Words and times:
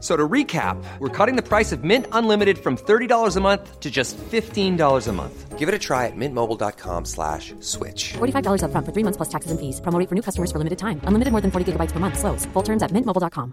So 0.00 0.16
to 0.16 0.26
recap, 0.26 0.82
we're 0.98 1.08
cutting 1.08 1.36
the 1.36 1.42
price 1.42 1.72
of 1.72 1.84
Mint 1.84 2.06
Unlimited 2.12 2.58
from 2.58 2.76
$30 2.76 3.36
a 3.36 3.40
month 3.40 3.80
to 3.80 3.90
just 3.90 4.16
$15 4.16 5.08
a 5.08 5.12
month. 5.12 5.58
Give 5.58 5.68
it 5.68 5.74
a 5.74 5.78
try 5.78 6.06
at 6.06 6.16
mintmobile.com 6.16 7.04
slash 7.04 7.52
switch. 7.60 8.14
$45 8.14 8.62
upfront 8.64 8.86
for 8.86 8.92
three 8.92 9.04
months 9.04 9.18
plus 9.18 9.28
taxes 9.28 9.50
and 9.50 9.60
fees. 9.60 9.80
Promo 9.82 9.98
rate 9.98 10.08
for 10.08 10.14
new 10.14 10.22
customers 10.22 10.50
for 10.50 10.58
limited 10.58 10.78
time. 10.78 11.02
Unlimited 11.04 11.32
more 11.32 11.42
than 11.42 11.50
40 11.50 11.72
gigabytes 11.72 11.92
per 11.92 12.00
month. 12.00 12.18
Slows. 12.18 12.46
Full 12.54 12.62
terms 12.62 12.82
at 12.82 12.92
mintmobile.com. 12.92 13.52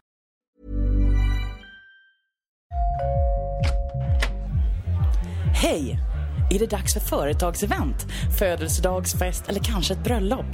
Hej! 5.53 5.99
Är 6.49 6.59
det 6.59 6.69
dags 6.69 6.93
för 6.93 6.99
företagsevent, 6.99 8.07
födelsedagsfest 8.39 9.49
eller 9.49 9.59
kanske 9.59 9.93
ett 9.93 10.03
bröllop? 10.03 10.45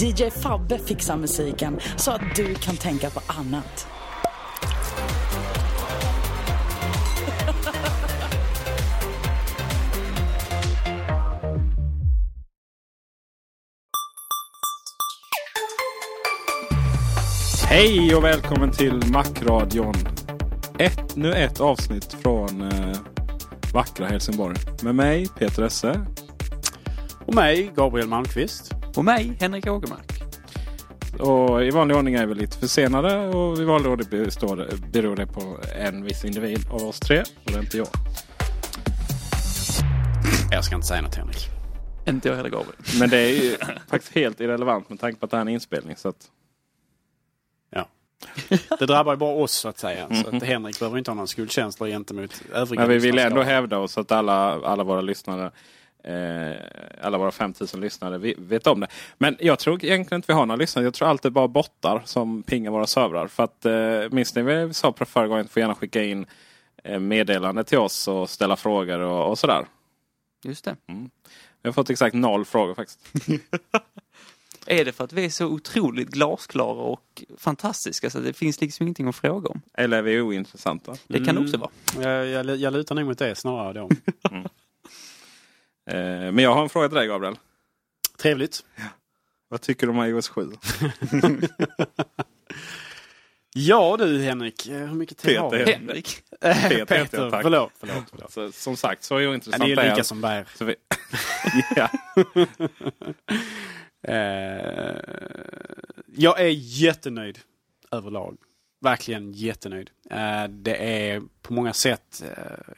DJ 0.00 0.30
Fabbe 0.30 0.78
fixar 0.78 1.16
musiken 1.16 1.80
så 1.96 2.10
att 2.10 2.34
du 2.36 2.54
kan 2.54 2.76
tänka 2.76 3.10
på 3.10 3.20
annat. 3.26 3.86
Hej 17.70 18.14
och 18.14 18.24
välkommen 18.24 18.72
till 18.72 19.02
Macradion. 19.12 19.94
Ett, 20.78 21.16
nu 21.16 21.32
ett 21.32 21.60
avsnitt 21.60 22.16
från 22.22 22.62
eh, 22.62 22.96
vackra 23.74 24.06
Helsingborg. 24.06 24.56
Med 24.82 24.94
mig 24.94 25.28
Peter 25.38 25.62
Esse. 25.62 26.06
Och 27.26 27.34
mig, 27.34 27.72
Gabriel 27.76 28.08
Malmqvist. 28.08 28.72
Och 28.96 29.04
mig, 29.04 29.36
Henrik 29.40 29.66
Ågermark. 29.66 30.19
Och 31.18 31.64
I 31.64 31.70
vanlig 31.70 31.96
ordning 31.96 32.14
är 32.14 32.26
vi 32.26 32.34
lite 32.34 32.58
försenade 32.58 33.28
och 33.28 33.58
i 33.58 33.64
vanlig 33.64 33.92
ordning 33.92 34.08
består, 34.10 34.68
beror 34.92 35.16
det 35.16 35.26
på 35.26 35.58
en 35.76 36.04
viss 36.04 36.24
individ 36.24 36.58
av 36.70 36.82
oss 36.84 37.00
tre. 37.00 37.20
Och 37.20 37.52
det 37.52 37.58
är 37.58 37.60
inte 37.60 37.76
jag. 37.76 37.88
Jag 40.52 40.64
ska 40.64 40.74
inte 40.74 40.86
säga 40.86 41.02
något 41.02 41.14
Henrik. 41.14 41.48
Inte 42.08 42.28
jag 42.28 42.36
heller 42.36 42.50
Gabriel. 42.50 42.76
Men 42.98 43.10
det 43.10 43.18
är 43.18 43.42
ju 43.42 43.56
faktiskt 43.88 44.14
helt 44.14 44.40
irrelevant 44.40 44.90
med 44.90 45.00
tanke 45.00 45.20
på 45.20 45.24
att 45.24 45.30
det 45.30 45.36
här 45.36 45.44
är 45.44 45.48
en 45.48 45.54
inspelning. 45.54 45.96
Så 45.96 46.08
att, 46.08 46.30
Ja. 47.70 47.88
Det 48.78 48.86
drabbar 48.86 49.12
ju 49.12 49.16
bara 49.16 49.34
oss 49.34 49.52
så 49.52 49.68
att 49.68 49.78
säga. 49.78 50.08
Så 50.24 50.36
att 50.36 50.42
Henrik 50.42 50.78
behöver 50.78 50.98
inte 50.98 51.10
ha 51.10 51.14
några 51.14 51.26
skuldkänslor 51.26 51.88
gentemot 51.88 52.42
övriga 52.52 52.80
men 52.80 52.90
vi 52.90 52.98
vill 52.98 53.18
ändå 53.18 53.42
hävda 53.42 53.78
oss 53.78 53.98
att 53.98 54.12
alla, 54.12 54.60
alla 54.64 54.84
våra 54.84 55.00
lyssnare 55.00 55.50
Eh, 56.04 56.56
alla 57.00 57.18
våra 57.18 57.30
5000 57.30 57.80
lyssnare 57.80 58.34
vet 58.38 58.66
om 58.66 58.80
det. 58.80 58.86
Men 59.18 59.36
jag 59.40 59.58
tror 59.58 59.84
egentligen 59.84 60.18
inte 60.18 60.32
vi 60.32 60.34
har 60.34 60.46
några 60.46 60.56
lyssnare. 60.56 60.84
Jag 60.84 60.94
tror 60.94 61.08
allt 61.08 61.24
är 61.24 61.30
bara 61.30 61.48
bottar 61.48 62.02
som 62.04 62.42
pingar 62.42 62.70
våra 62.70 62.86
servrar. 62.86 63.26
För 63.26 63.42
att, 63.42 63.66
eh, 63.66 64.10
minns 64.10 64.34
ni 64.34 64.42
vad 64.42 64.54
vi 64.54 64.74
sa 64.74 64.92
på 64.92 65.04
förra 65.04 65.28
gången? 65.28 65.48
Får 65.48 65.60
gärna 65.60 65.74
skicka 65.74 66.04
in 66.04 66.26
eh, 66.84 66.98
meddelande 67.00 67.64
till 67.64 67.78
oss 67.78 68.08
och 68.08 68.30
ställa 68.30 68.56
frågor 68.56 68.98
och, 69.00 69.30
och 69.30 69.38
sådär. 69.38 69.66
Just 70.44 70.64
det. 70.64 70.76
Vi 71.62 71.68
har 71.68 71.72
fått 71.72 71.90
exakt 71.90 72.14
noll 72.14 72.44
frågor 72.44 72.74
faktiskt. 72.74 73.00
Är 74.66 74.84
det 74.84 74.92
för 74.92 75.04
att 75.04 75.12
vi 75.12 75.24
är 75.24 75.30
så 75.30 75.46
otroligt 75.46 76.08
glasklara 76.08 76.82
och 76.82 77.24
fantastiska 77.38 78.10
så 78.10 78.18
det 78.18 78.32
finns 78.32 78.60
liksom 78.60 78.84
ingenting 78.84 79.08
att 79.08 79.16
fråga 79.16 79.48
om? 79.48 79.62
Eller 79.74 79.98
är 79.98 80.02
vi 80.02 80.20
ointressanta? 80.20 80.96
Det 81.06 81.24
kan 81.24 81.34
det 81.34 81.40
också 81.40 81.56
vara. 81.56 81.70
Jag, 82.00 82.26
jag, 82.26 82.56
jag 82.56 82.72
lutar 82.72 82.94
nog 82.94 83.06
mot 83.06 83.18
det 83.18 83.34
snarare 83.34 83.72
då. 83.72 83.88
Eh, 84.30 84.44
men 86.32 86.38
jag 86.38 86.54
har 86.54 86.62
en 86.62 86.68
fråga 86.68 86.88
till 86.88 86.96
dig 86.96 87.06
Gabriel. 87.06 87.36
Trevligt. 88.18 88.64
Vad 89.48 89.60
tycker 89.60 89.86
du 89.86 89.92
om 89.92 90.04
iOS 90.04 90.28
7? 90.28 90.50
Ja 93.54 93.96
du 93.98 94.22
Henrik, 94.22 94.68
eh, 94.68 94.76
hur 94.78 94.94
mycket 94.94 95.18
tid 95.18 95.28
Peter 95.30 95.40
har 95.42 95.50
vi? 95.50 95.72
Henrik. 95.72 96.22
Eh, 96.40 96.54
Peter 96.54 96.68
heter 96.68 96.78
jag, 96.78 96.88
Peter, 96.88 97.30
tack. 97.30 97.42
förlåt. 97.42 97.72
förlåt, 97.80 98.04
förlåt. 98.10 98.32
Så, 98.32 98.52
som 98.52 98.76
sagt, 98.76 99.04
så 99.04 99.20
Ja, 99.20 99.28
ointressant 99.30 99.64
ni 99.64 99.72
är 99.72 99.76
jag. 99.76 99.90
lika 99.90 100.04
som 100.04 100.20
bär. 100.20 100.46
Så 100.54 100.64
vi... 100.64 100.74
ja. 101.76 101.88
Eh, 104.02 104.96
jag 106.06 106.40
är 106.40 106.48
jättenöjd 106.56 107.38
överlag. 107.90 108.36
Verkligen 108.80 109.32
jättenöjd. 109.32 109.90
Eh, 110.10 110.44
det 110.48 110.76
är 111.10 111.22
på 111.42 111.52
många 111.52 111.72
sätt 111.72 112.22
eh, 112.36 112.74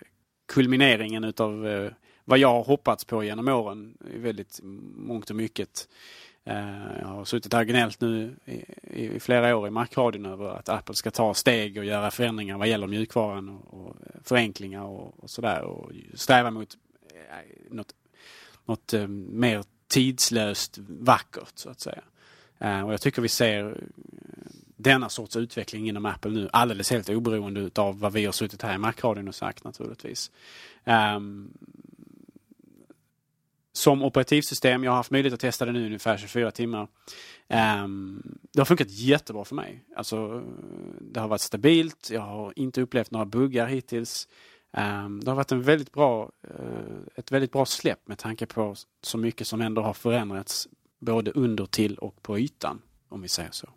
kulmineringen 0.52 1.24
utav 1.24 1.66
eh, 1.66 1.90
vad 2.32 2.38
jag 2.38 2.48
har 2.48 2.64
hoppats 2.64 3.04
på 3.04 3.24
genom 3.24 3.48
åren. 3.48 3.94
I 4.14 4.18
väldigt 4.18 4.60
mångt 4.96 5.30
och 5.30 5.36
mycket. 5.36 5.88
Eh, 6.44 6.98
jag 7.00 7.06
har 7.06 7.24
suttit 7.24 7.52
här 7.52 7.60
och 7.60 7.66
gnällt 7.66 8.00
nu 8.00 8.36
i, 8.44 8.64
i 9.04 9.20
flera 9.20 9.56
år 9.56 9.68
i 9.68 9.70
Markradion 9.70 10.26
över 10.26 10.48
att 10.48 10.68
Apple 10.68 10.94
ska 10.94 11.10
ta 11.10 11.34
steg 11.34 11.78
och 11.78 11.84
göra 11.84 12.10
förändringar 12.10 12.58
vad 12.58 12.68
gäller 12.68 12.86
mjukvaran 12.86 13.48
och, 13.48 13.74
och 13.74 13.96
förenklingar 14.24 14.82
och, 14.82 15.24
och 15.24 15.30
sådär. 15.30 15.62
Och 15.62 15.90
sträva 16.14 16.50
mot 16.50 16.76
eh, 17.10 17.70
något, 17.70 17.94
något 18.64 18.92
eh, 18.92 19.06
mer 19.06 19.64
tidslöst 19.88 20.78
vackert 20.78 21.52
så 21.54 21.70
att 21.70 21.80
säga. 21.80 22.02
Eh, 22.58 22.86
och 22.86 22.92
jag 22.92 23.00
tycker 23.00 23.22
vi 23.22 23.28
ser 23.28 23.66
eh, 23.66 23.74
denna 24.76 25.08
sorts 25.08 25.36
utveckling 25.36 25.88
inom 25.88 26.06
Apple 26.06 26.30
nu 26.30 26.48
alldeles 26.52 26.90
helt 26.90 27.08
oberoende 27.08 27.70
av 27.74 28.00
vad 28.00 28.12
vi 28.12 28.24
har 28.24 28.32
suttit 28.32 28.62
här 28.62 28.74
i 28.74 28.78
Macradion 28.78 29.28
och 29.28 29.34
sagt 29.34 29.64
naturligtvis. 29.64 30.30
Ehm, 30.84 31.50
som 33.72 34.02
operativsystem, 34.02 34.84
jag 34.84 34.90
har 34.90 34.96
haft 34.96 35.10
möjlighet 35.10 35.34
att 35.34 35.40
testa 35.40 35.64
det 35.64 35.72
nu 35.72 35.86
ungefär 35.86 36.16
24 36.16 36.50
timmar. 36.50 36.88
Ehm, 37.48 38.22
det 38.52 38.60
har 38.60 38.64
funkat 38.64 38.90
jättebra 38.90 39.44
för 39.44 39.54
mig. 39.54 39.84
Alltså, 39.96 40.42
det 41.00 41.20
har 41.20 41.28
varit 41.28 41.40
stabilt, 41.40 42.10
jag 42.10 42.20
har 42.20 42.52
inte 42.56 42.80
upplevt 42.80 43.10
några 43.10 43.26
buggar 43.26 43.66
hittills. 43.66 44.28
Ehm, 44.72 45.20
det 45.20 45.30
har 45.30 45.36
varit 45.36 45.52
en 45.52 45.62
väldigt 45.62 45.92
bra, 45.92 46.30
eh, 46.42 47.16
ett 47.16 47.32
väldigt 47.32 47.52
bra 47.52 47.66
släpp 47.66 48.08
med 48.08 48.18
tanke 48.18 48.46
på 48.46 48.74
så 49.02 49.18
mycket 49.18 49.46
som 49.46 49.60
ändå 49.60 49.82
har 49.82 49.94
förändrats 49.94 50.68
både 50.98 51.30
under 51.30 51.66
till 51.66 51.98
och 51.98 52.22
på 52.22 52.38
ytan, 52.38 52.82
om 53.08 53.22
vi 53.22 53.28
säger 53.28 53.50
så. 53.52 53.68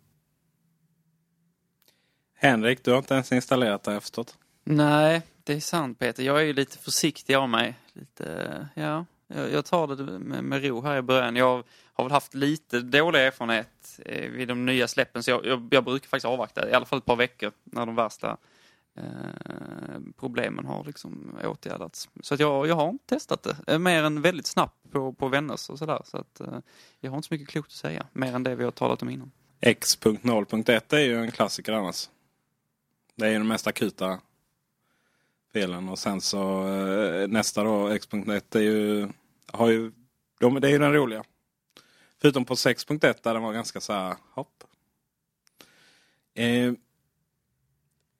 Henrik, 2.38 2.84
du 2.84 2.90
har 2.90 2.98
inte 2.98 3.14
ens 3.14 3.32
installerat 3.32 3.82
det 3.82 3.92
jag 3.92 4.02
förstått. 4.02 4.38
Nej, 4.64 5.22
det 5.44 5.52
är 5.52 5.60
sant 5.60 5.98
Peter. 5.98 6.22
Jag 6.22 6.40
är 6.40 6.44
ju 6.44 6.52
lite 6.52 6.78
försiktig 6.78 7.34
av 7.34 7.48
mig. 7.48 7.78
Lite, 7.92 8.68
ja, 8.74 9.04
jag, 9.28 9.64
tar 9.64 9.86
det 9.86 10.18
med, 10.18 10.44
med 10.44 10.64
ro 10.64 10.80
här 10.80 10.96
i 10.98 11.02
början. 11.02 11.36
Jag 11.36 11.64
har 11.92 12.04
väl 12.04 12.12
haft 12.12 12.34
lite 12.34 12.80
dålig 12.80 13.20
erfarenhet 13.20 14.00
eh, 14.04 14.30
vid 14.30 14.48
de 14.48 14.66
nya 14.66 14.88
släppen 14.88 15.22
så 15.22 15.30
jag, 15.30 15.46
jag, 15.46 15.68
jag 15.70 15.84
brukar 15.84 16.08
faktiskt 16.08 16.26
avvakta 16.26 16.70
i 16.70 16.72
alla 16.72 16.86
fall 16.86 16.98
ett 16.98 17.04
par 17.04 17.16
veckor 17.16 17.52
när 17.64 17.86
de 17.86 17.94
värsta 17.94 18.36
eh, 18.96 20.00
problemen 20.18 20.66
har 20.66 20.84
liksom 20.84 21.38
åtgärdats. 21.44 22.08
Så 22.20 22.34
att 22.34 22.40
jag, 22.40 22.66
jag 22.66 22.74
har 22.74 22.88
inte 22.88 23.06
testat 23.06 23.42
det. 23.42 23.56
Eh, 23.66 23.78
Mer 23.78 24.04
än 24.04 24.22
väldigt 24.22 24.46
snabbt 24.46 24.90
på, 24.90 25.12
på 25.12 25.28
vänners 25.28 25.70
och 25.70 25.78
sådär. 25.78 26.02
Så 26.04 26.16
att 26.16 26.40
eh, 26.40 26.58
jag 27.00 27.10
har 27.10 27.16
inte 27.16 27.28
så 27.28 27.34
mycket 27.34 27.48
klokt 27.48 27.68
att 27.68 27.72
säga. 27.72 28.06
Mer 28.12 28.34
än 28.34 28.42
det 28.42 28.54
vi 28.54 28.64
har 28.64 28.70
talat 28.70 29.02
om 29.02 29.10
innan. 29.10 29.30
X.0.1 29.60 30.94
är 30.94 30.98
ju 30.98 31.16
en 31.20 31.30
klassiker 31.30 31.72
annars. 31.72 32.08
Det 33.14 33.26
är 33.26 33.30
ju 33.30 33.38
de 33.38 33.48
mest 33.48 33.66
akuta 33.66 34.20
spelen. 35.56 35.88
Och 35.88 35.98
sen 35.98 36.20
så 36.20 36.68
eh, 36.68 37.28
nästa 37.28 37.64
då, 37.64 37.88
X.net, 37.88 38.54
är 38.54 38.60
ju, 38.60 39.08
har 39.52 39.68
ju, 39.68 39.92
de, 40.40 40.60
det 40.60 40.68
är 40.68 40.72
ju 40.72 40.78
den 40.78 40.92
roliga. 40.92 41.24
Förutom 42.20 42.44
på 42.44 42.54
6.1 42.54 42.98
där 43.22 43.34
den 43.34 43.42
var 43.42 43.52
ganska 43.52 43.80
så 43.80 43.92
här, 43.92 44.16
hopp. 44.34 44.64
Eh, 46.34 46.72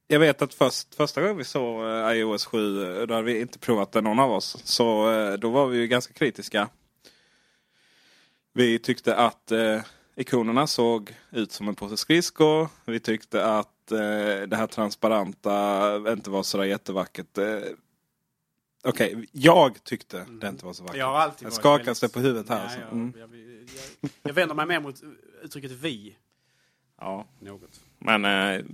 jag 0.09 0.21
vet 0.21 0.43
att 0.43 0.55
först, 0.55 0.95
första 0.95 1.21
gången 1.21 1.37
vi 1.37 1.45
såg 1.45 1.85
eh, 1.85 2.13
iOS 2.13 2.47
7, 2.47 3.01
eh, 3.01 3.07
då 3.07 3.15
hade 3.15 3.27
vi 3.27 3.41
inte 3.41 3.59
provat 3.59 3.93
det 3.93 4.01
någon 4.01 4.19
av 4.19 4.33
oss. 4.33 4.57
Så 4.65 5.07
då 5.41 5.51
var 5.51 5.67
vi 5.67 5.79
ju 5.79 5.87
ganska 5.87 6.13
kritiska. 6.13 6.69
Vi 8.53 8.79
tyckte 8.79 9.17
att 9.17 9.53
eh, 9.53 9.81
ikonerna 10.17 10.67
såg 10.67 11.15
ut 11.31 11.53
som 11.53 11.69
en 11.69 11.75
påse 11.75 11.97
skridskor. 11.97 12.69
Vi 12.85 13.01
tyckte 13.01 13.45
att 13.47 13.93
eh, 13.93 13.99
det 14.49 14.57
här 14.57 14.67
transparenta 14.67 15.97
inte 16.13 16.31
var 16.31 16.43
sådär 16.43 16.65
jättevackert. 16.65 17.39
Eh, 17.39 17.59
Okej, 18.85 19.29
jag 19.33 19.85
tyckte 19.85 20.27
det 20.41 20.49
inte 20.49 20.65
var 20.65 20.73
så 20.73 20.83
vackert. 20.83 20.99
Jag 20.99 21.07
har 21.07 21.19
alltid 21.19 21.47
Jag 21.47 21.53
skakar 21.53 21.85
väldigt- 21.85 22.13
på 22.13 22.21
huvudet 22.21 22.49
här. 22.49 22.65
Nej, 22.67 22.75
så. 22.75 22.81
jag, 22.81 22.93
Mm. 22.93 23.13
jag, 23.19 23.31
jag, 24.03 24.11
jag 24.23 24.33
vänder 24.35 24.55
mig 24.55 24.67
mer 24.67 24.81
mot 24.81 25.03
uttrycket 25.43 25.71
vi. 25.71 26.17
Ja, 27.01 27.27
Något. 27.41 27.81
men 27.99 28.25
eh, 28.25 28.65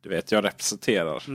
du 0.00 0.08
vet, 0.08 0.32
jag 0.32 0.44
representerar. 0.44 1.14
Då 1.14 1.20
så. 1.20 1.30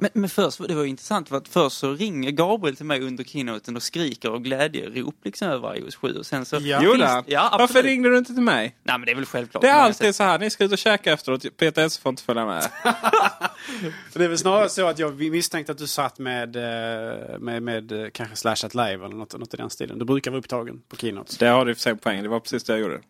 Men, 0.00 0.10
men 0.12 0.30
först, 0.30 0.68
det 0.68 0.74
var 0.74 0.82
ju 0.82 0.88
intressant 0.88 1.28
för 1.28 1.36
att 1.36 1.48
först 1.48 1.76
så 1.78 1.92
ringer 1.92 2.30
Gabriel 2.30 2.76
till 2.76 2.86
mig 2.86 3.00
under 3.00 3.24
keynoten 3.24 3.76
och 3.76 3.82
skriker 3.82 4.30
och 4.30 4.44
glädjerop 4.44 5.14
liksom 5.24 5.48
över 5.48 5.76
iOS 5.78 5.96
7 5.96 6.12
och 6.18 6.26
sen 6.26 6.44
så... 6.44 6.56
Ja. 6.60 6.80
Finns- 6.80 7.02
han? 7.04 7.24
Ja, 7.26 7.56
Varför 7.58 7.82
ringde 7.82 8.08
du 8.10 8.18
inte 8.18 8.34
till 8.34 8.42
mig? 8.42 8.76
Nej 8.82 8.98
men 8.98 9.06
det 9.06 9.12
är 9.12 9.16
väl 9.16 9.26
självklart. 9.26 9.62
Det 9.62 9.68
är 9.68 9.74
alltid 9.74 10.14
så 10.14 10.22
här, 10.22 10.38
ni 10.38 10.50
ska 10.50 10.64
ut 10.64 10.72
och 10.72 10.78
käka 10.78 11.12
efteråt. 11.12 11.56
Peter 11.56 11.86
S 11.86 11.98
får 11.98 12.10
inte 12.10 12.22
följa 12.22 12.46
med. 12.46 12.62
För 14.12 14.18
det 14.18 14.24
är 14.24 14.28
väl 14.28 14.38
snarare 14.38 14.68
så 14.68 14.86
att 14.86 14.98
jag 14.98 15.20
misstänkte 15.30 15.72
att 15.72 15.78
du 15.78 15.86
satt 15.86 16.18
med, 16.18 16.56
eh, 16.56 17.38
med, 17.38 17.62
med 17.62 17.92
eh, 17.92 18.08
kanske 18.12 18.36
Slashat 18.36 18.74
Live 18.74 19.04
eller 19.04 19.14
något, 19.16 19.38
något 19.38 19.54
i 19.54 19.56
den 19.56 19.70
stilen. 19.70 19.98
Du 19.98 20.04
brukar 20.04 20.30
vara 20.30 20.38
upptagen 20.38 20.82
på 20.88 20.96
keynotes. 20.96 21.38
Det 21.38 21.46
har 21.46 21.64
du 21.64 21.74
för 21.74 21.80
sig 21.82 21.96
poäng. 21.96 22.22
Det 22.22 22.28
var 22.28 22.40
precis 22.40 22.64
det 22.64 22.72
jag 22.72 22.80
gjorde. 22.80 23.00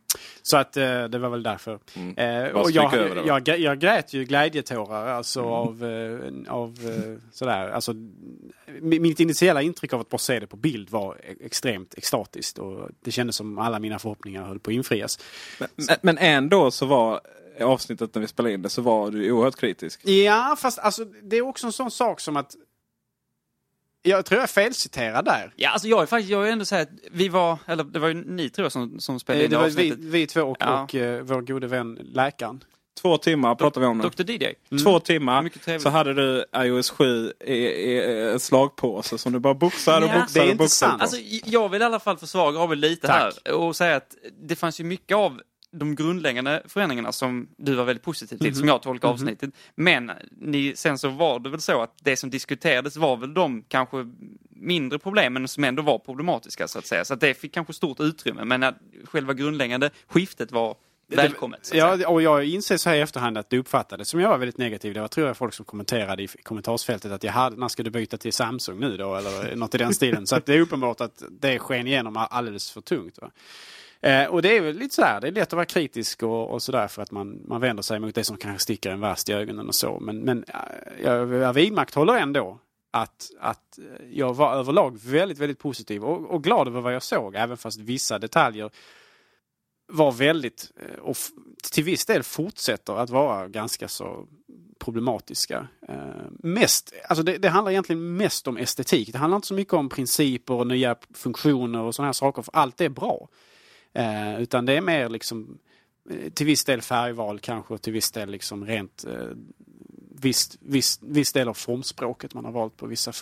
Så 0.43 0.57
att 0.57 0.77
eh, 0.77 1.05
det 1.05 1.19
var 1.19 1.29
väl 1.29 1.43
därför. 1.43 1.73
Eh, 1.73 1.79
Bara 2.17 2.63
och 2.63 2.71
jag, 2.71 2.95
jag, 3.27 3.49
jag, 3.49 3.59
jag 3.59 3.79
grät 3.81 4.13
ju 4.13 4.25
glädjetårar 4.25 5.09
alltså 5.09 5.43
av, 5.43 5.85
eh, 5.85 6.46
av 6.49 6.79
eh, 6.85 7.21
sådär. 7.33 7.69
Alltså, 7.69 7.93
mi- 8.67 9.01
mitt 9.01 9.21
initiala 9.21 9.63
intryck 9.63 9.93
av 9.93 10.01
att 10.01 10.09
bara 10.09 10.19
se 10.19 10.41
det 10.41 10.47
på 10.47 10.57
bild 10.57 10.91
var 10.91 11.15
e- 11.23 11.35
extremt 11.41 11.95
extatiskt. 11.95 12.59
Och 12.59 12.89
det 13.01 13.11
kändes 13.11 13.37
som 13.37 13.59
alla 13.59 13.79
mina 13.79 13.99
förhoppningar 13.99 14.45
höll 14.45 14.59
på 14.59 14.71
att 14.71 14.75
infrias. 14.75 15.19
Men, 15.59 15.69
men 16.03 16.19
ändå 16.19 16.71
så 16.71 16.87
var 16.87 17.21
avsnittet 17.61 18.15
när 18.15 18.23
vi 18.23 18.29
spelade 18.29 18.55
in 18.55 18.63
det 18.63 18.69
så 18.69 18.83
var 18.83 19.11
du 19.11 19.33
oerhört 19.33 19.57
kritisk. 19.57 20.01
Ja, 20.09 20.57
fast 20.61 20.79
alltså, 20.79 21.05
det 21.05 21.37
är 21.37 21.43
också 21.43 21.67
en 21.67 21.73
sån 21.73 21.91
sak 21.91 22.21
som 22.21 22.37
att 22.37 22.57
jag 24.03 24.25
tror 24.27 24.37
jag 24.39 24.43
är 24.43 24.47
felciterad 24.53 25.25
där. 25.25 25.53
Ja, 25.57 25.71
alltså 25.71 25.89
jag 25.89 26.03
är 26.03 26.07
faktiskt, 26.07 26.31
jag 26.31 26.49
är 26.49 26.53
ändå 26.53 26.65
säga 26.65 26.83
att 26.83 26.89
vi 27.13 27.29
var, 27.29 27.59
eller 27.67 27.85
det 27.85 27.99
var 27.99 28.09
ju 28.09 28.15
ni 28.15 28.51
tror 28.51 28.65
jag 28.65 28.73
som, 28.73 29.01
som 29.01 29.21
spelade 29.21 29.41
Eh, 29.41 29.45
in 29.45 29.51
Det 29.51 29.57
det 29.57 29.61
var 29.63 29.69
vi, 29.71 29.91
avsnittet. 29.91 30.13
vi 30.13 30.27
två 30.27 30.43
och, 30.43 30.57
Ja. 30.61 30.83
och 30.83 30.95
eh, 30.95 31.23
vår 31.23 31.41
gode 31.41 31.67
vän 31.67 31.95
läkaren. 32.03 32.65
Två 33.03 33.19
timmar 33.19 33.55
pratade 33.55 33.87
vi 33.87 33.91
om 33.91 33.99
det. 33.99 34.09
Dr 34.25 34.31
DJ. 34.31 34.79
Två 34.83 35.01
timmar 35.01 35.43
Mycket 35.43 35.63
trevligt. 35.63 35.83
så 35.83 35.89
hade 35.89 36.15
du 36.15 36.45
iOS 36.57 36.91
7 36.91 37.33
i, 37.45 37.53
i 37.55 38.01
en 38.33 38.41
slagpåse 38.41 39.19
som 39.19 39.33
du 39.33 39.39
bara 39.39 39.55
boxar 39.55 40.03
och 40.03 40.09
Ja. 40.09 40.13
är 40.13 40.23
och 40.23 40.47
inte 40.47 40.55
boxar. 40.55 40.89
sant. 40.89 41.03
Alltså, 41.03 41.17
jag 41.45 41.69
vill 41.69 41.83
i 41.83 41.85
alla 41.85 42.01
fall 42.01 42.17
försvara 42.17 42.53
Gabriel 42.53 42.81
lite 42.81 43.07
Tack. 43.07 43.35
här 43.47 43.55
och 43.55 43.77
säga 43.77 43.97
att 43.97 44.15
det 44.43 44.57
fanns 44.57 44.81
ju 44.81 44.85
mycket 44.85 45.17
av 45.17 45.41
de 45.71 45.95
grundläggande 45.95 46.63
förändringarna 46.69 47.13
som 47.13 47.49
du 47.59 47.75
var 47.75 47.85
väldigt 47.85 48.05
positiv 48.05 48.37
till, 48.39 48.55
som 48.57 48.69
jag 48.69 48.83
tolkar 48.83 49.09
avsnittet. 49.09 49.51
Men 49.75 50.11
ni, 50.41 50.73
sen 50.77 50.99
så 50.99 51.09
var 51.09 51.39
det 51.39 51.51
väl 51.51 51.61
så 51.61 51.83
att 51.83 51.95
det 52.03 52.17
som 52.17 52.31
diskuterades 52.31 52.97
var 52.97 53.17
väl 53.17 53.35
de 53.35 53.63
kanske 53.69 53.97
mindre 54.51 54.99
problemen 54.99 55.49
som 55.49 55.65
ändå 55.65 55.83
var 55.83 55.99
problematiska 55.99 56.69
så 56.69 56.79
att 56.79 56.87
säga. 56.87 57.05
Så 57.05 57.15
att 57.15 57.21
det 57.21 57.35
fick 57.35 57.55
kanske 57.55 57.73
stort 57.73 58.01
utrymme. 58.01 58.45
Men 58.45 58.63
att 58.63 58.75
själva 59.05 59.35
grundläggande 59.35 59.91
skiftet 60.09 60.53
var 60.53 60.77
välkommet. 61.07 61.71
Ja, 61.75 62.09
och 62.09 62.23
jag 62.23 62.45
inser 62.45 62.77
så 62.77 62.89
här 62.89 62.97
i 62.97 63.01
efterhand 63.01 63.39
att 63.39 63.51
det 63.51 63.59
uppfattades 63.59 64.09
som 64.09 64.21
jag 64.21 64.29
var 64.29 64.39
väldigt 64.39 64.59
negativ. 64.59 64.95
Det 64.95 65.01
var 65.01 65.09
tror 65.09 65.27
jag 65.27 65.37
folk 65.37 65.55
som 65.55 65.65
kommenterade 65.65 66.23
i 66.23 66.27
kommentarsfältet 66.27 67.13
att 67.13 67.25
jaha, 67.25 67.51
när 67.51 67.69
ska 67.69 67.83
du 67.83 67.91
byta 67.91 68.17
till 68.17 68.33
Samsung 68.33 68.81
nu 68.81 68.97
då? 68.97 69.15
Eller 69.15 69.57
något 69.57 69.75
i 69.75 69.79
den 69.79 69.95
stilen. 69.95 70.27
Så 70.27 70.37
att 70.37 70.47
det 70.47 70.55
är 70.55 70.61
uppenbart 70.61 71.01
att 71.01 71.23
det 71.31 71.59
sken 71.59 71.87
igenom 71.87 72.27
alldeles 72.31 72.71
för 72.71 72.81
tungt. 72.81 73.19
Va? 73.19 73.31
Eh, 74.01 74.27
och 74.27 74.43
det 74.43 74.57
är 74.57 74.61
väl 74.61 74.77
lite 74.77 74.95
sådär, 74.95 75.21
det 75.21 75.29
är 75.29 75.33
lätt 75.33 75.49
att 75.49 75.53
vara 75.53 75.67
kritisk 75.67 76.23
och, 76.23 76.51
och 76.51 76.63
sådär 76.63 76.89
för 76.89 77.03
att 77.03 77.11
man, 77.11 77.41
man 77.45 77.61
vänder 77.61 77.83
sig 77.83 78.01
mot 78.01 78.15
det 78.15 78.25
som 78.25 78.37
kanske 78.37 78.63
sticker 78.63 78.91
en 78.91 79.01
värst 79.01 79.29
i 79.29 79.33
ögonen 79.33 79.69
och 79.69 79.75
så. 79.75 80.01
Men, 80.01 80.21
men 80.21 80.45
eh, 80.49 80.61
jag, 81.05 81.35
jag 81.35 81.53
vidmakthåller 81.53 82.15
ändå 82.19 82.59
att, 82.91 83.31
att 83.41 83.79
jag 84.11 84.35
var 84.35 84.55
överlag 84.55 84.99
väldigt, 85.03 85.39
väldigt 85.39 85.59
positiv 85.59 86.05
och, 86.05 86.31
och 86.31 86.45
glad 86.45 86.69
över 86.69 86.81
vad 86.81 86.95
jag 86.95 87.03
såg, 87.03 87.35
även 87.35 87.57
fast 87.57 87.81
vissa 87.81 88.19
detaljer 88.19 88.71
var 89.89 90.13
väldigt, 90.13 90.71
eh, 90.77 91.01
och 91.01 91.17
till 91.73 91.85
viss 91.85 92.07
del 92.07 92.23
fortsätter 92.23 92.93
att 92.93 93.11
vara 93.11 93.49
ganska 93.49 93.89
så 93.89 94.27
problematiska. 94.79 95.69
Eh, 95.89 95.97
mest, 96.31 96.93
alltså 97.09 97.23
det, 97.23 97.39
det 97.39 97.49
handlar 97.49 97.73
egentligen 97.73 98.17
mest 98.17 98.49
om 98.49 98.57
estetik. 98.57 99.13
Det 99.13 99.19
handlar 99.19 99.37
inte 99.37 99.49
så 99.49 99.55
mycket 99.55 99.75
om 99.75 99.89
principer 99.89 100.55
och 100.55 100.67
nya 100.67 100.97
funktioner 101.15 101.83
och 101.83 101.95
sådana 101.95 102.09
här 102.09 102.13
saker, 102.13 102.43
för 102.43 102.57
allt 102.57 102.81
är 102.81 102.89
bra. 102.89 103.29
Eh, 103.93 104.41
utan 104.41 104.67
det 104.67 104.73
är 104.73 104.81
mer 104.81 105.09
liksom 105.09 105.59
eh, 106.11 106.31
till 106.33 106.47
viss 106.47 106.65
del 106.65 106.83
färgval 106.83 107.39
kanske 107.39 107.75
och 107.75 107.83
till 107.83 107.93
viss 107.93 108.11
del 108.11 108.31
liksom 108.31 108.67
rent 108.67 109.05
eh, 109.05 109.29
viss, 110.21 110.59
viss, 110.61 110.99
viss 111.03 111.33
del 111.33 111.49
av 111.49 111.55
formspråket 111.55 112.35
man 112.35 112.45
har 112.45 112.53
valt 112.53 112.77
på 112.77 112.87
vissa 112.87 113.13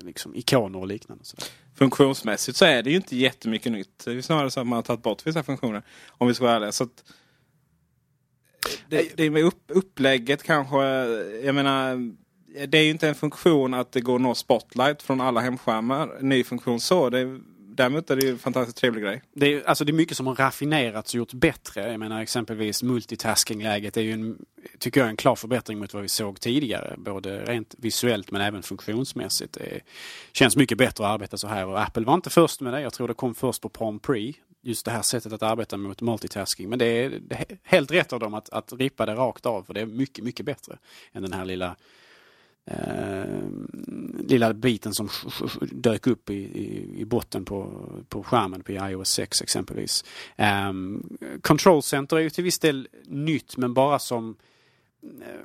liksom 0.00 0.36
ikoner 0.36 0.78
och 0.78 0.86
liknande. 0.86 1.24
Sådär. 1.24 1.46
Funktionsmässigt 1.74 2.58
så 2.58 2.64
är 2.64 2.82
det 2.82 2.90
ju 2.90 2.96
inte 2.96 3.16
jättemycket 3.16 3.72
nytt. 3.72 4.04
Det 4.04 4.12
är 4.12 4.20
snarare 4.20 4.50
så 4.50 4.60
att 4.60 4.66
man 4.66 4.76
har 4.76 4.82
tagit 4.82 5.02
bort 5.02 5.26
vissa 5.26 5.42
funktioner. 5.42 5.82
Om 6.08 6.28
vi 6.28 6.34
ska 6.34 6.44
vara 6.44 6.56
ärliga. 6.56 6.72
Så 6.72 6.84
att 6.84 7.04
det, 8.88 9.16
det 9.16 9.24
är 9.24 9.30
med 9.30 9.44
upp, 9.44 9.62
upplägget 9.68 10.42
kanske. 10.42 10.84
Jag 11.44 11.54
menar. 11.54 12.14
Det 12.66 12.78
är 12.78 12.82
ju 12.82 12.90
inte 12.90 13.08
en 13.08 13.14
funktion 13.14 13.74
att 13.74 13.92
det 13.92 14.00
går 14.00 14.18
nå 14.18 14.34
spotlight 14.34 15.02
från 15.02 15.20
alla 15.20 15.40
hemskärmar. 15.40 16.18
Ny 16.20 16.44
funktion 16.44 16.80
så. 16.80 17.10
Det 17.10 17.18
är, 17.18 17.40
däremot 17.74 18.10
är 18.10 18.16
det 18.16 18.26
ju 18.26 18.30
en 18.30 18.38
fantastiskt 18.38 18.78
trevlig 18.78 19.02
grej. 19.04 19.22
Det 19.32 19.54
är, 19.54 19.68
alltså 19.68 19.84
det 19.84 19.90
är 19.90 19.94
mycket 19.94 20.16
som 20.16 20.26
har 20.26 20.34
raffinerats 20.34 21.14
och 21.14 21.18
gjorts 21.18 21.34
bättre. 21.34 21.90
Jag 21.90 22.00
menar 22.00 22.22
exempelvis 22.22 22.82
multitasking-läget 22.82 23.96
är 23.96 24.00
ju 24.00 24.12
en, 24.12 24.38
tycker 24.78 25.00
jag, 25.00 25.08
en 25.08 25.16
klar 25.16 25.36
förbättring 25.36 25.78
mot 25.78 25.94
vad 25.94 26.02
vi 26.02 26.08
såg 26.08 26.40
tidigare. 26.40 26.94
Både 26.98 27.44
rent 27.44 27.74
visuellt 27.78 28.30
men 28.30 28.40
även 28.40 28.62
funktionsmässigt. 28.62 29.52
Det 29.52 29.80
känns 30.32 30.56
mycket 30.56 30.78
bättre 30.78 31.04
att 31.06 31.10
arbeta 31.10 31.36
så 31.36 31.48
här 31.48 31.66
och 31.66 31.80
Apple 31.80 32.04
var 32.04 32.14
inte 32.14 32.30
först 32.30 32.60
med 32.60 32.72
det. 32.72 32.80
Jag 32.80 32.92
tror 32.92 33.08
det 33.08 33.14
kom 33.14 33.34
först 33.34 33.62
på 33.62 33.68
Palm 33.68 33.98
Pre. 33.98 34.32
Just 34.62 34.84
det 34.84 34.90
här 34.90 35.02
sättet 35.02 35.32
att 35.32 35.42
arbeta 35.42 35.76
mot 35.76 36.00
multitasking. 36.00 36.68
Men 36.68 36.78
det 36.78 36.86
är, 36.86 37.10
det 37.10 37.34
är 37.34 37.58
helt 37.62 37.90
rätt 37.90 38.12
av 38.12 38.20
dem 38.20 38.34
att, 38.34 38.50
att 38.50 38.72
rippa 38.72 39.06
det 39.06 39.14
rakt 39.14 39.46
av 39.46 39.62
för 39.62 39.74
det 39.74 39.80
är 39.80 39.86
mycket, 39.86 40.24
mycket 40.24 40.46
bättre 40.46 40.78
än 41.12 41.22
den 41.22 41.32
här 41.32 41.44
lilla 41.44 41.76
eh, 42.66 43.40
lilla 44.18 44.54
biten 44.54 44.94
som 44.94 45.08
dök 45.60 46.06
upp 46.06 46.30
i, 46.30 46.34
i, 46.34 47.00
i 47.00 47.04
botten 47.04 47.44
på, 47.44 47.72
på 48.08 48.22
skärmen 48.22 48.62
på 48.62 48.72
iOS 48.72 49.08
6 49.08 49.42
exempelvis. 49.42 50.04
Eh, 50.36 50.72
Control 51.40 51.82
Center 51.82 52.16
är 52.16 52.20
ju 52.20 52.30
till 52.30 52.44
viss 52.44 52.58
del 52.58 52.88
nytt 53.06 53.56
men 53.56 53.74
bara 53.74 53.98
som 53.98 54.36
eh, 55.02 55.40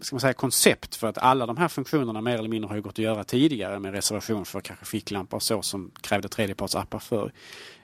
ska 0.00 0.14
man 0.14 0.20
säga, 0.20 0.32
koncept 0.32 0.96
för 0.96 1.06
att 1.06 1.18
alla 1.18 1.46
de 1.46 1.56
här 1.56 1.68
funktionerna 1.68 2.20
mer 2.20 2.38
eller 2.38 2.48
mindre 2.48 2.68
har 2.68 2.76
ju 2.76 2.82
gått 2.82 2.92
att 2.92 2.98
göra 2.98 3.24
tidigare 3.24 3.78
med 3.78 3.92
reservation 3.92 4.44
för 4.44 4.60
kanske 4.60 4.84
ficklampa 4.84 5.36
och 5.36 5.42
så 5.42 5.62
som 5.62 5.90
krävde 6.00 6.28
tredjepartsappar 6.28 6.98
för. 6.98 7.32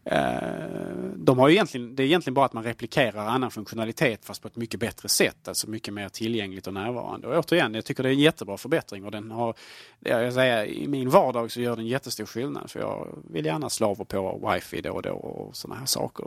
Eh, 0.04 1.08
de 1.16 1.38
har 1.38 1.48
ju 1.48 1.54
egentligen, 1.54 1.96
det 1.96 2.02
är 2.02 2.04
egentligen 2.04 2.34
bara 2.34 2.46
att 2.46 2.52
man 2.52 2.64
replikerar 2.64 3.26
annan 3.26 3.50
funktionalitet 3.50 4.24
fast 4.24 4.42
på 4.42 4.48
ett 4.48 4.56
mycket 4.56 4.80
bättre 4.80 5.08
sätt. 5.08 5.48
Alltså 5.48 5.70
mycket 5.70 5.94
mer 5.94 6.08
tillgängligt 6.08 6.66
och 6.66 6.74
närvarande. 6.74 7.28
Och 7.28 7.38
återigen, 7.38 7.74
jag 7.74 7.84
tycker 7.84 8.02
det 8.02 8.08
är 8.08 8.12
en 8.12 8.18
jättebra 8.18 8.56
förbättring 8.56 9.04
och 9.04 9.10
den 9.10 9.30
har, 9.30 9.54
jag 10.00 10.32
säga, 10.32 10.66
i 10.66 10.88
min 10.88 11.10
vardag 11.10 11.50
så 11.50 11.60
gör 11.60 11.76
den 11.76 11.86
jättestor 11.86 12.26
skillnad. 12.26 12.70
För 12.70 12.80
jag 12.80 13.18
vill 13.30 13.46
gärna 13.46 13.70
slaver 13.70 14.04
på 14.04 14.50
wifi 14.52 14.80
då 14.80 14.90
och 14.90 15.02
då 15.02 15.12
och 15.12 15.56
sådana 15.56 15.80
här 15.80 15.86
saker. 15.86 16.26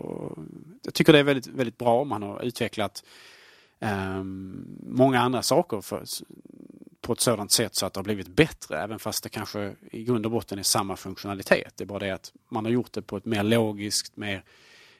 Jag 0.83 0.93
tycker 0.93 1.13
det 1.13 1.19
är 1.19 1.23
väldigt, 1.23 1.47
väldigt 1.47 1.77
bra 1.77 2.01
om 2.01 2.09
man 2.09 2.23
har 2.23 2.43
utvecklat 2.43 3.03
Ehm, 3.79 4.65
många 4.83 5.19
andra 5.19 5.41
saker 5.41 5.81
för, 5.81 6.03
på 7.01 7.13
ett 7.13 7.19
sådant 7.19 7.51
sätt 7.51 7.75
så 7.75 7.85
att 7.85 7.93
det 7.93 7.97
har 7.97 8.03
blivit 8.03 8.27
bättre. 8.27 8.81
Även 8.81 8.99
fast 8.99 9.23
det 9.23 9.29
kanske 9.29 9.75
i 9.91 10.03
grund 10.03 10.25
och 10.25 10.31
botten 10.31 10.59
är 10.59 10.63
samma 10.63 10.95
funktionalitet. 10.95 11.73
Det 11.77 11.83
är 11.83 11.85
bara 11.85 11.99
det 11.99 12.11
att 12.11 12.33
man 12.49 12.65
har 12.65 12.71
gjort 12.71 12.93
det 12.93 13.01
på 13.01 13.17
ett 13.17 13.25
mer 13.25 13.43
logiskt, 13.43 14.17
mer 14.17 14.43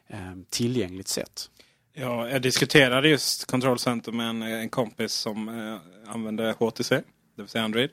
ehm, 0.07 0.45
tillgängligt 0.49 1.07
sätt. 1.07 1.49
Ja, 1.93 2.29
jag 2.29 2.41
diskuterade 2.41 3.09
just 3.09 3.51
Control 3.51 3.79
Center 3.79 4.11
med 4.11 4.29
en, 4.29 4.41
en 4.41 4.69
kompis 4.69 5.13
som 5.13 5.49
eh, 5.49 6.13
använde 6.13 6.55
HTC, 6.59 6.95
det 7.35 7.41
vill 7.41 7.47
säga 7.47 7.63
Android. 7.63 7.89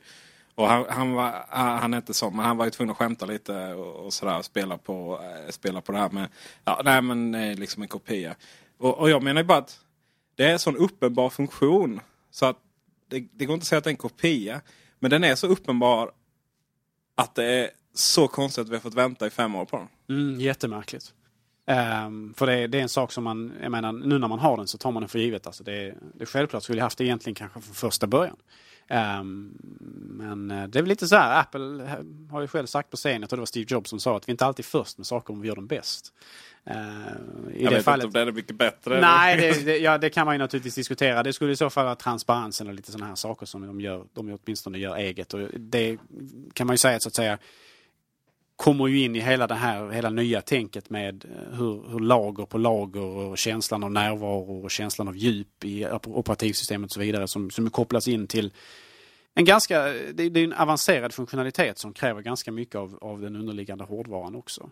Och 0.54 0.68
han, 0.68 0.84
han, 0.88 1.12
var, 1.12 1.46
ah, 1.48 1.76
han 1.76 1.94
är 1.94 1.98
inte 1.98 2.14
sån, 2.14 2.36
men 2.36 2.44
han 2.44 2.56
var 2.56 2.64
ju 2.64 2.70
tvungen 2.70 2.90
att 2.90 2.96
skämta 2.96 3.26
lite 3.26 3.74
och, 3.74 4.06
och 4.06 4.12
sådär. 4.12 4.38
Och 4.38 4.44
spela 4.44 4.78
på, 4.78 5.20
eh, 5.22 5.50
spela 5.50 5.80
på 5.80 5.92
det 5.92 5.98
här 5.98 6.10
med, 6.10 6.28
ja, 6.64 6.80
nej 6.84 7.02
men 7.02 7.34
eh, 7.34 7.56
liksom 7.56 7.82
en 7.82 7.88
kopia. 7.88 8.34
Och, 8.78 8.98
och 8.98 9.10
jag 9.10 9.22
menar 9.22 9.40
ju 9.40 9.46
bara 9.46 9.58
att 9.58 9.83
det 10.34 10.44
är 10.44 10.52
en 10.52 10.58
sån 10.58 10.76
uppenbar 10.76 11.30
funktion. 11.30 12.00
Så 12.30 12.46
att 12.46 12.56
det, 13.08 13.24
det 13.32 13.46
går 13.46 13.54
inte 13.54 13.64
att 13.64 13.68
säga 13.68 13.78
att 13.78 13.84
det 13.84 13.88
är 13.88 13.92
en 13.92 13.96
kopia. 13.96 14.60
Men 14.98 15.10
den 15.10 15.24
är 15.24 15.34
så 15.34 15.46
uppenbar 15.46 16.10
att 17.14 17.34
det 17.34 17.44
är 17.44 17.70
så 17.94 18.28
konstigt 18.28 18.62
att 18.62 18.68
vi 18.68 18.74
har 18.74 18.80
fått 18.80 18.94
vänta 18.94 19.26
i 19.26 19.30
fem 19.30 19.54
år 19.54 19.64
på 19.64 19.76
den. 19.76 20.18
Mm, 20.18 20.40
jättemärkligt. 20.40 21.14
Um, 22.06 22.34
för 22.34 22.46
det 22.46 22.52
är, 22.52 22.68
det 22.68 22.78
är 22.78 22.82
en 22.82 22.88
sak 22.88 23.12
som 23.12 23.24
man, 23.24 23.52
jag 23.62 23.72
menar, 23.72 23.92
nu 23.92 24.18
när 24.18 24.28
man 24.28 24.38
har 24.38 24.56
den 24.56 24.66
så 24.66 24.78
tar 24.78 24.92
man 24.92 25.02
den 25.02 25.08
för 25.08 25.18
givet. 25.18 25.46
Alltså 25.46 25.64
det, 25.64 25.94
det 26.14 26.24
är 26.24 26.26
självklart 26.26 26.62
skulle 26.62 26.78
jag 26.78 26.84
haft 26.84 26.98
det 26.98 27.04
egentligen 27.04 27.34
kanske 27.34 27.60
från 27.60 27.74
första 27.74 28.06
början. 28.06 28.36
Ehm, 28.88 29.52
men 30.18 30.50
eh, 30.50 30.68
det 30.68 30.78
är 30.78 30.82
väl 30.82 30.88
lite 30.88 31.08
så 31.08 31.16
här, 31.16 31.40
Apple 31.40 31.84
eh, 31.84 32.30
har 32.30 32.40
ju 32.40 32.48
själv 32.48 32.66
sagt 32.66 32.90
på 32.90 32.96
scenen, 32.96 33.20
jag 33.20 33.30
tror 33.30 33.36
det 33.36 33.40
var 33.40 33.46
Steve 33.46 33.66
Jobs 33.68 33.90
som 33.90 34.00
sa 34.00 34.16
att 34.16 34.28
vi 34.28 34.30
inte 34.30 34.46
alltid 34.46 34.64
är 34.64 34.68
först 34.68 34.98
med 34.98 35.06
saker 35.06 35.34
om 35.34 35.40
vi 35.40 35.48
gör 35.48 35.56
dem 35.56 35.66
bäst. 35.66 36.12
Ehm, 36.64 37.50
I 37.54 37.62
jag 37.62 37.72
det 37.72 37.76
vet 37.76 37.84
fallet, 37.84 38.04
inte 38.04 38.20
om 38.20 38.26
det 38.26 38.30
är 38.30 38.34
mycket 38.34 38.56
bättre. 38.56 39.00
Nej, 39.00 39.36
det, 39.36 39.64
det, 39.64 39.78
ja, 39.78 39.98
det 39.98 40.10
kan 40.10 40.26
man 40.26 40.34
ju 40.34 40.38
naturligtvis 40.38 40.74
diskutera. 40.74 41.22
Det 41.22 41.32
skulle 41.32 41.52
i 41.52 41.56
så 41.56 41.70
fall 41.70 41.84
vara 41.84 41.96
transparensen 41.96 42.68
och 42.68 42.74
lite 42.74 42.92
sådana 42.92 43.06
här 43.08 43.14
saker 43.14 43.46
som 43.46 43.66
de 43.66 43.80
gör, 43.80 44.04
de 44.12 44.38
åtminstone 44.44 44.78
gör 44.78 44.96
eget. 44.96 45.34
Och 45.34 45.40
det 45.54 45.98
kan 46.52 46.66
man 46.66 46.74
ju 46.74 46.78
säga 46.78 47.00
så 47.00 47.08
att 47.08 47.14
säga 47.14 47.38
kommer 48.56 48.86
ju 48.86 49.00
in 49.04 49.16
i 49.16 49.20
hela 49.20 49.46
det 49.46 49.54
här 49.54 49.90
hela 49.90 50.10
nya 50.10 50.40
tänket 50.40 50.90
med 50.90 51.24
eh, 51.24 51.58
hur, 51.58 51.90
hur 51.90 52.00
lager 52.00 52.46
på 52.46 52.58
lager 52.58 53.02
och 53.02 53.38
känslan 53.38 53.84
av 53.84 53.92
närvaro 53.92 54.64
och 54.64 54.70
känslan 54.70 55.08
av 55.08 55.16
djup 55.16 55.64
i 55.64 55.86
operativsystemet 56.04 56.90
och 56.90 56.94
så 56.94 57.00
vidare 57.00 57.28
som, 57.28 57.50
som 57.50 57.70
kopplas 57.70 58.08
in 58.08 58.26
till 58.26 58.52
en 59.34 59.44
ganska, 59.44 59.82
det, 59.82 60.28
det 60.28 60.40
är 60.40 60.44
en 60.44 60.52
avancerad 60.52 61.14
funktionalitet 61.14 61.78
som 61.78 61.92
kräver 61.92 62.22
ganska 62.22 62.52
mycket 62.52 62.74
av, 62.74 62.98
av 63.00 63.20
den 63.20 63.36
underliggande 63.36 63.84
hårdvaran 63.84 64.34
också. 64.34 64.70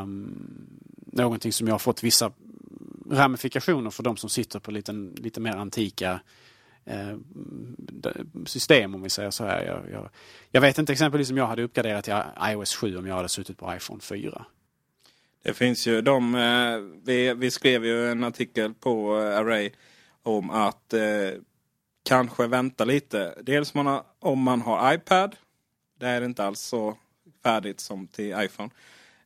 Um, 0.00 0.68
någonting 1.12 1.52
som 1.52 1.66
jag 1.66 1.74
har 1.74 1.78
fått 1.78 2.04
vissa 2.04 2.32
ramifikationer 3.10 3.90
för 3.90 4.02
de 4.02 4.16
som 4.16 4.30
sitter 4.30 4.58
på 4.58 4.70
lite, 4.70 4.92
lite 5.16 5.40
mer 5.40 5.56
antika 5.56 6.20
Eh, 6.84 7.16
system 8.46 8.94
om 8.94 9.02
vi 9.02 9.10
säger 9.10 9.30
så 9.30 9.44
här. 9.44 9.64
Jag, 9.64 9.90
jag, 9.92 10.10
jag, 10.50 10.60
vet 10.60 10.78
inte 10.78 10.92
exempelvis 10.92 11.30
om 11.30 11.36
jag 11.36 11.46
hade 11.46 11.62
uppgraderat 11.62 12.04
till 12.04 12.14
iOS 12.42 12.74
7 12.74 12.96
om 12.96 13.06
jag 13.06 13.14
hade 13.14 13.28
suttit 13.28 13.58
på 13.58 13.74
iPhone 13.74 14.00
4. 14.00 14.44
Det 15.42 15.54
finns 15.54 15.86
ju 15.86 16.00
de, 16.00 16.34
eh, 16.34 16.78
vi, 17.04 17.34
vi 17.34 17.50
skrev 17.50 17.84
ju 17.84 18.10
en 18.10 18.24
artikel 18.24 18.74
på 18.74 19.18
eh, 19.18 19.38
Array 19.38 19.70
om 20.22 20.50
att 20.50 20.94
eh, 20.94 21.30
kanske 22.04 22.46
vänta 22.46 22.84
lite. 22.84 23.34
Dels 23.42 23.74
man 23.74 23.86
har, 23.86 24.02
om 24.18 24.42
man 24.42 24.60
har 24.60 24.94
iPad. 24.94 25.36
Det 25.98 26.06
är 26.06 26.22
inte 26.22 26.44
alls 26.44 26.60
så 26.60 26.96
färdigt 27.42 27.80
som 27.80 28.06
till 28.06 28.34
iPhone. 28.38 28.70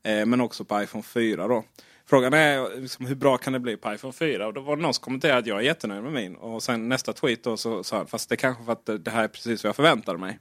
Eh, 0.02 0.26
men 0.26 0.40
också 0.40 0.64
på 0.64 0.82
iPhone 0.82 1.02
4 1.02 1.48
då. 1.48 1.64
Frågan 2.12 2.34
är 2.34 2.80
liksom, 2.80 3.06
hur 3.06 3.14
bra 3.14 3.38
kan 3.38 3.52
det 3.52 3.60
bli 3.60 3.76
på 3.76 3.94
iPhone 3.94 4.12
4? 4.12 4.46
Och 4.46 4.54
då 4.54 4.60
var 4.60 4.76
det 4.76 4.82
någon 4.82 4.94
som 4.94 5.02
kommenterade 5.02 5.38
att 5.38 5.46
jag 5.46 5.58
är 5.58 5.62
jättenöjd 5.62 6.02
med 6.02 6.12
min. 6.12 6.36
Och 6.36 6.62
sen 6.62 6.88
nästa 6.88 7.12
tweet 7.12 7.44
då 7.44 7.56
så 7.56 7.84
sa 7.84 7.96
han, 7.96 8.06
fast 8.06 8.28
det 8.28 8.34
är 8.34 8.36
kanske 8.36 8.64
för 8.64 8.72
att 8.72 9.04
det 9.04 9.10
här 9.10 9.24
är 9.24 9.28
precis 9.28 9.64
vad 9.64 9.68
jag 9.68 9.76
förväntade 9.76 10.18
mig. 10.18 10.38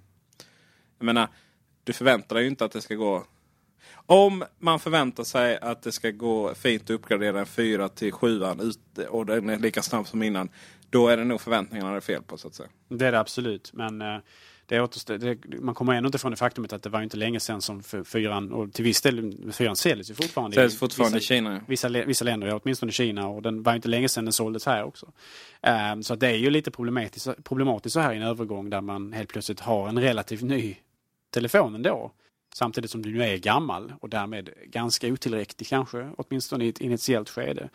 Jag 0.98 1.06
menar, 1.06 1.28
du 1.84 1.94
förväntar 1.94 2.36
dig 2.36 2.44
ju 2.44 2.50
inte 2.50 2.66
att 2.66 2.72
det 2.72 2.82
ska 2.82 2.96
gå... 2.96 3.24
Om 3.94 4.44
man 4.60 4.80
förväntar 4.80 5.24
sig 5.24 5.58
att 5.58 5.84
det 5.84 5.92
ska 5.92 6.12
gå 6.12 6.54
fint 6.56 6.84
att 6.84 6.90
uppgradera 6.90 7.40
en 7.40 7.46
4 7.46 7.90
till 7.90 8.12
7 8.12 8.42
och 9.10 9.26
den 9.26 9.50
är 9.50 9.60
lika 9.60 9.82
snabb 9.82 10.08
som 10.08 10.24
innan. 10.24 10.50
Då 10.90 11.08
är 11.08 11.18
det 11.18 11.24
nog 11.24 11.42
förväntningarna 11.42 11.92
det 11.92 11.98
är 11.98 12.02
fel 12.02 12.24
på 12.24 12.38
så 12.38 12.48
att 12.48 12.56
säga. 12.56 12.70
Det 12.90 13.08
är 13.08 13.12
det 13.12 13.20
absolut. 13.20 13.74
Men 13.74 14.02
eh, 14.02 14.18
det 14.72 15.18
det, 15.18 15.60
man 15.60 15.76
kommer 15.76 15.94
ändå 15.94 16.08
inte 16.08 16.18
från 16.18 16.32
det 16.32 16.38
faktumet 16.38 16.74
att 16.74 16.84
det 16.84 16.90
var 16.90 17.02
inte 17.02 17.18
länge 17.18 17.40
sedan 17.40 17.62
som 17.62 17.84
fyran, 17.84 18.52
och 18.52 18.74
till 18.74 18.86
viss 18.86 19.02
del, 19.02 19.52
fyran 19.52 19.76
säljs 19.76 20.10
ju 20.10 20.14
fortfarande. 20.14 20.56
Säljs 20.56 20.80
fortfarande 20.80 21.18
vissa, 21.18 21.34
i 21.34 21.38
Kina. 21.38 21.54
Ja. 21.54 21.60
Vissa, 21.68 21.90
vissa 21.90 22.26
länder, 22.26 22.48
ja, 22.48 22.60
åtminstone 22.64 22.92
Kina. 22.92 23.28
Och 23.28 23.42
den 23.42 23.64
var 23.64 23.76
inte 23.76 23.88
länge 23.88 24.10
sedan 24.10 24.26
den 24.26 24.34
såldes 24.34 24.66
här 24.66 24.84
också. 24.84 25.12
Um, 25.94 26.04
så 26.04 26.16
det 26.16 26.28
är 26.28 26.36
ju 26.36 26.50
lite 26.50 26.72
problematiskt, 26.72 27.44
problematiskt 27.44 27.94
så 27.94 28.00
här 28.00 28.14
i 28.14 28.18
en 28.18 28.24
övergång 28.24 28.70
där 28.70 28.82
man 28.82 29.14
helt 29.14 29.30
plötsligt 29.30 29.60
har 29.60 29.90
en 29.90 30.00
relativt 30.00 30.42
ny 30.42 30.76
telefon 31.34 31.76
ändå. 31.76 32.12
Samtidigt 32.54 32.92
som 32.92 33.02
du 33.02 33.12
nu 33.12 33.24
är 33.24 33.38
gammal 33.38 33.94
och 34.00 34.10
därmed 34.10 34.50
ganska 34.66 35.08
otillräcklig 35.08 35.68
kanske, 35.68 36.10
åtminstone 36.18 36.66
i 36.66 36.70
ett 36.70 36.82
initiellt 36.82 37.30
skede. 37.30 37.70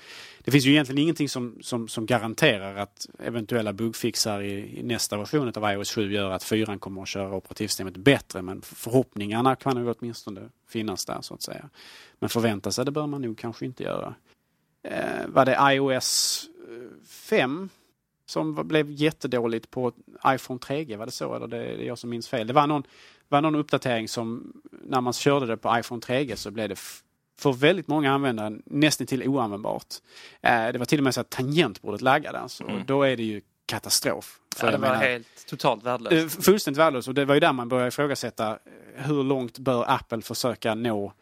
Det 0.44 0.50
finns 0.50 0.64
ju 0.64 0.70
egentligen 0.70 1.02
ingenting 1.02 1.28
som, 1.28 1.58
som, 1.60 1.88
som 1.88 2.06
garanterar 2.06 2.76
att 2.76 3.06
eventuella 3.18 3.72
bugfixar 3.72 4.42
i, 4.42 4.78
i, 4.78 4.82
nästa 4.82 5.16
version 5.16 5.52
av 5.56 5.72
iOS 5.72 5.90
7 5.94 6.12
gör 6.12 6.30
att 6.30 6.44
4 6.44 6.78
kommer 6.78 7.02
att 7.02 7.08
köra 7.08 7.36
operativsystemet 7.36 7.96
bättre. 7.96 8.42
Men 8.42 8.62
förhoppningarna 8.62 9.56
kan 9.56 9.76
ju 9.76 9.90
åtminstone 9.90 10.48
finnas 10.68 11.04
där 11.04 11.20
så 11.20 11.34
att 11.34 11.42
säga. 11.42 11.70
Men 12.18 12.28
förvänta 12.28 12.72
sig 12.72 12.84
det 12.84 12.90
bör 12.90 13.06
man 13.06 13.22
nog 13.22 13.38
kanske 13.38 13.66
inte 13.66 13.82
göra. 13.82 14.14
Eh, 14.82 15.26
var 15.26 15.44
det 15.44 15.74
iOS 15.74 16.44
eh, 16.68 17.06
5 17.06 17.68
som 18.26 18.68
blev 18.68 18.90
jättedåligt 18.90 19.70
på 19.70 19.92
iPhone 20.26 20.58
3G? 20.58 20.96
Var 20.96 21.06
det 21.06 21.12
så? 21.12 21.34
Eller 21.34 21.46
det 21.46 21.56
är 21.56 21.82
jag 21.82 21.98
som 21.98 22.10
minns 22.10 22.28
fel? 22.28 22.46
Det 22.46 22.52
var 22.52 22.66
någon 22.66 22.82
var 23.28 23.40
någon 23.40 23.54
uppdatering 23.54 24.08
som 24.08 24.52
när 24.82 25.00
man 25.00 25.12
körde 25.12 25.46
det 25.46 25.56
på 25.56 25.78
iPhone 25.78 26.00
3G 26.00 26.36
så 26.36 26.50
blev 26.50 26.68
det 26.68 26.78
för 27.38 27.52
väldigt 27.52 27.88
många 27.88 28.12
användare 28.12 28.58
nästan 28.64 29.06
till 29.06 29.28
oanvändbart. 29.28 29.94
Eh, 30.42 30.68
det 30.72 30.78
var 30.78 30.84
till 30.84 30.98
och 30.98 31.04
med 31.04 31.14
så 31.14 31.20
att 31.20 31.30
tangentbordet 31.30 32.00
laggade 32.00 32.38
alltså. 32.38 32.64
Mm. 32.64 32.82
Då 32.86 33.02
är 33.02 33.16
det 33.16 33.22
ju 33.22 33.40
katastrof. 33.66 34.40
För 34.56 34.66
ja, 34.66 34.70
det 34.70 34.78
var 34.78 34.88
menar, 34.88 35.04
helt 35.04 35.46
totalt 35.46 35.84
värdelöst. 35.84 36.36
Eh, 36.36 36.42
fullständigt 36.42 36.78
värdelöst 36.78 37.08
och 37.08 37.14
det 37.14 37.24
var 37.24 37.34
ju 37.34 37.40
där 37.40 37.52
man 37.52 37.68
började 37.68 37.88
ifrågasätta 37.88 38.58
hur 38.94 39.24
långt 39.24 39.58
bör 39.58 39.84
Apple 39.90 40.22
försöka 40.22 40.74
nå 40.74 41.12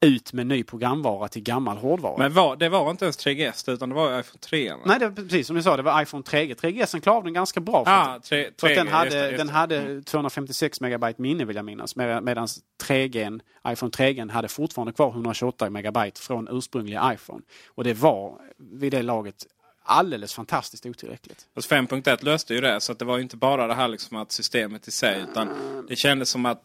ut 0.00 0.32
med 0.32 0.46
ny 0.46 0.62
programvara 0.62 1.28
till 1.28 1.42
gammal 1.42 1.76
hårdvara. 1.76 2.18
Men 2.18 2.32
var, 2.32 2.56
det 2.56 2.68
var 2.68 2.90
inte 2.90 3.04
ens 3.04 3.26
3GS 3.26 3.70
utan 3.70 3.88
det 3.88 3.94
var 3.94 4.20
iPhone 4.20 4.38
3? 4.40 4.74
Nej, 4.84 4.98
det 4.98 5.08
var 5.08 5.14
precis 5.14 5.46
som 5.46 5.56
jag 5.56 5.64
sa. 5.64 5.76
Det 5.76 5.82
var 5.82 6.02
iPhone 6.02 6.22
3G. 6.22 6.54
3GS 6.54 7.00
klarade 7.00 7.26
den 7.26 7.34
ganska 7.34 7.60
bra. 7.60 7.84
För, 7.84 7.92
ah, 7.92 8.16
att, 8.16 8.24
3, 8.24 8.50
för 8.60 8.70
att 8.70 8.74
den 8.74 8.88
hade, 8.88 9.04
just 9.04 9.12
det, 9.12 9.30
just 9.30 9.38
den 9.38 9.48
hade 9.48 9.80
mm. 9.80 10.04
256 10.04 10.80
megabyte 10.80 11.22
minne 11.22 11.44
vill 11.44 11.56
jag 11.56 11.64
minnas. 11.64 11.96
Med, 11.96 12.22
medan 12.22 12.46
3G, 12.82 13.40
iPhone 13.68 13.90
3G 13.90 14.30
hade 14.30 14.48
fortfarande 14.48 14.92
kvar 14.92 15.10
128 15.10 15.70
megabyte 15.70 16.20
från 16.20 16.48
ursprungliga 16.50 17.12
iPhone. 17.14 17.42
Och 17.68 17.84
det 17.84 17.94
var 17.94 18.38
vid 18.58 18.92
det 18.92 19.02
laget 19.02 19.46
alldeles 19.82 20.34
fantastiskt 20.34 20.86
otillräckligt. 20.86 21.46
Alltså 21.54 21.74
5.1 21.74 22.24
löste 22.24 22.54
ju 22.54 22.60
det. 22.60 22.80
Så 22.80 22.92
att 22.92 22.98
det 22.98 23.04
var 23.04 23.18
inte 23.18 23.36
bara 23.36 23.66
det 23.66 23.74
här 23.74 23.88
liksom 23.88 24.16
att 24.16 24.32
systemet 24.32 24.88
i 24.88 24.90
sig. 24.90 25.24
Utan 25.30 25.48
det 25.88 25.96
kändes 25.96 26.30
som 26.30 26.46
att 26.46 26.62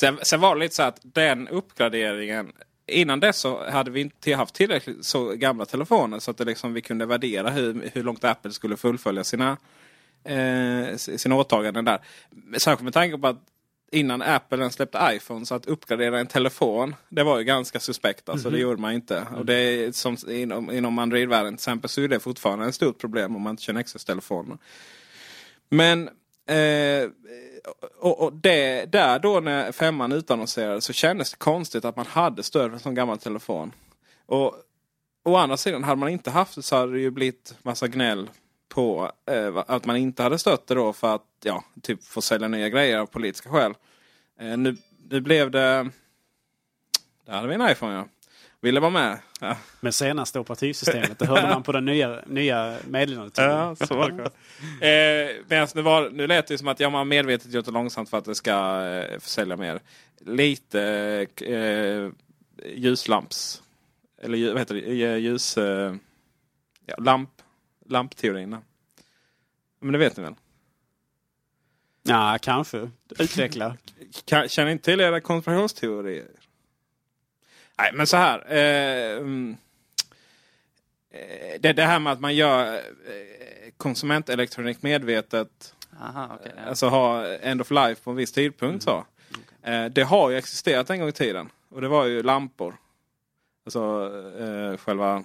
Sen, 0.00 0.18
sen 0.22 0.40
var 0.40 0.54
det 0.54 0.60
lite 0.60 0.74
så 0.74 0.82
att 0.82 1.00
den 1.02 1.48
uppgraderingen 1.48 2.52
Innan 2.90 3.20
dess 3.20 3.38
så 3.38 3.70
hade 3.70 3.90
vi 3.90 4.00
inte 4.00 4.34
haft 4.34 4.54
tillräckligt 4.54 5.04
så 5.04 5.34
gamla 5.34 5.64
telefoner 5.64 6.18
så 6.18 6.30
att 6.30 6.38
det 6.38 6.44
liksom, 6.44 6.72
vi 6.72 6.82
kunde 6.82 7.06
värdera 7.06 7.50
hur, 7.50 7.90
hur 7.94 8.02
långt 8.02 8.24
Apple 8.24 8.50
skulle 8.50 8.76
fullfölja 8.76 9.24
sina, 9.24 9.56
eh, 10.24 10.96
sina 10.96 11.34
åtaganden 11.34 11.84
där. 11.84 11.98
Särskilt 12.58 12.84
med 12.84 12.92
tanke 12.92 13.18
på 13.18 13.26
att 13.26 13.42
innan 13.92 14.22
Apple 14.22 14.70
släppte 14.70 15.10
iPhone 15.12 15.46
så 15.46 15.54
att 15.54 15.66
uppgradera 15.66 16.20
en 16.20 16.26
telefon 16.26 16.94
det 17.08 17.22
var 17.22 17.38
ju 17.38 17.44
ganska 17.44 17.80
suspekt. 17.80 18.28
Alltså 18.28 18.48
mm 18.48 18.54
-hmm. 18.54 18.58
det 18.58 18.62
gjorde 18.62 18.80
man 18.80 18.92
inte. 18.92 19.26
Och 19.36 19.46
det 19.46 19.54
är 19.54 19.92
som 19.92 20.16
inom, 20.28 20.70
inom 20.70 20.98
Android-världen 20.98 21.52
till 21.52 21.60
exempel 21.60 21.90
så 21.90 22.00
är 22.00 22.08
det 22.08 22.20
fortfarande 22.20 22.66
ett 22.66 22.74
stort 22.74 22.98
problem 22.98 23.36
om 23.36 23.42
man 23.42 23.50
inte 23.50 23.62
kör 23.62 23.72
Nexus-telefoner. 23.72 24.58
Men 25.68 26.10
eh, 26.48 27.10
och, 27.98 28.20
och 28.20 28.32
det, 28.32 28.92
där 28.92 29.18
då 29.18 29.40
när 29.40 29.72
femman 29.72 30.12
utannonserades 30.12 30.84
så 30.84 30.92
kändes 30.92 31.30
det 31.30 31.36
konstigt 31.36 31.84
att 31.84 31.96
man 31.96 32.06
hade 32.06 32.42
stöd 32.42 32.70
för 32.70 32.74
en 32.74 32.80
sån 32.80 32.94
gammal 32.94 33.18
telefon. 33.18 33.72
Och 34.26 34.54
å 35.24 35.36
andra 35.36 35.56
sidan, 35.56 35.84
hade 35.84 36.00
man 36.00 36.08
inte 36.08 36.30
haft 36.30 36.54
det 36.54 36.62
så 36.62 36.76
hade 36.76 36.92
det 36.92 37.00
ju 37.00 37.10
blivit 37.10 37.54
massa 37.62 37.88
gnäll 37.88 38.30
på 38.68 39.12
eh, 39.30 39.64
att 39.66 39.86
man 39.86 39.96
inte 39.96 40.22
hade 40.22 40.38
stött 40.38 40.66
det 40.66 40.74
då 40.74 40.92
för 40.92 41.14
att 41.14 41.26
ja, 41.44 41.64
typ 41.82 42.04
få 42.04 42.20
sälja 42.20 42.48
nya 42.48 42.68
grejer 42.68 42.98
av 42.98 43.06
politiska 43.06 43.50
skäl. 43.50 43.74
Eh, 44.40 44.56
nu, 44.56 44.76
nu 45.10 45.20
blev 45.20 45.50
det... 45.50 45.90
Där 47.26 47.32
hade 47.32 47.48
vi 47.48 47.54
en 47.54 47.70
iPhone 47.70 47.94
ja 47.94 48.04
ville 48.60 48.80
vara 48.80 48.90
med. 48.90 49.18
Ja. 49.40 49.56
Med 49.80 49.94
senaste 49.94 50.40
operativsystemet. 50.40 51.18
Det 51.18 51.26
hörde 51.26 51.48
man 51.48 51.62
på 51.62 51.72
den 51.72 51.84
nya, 51.84 52.22
nya 52.26 52.78
meddelandet. 52.86 53.38
Ja, 53.38 53.76
så 53.76 53.94
var 53.94 54.10
det. 54.10 54.24
eh, 55.50 55.66
det 55.74 55.82
var, 55.82 56.10
nu 56.10 56.26
lät 56.26 56.46
det 56.46 56.58
som 56.58 56.68
att 56.68 56.80
ja, 56.80 56.90
man 56.90 57.08
medvetet 57.08 57.52
gjort 57.52 57.64
det 57.64 57.70
långsamt 57.70 58.10
för 58.10 58.18
att 58.18 58.24
det 58.24 58.34
ska 58.34 58.84
eh, 58.84 59.18
försälja 59.18 59.56
mer. 59.56 59.80
Lite 60.20 60.82
eh, 61.42 62.08
ljuslamps... 62.74 63.62
Eller 64.22 64.48
vad 64.48 64.58
heter 64.58 64.74
det? 64.74 65.18
Ljus... 65.18 65.58
Eh, 65.58 65.94
ja, 66.86 66.94
lamp, 66.98 67.30
lampteorin. 67.86 68.56
Men 69.80 69.92
det 69.92 69.98
vet 69.98 70.16
ni 70.16 70.22
väl? 70.22 70.34
Ja, 72.02 72.38
kanske. 72.42 72.90
Utveckla. 73.18 73.76
Känner 74.48 74.68
inte 74.70 74.84
till 74.84 75.00
era 75.00 75.20
konspirationsteorier? 75.20 76.26
Nej, 77.78 77.90
men 77.94 78.06
så 78.06 78.16
här. 78.16 78.52
Eh, 78.52 79.16
mm, 79.16 79.56
eh, 81.10 81.60
det, 81.60 81.72
det 81.72 81.84
här 81.84 81.98
med 81.98 82.12
att 82.12 82.20
man 82.20 82.34
gör 82.34 82.74
eh, 82.74 82.80
konsumentelektronik 83.76 84.82
medvetet. 84.82 85.74
Aha, 86.00 86.34
okay, 86.34 86.52
ja. 86.56 86.62
Alltså 86.62 86.88
ha 86.88 87.26
end 87.26 87.60
of 87.60 87.70
life 87.70 88.02
på 88.04 88.10
en 88.10 88.16
viss 88.16 88.32
tidpunkt. 88.32 88.62
Mm. 88.62 88.80
så. 88.80 89.04
Okay. 89.60 89.74
Eh, 89.74 89.90
det 89.90 90.02
har 90.02 90.30
ju 90.30 90.36
existerat 90.36 90.90
en 90.90 91.00
gång 91.00 91.08
i 91.08 91.12
tiden. 91.12 91.50
Och 91.68 91.80
det 91.80 91.88
var 91.88 92.04
ju 92.04 92.22
lampor. 92.22 92.76
Alltså 93.64 94.12
eh, 94.38 94.76
själva... 94.76 95.24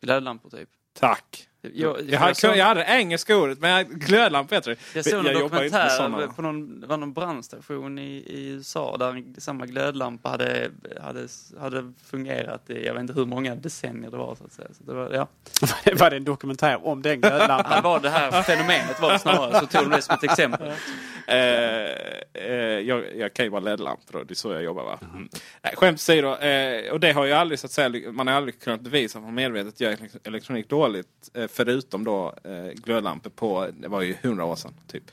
Glödlampor 0.00 0.50
typ? 0.50 0.68
Tack. 1.00 1.44
Jag, 1.74 1.96
Jag 2.10 2.18
hade, 2.18 2.34
såg- 2.34 2.56
jag 2.56 2.64
hade 2.64 2.84
engelska 2.84 3.36
ordet, 3.36 3.58
men 3.60 3.70
jag- 3.70 3.88
glödlampa 3.90 4.54
heter 4.54 4.70
det. 4.70 4.76
Jag 4.94 5.04
såg 5.04 5.26
en 5.26 5.34
dokumentär 5.34 6.26
på 6.36 6.42
någon, 6.42 6.80
det 6.80 6.86
var 6.86 6.96
någon 6.96 7.12
brandstation 7.12 7.98
i, 7.98 8.02
i 8.16 8.48
USA 8.48 8.96
där 8.96 9.24
samma 9.40 9.66
glödlampa 9.66 10.28
hade, 10.28 10.70
hade, 11.02 11.28
hade 11.60 11.92
fungerat 12.06 12.70
i, 12.70 12.86
jag 12.86 12.94
vet 12.94 13.00
inte 13.00 13.12
hur 13.12 13.26
många 13.26 13.54
decennier 13.54 14.10
det 14.10 14.16
var 14.16 14.34
så 14.34 14.44
att 14.44 14.52
säga. 14.52 14.68
Så 14.78 14.84
det 14.84 14.92
var, 14.94 15.10
ja. 15.12 15.26
var 15.98 16.10
det 16.10 16.16
en 16.16 16.24
dokumentär 16.24 16.86
om 16.86 17.02
den 17.02 17.20
Det 17.20 17.28
glödlampan? 17.28 17.82
var 17.82 18.00
det 18.00 18.10
här 18.10 18.42
fenomenet 18.42 19.00
var 19.00 19.12
det 19.12 19.18
snarare, 19.18 19.60
så 19.60 19.66
tog 19.66 19.82
de 19.90 19.96
det 19.96 20.02
som 20.02 20.14
ett 20.14 20.24
exempel. 20.24 20.72
Eh, 21.28 22.42
eh, 22.44 22.52
jag, 22.80 23.16
jag 23.16 23.34
kan 23.34 23.44
ju 23.44 23.50
vara 23.50 23.60
LED-lampor 23.60 24.24
det 24.24 24.32
är 24.32 24.34
så 24.34 24.52
jag 24.52 24.62
jobbar 24.62 24.84
va? 24.84 24.98
Mm. 25.02 25.28
Nej, 25.62 25.74
skämt 25.76 25.96
åsido, 25.98 26.36
eh, 26.36 26.92
och 26.92 27.00
det 27.00 27.12
har 27.12 27.24
ju 27.24 27.32
aldrig 27.32 27.58
så 27.58 27.66
att 27.66 27.72
säga, 27.72 28.12
man 28.12 28.26
har 28.26 28.34
aldrig 28.34 28.60
kunnat 28.60 28.80
bevisa 28.80 29.18
att 29.18 29.24
man 29.24 29.34
medvetet 29.34 29.80
gör 29.80 29.92
elek- 29.92 30.18
elektronik 30.24 30.68
dåligt. 30.68 31.30
Eh, 31.34 31.46
förutom 31.48 32.04
då 32.04 32.34
eh, 32.44 32.72
glödlampor 32.74 33.30
på, 33.30 33.68
det 33.72 33.88
var 33.88 34.02
ju 34.02 34.14
hundra 34.22 34.44
år 34.44 34.56
sedan 34.56 34.74
typ. 34.86 35.04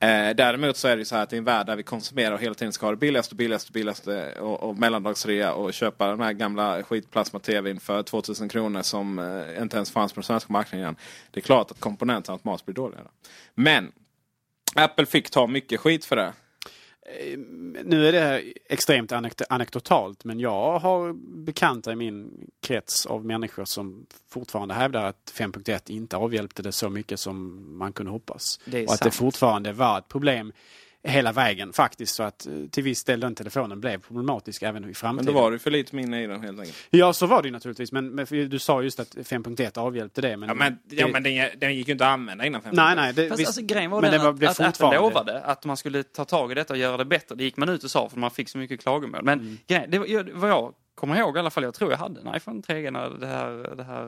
Eh, 0.00 0.30
däremot 0.36 0.76
så 0.76 0.88
är 0.88 0.96
det 0.96 1.00
ju 1.00 1.04
så 1.04 1.16
här 1.16 1.22
att 1.22 1.32
i 1.32 1.36
en 1.36 1.44
värld 1.44 1.66
där 1.66 1.76
vi 1.76 1.82
konsumerar 1.82 2.32
och 2.34 2.40
hela 2.40 2.54
tiden 2.54 2.72
ska 2.72 2.86
ha 2.86 2.90
det 2.90 2.96
billigaste, 2.96 3.34
billigaste, 3.34 3.72
billigaste 3.72 4.32
och, 4.40 4.62
och 4.62 4.76
mellandagsrea 4.76 5.52
och 5.52 5.72
köpa 5.74 6.06
den 6.08 6.20
här 6.20 6.32
gamla 6.32 6.82
skitplasma-tvn 6.82 7.80
för 7.80 8.02
2000 8.02 8.48
kronor 8.48 8.82
som 8.82 9.18
eh, 9.18 9.62
inte 9.62 9.76
ens 9.76 9.90
fanns 9.90 10.12
på 10.12 10.20
den 10.20 10.24
svenska 10.24 10.52
marknaden. 10.52 10.96
Det 11.30 11.40
är 11.40 11.44
klart 11.44 11.70
att 11.70 11.80
komponenterna 11.80 12.34
automatiskt 12.34 12.66
blir 12.66 12.74
dåligare. 12.74 13.06
Men 13.54 13.92
Apple 14.76 15.06
fick 15.06 15.30
ta 15.30 15.46
mycket 15.46 15.80
skit 15.80 16.04
för 16.04 16.16
det. 16.16 16.32
Nu 17.84 18.08
är 18.08 18.12
det 18.12 18.42
extremt 18.68 19.12
anek- 19.12 19.42
anekdotalt 19.48 20.24
men 20.24 20.40
jag 20.40 20.78
har 20.78 21.12
bekanta 21.44 21.92
i 21.92 21.96
min 21.96 22.30
krets 22.62 23.06
av 23.06 23.24
människor 23.24 23.64
som 23.64 24.06
fortfarande 24.28 24.74
hävdar 24.74 25.04
att 25.04 25.32
5.1 25.34 25.90
inte 25.90 26.16
avhjälpte 26.16 26.62
det 26.62 26.72
så 26.72 26.90
mycket 26.90 27.20
som 27.20 27.66
man 27.78 27.92
kunde 27.92 28.12
hoppas. 28.12 28.60
Och 28.64 28.68
att 28.68 28.72
det 28.72 28.86
sant. 28.86 29.14
fortfarande 29.14 29.72
var 29.72 29.98
ett 29.98 30.08
problem 30.08 30.52
hela 31.06 31.32
vägen 31.32 31.72
faktiskt. 31.72 32.14
Så 32.14 32.22
att 32.22 32.46
eh, 32.46 32.52
till 32.70 32.82
viss 32.82 33.04
del 33.04 33.20
den 33.20 33.34
telefonen 33.34 33.80
blev 33.80 33.98
problematisk 34.00 34.62
även 34.62 34.82
i 34.82 34.86
Men 34.86 34.94
framtiden. 34.94 35.34
då 35.34 35.40
var 35.40 35.50
det 35.50 35.58
för 35.58 35.70
lite 35.70 35.96
minne 35.96 36.22
i 36.22 36.26
den 36.26 36.40
helt 36.42 36.58
enkelt. 36.60 36.76
Ja 36.90 37.12
så 37.12 37.26
var 37.26 37.42
det 37.42 37.48
ju 37.48 37.52
naturligtvis 37.52 37.92
men, 37.92 38.08
men 38.14 38.26
du 38.48 38.58
sa 38.58 38.82
just 38.82 39.00
att 39.00 39.14
5.1 39.16 39.78
avhjälpte 39.78 40.20
det. 40.20 40.36
Men 40.36 40.48
Ja 40.48 40.54
men, 40.54 40.78
ja, 40.90 41.06
men 41.08 41.22
den, 41.22 41.48
den 41.58 41.74
gick 41.74 41.88
ju 41.88 41.92
inte 41.92 42.06
att 42.06 42.12
använda 42.12 42.46
innan 42.46 42.62
50. 42.62 42.76
Nej 42.76 42.96
nej. 42.96 43.12
Det, 43.12 43.28
Fast 43.28 43.40
visst, 43.40 43.48
alltså, 43.48 43.62
grejen 43.62 43.90
var 43.90 44.00
men 44.00 44.10
den 44.10 44.20
det 44.20 44.24
var, 44.24 44.32
att, 44.32 44.38
blev 44.38 44.50
att 44.50 44.60
Apple 44.60 44.66
fortfarande- 44.70 44.98
lovade 45.00 45.40
att 45.40 45.64
man 45.64 45.76
skulle 45.76 46.02
ta 46.02 46.24
tag 46.24 46.52
i 46.52 46.54
detta 46.54 46.72
och 46.72 46.78
göra 46.78 46.96
det 46.96 47.04
bättre. 47.04 47.34
Det 47.34 47.44
gick 47.44 47.56
man 47.56 47.68
ut 47.68 47.84
och 47.84 47.90
sa 47.90 48.08
för 48.08 48.18
man 48.18 48.30
fick 48.30 48.48
så 48.48 48.58
mycket 48.58 48.80
klagomål. 48.80 49.20
Men 49.24 49.40
Mm. 49.40 49.58
grejen, 49.66 49.90
det 49.90 49.98
var, 49.98 50.32
vad 50.32 50.50
jag 50.50 50.72
kommer 50.96 51.16
ihåg 51.16 51.36
i 51.36 51.38
alla 51.38 51.50
fall, 51.50 51.64
jag 51.64 51.74
tror 51.74 51.90
jag 51.90 51.98
hade 51.98 52.20
en 52.20 52.36
iPhone 52.36 52.62
3 52.62 52.90
när 52.90 53.10
det 53.10 53.26
här, 53.26 53.74
det 53.76 53.84
här 53.84 54.06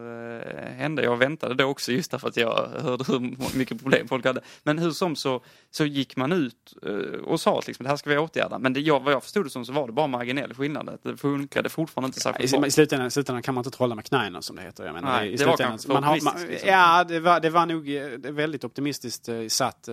eh, 0.56 0.72
hände. 0.72 1.02
Jag 1.02 1.16
väntade 1.16 1.54
då 1.54 1.64
också 1.64 1.92
just 1.92 2.10
därför 2.10 2.28
att 2.28 2.36
jag 2.36 2.68
hörde 2.80 3.04
hur 3.04 3.58
mycket 3.58 3.82
problem 3.82 4.08
folk 4.08 4.24
hade. 4.24 4.40
Men 4.62 4.78
hur 4.78 4.90
som 4.90 5.16
så, 5.16 5.40
så 5.70 5.84
gick 5.84 6.16
man 6.16 6.32
ut 6.32 6.74
eh, 6.86 7.20
och 7.24 7.40
sa 7.40 7.58
att 7.58 7.66
liksom, 7.66 7.84
det 7.84 7.90
här 7.90 7.96
ska 7.96 8.10
vi 8.10 8.18
åtgärda. 8.18 8.58
Men 8.58 8.72
det, 8.72 8.80
jag, 8.80 9.00
vad 9.00 9.12
jag 9.12 9.22
förstod 9.22 9.46
det 9.46 9.50
som 9.50 9.64
så 9.64 9.72
var 9.72 9.86
det 9.86 9.92
bara 9.92 10.06
marginell 10.06 10.54
skillnad. 10.54 10.98
Det 11.02 11.16
funkade 11.16 11.68
fortfarande 11.68 12.06
inte 12.06 12.20
särskilt 12.20 12.50
bra. 12.52 12.66
I, 12.66 12.70
slutändan, 12.70 13.06
i 13.06 13.10
slutändan 13.10 13.42
kan 13.42 13.54
man 13.54 13.64
inte 13.64 13.76
trolla 13.76 13.94
med 13.94 14.04
knäna 14.04 14.42
som 14.42 14.56
det 14.56 14.62
heter. 14.62 14.84
Jag 14.84 14.94
menar, 14.94 15.16
Nej, 15.16 15.32
i 15.32 15.36
det 15.36 15.46
var 15.46 15.56
kanske 15.56 15.92
man 15.92 16.04
har, 16.04 16.20
man, 16.24 16.46
liksom. 16.46 16.68
Ja, 16.68 17.04
det 17.04 17.20
var, 17.20 17.40
det 17.40 17.50
var 17.50 17.66
nog 17.66 17.96
eh, 17.96 18.06
det 18.18 18.30
väldigt 18.30 18.64
optimistiskt 18.64 19.28
satt. 19.48 19.88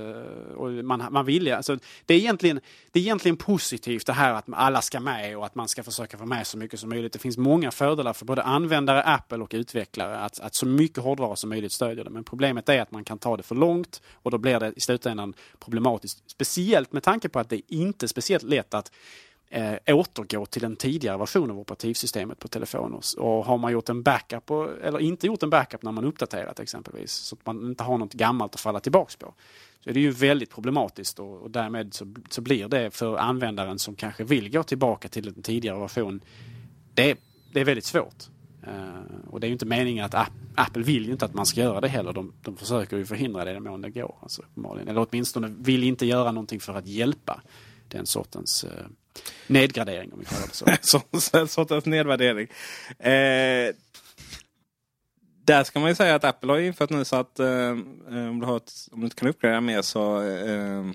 Och 0.55 0.71
man, 0.71 1.07
man 1.11 1.25
ville, 1.25 1.57
alltså, 1.57 1.77
det, 2.05 2.13
är 2.13 2.17
egentligen, 2.17 2.59
det 2.91 2.99
är 2.99 3.03
egentligen 3.03 3.37
positivt 3.37 4.05
det 4.05 4.13
här 4.13 4.33
att 4.33 4.45
alla 4.51 4.81
ska 4.81 4.99
med 4.99 5.37
och 5.37 5.45
att 5.45 5.55
man 5.55 5.67
ska 5.67 5.83
försöka 5.83 6.17
få 6.17 6.25
med 6.25 6.47
så 6.47 6.57
mycket 6.57 6.79
som 6.79 6.84
möjligt. 6.85 7.13
Det 7.13 7.19
finns 7.19 7.37
många 7.37 7.71
fördelar 7.71 8.13
för 8.13 8.25
både 8.25 8.43
användare, 8.43 9.03
Apple 9.03 9.37
och 9.37 9.51
utvecklare 9.53 10.17
att, 10.17 10.39
att 10.39 10.55
så 10.55 10.65
mycket 10.65 11.03
hårdvara 11.03 11.35
som 11.35 11.49
möjligt 11.49 11.71
stödjer 11.71 12.03
det. 12.03 12.09
Men 12.09 12.23
problemet 12.23 12.69
är 12.69 12.81
att 12.81 12.91
man 12.91 13.03
kan 13.03 13.17
ta 13.17 13.37
det 13.37 13.43
för 13.43 13.55
långt 13.55 14.01
och 14.13 14.31
då 14.31 14.37
blir 14.37 14.59
det 14.59 14.73
i 14.75 14.79
slutändan 14.79 15.33
problematiskt. 15.59 16.23
Speciellt 16.27 16.93
med 16.93 17.03
tanke 17.03 17.29
på 17.29 17.39
att 17.39 17.49
det 17.49 17.61
inte 17.67 18.05
är 18.05 18.07
speciellt 18.07 18.43
lätt 18.43 18.73
att 18.73 18.91
eh, 19.49 19.75
återgå 19.87 20.45
till 20.45 20.63
en 20.63 20.75
tidigare 20.75 21.17
version 21.17 21.51
av 21.51 21.59
operativsystemet 21.59 22.39
på 22.39 22.47
telefoner. 22.47 22.99
Och 23.17 23.45
har 23.45 23.57
man 23.57 23.71
gjort 23.71 23.89
en 23.89 24.03
backup, 24.03 24.51
och, 24.51 24.69
eller 24.83 24.99
inte 24.99 25.27
gjort 25.27 25.43
en 25.43 25.49
backup 25.49 25.83
när 25.83 25.91
man 25.91 26.05
uppdaterat 26.05 26.59
exempelvis, 26.59 27.11
så 27.11 27.35
att 27.35 27.45
man 27.45 27.69
inte 27.69 27.83
har 27.83 27.97
något 27.97 28.13
gammalt 28.13 28.53
att 28.53 28.61
falla 28.61 28.79
tillbaks 28.79 29.15
på. 29.15 29.33
Så 29.83 29.89
är 29.89 29.93
det 29.93 29.99
ju 29.99 30.11
väldigt 30.11 30.49
problematiskt 30.49 31.19
och, 31.19 31.41
och 31.41 31.51
därmed 31.51 31.93
så, 31.93 32.13
så 32.29 32.41
blir 32.41 32.67
det 32.67 32.91
för 32.91 33.17
användaren 33.17 33.79
som 33.79 33.95
kanske 33.95 34.23
vill 34.23 34.51
gå 34.51 34.63
tillbaka 34.63 35.07
till 35.07 35.27
en 35.27 35.41
tidigare 35.41 35.79
version, 35.79 36.21
det, 36.95 37.17
det 37.53 37.59
är 37.59 37.65
väldigt 37.65 37.85
svårt. 37.85 38.23
Uh, 38.67 39.29
och 39.29 39.39
det 39.39 39.45
är 39.45 39.49
ju 39.49 39.53
inte 39.53 39.65
meningen 39.65 40.05
att 40.05 40.29
Apple 40.55 40.83
vill 40.83 41.05
ju 41.05 41.11
inte 41.11 41.25
att 41.25 41.33
man 41.33 41.45
ska 41.45 41.61
göra 41.61 41.81
det 41.81 41.87
heller. 41.87 42.13
De, 42.13 42.33
de 42.41 42.57
försöker 42.57 42.97
ju 42.97 43.05
förhindra 43.05 43.45
det 43.45 43.51
i 43.51 43.53
den 43.53 43.63
mån 43.63 43.81
det 43.81 43.89
går. 43.89 44.15
Alltså. 44.21 44.41
Eller 44.87 45.07
åtminstone 45.09 45.55
vill 45.59 45.83
inte 45.83 46.05
göra 46.05 46.31
någonting 46.31 46.59
för 46.59 46.73
att 46.73 46.87
hjälpa 46.87 47.41
den 47.87 48.05
sortens 48.05 48.63
uh, 48.63 48.69
nedgradering 49.47 50.13
om 50.13 50.19
vi 50.19 50.25
kallar 50.25 50.47
det 50.47 50.85
så. 50.85 51.01
den 51.37 51.47
sortens 51.47 51.85
nedvärdering. 51.85 52.47
Eh, 52.99 53.75
där 55.45 55.63
ska 55.63 55.79
man 55.79 55.89
ju 55.89 55.95
säga 55.95 56.15
att 56.15 56.23
Apple 56.23 56.51
har 56.51 56.59
infört 56.59 56.89
nu 56.89 57.05
så 57.05 57.15
att 57.15 57.39
eh, 57.39 57.69
om, 58.07 58.39
du 58.39 58.45
har 58.45 58.57
ett, 58.57 58.71
om 58.91 58.99
du 58.99 59.05
inte 59.05 59.15
kan 59.15 59.29
uppgradera 59.29 59.61
mer 59.61 59.81
så 59.81 60.21
eh, 60.21 60.91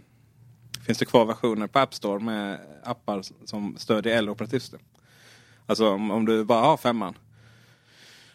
finns 0.86 0.98
det 0.98 1.04
kvar 1.04 1.24
versioner 1.24 1.66
på 1.66 1.78
App 1.78 1.94
Store 1.94 2.20
med 2.20 2.60
appar 2.84 3.22
som 3.44 3.76
stödjer 3.78 4.16
äldre 4.16 4.32
operativsystem. 4.32 4.80
Alltså 5.70 5.88
om, 5.90 6.10
om 6.10 6.26
du 6.26 6.44
bara 6.44 6.60
har 6.60 6.76
femman. 6.76 7.14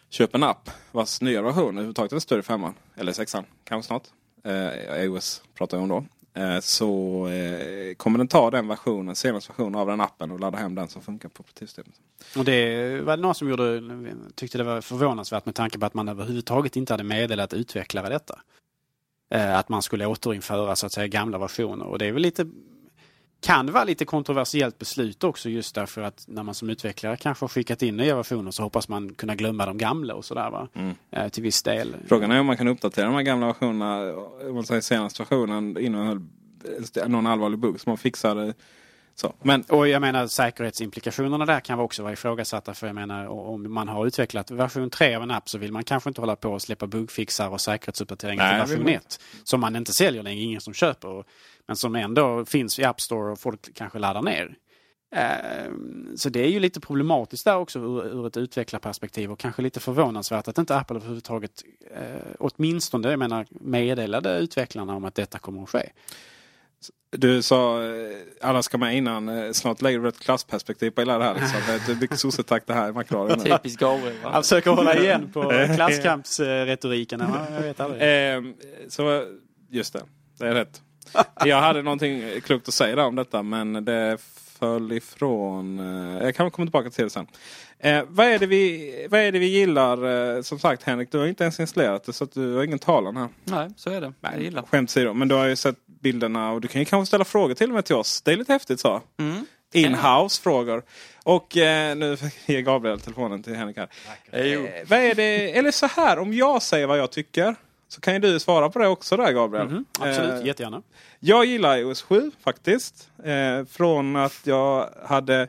Köp 0.08 0.34
en 0.34 0.42
app 0.42 0.70
vars 0.92 1.20
nya 1.20 1.42
version 1.42 1.68
överhuvudtaget 1.68 2.12
är 2.12 2.18
större 2.18 2.42
femman. 2.42 2.74
Eller 2.94 3.12
sexan, 3.12 3.44
kanske 3.64 3.86
snart. 3.86 4.02
Eh, 4.44 5.02
iOS 5.02 5.42
pratar 5.54 5.76
jag 5.76 5.82
om 5.82 5.88
då. 5.88 6.04
Eh, 6.40 6.60
så 6.60 6.88
eh, 7.28 7.94
kommer 7.94 8.18
den 8.18 8.28
ta 8.28 8.50
den 8.50 8.68
versionen, 8.68 9.16
senaste 9.16 9.52
versionen 9.52 9.74
av 9.80 9.86
den 9.86 10.00
appen 10.00 10.30
och 10.30 10.40
ladda 10.40 10.58
hem 10.58 10.74
den 10.74 10.88
som 10.88 11.02
funkar 11.02 11.28
på 11.28 11.40
operativsystemet. 11.40 11.94
Och 12.36 12.44
det 12.44 13.00
var 13.00 13.16
det 13.16 13.22
någon 13.22 13.34
som 13.34 13.48
gjorde, 13.48 13.82
tyckte 14.34 14.58
det 14.58 14.64
var 14.64 14.80
förvånansvärt 14.80 15.46
med 15.46 15.54
tanke 15.54 15.78
på 15.78 15.86
att 15.86 15.94
man 15.94 16.08
överhuvudtaget 16.08 16.76
inte 16.76 16.92
hade 16.92 17.04
meddelat 17.04 17.54
utvecklare 17.54 18.08
detta. 18.08 18.40
Eh, 19.30 19.58
Att 19.58 19.68
man 19.68 19.82
skulle 19.82 20.06
återinföra 20.06 20.76
så 20.76 20.86
att 20.86 20.92
säga 20.92 21.06
gamla 21.06 21.38
versioner. 21.38 21.84
Och 21.86 21.98
det 21.98 22.06
är 22.06 22.12
väl 22.12 22.22
lite 22.22 22.46
kan 23.46 23.72
vara 23.72 23.84
lite 23.84 24.04
kontroversiellt 24.04 24.78
beslut 24.78 25.24
också 25.24 25.48
just 25.48 25.74
därför 25.74 26.02
att 26.02 26.24
när 26.28 26.42
man 26.42 26.54
som 26.54 26.70
utvecklare 26.70 27.16
kanske 27.16 27.42
har 27.42 27.48
skickat 27.48 27.82
in 27.82 27.96
nya 27.96 28.16
versioner 28.16 28.50
så 28.50 28.62
hoppas 28.62 28.88
man 28.88 29.14
kunna 29.14 29.34
glömma 29.34 29.66
de 29.66 29.78
gamla 29.78 30.14
och 30.14 30.24
sådär 30.24 30.50
va. 30.50 30.68
Eh, 31.10 31.28
Till 31.28 31.42
viss 31.42 31.62
del. 31.62 31.96
Frågan 32.08 32.30
är 32.30 32.40
om 32.40 32.46
man 32.46 32.56
kan 32.56 32.68
uppdatera 32.68 33.06
de 33.06 33.14
här 33.14 33.22
gamla 33.22 33.46
versionerna. 33.46 34.14
Om 34.48 34.54
man 34.54 34.66
säger 34.66 34.80
senaste 34.80 35.22
versionen 35.22 35.78
innehöll 35.78 36.20
någon 37.06 37.26
allvarlig 37.26 37.58
bugg 37.58 37.80
som 37.80 37.90
man 37.90 37.98
fixade. 37.98 38.54
Så. 39.14 39.34
Men 39.42 39.62
Och 39.62 39.88
jag 39.88 40.00
menar 40.00 40.26
säkerhetsimplikationerna 40.26 41.46
där 41.46 41.60
kan 41.60 41.80
också 41.80 42.02
vara 42.02 42.12
ifrågasatta 42.12 42.74
för 42.74 42.86
jag 42.86 42.94
menar 42.94 43.26
om 43.26 43.72
man 43.72 43.88
har 43.88 44.06
utvecklat 44.06 44.50
version 44.50 44.90
3 44.90 45.14
av 45.14 45.22
en 45.22 45.30
app 45.30 45.48
så 45.48 45.58
vill 45.58 45.72
man 45.72 45.84
kanske 45.84 46.10
inte 46.10 46.20
hålla 46.20 46.36
på 46.36 46.50
och 46.50 46.62
släppa 46.62 46.86
buggfixar 46.86 47.48
och 47.48 47.60
säkerhetsuppdateringar 47.60 48.48
till 48.48 48.74
version 48.74 48.84
man 48.84 48.94
1. 48.94 49.20
Som 49.44 49.60
man 49.60 49.76
inte 49.76 49.92
säljer 49.92 50.22
längre, 50.22 50.42
ingen 50.42 50.60
som 50.60 50.74
köper. 50.74 51.24
Men 51.68 51.76
som 51.76 51.94
ändå 51.96 52.44
finns 52.44 52.78
i 52.78 52.84
App 52.84 53.00
Store 53.00 53.32
och 53.32 53.38
folk 53.40 53.74
kanske 53.74 53.98
laddar 53.98 54.22
ner. 54.22 54.54
Eh, 55.16 55.72
Så 56.16 56.28
det 56.28 56.40
är 56.40 56.48
ju 56.48 56.60
lite 56.60 56.80
problematiskt 56.80 57.44
där 57.44 57.56
också 57.56 57.78
ur, 57.78 58.26
ett 58.26 58.36
utvecklarperspektiv 58.36 59.32
och 59.32 59.38
kanske 59.38 59.62
lite 59.62 59.80
förvånansvärt 59.80 60.48
att 60.48 60.58
inte 60.58 60.76
Apple 60.76 60.96
överhuvudtaget 60.96 61.62
eh, 61.94 62.00
åtminstone 62.38 63.10
jag 63.10 63.18
menar, 63.18 63.46
meddelade 63.50 64.38
utvecklarna 64.38 64.94
om 64.96 65.04
att 65.04 65.14
detta 65.14 65.38
kommer 65.38 65.62
att 65.62 65.68
ske. 65.68 65.90
du 67.10 67.42
sa 67.42 67.82
eh, 67.84 67.90
alla 68.40 68.62
ska 68.62 68.78
med 68.78 68.96
innan. 68.96 69.28
eh, 69.28 69.52
Snart 69.52 69.82
lägger 69.82 69.98
du 70.00 70.08
ett 70.08 70.18
klassperspektiv 70.20 70.90
på 70.90 71.00
hela 71.00 71.18
det 71.18 71.24
här. 71.24 71.34
Liksom. 71.34 71.60
Det 71.86 71.92
är 71.92 72.00
mycket 72.00 72.18
sossetack 72.18 72.62
det 72.66 72.74
här. 72.74 72.92
Makraren. 72.92 73.40
Typiskt 73.40 73.80
Gabriel. 73.80 74.16
Han 74.22 74.42
försöker 74.42 74.70
hålla 74.70 74.96
igen 74.96 75.30
på 75.32 75.42
klasskampsretoriken. 75.76 77.20
Ja, 77.34 77.46
jag 77.54 77.60
vet 77.62 77.80
aldrig. 77.80 78.00
Ehm, 78.04 78.54
så 78.88 79.24
just 79.70 79.92
det, 79.92 80.02
det 80.38 80.46
är 80.46 80.54
rätt. 80.54 80.82
Jag 81.44 81.60
hade 81.60 81.82
någonting 81.82 82.40
klokt 82.40 82.68
att 82.68 82.74
säga 82.74 83.04
om 83.06 83.14
detta 83.16 83.42
men 83.42 83.84
det 83.84 84.18
föll 84.58 84.92
ifrån. 84.92 85.78
eh, 86.16 86.24
Jag 86.24 86.34
kan 86.34 86.50
komma 86.50 86.66
tillbaka 86.66 86.90
till 86.90 87.04
det 87.04 87.10
sen. 87.10 87.26
Eh, 87.78 88.02
vad, 88.08 88.26
är 88.26 88.38
det 88.38 88.46
vi, 88.46 89.06
vad 89.10 89.20
är 89.20 89.32
det 89.32 89.38
vi 89.38 89.46
gillar? 89.46 90.36
Eh, 90.36 90.42
som 90.42 90.58
sagt 90.58 90.82
Henrik, 90.82 91.12
du 91.12 91.18
har 91.18 91.26
inte 91.26 91.44
ens 91.44 91.60
installerat 91.60 92.04
det 92.04 92.12
så 92.12 92.24
att 92.24 92.32
du 92.32 92.54
har 92.56 92.64
ingen 92.64 92.78
talan 92.78 93.16
här. 93.16 93.28
Nej, 93.44 93.68
så 93.76 93.90
är 93.90 94.00
det. 94.00 94.12
Jag 94.20 94.42
gillar. 94.42 94.62
Skämt 94.62 94.90
åsido, 94.90 95.12
men 95.12 95.28
du 95.28 95.34
har 95.34 95.46
ju 95.46 95.56
sett 95.56 95.76
bilderna 96.02 96.52
och 96.52 96.60
du 96.60 96.68
kan 96.68 96.80
ju 96.80 96.84
kanske 96.84 97.06
ställa 97.06 97.24
frågor 97.24 97.54
till 97.54 97.68
och 97.70 97.74
med 97.74 97.84
till 97.84 97.94
oss. 97.96 98.22
Det 98.22 98.32
är 98.32 98.36
lite 98.36 98.52
häftigt 98.52 98.80
så. 98.80 99.02
Mm. 99.18 99.46
In-house 99.74 100.42
frågor. 100.42 100.82
Och 101.24 101.56
eh, 101.56 101.96
nu 101.96 102.16
ger 102.46 102.60
Gabriel 102.60 103.00
telefonen 103.00 103.42
till 103.42 103.54
Henrik 103.54 103.76
här. 103.76 103.88
Eh, 104.30 104.60
vad 104.88 104.98
är 104.98 105.14
det, 105.14 105.58
eller 105.58 105.70
så 105.70 105.86
här, 105.86 106.18
om 106.18 106.32
jag 106.32 106.62
säger 106.62 106.86
vad 106.86 106.98
jag 106.98 107.12
tycker. 107.12 107.54
Så 107.88 108.00
kan 108.00 108.14
ju 108.14 108.20
du 108.20 108.40
svara 108.40 108.70
på 108.70 108.78
det 108.78 108.88
också 108.88 109.16
där 109.16 109.32
Gabriel. 109.32 109.66
Mhm, 109.68 109.84
absolut, 109.98 110.40
Eh, 110.40 110.46
jättegärna. 110.46 110.82
jag 111.20 111.44
gillar 111.44 111.76
iOS 111.78 112.02
7 112.02 112.30
faktiskt. 112.44 113.10
Eh, 113.24 113.64
från 113.64 114.16
att 114.16 114.40
jag 114.44 114.90
hade 115.04 115.48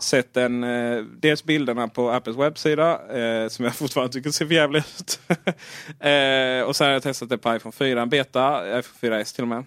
sett 0.00 0.36
en, 0.36 0.64
eh, 0.64 1.02
dels 1.02 1.44
bilderna 1.44 1.88
på 1.88 2.10
Apples 2.10 2.36
webbsida 2.36 3.18
eh, 3.18 3.48
som 3.48 3.64
jag 3.64 3.74
fortfarande 3.76 4.12
tycker 4.12 4.30
ser 4.30 4.52
jävligt 4.52 5.00
ut. 5.00 5.20
eh, 6.00 6.62
och 6.68 6.76
sen 6.76 6.86
har 6.86 6.92
jag 6.92 7.02
testat 7.02 7.28
det 7.28 7.38
på 7.38 7.56
iPhone 7.56 7.72
4, 7.72 8.02
en 8.02 8.08
beta, 8.08 8.78
iPhone 8.78 9.16
4S 9.16 9.34
till 9.34 9.44
och 9.44 9.48
med. 9.48 9.64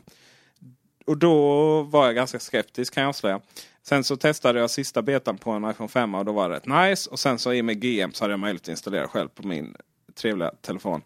Och 1.06 1.17
då 1.17 1.82
var 1.82 2.06
jag 2.06 2.15
ganska 2.15 2.39
skeptisk 2.39 2.93
kan 2.93 3.04
jag 3.04 3.10
avslöja. 3.10 3.39
Sen 3.84 4.04
så 4.04 4.15
testade 4.17 4.60
jag 4.60 4.69
sista 4.69 5.02
betan 5.02 5.38
på 5.38 5.52
en 5.52 5.69
iPhone 5.69 5.89
5 5.89 6.15
och 6.15 6.26
då 6.26 6.32
var 6.32 6.49
det 6.49 6.56
rätt 6.56 6.65
nice. 6.89 7.10
Och 7.10 7.19
sen 7.19 7.39
så 7.39 7.54
i 7.54 7.62
och 7.62 7.65
med 7.65 7.82
GM 7.82 8.13
så 8.13 8.23
hade 8.23 8.34
jag 8.34 8.39
möjlighet 8.39 8.62
att 8.63 8.67
installera 8.67 9.08
själv 9.08 9.28
på 9.28 9.47
min 9.47 9.76
trevliga 10.15 10.52
telefon. 10.62 11.02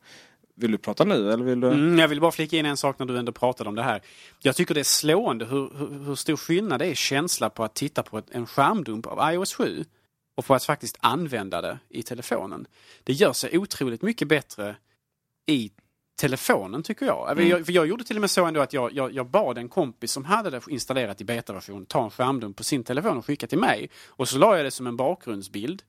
Vill 0.60 0.72
du 0.72 0.78
prata 0.78 1.04
nu 1.04 1.32
eller 1.32 1.44
vill 1.44 1.60
du? 1.60 1.68
Mm, 1.68 2.00
jag 2.00 2.08
vill 2.08 2.22
bara 2.22 2.32
flika 2.32 2.58
in 2.58 2.66
en 2.66 2.78
sak 2.78 3.00
när 3.00 3.06
du 3.06 3.18
ändå 3.18 3.32
pratade 3.32 3.70
om 3.70 3.76
det 3.76 3.84
här. 3.84 4.02
Jag 4.40 4.56
tycker 4.56 4.74
det 4.74 4.80
är 4.80 4.84
slående 4.84 5.46
hur, 5.46 5.72
hur, 5.78 6.06
hur 6.06 6.16
stor 6.16 6.38
skillnad 6.38 6.80
det 6.80 6.86
är 6.86 6.96
känsla 6.96 7.50
på 7.50 7.64
att 7.64 7.74
titta 7.74 8.04
på 8.04 8.18
ett, 8.18 8.26
en 8.32 8.46
skärmdump 8.46 9.06
av 9.06 9.34
iOS 9.34 9.54
7 9.54 9.86
och 10.38 10.46
på 10.46 10.56
att 10.56 10.66
faktiskt 10.66 10.98
använda 11.00 11.62
det 11.62 11.80
i 11.90 12.04
telefonen. 12.04 12.68
Det 13.04 13.14
gör 13.14 13.34
sig 13.34 13.58
otroligt 13.58 14.02
mycket 14.02 14.28
bättre 14.28 14.76
i 15.46 15.72
telefonen 16.20 16.84
tycker 16.84 17.06
jag. 17.06 17.32
Mm. 17.32 17.48
jag. 17.48 17.66
För 17.66 17.74
jag 17.74 17.88
gjorde 17.88 18.04
till 18.04 18.18
och 18.18 18.22
med 18.22 18.32
så 18.32 18.46
ändå 18.46 18.62
att 18.62 18.74
jag, 18.74 18.94
jag, 18.94 19.14
jag 19.14 19.28
bad 19.28 19.58
en 19.58 19.70
kompis 19.70 20.12
som 20.12 20.26
hade 20.26 20.50
det 20.50 20.62
installerat 20.70 21.22
i 21.22 21.24
betaversion 21.24 21.86
ta 21.86 22.04
en 22.04 22.10
skärmdump 22.10 22.58
på 22.58 22.64
sin 22.64 22.84
telefon 22.84 23.18
och 23.18 23.26
skicka 23.26 23.48
till 23.48 23.60
mig. 23.60 23.90
Och 24.08 24.30
så 24.30 24.38
la 24.38 24.58
jag 24.58 24.66
det 24.66 24.72
som 24.72 24.88
en 24.88 24.98
bakgrundsbild. 24.98 25.84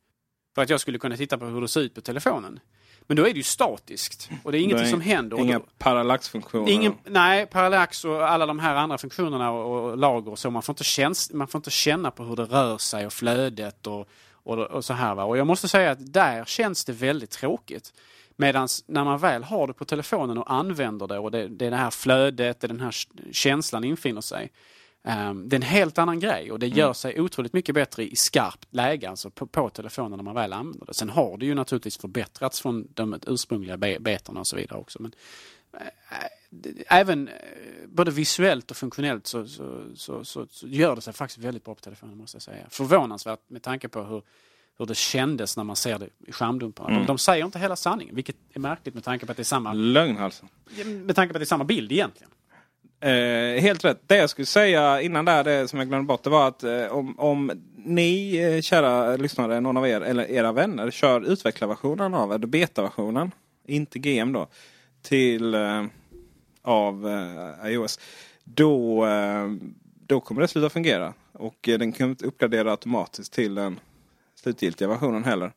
För 0.55 0.63
att 0.63 0.71
jag 0.71 0.81
skulle 0.81 0.99
kunna 0.99 1.17
titta 1.17 1.39
på 1.39 1.45
hur 1.45 1.61
det 1.61 1.69
ser 1.69 1.81
ut 1.81 1.95
på 1.95 2.01
telefonen. 2.01 2.61
Men 3.09 3.17
då 3.17 3.23
är 3.23 3.31
det 3.33 3.37
ju 3.37 3.43
statiskt 3.43 4.31
och 4.43 4.53
det 4.53 4.59
är 4.59 4.61
ingenting 4.61 4.85
Det 4.85 4.89
är 4.89 4.91
som 4.91 5.01
händer. 5.01 5.41
Inga 5.41 5.61
parallaxfunktioner. 5.79 6.73
Ingen, 6.73 6.95
nej, 7.05 7.47
parallax 7.47 8.05
och 8.05 8.29
alla 8.31 8.47
de 8.47 8.59
här 8.59 8.75
andra 8.75 8.99
funktionerna 8.99 9.51
och, 9.51 9.91
och 9.91 9.99
lager 9.99 10.31
och 10.31 10.39
så. 10.39 10.51
Man 10.51 10.63
får, 10.63 10.73
inte 10.73 10.85
käns, 10.85 11.33
man 11.33 11.49
får 11.49 11.59
inte 11.59 11.71
känna 11.71 12.11
på 12.11 12.25
hur 12.25 12.37
det 12.37 12.45
rör 12.45 12.79
sig 12.79 13.07
och 13.07 13.13
flödet 13.13 13.87
och, 13.87 14.09
och, 14.33 14.59
och 14.59 14.85
så 14.85 14.93
här. 14.93 15.15
Va? 15.15 15.25
Och 15.25 15.39
jag 15.39 15.47
måste 15.47 15.69
säga 15.69 15.91
att 15.91 16.13
där 16.13 16.45
känns 16.45 16.85
det 16.85 16.93
väldigt 16.93 17.31
tråkigt. 17.31 17.93
Medan 18.37 18.69
när 18.87 19.05
man 19.05 19.19
väl 19.19 19.45
har 19.45 19.67
det 19.67 19.73
på 19.73 19.85
telefonen 19.85 20.39
och 20.39 20.53
använder 20.53 21.07
det 21.07 21.19
och 21.19 21.31
det, 21.31 21.49
det 21.49 21.67
är 21.67 21.71
det 21.71 21.77
här 21.77 21.91
flödet, 21.91 22.61
det 22.61 22.67
är 22.67 22.69
den 22.69 22.81
här 22.81 22.95
känslan 23.33 23.85
infinner 23.85 24.21
sig. 24.21 24.51
Ehm, 25.05 25.49
det 25.49 25.55
är 25.57 25.59
en 25.59 25.63
helt 25.63 25.99
annan 25.99 26.21
grej 26.21 26.53
och 26.53 26.59
det 26.59 26.69
gör 26.69 26.93
sig 26.93 27.21
otroligt 27.21 27.53
mycket 27.53 27.75
bättre 27.75 28.05
i 28.11 28.17
skarpt 28.17 28.75
läge, 28.75 29.11
alltså 29.11 29.31
på, 29.31 29.47
på 29.47 29.71
telefonen 29.71 30.17
när 30.17 30.25
man 30.25 30.35
väl 30.35 30.53
använder 30.53 30.87
det. 30.87 30.95
Sen 30.95 31.11
har 31.11 31.37
det 31.37 31.47
ju 31.47 31.55
naturligtvis 31.55 31.99
förbättrats 31.99 32.61
från 32.61 32.89
de 32.95 33.21
ursprungliga 33.27 33.77
be- 33.77 34.01
betorna 34.01 34.41
och 34.41 34.47
så 34.47 34.57
vidare 34.57 34.79
också. 34.79 35.03
Men 35.03 35.13
även 36.87 37.29
eh, 37.29 37.35
både 37.87 38.11
visuellt 38.11 38.71
och 38.71 38.77
funktionellt 38.77 39.27
så, 39.27 39.47
så, 39.47 39.85
så, 39.95 40.25
så, 40.25 40.47
gör 40.69 40.97
det 40.97 41.03
sig 41.03 41.13
faktiskt 41.13 41.39
väldigt 41.39 41.65
bra 41.65 41.75
på 41.75 41.81
telefonen 41.81 42.19
måste 42.19 42.37
jag 42.37 42.43
säga. 42.43 42.67
Förvånansvärt 42.71 43.41
med 43.49 43.63
tanke 43.63 43.89
på 43.89 44.03
hur, 44.03 44.23
hur 44.79 44.87
det 44.87 44.97
kändes 44.97 45.57
när 45.57 45.65
man 45.65 45.77
ser 45.77 45.99
det 45.99 46.09
i 46.27 46.33
skärmdumparna. 46.33 46.99
De, 46.99 47.07
de 47.07 47.19
säger 47.19 47.45
inte 47.45 47.59
hela 47.59 47.77
sanningen, 47.77 48.15
vilket 48.15 48.37
är 48.53 48.61
märkligt 48.61 48.95
med 48.95 49.05
tanke 49.05 49.27
på 49.27 49.33
att 49.33 49.37
det 49.37 49.43
är 49.43 49.45
samma, 49.45 49.73
Lögn 49.73 50.19
alltså. 50.19 50.49
med 50.85 51.17
tanke 51.17 51.33
på 51.33 51.37
att 51.37 51.41
det 51.41 51.45
är 51.45 51.47
samma 51.47 51.65
bild 51.65 51.93
egentligen. 51.93 52.31
Eh, 53.01 53.61
helt 53.61 53.85
rätt. 53.85 54.01
Det 54.07 54.17
jag 54.17 54.31
skulle 54.31 54.47
säga 54.47 55.01
innan 55.01 55.25
där, 55.25 55.45
det 55.45 55.69
som 55.69 55.79
jag 55.79 55.89
glömde 55.89 56.07
bort, 56.07 56.23
det 56.23 56.31
var 56.31 56.49
att 56.49 56.65
eh, 56.65 56.87
om, 56.87 57.19
om 57.19 57.53
ni 57.77 58.37
eh, 58.37 58.61
kära 58.61 59.17
lyssnare, 59.17 59.61
någon 59.61 59.77
av 59.77 59.89
er 59.89 60.01
eller 60.01 60.31
era 60.31 60.53
vänner, 60.53 60.91
kör 60.91 61.21
utvecklarversionen 61.33 62.15
av, 62.15 62.33
eller 62.33 62.47
betaversionen, 62.47 63.31
inte 63.67 63.99
GM 63.99 64.33
då, 64.33 64.47
till 65.03 65.55
eh, 65.55 65.85
av 66.63 67.09
eh, 67.09 67.71
iOS. 67.71 68.01
Då, 68.45 69.07
eh, 69.07 69.49
då 70.07 70.21
kommer 70.21 70.41
det 70.41 70.49
sluta 70.49 70.71
fungera. 70.71 71.15
Och 71.33 71.69
eh, 71.69 71.79
den 71.79 71.93
kan 71.93 72.11
inte 72.11 72.27
uppgradera 72.27 72.71
automatiskt 72.71 73.33
till 73.33 73.55
den 73.55 73.81
slutgiltiga 74.35 74.89
versionen 74.89 75.25
heller. 75.25 75.53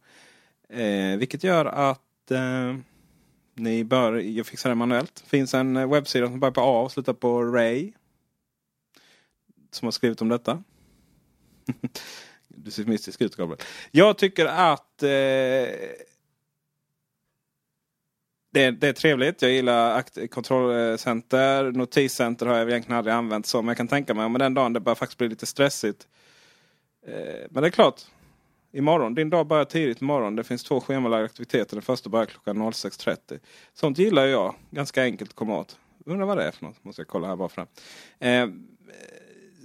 Eh, 0.70 1.18
vilket 1.18 1.44
gör 1.44 1.66
att 1.66 2.32
eh, 2.32 2.76
ni 3.62 3.84
bör 3.84 4.13
jag 4.13 4.45
fixar 4.45 4.69
det 4.69 4.76
manuellt. 4.76 5.15
Det 5.24 5.30
finns 5.30 5.54
en 5.54 5.78
eh, 5.78 5.89
webbsida 5.89 6.28
som 6.28 6.39
börjar 6.39 6.52
på 6.52 6.62
A 6.62 6.82
och 6.82 6.91
slutar 6.91 7.13
på 7.13 7.43
Ray. 7.43 7.91
Som 9.71 9.86
har 9.86 9.91
skrivit 9.91 10.21
om 10.21 10.30
detta. 10.30 10.63
du 12.47 12.71
ser 12.71 12.86
mystisk 12.86 13.21
ut 13.21 13.36
Gabriel. 13.36 13.62
Jag 13.91 14.17
tycker 14.17 14.45
att 14.45 15.04
eh, 15.04 15.10
det, 18.54 18.71
det 18.71 18.88
är 18.88 18.93
trevligt. 18.93 19.41
Jag 19.41 19.52
gillar 19.52 20.00
akt- 20.00 20.28
kontrollcenter. 20.28 21.71
Notiscenter 21.71 22.45
har 22.45 22.58
jag 22.58 22.69
egentligen 22.69 22.97
aldrig 22.97 23.15
använt 23.15 23.45
så. 23.45 23.62
Men 23.62 23.67
jag 23.67 23.78
kan 23.78 23.88
tänka 23.88 24.13
mig 24.13 24.26
om 24.26 24.34
den 24.34 24.54
dagen 24.54 24.74
det 24.74 24.80
börjar 24.80 24.95
faktiskt 24.95 25.17
bli 25.17 25.30
lite 25.30 25.45
stressigt. 25.45 26.08
Eh, 27.08 27.47
men 27.50 27.63
det 27.63 27.67
är 27.67 27.71
klart. 27.71 28.02
Imorgon, 28.74 29.16
din 29.16 29.30
dag 29.30 29.48
börjar 29.48 29.66
tidigt 29.66 30.02
imorgon. 30.02 30.36
Det 30.36 30.44
finns 30.44 30.64
två 30.64 30.80
schemalagda 30.82 31.26
aktiviteter. 31.26 31.76
Den 31.76 31.82
första 31.82 32.10
börjar 32.10 32.26
klockan 32.26 32.58
06.30. 32.58 33.40
Sånt 33.74 33.98
gillar 33.98 34.26
jag. 34.26 34.56
Ganska 34.70 35.04
enkelt 35.04 35.30
att 35.30 35.36
komma 35.36 35.60
åt. 35.60 35.80
Undrar 36.06 36.26
vad 36.28 36.38
det 36.38 36.44
är 36.44 36.52
för 36.52 36.66
något. 36.66 36.84
Måste 36.84 37.02
jag 37.02 37.08
kolla 37.08 37.28
här 37.28 37.36
bara 37.36 37.50
fram. 37.50 37.68
Eh, 38.20 38.48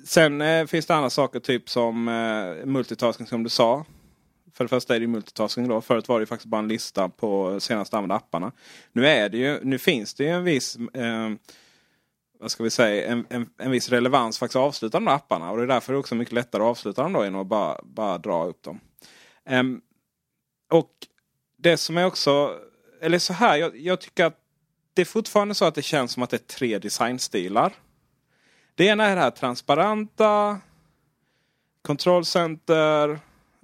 sen 0.04 0.40
eh, 0.40 0.66
finns 0.66 0.86
det 0.86 0.94
andra 0.94 1.10
saker 1.10 1.40
typ 1.40 1.68
som 1.68 2.08
eh, 2.08 2.66
multitasking 2.66 3.26
som 3.26 3.42
du 3.42 3.50
sa. 3.50 3.84
För 4.52 4.64
det 4.64 4.68
första 4.68 4.96
är 4.96 5.00
det 5.00 5.06
multitasking 5.06 5.68
då. 5.68 5.80
Förut 5.80 6.08
var 6.08 6.18
det 6.18 6.22
ju 6.22 6.26
faktiskt 6.26 6.50
bara 6.50 6.58
en 6.58 6.68
lista 6.68 7.08
på 7.08 7.60
senast 7.60 7.94
använda 7.94 8.14
apparna. 8.14 8.52
Nu, 8.92 9.06
är 9.06 9.28
det 9.28 9.38
ju, 9.38 9.60
nu 9.62 9.78
finns 9.78 10.14
det 10.14 10.24
ju 10.24 10.30
en 10.30 10.44
viss 10.44 10.76
eh, 10.76 11.30
vad 12.38 12.50
ska 12.50 12.64
vi 12.64 12.70
säga, 12.70 13.06
en, 13.06 13.26
en, 13.28 13.48
en 13.58 13.70
viss 13.70 13.88
relevans 13.88 14.38
faktiskt 14.38 14.56
att 14.56 14.62
avsluta 14.62 14.96
de 14.96 15.06
här 15.06 15.14
apparna. 15.14 15.50
Och 15.50 15.56
det 15.56 15.62
är 15.62 15.66
därför 15.66 15.92
det 15.92 15.96
är 15.96 16.00
också 16.00 16.14
mycket 16.14 16.34
lättare 16.34 16.62
att 16.62 16.68
avsluta 16.68 17.02
dem 17.02 17.12
då 17.12 17.22
än 17.22 17.34
att 17.34 17.46
bara, 17.46 17.80
bara 17.84 18.18
dra 18.18 18.44
upp 18.44 18.62
dem. 18.62 18.80
Um, 19.50 19.80
och 20.70 20.90
det 21.56 21.76
som 21.76 21.96
är 21.96 22.04
också, 22.04 22.58
eller 23.00 23.18
så 23.18 23.32
här, 23.32 23.56
jag, 23.56 23.76
jag 23.76 24.00
tycker 24.00 24.24
att 24.24 24.40
det 24.94 25.02
är 25.02 25.06
fortfarande 25.06 25.54
så 25.54 25.64
att 25.64 25.74
det 25.74 25.82
känns 25.82 26.12
som 26.12 26.22
att 26.22 26.30
det 26.30 26.36
är 26.36 26.56
tre 26.58 26.78
designstilar. 26.78 27.72
Det 28.74 28.84
ena 28.84 29.04
är 29.04 29.16
det 29.16 29.22
här 29.22 29.30
transparenta, 29.30 30.60
kontrollcenter, 31.82 33.18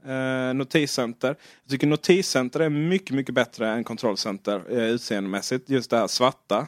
eh, 0.06 0.54
notiscenter. 0.54 1.36
Jag 1.62 1.70
tycker 1.70 1.86
notiscenter 1.86 2.60
är 2.60 2.68
mycket, 2.68 3.16
mycket 3.16 3.34
bättre 3.34 3.68
än 3.68 3.84
kontrollcenter 3.84 4.62
eh, 4.68 4.84
utseendemässigt. 4.84 5.70
Just 5.70 5.90
det 5.90 5.96
här 5.96 6.06
svarta 6.06 6.66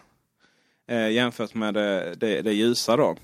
eh, 0.87 1.11
jämfört 1.11 1.55
med 1.55 1.75
det, 1.75 2.15
det, 2.15 2.43
det 2.43 2.53
ljusa 2.53 2.97
då. 2.97 3.17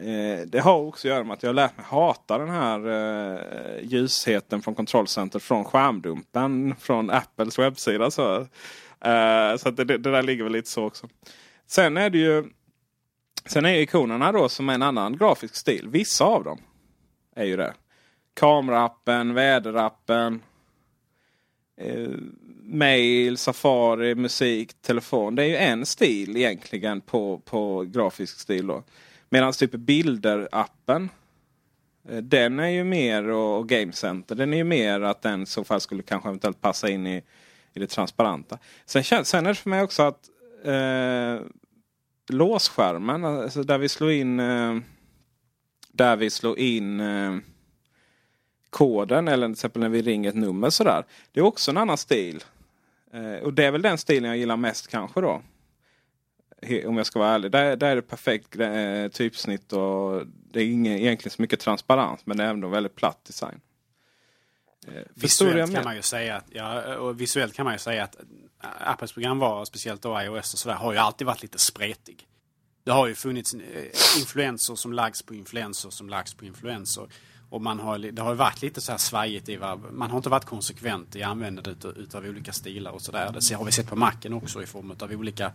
Eh, 0.00 0.46
det 0.46 0.60
har 0.60 0.78
också 0.78 1.08
att 1.08 1.14
göra 1.14 1.24
med 1.24 1.34
att 1.34 1.42
jag 1.42 1.48
har 1.48 1.54
lärt 1.54 1.76
mig 1.76 1.86
hata 1.88 2.38
den 2.38 2.50
här 2.50 2.88
eh, 2.88 3.84
ljusheten 3.84 4.62
från 4.62 4.74
kontrollcenter 4.74 5.38
från 5.38 5.64
skärmdumpen 5.64 6.74
från 6.78 7.10
Apples 7.10 7.58
webbsida. 7.58 8.10
Så, 8.10 8.40
eh, 9.00 9.56
så 9.56 9.68
att 9.68 9.76
det, 9.76 9.84
det 9.84 9.98
där 9.98 10.22
ligger 10.22 10.44
väl 10.44 10.52
lite 10.52 10.70
så 10.70 10.84
också. 10.84 11.08
Sen 11.66 11.96
är 11.96 12.10
det 12.10 12.18
ju 12.18 12.44
Sen 13.46 13.64
är 13.64 13.74
ikonerna 13.74 14.32
då 14.32 14.48
som 14.48 14.68
en 14.68 14.82
annan 14.82 15.16
grafisk 15.16 15.56
stil. 15.56 15.88
Vissa 15.88 16.24
av 16.24 16.44
dem 16.44 16.58
är 17.36 17.44
ju 17.44 17.56
det. 17.56 17.74
Kameraappen, 18.34 19.34
väderappen, 19.34 20.42
eh, 21.76 22.10
mail, 22.62 23.36
Safari, 23.36 24.14
musik, 24.14 24.82
telefon. 24.82 25.34
Det 25.34 25.42
är 25.42 25.46
ju 25.46 25.56
en 25.56 25.86
stil 25.86 26.36
egentligen 26.36 27.00
på, 27.00 27.38
på 27.38 27.82
grafisk 27.82 28.40
stil. 28.40 28.66
då. 28.66 28.82
Medan 29.34 29.52
typ 29.52 29.72
bilder-appen. 29.72 31.08
Eh, 32.08 32.16
den 32.16 32.60
är 32.60 32.68
ju 32.68 32.84
mer 32.84 33.28
och, 33.28 33.68
Game 33.68 33.92
Center. 33.92 34.34
Den 34.34 34.52
är 34.52 34.56
ju 34.56 34.64
mer 34.64 35.00
att 35.00 35.22
den 35.22 35.42
i 35.42 35.46
så 35.46 35.64
fall 35.64 35.80
skulle 35.80 36.02
kanske 36.02 36.28
eventuellt 36.28 36.60
passa 36.60 36.88
in 36.88 37.06
i, 37.06 37.22
i 37.72 37.80
det 37.80 37.86
transparenta. 37.86 38.58
Sen, 38.86 39.24
sen 39.24 39.46
är 39.46 39.48
det 39.48 39.54
för 39.54 39.70
mig 39.70 39.82
också 39.82 40.02
att 40.02 40.28
eh, 40.64 41.46
låsskärmen, 42.28 43.24
alltså 43.24 43.62
där 43.62 43.78
vi 43.78 43.88
slår 43.88 44.12
in 44.12 44.40
eh, 44.40 44.76
där 45.92 46.16
vi 46.16 46.30
slår 46.30 46.58
in 46.58 47.00
eh, 47.00 47.36
koden 48.70 49.28
eller 49.28 49.46
till 49.46 49.52
exempel 49.52 49.82
när 49.82 49.88
vi 49.88 50.02
ringer 50.02 50.28
ett 50.28 50.36
nummer 50.36 50.70
sådär. 50.70 51.04
Det 51.32 51.40
är 51.40 51.44
också 51.44 51.70
en 51.70 51.76
annan 51.76 51.98
stil. 51.98 52.44
Eh, 53.12 53.44
och 53.44 53.54
det 53.54 53.64
är 53.64 53.70
väl 53.70 53.82
den 53.82 53.98
stilen 53.98 54.30
jag 54.30 54.38
gillar 54.38 54.56
mest 54.56 54.88
kanske 54.88 55.20
då. 55.20 55.42
Om 56.86 56.96
jag 56.96 57.06
ska 57.06 57.18
vara 57.18 57.30
ärlig. 57.30 57.50
Där, 57.50 57.76
där 57.76 57.90
är 57.90 57.96
det 57.96 58.02
perfekt 58.02 58.58
eh, 58.58 59.08
typsnitt 59.08 59.72
och 59.72 60.26
det 60.26 60.60
är 60.60 60.66
ingen, 60.66 60.98
egentligen 60.98 61.30
så 61.36 61.42
mycket 61.42 61.60
transparens 61.60 62.26
men 62.26 62.36
det 62.36 62.44
är 62.44 62.48
ändå 62.48 62.68
väldigt 62.68 62.94
platt 62.94 63.24
design. 63.24 63.60
Eh, 64.86 65.02
Visuellt 65.14 65.74
kan 65.74 65.84
man 65.84 65.96
ju 65.96 66.02
säga 66.02 66.36
att, 66.36 66.46
ja, 66.50 66.96
och 66.96 67.20
visuellt 67.20 67.54
kan 67.54 67.64
man 67.64 67.74
ju 67.74 67.78
säga 67.78 68.04
att 68.04 68.16
Apples 68.80 69.12
programvara, 69.12 69.66
speciellt 69.66 70.02
då 70.02 70.22
iOS 70.22 70.52
och 70.52 70.58
sådär, 70.58 70.76
har 70.76 70.92
ju 70.92 70.98
alltid 70.98 71.26
varit 71.26 71.42
lite 71.42 71.58
spretig. 71.58 72.26
Det 72.84 72.92
har 72.92 73.06
ju 73.06 73.14
funnits 73.14 73.54
eh, 73.54 74.20
influenser 74.20 74.74
som 74.74 74.92
lagts 74.92 75.22
på 75.22 75.34
influenser 75.34 75.90
som 75.90 76.08
lagts 76.08 76.34
på 76.34 76.44
influenser. 76.44 77.08
Och 77.48 77.62
man 77.62 77.80
har, 77.80 77.98
det 77.98 78.22
har 78.22 78.30
ju 78.30 78.36
varit 78.36 78.62
lite 78.62 78.80
så 78.80 78.92
här 78.92 78.98
svajigt 78.98 79.48
i 79.48 79.56
vad, 79.56 79.92
man 79.92 80.10
har 80.10 80.16
inte 80.16 80.28
varit 80.28 80.44
konsekvent 80.44 81.16
i 81.16 81.22
användandet 81.22 81.84
utav, 81.84 82.24
olika 82.24 82.52
stilar 82.52 82.90
och 82.90 83.02
sådär. 83.02 83.34
Det 83.48 83.54
har 83.54 83.64
vi 83.64 83.72
sett 83.72 83.86
på 83.86 83.96
Macen 83.96 84.32
också 84.32 84.62
i 84.62 84.66
form 84.66 84.94
av 85.00 85.10
olika 85.12 85.52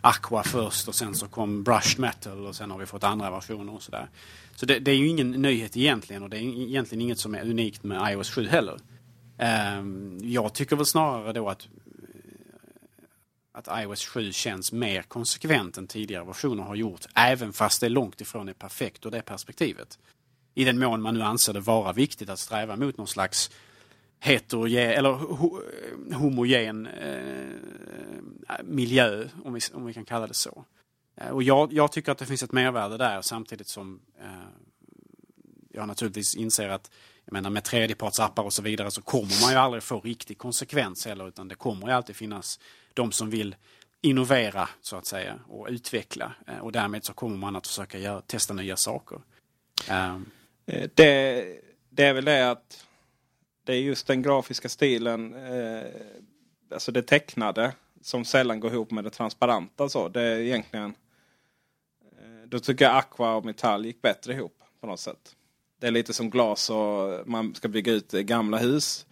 Aqua 0.00 0.42
först 0.42 0.88
och 0.88 0.94
sen 0.94 1.14
så 1.14 1.28
kom 1.28 1.62
Brushed 1.62 1.98
Metal 1.98 2.46
och 2.46 2.56
sen 2.56 2.70
har 2.70 2.78
vi 2.78 2.86
fått 2.86 3.04
andra 3.04 3.30
versioner 3.30 3.74
och 3.74 3.82
sådär. 3.82 4.08
Så 4.54 4.66
det, 4.66 4.78
det, 4.78 4.90
är 4.90 4.96
ju 4.96 5.08
ingen 5.08 5.30
nyhet 5.30 5.76
egentligen 5.76 6.22
och 6.22 6.30
det 6.30 6.36
är 6.36 6.40
egentligen 6.40 7.02
inget 7.02 7.18
som 7.18 7.34
är 7.34 7.50
unikt 7.50 7.84
med 7.84 8.12
iOS 8.12 8.30
7 8.30 8.46
heller. 8.46 8.78
Um, 9.78 10.18
jag 10.22 10.54
tycker 10.54 10.76
väl 10.76 10.86
snarare 10.86 11.32
då 11.32 11.48
att 11.48 11.68
eh, 13.54 13.68
att 13.68 13.82
iOS 13.82 14.06
7 14.06 14.32
känns 14.32 14.72
mer 14.72 15.02
konsekvent 15.02 15.78
än 15.78 15.86
tidigare 15.86 16.24
versioner 16.24 16.62
har 16.62 16.74
gjort. 16.74 17.06
Även 17.14 17.52
fast 17.52 17.80
det 17.80 17.86
är 17.86 17.90
långt 17.90 18.20
ifrån 18.20 18.48
är 18.48 18.52
perfekt 18.52 19.06
ur 19.06 19.10
det 19.10 19.22
perspektivet. 19.22 19.98
I 20.58 20.64
den 20.64 20.78
mån 20.78 21.02
man 21.02 21.14
nu 21.14 21.22
anser 21.22 21.52
det 21.52 21.60
vara 21.60 21.92
viktigt 21.92 22.28
att 22.28 22.38
sträva 22.38 22.76
mot 22.76 22.96
någon 22.96 23.06
slags 23.06 23.50
heterogen, 24.20 24.90
eller 24.90 25.10
ho, 25.12 25.60
eh, 26.10 26.18
homogen 26.18 26.86
eh, 26.86 28.56
miljö, 28.64 29.28
om 29.44 29.54
vi, 29.54 29.60
om 29.74 29.86
vi 29.86 29.94
kan 29.94 30.04
kalla 30.04 30.26
det 30.26 30.34
så. 30.34 30.64
Eh, 31.16 31.28
och 31.28 31.42
jag, 31.42 31.72
jag, 31.72 31.92
tycker 31.92 32.12
att 32.12 32.18
det 32.18 32.26
finns 32.26 32.42
ett 32.42 32.52
mervärde 32.52 32.96
där 32.96 33.22
samtidigt 33.22 33.68
som 33.68 34.00
eh, 34.20 34.26
jag 35.72 35.88
naturligtvis 35.88 36.34
inser 36.34 36.68
att 36.68 36.90
jag 37.24 37.32
menar, 37.32 37.50
med 37.50 37.64
tredjepartsappar 37.64 38.42
och 38.42 38.52
så 38.52 38.62
vidare 38.62 38.90
så 38.90 39.02
kommer 39.02 39.42
man 39.42 39.52
ju 39.52 39.56
aldrig 39.56 39.82
få 39.82 40.00
riktig 40.00 40.38
konsekvens 40.38 41.06
heller 41.06 41.28
utan 41.28 41.48
det 41.48 41.54
kommer 41.54 41.86
ju 41.86 41.92
alltid 41.92 42.16
finnas 42.16 42.60
de 42.94 43.12
som 43.12 43.30
vill 43.30 43.56
innovera 44.00 44.68
så 44.80 44.96
att 44.96 45.06
säga 45.06 45.38
och 45.48 45.66
utveckla 45.70 46.32
eh, 46.46 46.58
och 46.58 46.72
därmed 46.72 47.04
så 47.04 47.12
kommer 47.12 47.36
man 47.36 47.56
att 47.56 47.66
försöka 47.66 47.98
göra, 47.98 48.20
testa 48.20 48.54
nya 48.54 48.76
saker. 48.76 49.20
Um. 49.90 50.30
Eh, 50.66 50.90
det, 50.94 51.44
det, 51.90 52.04
är 52.04 52.14
väl 52.14 52.24
det 52.24 52.50
att 52.50 52.86
det 53.64 53.72
är 53.72 53.80
just 53.80 54.06
den 54.06 54.22
grafiska 54.22 54.68
stilen, 54.68 55.34
eh, 55.34 55.84
alltså 56.70 56.92
det 56.92 57.02
tecknade 57.02 57.72
som 58.00 58.24
sällan 58.24 58.60
går 58.60 58.72
ihop 58.72 58.90
med 58.90 59.04
det 59.04 59.10
transparenta. 59.10 59.88
Så. 59.88 60.08
Det 60.08 60.22
är 60.22 60.38
egentligen, 60.40 60.94
eh, 62.18 62.48
då 62.48 62.58
tycker 62.58 62.84
jag 62.84 62.96
Aqua 62.96 63.34
och 63.34 63.44
Metall 63.44 63.86
gick 63.86 64.02
bättre 64.02 64.32
ihop 64.32 64.62
på 64.80 64.86
något 64.86 65.00
sätt. 65.00 65.36
Det 65.80 65.86
är 65.86 65.90
lite 65.90 66.12
som 66.12 66.30
glas 66.30 66.70
och 66.70 67.28
man 67.28 67.54
ska 67.54 67.68
bygga 67.68 67.92
ut 67.92 68.12
gamla 68.12 68.58
hus. 68.58 69.06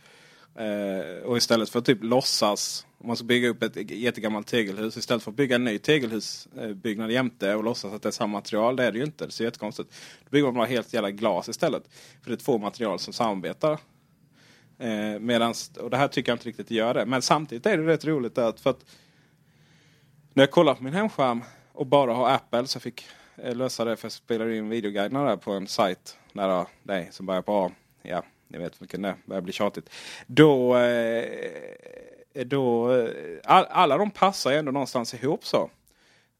Eh, 0.57 1.23
och 1.25 1.37
istället 1.37 1.71
för 1.71 1.79
att 1.79 1.85
typ 1.85 1.99
låtsas, 2.03 2.87
om 2.99 3.07
man 3.07 3.17
ska 3.17 3.25
bygga 3.25 3.49
upp 3.49 3.63
ett 3.63 3.91
jättegammalt 3.91 4.47
tegelhus. 4.47 4.97
Istället 4.97 5.23
för 5.23 5.31
att 5.31 5.37
bygga 5.37 5.57
en 5.57 5.65
ny 5.65 5.79
tegelhusbyggnad 5.79 7.11
jämte 7.11 7.55
och 7.55 7.65
låtsas 7.65 7.93
att 7.93 8.03
det 8.03 8.09
är 8.09 8.11
samma 8.11 8.33
material. 8.33 8.77
Det 8.77 8.85
är 8.85 8.93
det 8.93 8.99
ju 8.99 9.05
inte. 9.05 9.27
Det 9.27 9.33
ser 9.33 9.45
jättekonstigt 9.45 9.91
Då 10.25 10.31
bygger 10.31 10.45
man 10.45 10.55
bara 10.55 10.67
helt 10.67 10.93
jävla 10.93 11.11
glas 11.11 11.49
istället. 11.49 11.83
För 12.23 12.31
det 12.31 12.35
är 12.35 12.45
två 12.45 12.59
material 12.59 12.99
som 12.99 13.13
samarbetar. 13.13 13.79
Eh, 14.79 15.21
medans, 15.21 15.71
och 15.77 15.91
det 15.91 15.97
här 15.97 16.09
tycker 16.09 16.33
jag 16.33 16.37
inte 16.37 16.49
riktigt 16.49 16.71
gör 16.71 16.95
det. 16.95 17.07
Men 17.07 17.23
samtidigt 17.23 17.67
är 17.67 17.79
det 17.79 17.87
rätt 17.87 18.05
roligt 18.05 18.39
att, 18.39 18.61
för 18.61 18.71
att 18.71 18.85
när 20.33 20.43
jag 20.43 20.51
kollar 20.51 20.75
på 20.75 20.85
min 20.85 20.95
hemskärm 20.95 21.43
och 21.73 21.87
bara 21.87 22.15
har 22.15 22.31
Apple 22.31 22.67
så 22.67 22.77
jag 22.77 22.83
fick 22.83 23.07
jag 23.37 23.57
lösa 23.57 23.85
det 23.85 23.97
för 23.97 24.07
jag 24.07 24.13
spelade 24.13 24.57
in 24.57 24.69
videoguiderna 24.69 25.25
där 25.25 25.37
på 25.37 25.53
en 25.53 25.67
sajt 25.67 26.19
nära 26.33 26.67
dig 26.83 27.09
som 27.13 27.27
börjar 27.27 27.43
på 27.43 27.65
A. 27.65 27.71
Ja, 28.03 28.25
ni 28.55 28.61
vet 28.61 28.83
vilken 28.83 29.03
det 29.03 29.09
är. 29.09 29.17
börjar 29.25 29.43
bli 29.43 29.53
tjatigt. 29.53 29.91
Då, 30.27 30.77
eh, 30.77 31.25
då 32.47 32.93
eh, 32.93 33.09
all, 33.45 33.65
alla 33.71 33.99
de 33.99 34.11
passar 34.11 34.51
ju 34.51 34.57
ändå 34.57 34.73
någonstans 34.73 35.15
ihop 35.15 35.47
så. 35.47 35.71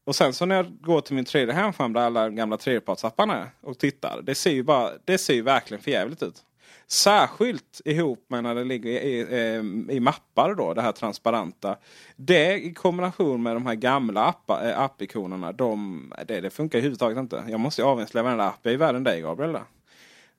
Och 0.05 0.15
sen 0.15 0.33
så 0.33 0.45
när 0.45 0.55
jag 0.55 0.77
går 0.81 1.01
till 1.01 1.15
min 1.15 1.25
tredje 1.25 1.53
hemskärm 1.53 1.93
där 1.93 2.01
alla 2.01 2.29
gamla 2.29 2.57
tredjepartsapparna 2.57 3.35
är 3.35 3.49
och 3.61 3.77
tittar. 3.77 4.21
Det 4.23 4.35
ser 4.35 4.51
ju, 4.51 4.63
bara, 4.63 4.91
det 5.05 5.17
ser 5.17 5.33
ju 5.33 5.41
verkligen 5.41 5.83
förjävligt 5.83 6.23
ut. 6.23 6.43
Särskilt 6.87 7.81
ihop 7.85 8.25
med 8.27 8.43
när 8.43 8.55
det 8.55 8.63
ligger 8.63 8.89
i, 8.89 8.93
i, 8.93 9.21
eh, 9.21 9.95
i, 9.95 9.99
mappar 9.99 10.55
då, 10.55 10.73
det 10.73 10.81
här 10.81 10.91
transparenta. 10.91 11.77
Det 12.15 12.53
i 12.53 12.73
kombination 12.73 13.43
med 13.43 13.55
de 13.55 13.65
här 13.65 13.75
gamla 13.75 14.35
appikonerna, 14.75 15.51
de, 15.51 16.13
det, 16.27 16.41
det 16.41 16.49
funkar 16.49 16.77
överhuvudtaget 16.77 17.17
inte. 17.17 17.43
Jag 17.49 17.59
måste 17.59 17.81
ju 17.81 17.87
avinstallera 17.87 18.23
varenda 18.23 18.45
app. 18.45 18.59
Jag 18.61 18.73
är 18.73 18.77
värre 18.77 18.97
än 18.97 19.03
dig 19.03 19.21
Gabriel. 19.21 19.57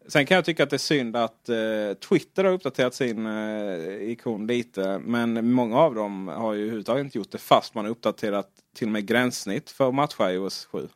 Sen 0.09 0.27
kan 0.27 0.35
jag 0.35 0.45
tycka 0.45 0.63
att 0.63 0.71
det 0.71 0.77
är 0.77 0.79
synd 0.79 1.17
att 1.17 1.49
eh, 1.49 1.95
Twitter 2.09 2.45
har 2.45 2.53
uppdaterat 2.53 2.95
sin 2.95 3.27
eh, 3.27 4.11
ikon 4.11 4.47
lite. 4.47 4.99
Men 4.99 5.53
många 5.53 5.79
av 5.79 5.95
dem 5.95 6.29
har 6.29 6.53
ju 6.53 6.61
överhuvudtaget 6.61 7.05
inte 7.05 7.19
gjort 7.19 7.31
det 7.31 7.39
fast 7.39 7.75
man 7.75 7.85
har 7.85 7.93
uppdaterat 7.93 8.49
till 8.75 8.89
och 8.89 8.93
med 8.93 9.07
gränssnitt 9.07 9.71
för 9.71 9.89
att 9.89 9.95
matcha 9.95 10.33
iOS 10.33 10.65
7. 10.65 10.89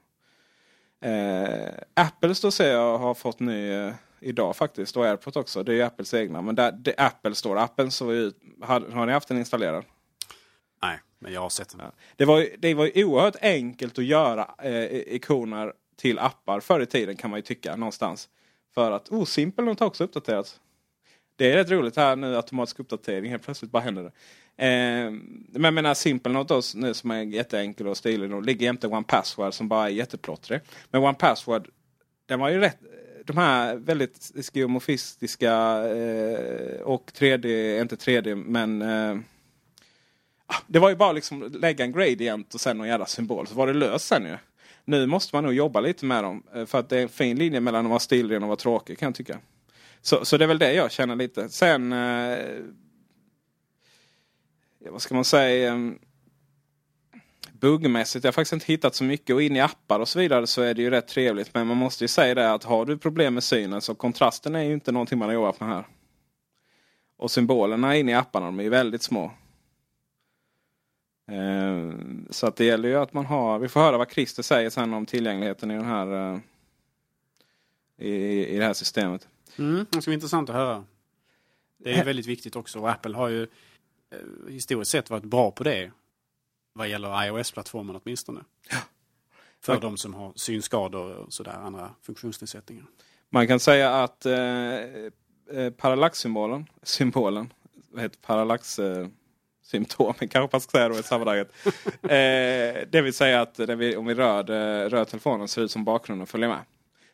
Eh, 1.01 1.69
Apples 1.95 2.41
då 2.41 2.51
ser 2.51 2.73
jag 2.73 2.99
har 2.99 3.15
fått 3.15 3.41
ny 3.41 3.71
eh, 3.71 3.93
idag 4.21 4.57
faktiskt. 4.57 4.97
Och 4.97 5.07
AirPod 5.07 5.37
också. 5.37 5.63
Det 5.63 5.73
är 5.73 5.77
ju 5.77 5.83
Apples 5.83 6.15
egna. 6.15 6.43
Men 6.43 6.55
där, 6.55 6.73
det 6.73 6.95
Apple 6.97 7.35
står. 7.35 7.59
Appen 7.59 7.91
såg 7.91 8.13
ut. 8.13 8.37
Har, 8.61 8.81
har 8.81 9.07
ni 9.07 9.13
haft 9.13 9.29
den 9.29 9.39
installerad? 9.39 9.85
Nej, 10.83 10.99
men 11.19 11.33
jag 11.33 11.41
har 11.41 11.49
sett 11.49 11.69
den. 11.69 11.81
Ja. 11.81 11.93
Det, 12.17 12.25
var, 12.25 12.47
det 12.59 12.75
var 12.75 12.91
ju 12.95 13.05
oerhört 13.05 13.37
enkelt 13.43 13.99
att 13.99 14.05
göra 14.05 14.55
eh, 14.63 15.15
ikoner 15.15 15.73
till 15.97 16.19
appar 16.19 16.61
förr 16.61 16.81
i 16.81 16.87
tiden 16.87 17.17
kan 17.17 17.31
man 17.31 17.39
ju 17.39 17.43
tycka 17.43 17.77
någonstans. 17.77 18.29
För 18.75 18.91
att 18.91 19.09
oh, 19.09 19.25
Simpel 19.25 19.67
har 19.67 19.83
också 19.83 20.05
uppdaterats. 20.05 20.61
Det 21.37 21.53
är 21.53 21.57
rätt 21.57 21.71
roligt 21.71 21.97
här 21.97 22.17
nu 22.17 22.37
automatisk 22.37 22.81
uppdatering. 22.81 23.31
Helt 23.31 23.43
plötsligt 23.43 23.71
bara 23.71 23.83
händer 23.83 24.03
det. 24.03 24.13
Eh, 24.67 25.11
men 25.51 25.65
jag 25.65 25.75
menar 25.75 25.95
Simple 25.95 26.45
då 26.49 26.63
nu 26.75 26.95
som 26.95 27.11
är 27.11 27.23
jätteenkel 27.23 27.87
och 27.87 27.97
stilig. 27.97 28.35
Och 28.35 28.43
ligger 28.43 28.67
jämte 28.67 28.87
One 28.87 29.05
Password 29.09 29.55
som 29.55 29.69
bara 29.69 29.85
är 29.85 29.93
jätteplottrig. 29.93 30.61
Men 30.91 31.03
One 31.03 31.15
Password 31.15 31.69
den 32.27 32.41
var 32.41 32.49
ju 32.49 32.61
rätt 32.61 32.79
de 33.25 33.37
här 33.37 33.77
väldigt 33.77 34.33
skeumofistiska 34.53 35.53
eh, 35.89 36.81
och 36.81 37.11
3D, 37.15 37.81
inte 37.81 37.97
3D 37.97 38.35
men 38.35 38.83
eh, 38.83 39.19
ah, 40.47 40.63
det 40.67 40.79
var 40.79 40.89
ju 40.89 40.97
bara 40.97 41.13
liksom 41.13 41.43
lägga 41.43 41.85
en 41.85 41.93
gradient 41.93 42.55
och 42.55 42.61
sen 42.61 42.79
någon 42.79 42.89
jävla 42.89 43.07
symbol 43.07 43.47
så 43.47 43.55
var 43.55 43.67
det 43.67 43.73
löst 43.73 44.07
sen 44.07 44.25
ju. 44.25 44.37
Nu 44.91 45.07
måste 45.07 45.37
man 45.37 45.45
nog 45.45 45.53
jobba 45.53 45.81
lite 45.81 46.05
med 46.05 46.25
dem 46.25 46.43
eh, 46.55 46.67
för 46.67 46.79
att 46.79 46.89
det 46.89 46.99
är 46.99 47.03
en 47.03 47.09
fin 47.09 47.39
linje 47.39 47.61
mellan 47.61 47.87
att 47.87 47.91
vara 47.91 48.01
stilren 48.01 48.43
och 48.43 48.49
vara 48.49 48.57
tråkig 48.57 48.99
kan 48.99 49.07
jag 49.07 49.15
tycka. 49.15 49.39
Så, 50.01 50.25
så 50.25 50.37
det 50.37 50.45
är 50.45 50.47
väl 50.49 50.59
det 50.59 50.73
jag 50.73 50.91
känner 50.93 51.17
lite. 51.17 51.49
Sen... 51.49 51.93
Eh, 51.93 52.39
vad 54.91 55.03
ska 55.03 55.15
man 55.15 55.25
säga? 55.25 55.75
Eh, 55.75 55.79
buggmässigt. 57.53 58.25
Jag 58.25 58.29
har 58.29 58.33
faktiskt 58.33 58.53
inte 58.53 58.67
hittat 58.67 58.95
så 58.95 59.05
mycket 59.05 59.35
och 59.35 59.43
in 59.43 59.57
i 59.57 59.61
appar 59.61 60.01
och 60.01 60.09
så 60.09 60.19
vidare 60.19 60.47
så 60.47 60.63
är 60.63 60.75
det 60.75 60.83
ju 60.83 60.91
rätt 60.91 61.09
trevligt. 61.09 61.55
Men 61.55 61.67
man 61.67 61.77
måste 61.77 62.05
ju 62.05 62.09
säga 62.09 62.35
det 62.35 62.53
att 62.53 62.65
har 62.65 62.87
du 62.87 62.99
problem 62.99 63.35
med 63.35 63.45
synen 63.45 63.81
så 63.81 63.95
kontrasten 63.95 64.55
är 64.55 64.63
ju 64.63 64.73
inte 64.73 64.93
någonting 64.93 65.19
man 65.19 65.29
har 65.29 65.35
jobbat 65.35 65.61
med 65.61 65.69
här. 65.69 65.87
Och 67.17 67.31
symbolerna 67.31 67.97
inne 67.97 68.13
i 68.13 68.15
apparna 68.15 68.47
de 68.47 68.59
är 68.59 68.63
ju 68.63 68.69
väldigt 68.69 69.03
små. 69.03 69.33
Eh, 71.31 71.93
så 72.31 72.47
att 72.47 72.57
det 72.57 72.65
gäller 72.65 72.89
ju 72.89 72.97
att 72.97 73.13
man 73.13 73.27
har, 73.27 73.59
vi 73.59 73.69
får 73.69 73.81
höra 73.81 73.99
vad 73.99 74.11
Christer 74.11 74.43
säger 74.43 74.71
sen 74.71 74.95
om 74.95 75.07
tillgängligheten 75.07 75.71
i 75.71 75.75
den 75.75 75.85
här 75.85 76.35
eh, 76.35 76.41
i, 78.01 78.47
i 78.47 78.59
det 78.59 78.65
här 78.65 78.73
systemet. 78.73 79.29
Mm, 79.59 79.87
det 79.91 80.03
ska 80.03 80.09
bli 80.09 80.15
intressant 80.15 80.51
att 80.51 80.57
höra. 80.57 80.85
Det 81.79 81.93
är 81.93 82.05
väldigt 82.05 82.27
viktigt 82.27 82.57
också 82.57 82.79
och 82.79 82.91
Apple 82.91 83.17
har 83.17 83.29
ju 83.29 83.43
eh, 83.43 84.53
historiskt 84.53 84.91
sett 84.91 85.11
varit 85.11 85.25
bra 85.25 85.51
på 85.51 85.65
det 85.65 85.91
vad 86.73 86.89
gäller 86.89 87.27
iOS-plattformen 87.27 88.01
åtminstone. 88.03 88.41
Ja. 88.71 88.79
För 89.61 89.73
Man... 89.73 89.83
de 89.83 89.97
som 89.97 90.15
har 90.15 90.33
synskador 90.37 91.13
och 91.17 91.33
sådär, 91.33 91.53
andra 91.53 91.91
funktionsnedsättningar. 92.03 92.85
Man 93.31 93.47
kan 93.47 93.61
säga 93.61 94.03
att 94.03 94.27
eh, 94.27 94.35
eh 94.35 95.71
parallaxsymbolen, 95.77 96.67
symbolen, 96.83 97.53
vad 97.91 98.03
heter 98.03 98.19
parallax... 98.19 98.79
Eh, 98.79 99.09
symptomen 99.71 100.29
kanske 100.29 100.49
man 100.53 100.61
ska 100.61 100.71
säga 100.71 100.89
då 100.89 100.99
i 100.99 101.03
sammanhanget. 101.03 101.53
eh, 102.03 102.89
det 102.91 103.03
vill 103.05 103.15
säga 103.15 103.41
att 103.41 103.59
vi, 103.59 103.97
om 103.97 104.07
vi 104.07 104.15
rör, 104.15 104.45
rör 104.89 105.05
telefonen 105.05 105.49
ser 105.49 105.63
ut 105.63 105.71
som 105.71 105.85
bakgrunden 105.85 106.27
följer 106.27 106.49
med. 106.49 106.61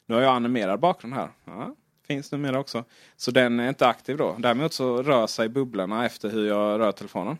Nu 0.07 0.14
har 0.14 0.23
jag 0.23 0.37
animerad 0.37 0.81
bakgrund 0.81 1.14
här. 1.14 1.29
Ja, 1.45 1.75
finns 2.07 2.33
numera 2.33 2.59
också. 2.59 2.85
Så 3.16 3.31
den 3.31 3.61
är 3.61 3.69
inte 3.69 3.87
aktiv 3.87 4.16
då. 4.16 4.37
Däremot 4.38 4.73
så 4.73 5.03
rör 5.03 5.27
sig 5.27 5.49
bubblorna 5.49 6.07
efter 6.07 6.29
hur 6.29 6.49
jag 6.49 6.81
rör 6.81 6.92
telefonen. 6.92 7.38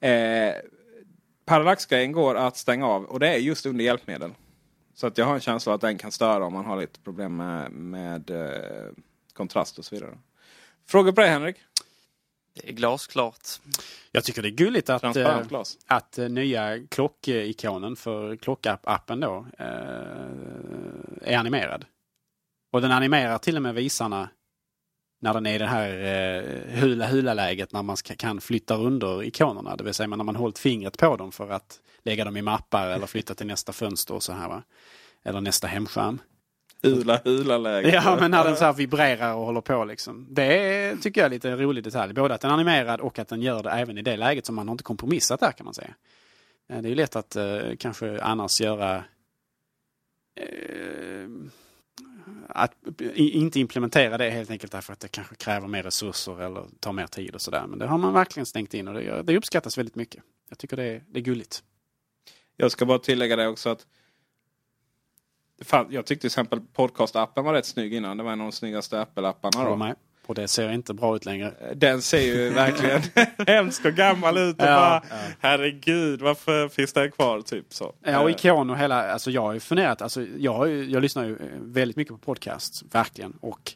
Eh, 0.00 0.54
Parallaxgrejen 1.44 2.12
går 2.12 2.34
att 2.34 2.56
stänga 2.56 2.86
av 2.86 3.04
och 3.04 3.20
det 3.20 3.28
är 3.28 3.36
just 3.36 3.66
under 3.66 3.84
hjälpmedel. 3.84 4.30
Så 4.94 5.06
att 5.06 5.18
jag 5.18 5.26
har 5.26 5.34
en 5.34 5.40
känsla 5.40 5.74
att 5.74 5.80
den 5.80 5.98
kan 5.98 6.12
störa 6.12 6.44
om 6.44 6.52
man 6.52 6.64
har 6.64 6.76
lite 6.80 7.00
problem 7.00 7.36
med, 7.36 7.72
med 7.72 8.30
eh, 8.30 8.92
kontrast 9.32 9.78
och 9.78 9.84
så 9.84 9.94
vidare. 9.94 10.18
Frågor 10.86 11.12
på 11.12 11.20
dig 11.20 11.30
Henrik? 11.30 11.56
Det 12.54 12.68
är 12.68 12.72
glasklart. 12.72 13.48
Jag 14.12 14.24
tycker 14.24 14.42
det 14.42 14.48
är 14.48 14.50
gulligt 14.50 14.90
att, 14.90 15.16
äh, 15.16 15.40
att 15.86 16.18
äh, 16.18 16.28
nya 16.28 16.86
klockikonen 16.86 17.96
för 17.96 18.36
klockappen 18.36 19.20
då 19.20 19.46
äh, 19.58 19.66
är 21.22 21.36
animerad. 21.38 21.84
Och 22.72 22.80
den 22.80 22.92
animerar 22.92 23.38
till 23.38 23.56
och 23.56 23.62
med 23.62 23.74
visarna 23.74 24.28
när 25.20 25.34
den 25.34 25.46
är 25.46 25.54
i 25.54 25.58
det 25.58 25.66
här 25.66 25.88
eh, 25.88 26.80
hula-hula-läget 26.80 27.72
när 27.72 27.82
man 27.82 27.96
ska, 27.96 28.14
kan 28.14 28.40
flytta 28.40 28.76
under 28.76 29.22
ikonerna. 29.22 29.76
Det 29.76 29.84
vill 29.84 29.94
säga 29.94 30.06
när 30.06 30.24
man 30.24 30.36
hållit 30.36 30.58
fingret 30.58 30.98
på 30.98 31.16
dem 31.16 31.32
för 31.32 31.50
att 31.50 31.80
lägga 32.04 32.24
dem 32.24 32.36
i 32.36 32.42
mappar 32.42 32.88
eller 32.88 33.06
flytta 33.06 33.34
till 33.34 33.46
nästa 33.46 33.72
fönster 33.72 34.14
och 34.14 34.22
så 34.22 34.32
här. 34.32 34.48
Va? 34.48 34.62
Eller 35.24 35.40
nästa 35.40 35.66
hemskärm. 35.66 36.20
Hula 36.82 37.20
hula-läge. 37.24 37.90
Ja, 37.94 38.16
men 38.20 38.30
när 38.30 38.44
den 38.44 38.56
så 38.56 38.64
här 38.64 38.72
vibrerar 38.72 39.34
och 39.34 39.46
håller 39.46 39.60
på 39.60 39.84
liksom. 39.84 40.26
Det 40.30 40.42
är, 40.44 40.96
tycker 40.96 41.20
jag 41.20 41.26
är 41.26 41.30
lite 41.30 41.56
rolig 41.56 41.84
detalj. 41.84 42.12
Både 42.12 42.34
att 42.34 42.40
den 42.40 42.50
är 42.50 42.54
animerad 42.54 43.00
och 43.00 43.18
att 43.18 43.28
den 43.28 43.42
gör 43.42 43.62
det 43.62 43.70
även 43.70 43.98
i 43.98 44.02
det 44.02 44.16
läget 44.16 44.46
som 44.46 44.54
man 44.54 44.68
har 44.68 44.72
inte 44.72 44.84
kompromissat 44.84 45.40
där 45.40 45.52
kan 45.52 45.64
man 45.64 45.74
säga. 45.74 45.94
Eh, 46.70 46.82
Det 46.82 46.88
är 46.88 46.90
ju 46.90 46.94
lätt 46.94 47.16
att 47.16 47.36
eh, 47.36 47.58
kanske 47.78 48.20
annars 48.20 48.60
göra 48.60 48.96
eh, 50.40 51.28
att 52.48 52.72
inte 53.14 53.60
implementera 53.60 54.18
det 54.18 54.30
helt 54.30 54.50
enkelt 54.50 54.72
därför 54.72 54.92
att 54.92 55.00
det 55.00 55.08
kanske 55.08 55.34
kräver 55.34 55.68
mer 55.68 55.82
resurser 55.82 56.40
eller 56.42 56.64
tar 56.80 56.92
mer 56.92 57.06
tid 57.06 57.34
och 57.34 57.40
sådär. 57.40 57.66
Men 57.66 57.78
det 57.78 57.86
har 57.86 57.98
man 57.98 58.12
verkligen 58.12 58.46
stängt 58.46 58.74
in 58.74 58.88
och 58.88 58.94
det, 58.94 59.22
det 59.22 59.36
uppskattas 59.36 59.78
väldigt 59.78 59.94
mycket. 59.94 60.22
Jag 60.48 60.58
tycker 60.58 60.76
det 60.76 60.84
är, 60.84 61.02
det 61.08 61.18
är 61.18 61.22
gulligt. 61.22 61.62
Jag 62.56 62.70
ska 62.72 62.86
bara 62.86 62.98
tillägga 62.98 63.36
det 63.36 63.48
också 63.48 63.68
att 63.70 63.86
fan, 65.64 65.86
jag 65.90 66.06
tyckte 66.06 66.20
till 66.20 66.28
exempel 66.28 66.60
podcastappen 66.72 67.44
var 67.44 67.52
rätt 67.52 67.66
snygg 67.66 67.94
innan. 67.94 68.16
Det 68.16 68.22
var 68.22 68.32
en 68.32 68.40
av 68.40 68.46
de 68.46 68.52
snyggaste 68.52 69.00
Apple-apparna. 69.00 69.64
Då. 69.64 69.76
med. 69.76 69.94
Och 70.26 70.34
det 70.34 70.48
ser 70.48 70.72
inte 70.72 70.94
bra 70.94 71.16
ut 71.16 71.24
längre. 71.24 71.52
Den 71.74 72.02
ser 72.02 72.20
ju 72.20 72.50
verkligen 72.50 73.00
hemsk 73.46 73.84
och 73.84 73.92
gammal 73.92 74.38
ut. 74.38 74.56
Och 74.56 74.66
Ja, 74.68 74.76
bara, 74.76 75.02
ja. 75.10 75.16
Herregud, 75.40 76.22
varför 76.22 76.68
finns 76.68 76.92
det 76.92 77.10
kvar? 77.10 77.40
Typ 77.40 77.66
så. 77.68 77.94
Ja, 78.04 78.20
och 78.20 78.30
Eh, 78.30 78.36
ikon 78.36 78.70
och 78.70 78.78
hela, 78.78 79.12
alltså 79.12 79.30
jag 79.30 79.42
har 79.42 79.52
ju 79.52 79.60
funderat, 79.60 80.02
alltså 80.02 80.22
jag, 80.38 80.68
ju, 80.68 80.84
jag 80.90 81.02
lyssnar 81.02 81.24
ju 81.24 81.32
eh, 81.32 81.38
väldigt 81.60 81.96
mycket 81.96 82.14
på 82.14 82.18
podcasts, 82.18 82.84
verkligen. 82.92 83.32
Och 83.40 83.72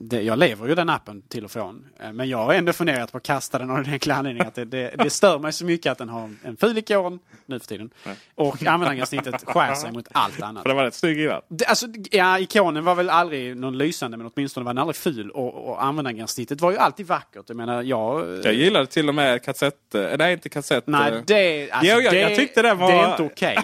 det, 0.00 0.22
jag 0.22 0.38
lever 0.38 0.68
ju 0.68 0.74
den 0.74 0.88
appen 0.88 1.22
till 1.22 1.44
och 1.44 1.50
från. 1.50 1.84
Eh, 2.00 2.12
Men 2.12 2.28
jag 2.28 2.38
har 2.38 2.54
ändå 2.54 2.72
funderat 2.72 3.12
på 3.12 3.18
att 3.18 3.24
kasta 3.24 3.58
den 3.58 3.70
av 3.70 3.82
den 3.82 3.92
enkla 3.92 4.14
anledningen 4.14 4.48
att 4.48 4.54
det, 4.54 4.64
det, 4.64 4.94
det 4.98 5.10
stör 5.10 5.38
mig 5.38 5.52
så 5.52 5.64
mycket 5.64 5.92
att 5.92 5.98
den 5.98 6.08
har 6.08 6.30
en 6.44 6.56
ful 6.56 6.78
ikon 6.78 7.18
nu 7.46 7.58
för 7.60 7.66
tiden. 7.66 7.90
Och 8.34 8.66
användargränssnittet 8.66 9.44
skär 9.46 9.74
sig 9.74 9.92
mot 9.92 10.08
allt 10.12 10.42
annat. 10.42 10.62
För 10.62 10.68
den 10.68 10.76
var 10.76 10.84
rätt 10.84 10.94
snygg 10.94 11.20
innan. 11.20 11.40
Det, 11.48 11.64
alltså, 11.66 11.86
ja, 12.10 12.38
ikonen 12.38 12.84
var 12.84 12.94
väl 12.94 13.10
aldrig 13.10 13.56
någon 13.56 13.78
lysande 13.78 14.16
men 14.16 14.30
åtminstone 14.34 14.64
var 14.64 14.74
den 14.74 14.78
aldrig 14.78 14.96
ful 14.96 15.30
och, 15.30 15.68
och 15.68 15.84
användargränssnittet 15.84 16.60
var 16.60 16.70
ju 16.70 16.78
alltid 16.78 17.06
vackert. 17.06 17.44
Jag 17.48 17.56
menar, 17.56 17.82
jag... 17.82 18.40
Jag 18.44 18.54
gillade 18.54 18.86
till 18.86 19.08
och 19.08 19.14
med 19.14 19.44
kassett... 19.44 19.94
eh, 19.94 20.04
Nej, 20.18 20.32
inte 20.32 20.48
kassett. 20.48 20.86
Nej, 20.86 21.12
eh, 21.12 21.20
det, 21.26 21.70
alltså, 21.70 21.92
Jo, 21.94 22.00
jag- 22.00 22.12
det, 22.12 22.20
jag 22.20 22.36
tyckte 22.36 22.62
det 22.62 22.74
var- 22.74 22.88
det 22.92 22.98
är 22.98 23.10
inte 23.10 23.22
okej. 23.22 23.58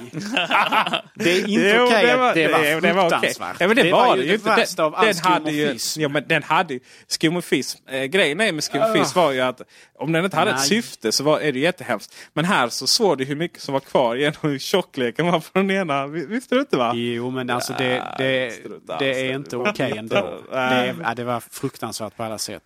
det 1.14 1.30
är 1.32 1.48
inte 1.48 1.80
okej 1.80 2.06
det 2.06 2.16
var- 2.16 2.28
att 2.28 2.34
det 2.34 2.48
var 2.52 2.58
det- 2.62 2.80
det 2.80 2.92
var 2.92 3.10
fruktansvärt. 3.10 3.56
Ja, 3.60 3.66
men 3.68 3.76
det, 3.76 3.92
var 3.92 4.16
det 4.16 4.22
ju 4.22 4.30
ju 4.30 4.36
det 4.36 4.44
värsta 4.44 4.84
av 4.84 4.94
all 4.94 5.04
den 5.06 5.14
skumofism. 5.14 6.00
Men 6.22 6.28
den 6.28 6.42
hade 6.42 6.78
skumofism. 7.06 7.88
Eh, 7.88 8.04
grejen 8.04 8.40
är 8.40 8.52
med 8.52 8.64
skumofism 8.64 9.18
var 9.18 9.32
ju 9.32 9.40
att 9.40 9.61
om 9.98 10.12
den 10.12 10.24
inte 10.24 10.37
hade 10.37 10.50
ett 10.50 10.56
Nej. 10.56 10.66
syfte 10.66 11.12
så 11.12 11.24
var, 11.24 11.40
är 11.40 11.52
det 11.52 11.58
jättehemskt. 11.58 12.14
Men 12.32 12.44
här 12.44 12.68
så 12.68 12.87
såg 12.87 13.18
du 13.18 13.24
hur 13.24 13.37
mycket 13.37 13.61
som 13.61 13.72
var 13.72 13.80
kvar 13.80 14.14
genom 14.14 14.37
hur 14.40 14.58
tjockleken 14.58 15.26
var 15.26 15.40
på 15.40 15.58
den 15.58 15.70
ena. 15.70 16.06
Vi- 16.06 16.26
Visste 16.26 16.54
du 16.54 16.61
inte 16.61 16.76
va? 16.76 16.92
Jo, 16.94 17.30
men 17.30 17.50
alltså 17.50 17.74
det, 17.78 18.14
det, 18.18 18.52
strunt 18.54 18.88
det 18.98 19.26
är 19.30 19.35
inte 19.35 19.56
okej 19.56 19.98
ändå. 19.98 20.14
Det, 20.14 20.56
Nej. 20.56 20.88
är- 20.88 20.96
ja, 21.02 21.14
det 21.14 21.24
var 21.24 21.40
fruktansvärt 21.40 22.16
på 22.16 22.22
alla 22.22 22.38
sätt. 22.38 22.62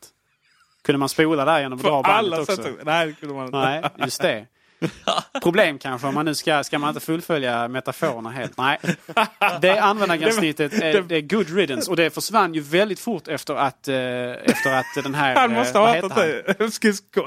Kunde 0.84 0.98
man 0.98 1.08
spola 1.08 1.44
där 1.44 1.60
genom 1.60 1.78
att 1.78 1.82
På 1.84 1.88
dra 1.90 2.02
bandet 2.02 2.32
alla 2.32 2.40
också? 2.40 2.56
sätt. 2.56 2.74
Nej, 2.84 3.06
det 3.06 3.12
kunde 3.12 3.34
man 3.34 3.46
inte. 3.46 3.58
Nej, 3.58 3.82
just 3.98 4.20
det. 4.22 4.46
Problem 5.42 5.78
kanske 5.78 6.06
om 6.06 6.14
man 6.14 6.24
nu 6.24 6.34
ska, 6.34 6.64
ska 6.64 6.78
man 6.78 6.88
inte 6.88 7.00
fullfölja 7.00 7.68
metaforerna 7.68 8.30
helt. 8.30 8.58
Nej, 8.58 8.78
det 9.60 9.78
användargränssnittet 9.78 10.72
är, 10.72 11.02
det 11.02 11.16
är 11.16 11.20
good 11.20 11.56
riddance 11.56 11.90
och 11.90 11.96
det 11.96 12.10
försvann 12.10 12.54
ju 12.54 12.60
väldigt 12.60 13.00
fort 13.00 13.28
efter 13.28 13.54
att, 13.54 13.88
eh, 13.88 13.94
efter 13.96 14.72
att 14.78 15.04
den 15.04 15.14
här... 15.14 15.34
Han 15.34 15.52
måste 15.52 15.78
eh, 15.78 15.84
ha 15.84 15.94
hatat 15.94 16.14
det. 16.58 16.70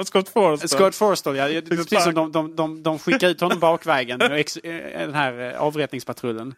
Scott- 0.05 0.29
Forrester. 0.29 0.67
Scott 0.67 0.95
Forstall, 0.95 1.35
ja. 1.35 1.61
Precis 1.69 2.03
som 2.03 2.13
de, 2.13 2.31
de, 2.31 2.55
de, 2.55 2.83
de 2.83 2.99
skickade 2.99 3.31
ut 3.31 3.41
honom 3.41 3.59
bakvägen, 3.59 4.21
eh, 4.21 4.43
den 4.99 5.13
här 5.13 5.53
avrättningspatrullen. 5.57 6.55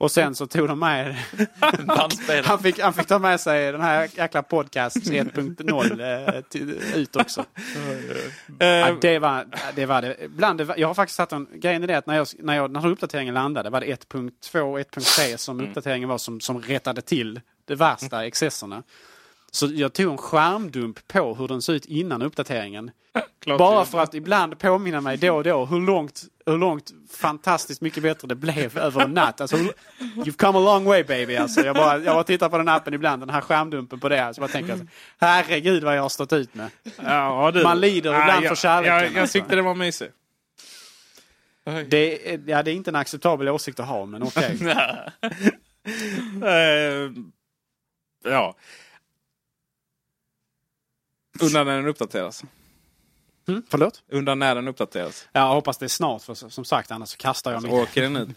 Och 0.00 0.10
sen 0.10 0.34
så 0.34 0.46
tog 0.46 0.68
de 0.68 0.78
med... 0.78 1.16
Han 2.44 2.58
fick, 2.58 2.80
han 2.80 2.92
fick 2.92 3.06
ta 3.06 3.18
med 3.18 3.40
sig 3.40 3.72
den 3.72 3.80
här 3.80 4.08
jäkla 4.14 4.42
podcast 4.42 4.96
1.0 4.96 6.94
eh, 6.94 6.98
ut 7.00 7.16
också. 7.16 7.44
Eh, 8.60 8.66
Ja, 8.68 8.96
det, 9.00 9.18
var, 9.18 9.46
det 9.74 9.86
var 9.86 10.02
det. 10.02 10.16
Bland 10.30 10.58
det 10.58 10.64
var, 10.64 10.76
jag 10.76 10.88
har 10.88 10.94
faktiskt 10.94 11.16
satt 11.16 11.32
en... 11.32 11.48
Grejen 11.54 11.82
är 11.82 11.86
det 11.86 11.98
att 11.98 12.06
när, 12.06 12.16
jag, 12.16 12.26
när, 12.38 12.56
jag, 12.56 12.70
när 12.70 12.86
uppdateringen 12.86 13.34
landade 13.34 13.70
var 13.70 13.80
det 13.80 13.86
1.2 13.86 14.60
och 14.60 14.78
1.3 14.78 15.36
som 15.36 15.60
uppdateringen 15.60 16.08
var 16.08 16.18
som, 16.18 16.40
som 16.40 16.62
rättade 16.62 17.00
till 17.00 17.40
de 17.64 17.74
värsta 17.74 18.26
excesserna. 18.26 18.82
Så 19.50 19.66
jag 19.66 19.92
tog 19.92 20.12
en 20.12 20.18
skärmdump 20.18 21.08
på 21.08 21.34
hur 21.34 21.48
den 21.48 21.62
såg 21.62 21.76
ut 21.76 21.84
innan 21.84 22.22
uppdateringen. 22.22 22.90
klart 23.42 23.58
Bara 23.58 23.84
för 23.84 23.98
att 23.98 24.14
ibland 24.14 24.58
påminna 24.58 25.00
mig 25.00 25.16
då 25.16 25.36
och 25.36 25.44
då 25.44 25.64
hur 25.64 25.80
långt, 25.80 26.22
hur 26.46 26.58
långt 26.58 26.90
fantastiskt 27.10 27.80
mycket 27.80 28.02
bättre 28.02 28.28
det 28.28 28.34
blev 28.34 28.78
över 28.78 29.00
en 29.00 29.10
natt. 29.10 29.40
Alltså, 29.40 29.56
you've 29.56 30.36
come 30.36 30.58
a 30.58 30.62
long 30.62 30.84
way 30.84 31.04
baby. 31.04 31.36
Alltså, 31.36 31.60
jag, 31.60 31.76
bara, 31.76 31.98
jag 31.98 32.14
bara 32.14 32.24
tittar 32.24 32.48
på 32.48 32.58
den 32.58 32.68
appen 32.68 32.94
ibland, 32.94 33.22
den 33.22 33.30
här 33.30 33.40
skärmdumpen 33.40 34.00
på 34.00 34.08
det. 34.08 34.24
Alltså, 34.24 34.40
bara 34.40 34.50
tänker, 34.50 34.72
alltså, 34.72 34.86
herregud 35.18 35.84
vad 35.84 35.96
jag 35.96 36.02
har 36.02 36.08
stått 36.08 36.32
ut 36.32 36.54
med. 36.54 36.70
Ja, 37.02 37.50
du. 37.54 37.62
Man 37.62 37.80
lider 37.80 38.10
ibland 38.10 38.44
jag, 38.44 38.48
för 38.48 38.56
kärleken, 38.56 38.94
Jag, 38.94 39.06
jag 39.06 39.18
alltså. 39.18 39.38
tyckte 39.38 39.56
det 39.56 39.62
var 39.62 39.74
mysigt. 39.74 40.14
Det 41.88 42.32
är, 42.32 42.40
ja, 42.46 42.62
det 42.62 42.70
är 42.70 42.74
inte 42.74 42.90
en 42.90 42.96
acceptabel 42.96 43.48
åsikt 43.48 43.80
att 43.80 43.86
ha, 43.86 44.06
men 44.06 44.22
okej. 44.22 44.58
Eh, 46.44 47.10
ja. 48.24 48.56
Undrar 51.42 51.64
när 51.64 51.76
den 51.76 51.86
uppdateras. 51.86 52.44
Mm, 53.48 53.62
förlåt? 53.68 54.02
Undrar 54.08 54.34
när 54.34 54.54
den 54.54 54.68
uppdateras. 54.68 55.28
Ja, 55.32 55.40
jag 55.40 55.54
hoppas 55.54 55.78
det 55.78 55.86
är 55.86 55.88
snart, 55.88 56.22
för 56.22 56.34
som 56.34 56.64
sagt 56.64 56.90
annars 56.90 57.16
kastar 57.16 57.52
jag 57.52 57.62
mig. 57.62 57.70
Åker 57.72 58.02
den 58.02 58.16
ut? 58.16 58.28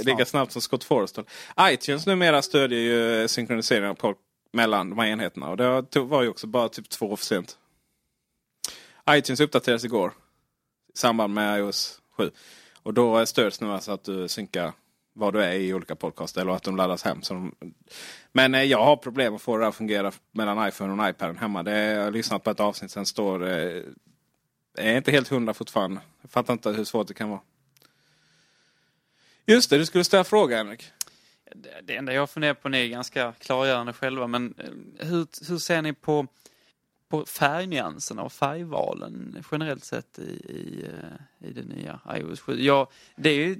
Lika 0.06 0.24
snabbt 0.24 0.52
som 0.52 0.62
Scott 0.62 0.84
Forrester. 0.84 1.24
iTunes 1.60 2.06
numera 2.06 2.42
stödjer 2.42 2.80
ju 2.80 3.28
synkronisering 3.28 3.88
av 3.88 3.94
folk 3.94 4.18
mellan 4.52 4.90
de 4.90 4.98
här 4.98 5.06
enheterna. 5.06 5.48
Och 5.48 5.56
det 5.56 6.00
var 6.00 6.22
ju 6.22 6.28
också 6.28 6.46
bara 6.46 6.68
typ 6.68 6.88
två 6.88 7.06
år 7.06 7.16
för 7.16 7.24
sent. 7.24 7.58
iTunes 9.10 9.40
uppdaterades 9.40 9.84
igår. 9.84 10.12
I 10.94 10.98
samband 10.98 11.34
med 11.34 11.58
iOS 11.58 12.00
7. 12.16 12.30
Och 12.82 12.94
då 12.94 13.26
stöds 13.26 13.60
nu 13.60 13.72
alltså 13.72 13.92
att 13.92 14.04
du 14.04 14.28
synkar 14.28 14.72
vad 15.16 15.32
du 15.32 15.42
är 15.42 15.52
i 15.52 15.74
olika 15.74 15.96
podcaster 15.96 16.40
eller 16.40 16.52
att 16.52 16.62
de 16.62 16.76
laddas 16.76 17.02
hem. 17.02 17.22
Så 17.22 17.34
de... 17.34 17.54
Men 18.32 18.54
eh, 18.54 18.62
jag 18.62 18.84
har 18.84 18.96
problem 18.96 19.34
att 19.34 19.42
få 19.42 19.56
det 19.56 19.66
att 19.66 19.74
fungera 19.74 20.12
mellan 20.32 20.68
iPhone 20.68 21.02
och 21.02 21.08
iPad 21.10 21.36
hemma. 21.36 21.62
Det 21.62 21.72
är, 21.72 21.94
jag 21.94 22.04
har 22.04 22.10
lyssnat 22.10 22.44
på 22.44 22.50
ett 22.50 22.60
avsnitt 22.60 22.90
sen 22.90 23.06
står 23.06 23.42
eh, 23.48 23.82
är 24.78 24.96
inte 24.96 25.10
helt 25.10 25.28
hundra 25.28 25.54
fortfarande. 25.54 26.00
Jag 26.22 26.30
fattar 26.30 26.52
inte 26.52 26.70
hur 26.70 26.84
svårt 26.84 27.08
det 27.08 27.14
kan 27.14 27.28
vara. 27.28 27.40
Just 29.46 29.70
det, 29.70 29.78
du 29.78 29.86
skulle 29.86 30.04
ställa 30.04 30.24
frågan 30.24 30.58
Henrik. 30.66 30.90
Det- 31.54 31.80
Det 31.82 31.96
enda 31.96 32.12
jag 32.12 32.30
funderar 32.30 32.54
på, 32.54 32.68
ni 32.68 32.84
är 32.84 32.88
ganska 32.88 33.32
klargörande 33.32 33.92
själva, 33.92 34.26
men 34.26 34.54
eh, 34.58 35.06
hur, 35.06 35.26
hur 35.48 35.58
ser 35.58 35.82
ni 35.82 35.92
på, 35.92 36.26
på 37.08 37.26
färgnyanserna 37.26 38.22
och 38.22 38.32
färgvalen 38.32 39.44
generellt 39.52 39.84
sett 39.84 40.18
i, 40.18 40.22
i, 40.22 40.84
eh, 40.92 41.48
i 41.48 41.52
det 41.52 41.62
nya 41.64 42.00
iOS 42.16 42.40
7? 42.40 42.62
Ja, 42.62 42.90
det 43.16 43.30
är 43.30 43.56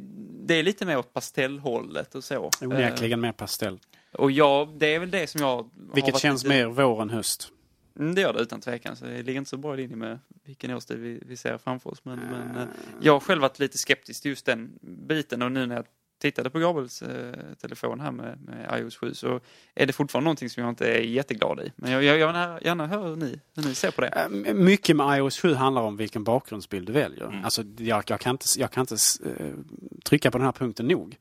det 0.47 0.55
är 0.55 0.63
lite 0.63 0.87
mer 0.87 0.99
åt 0.99 1.13
pastellhållet 1.13 2.15
och 2.15 2.25
så. 2.25 2.51
Onekligen 2.61 3.21
mer 3.21 3.33
pastell. 3.33 3.75
Eh, 4.13 4.21
Och 4.21 4.31
ja, 4.31 4.69
det 4.77 4.95
är 4.95 4.99
väl 4.99 5.11
det 5.11 5.27
som 5.27 5.41
jag 5.41 5.71
Vilket 5.95 6.19
känns 6.19 6.45
lite- 6.45 6.57
mer 6.57 6.67
vår 6.67 7.03
än 7.03 7.11
höst. 7.11 7.51
Mm, 7.99 8.15
det 8.15 8.21
gör 8.21 8.33
det 8.33 8.41
utan 8.41 8.61
tvekan, 8.61 8.97
så 8.97 9.05
det 9.05 9.23
ligger 9.23 9.39
inte 9.39 9.51
så 9.51 9.57
bra 9.57 9.75
i 9.75 9.77
linje 9.77 9.97
med 9.97 10.19
vilken 10.45 10.71
årstid 10.75 10.99
vi, 10.99 11.23
vi 11.27 11.37
ser 11.37 11.59
framför 11.59 11.91
oss. 11.91 12.05
Men, 12.05 12.19
men 12.19 12.57
eh, 12.57 12.69
jag 13.01 13.13
har 13.13 13.21
själv 13.21 13.43
varit 13.43 13.59
lite 13.59 13.79
skeptisk 13.79 14.23
till 14.23 14.29
just 14.31 14.47
den 14.47 14.79
biten 14.83 15.43
och 15.43 15.53
nu 15.53 15.67
när 15.67 15.77
jag 15.77 15.85
tittade 16.19 16.51
på 16.51 16.59
Gabriels 16.59 17.03
eh, 17.03 17.35
telefon 17.61 18.01
här 18.01 18.11
med, 18.13 18.39
med 18.41 18.81
iOS 18.81 18.97
7 18.97 19.15
så 19.15 19.41
är 19.75 19.87
det 19.87 19.93
fortfarande 19.93 20.25
någonting 20.25 20.51
som 20.51 20.63
jag 20.63 20.71
inte 20.71 20.87
är 20.87 21.01
jätteglad 21.01 21.61
i. 21.61 21.73
Men 21.77 21.93
jag, 21.93 22.05
jag, 22.05 22.19
jag 22.19 22.27
gärna- 22.35 22.61
gärna 22.63 22.87
höra 22.87 23.09
hur 23.09 23.17
ni, 23.17 23.41
hur 23.57 23.63
ni 23.63 23.75
ser 23.75 23.91
på 23.91 24.01
det. 24.01 24.09
Eh, 24.09 24.55
Mycket 24.55 24.97
med 24.97 25.19
iOS 25.19 25.39
7 25.41 25.55
handlar 25.55 25.83
om 25.83 25.97
vilken 25.97 26.25
bakgrundsbild 26.25 26.87
du 26.87 26.93
väljer. 26.93 27.25
Mm. 27.27 27.45
Alltså, 27.45 27.63
jag, 27.79 28.05
jag 28.07 28.21
kan 28.21 28.31
inte, 28.31 28.47
jag 28.59 28.71
kan 28.71 28.81
inte 28.81 28.97
eh, 29.25 29.47
trycka 30.05 30.31
på 30.31 30.39
den 30.39 30.45
här 30.45 30.53
punkten 30.53 30.87
nog. 30.89 31.17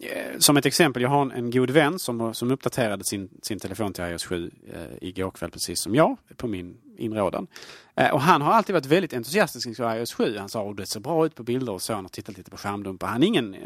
Eh, 0.00 0.38
som 0.38 0.56
ett 0.56 0.66
exempel, 0.66 1.02
jag 1.02 1.08
har 1.08 1.22
en, 1.22 1.30
en 1.30 1.50
god 1.50 1.70
vän 1.70 1.98
som, 1.98 2.34
som 2.34 2.50
uppdaterade 2.50 3.04
sin, 3.04 3.28
sin 3.42 3.58
telefon 3.58 3.92
till 3.92 4.04
iOS 4.04 4.24
7 4.24 4.50
eh, 4.72 4.80
igår 5.00 5.30
kväll 5.30 5.50
precis 5.50 5.80
som 5.80 5.94
jag, 5.94 6.16
på 6.36 6.46
min 6.46 6.76
inrådan. 6.98 7.46
Eh, 7.94 8.10
och 8.10 8.20
han 8.20 8.42
har 8.42 8.52
alltid 8.52 8.74
varit 8.74 8.86
väldigt 8.86 9.12
entusiastisk 9.12 9.66
inför 9.66 9.96
iOS 9.96 10.12
7. 10.12 10.36
Han 10.38 10.48
sa 10.48 10.70
att 10.70 10.76
det 10.76 10.86
ser 10.86 11.00
bra 11.00 11.26
ut 11.26 11.34
på 11.34 11.42
bilder 11.42 11.72
och 11.72 11.82
så. 11.82 11.94
Han 11.94 12.04
har 12.04 12.08
tittat 12.08 12.36
lite 12.36 12.50
på 12.50 12.56
skärmdumpar. 12.56 13.06
Han 13.06 13.22
är 13.22 13.26
ingen 13.26 13.54
eh, 13.54 13.60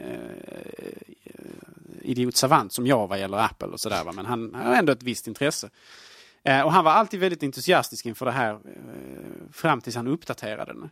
eh 1.25 1.41
idiot 2.03 2.37
savant 2.37 2.73
som 2.73 2.87
jag 2.87 3.07
vad 3.07 3.19
gäller 3.19 3.39
Apple 3.39 3.69
och 3.69 3.81
sådär. 3.81 4.13
Men 4.15 4.27
han 4.27 4.55
har 4.55 4.75
ändå 4.75 4.93
ett 4.93 5.03
visst 5.03 5.27
intresse. 5.27 5.71
Eh, 6.43 6.61
och 6.61 6.73
han 6.73 6.85
var 6.85 6.93
alltid 6.93 7.21
väldigt 7.21 7.43
entusiastisk 7.43 8.07
inför 8.07 8.27
det 8.27 8.33
här 8.33 8.53
eh, 8.53 8.59
fram 9.53 9.81
tills 9.81 9.97
han 9.97 10.07
uppdaterade 10.07 10.73
den. 10.73 10.91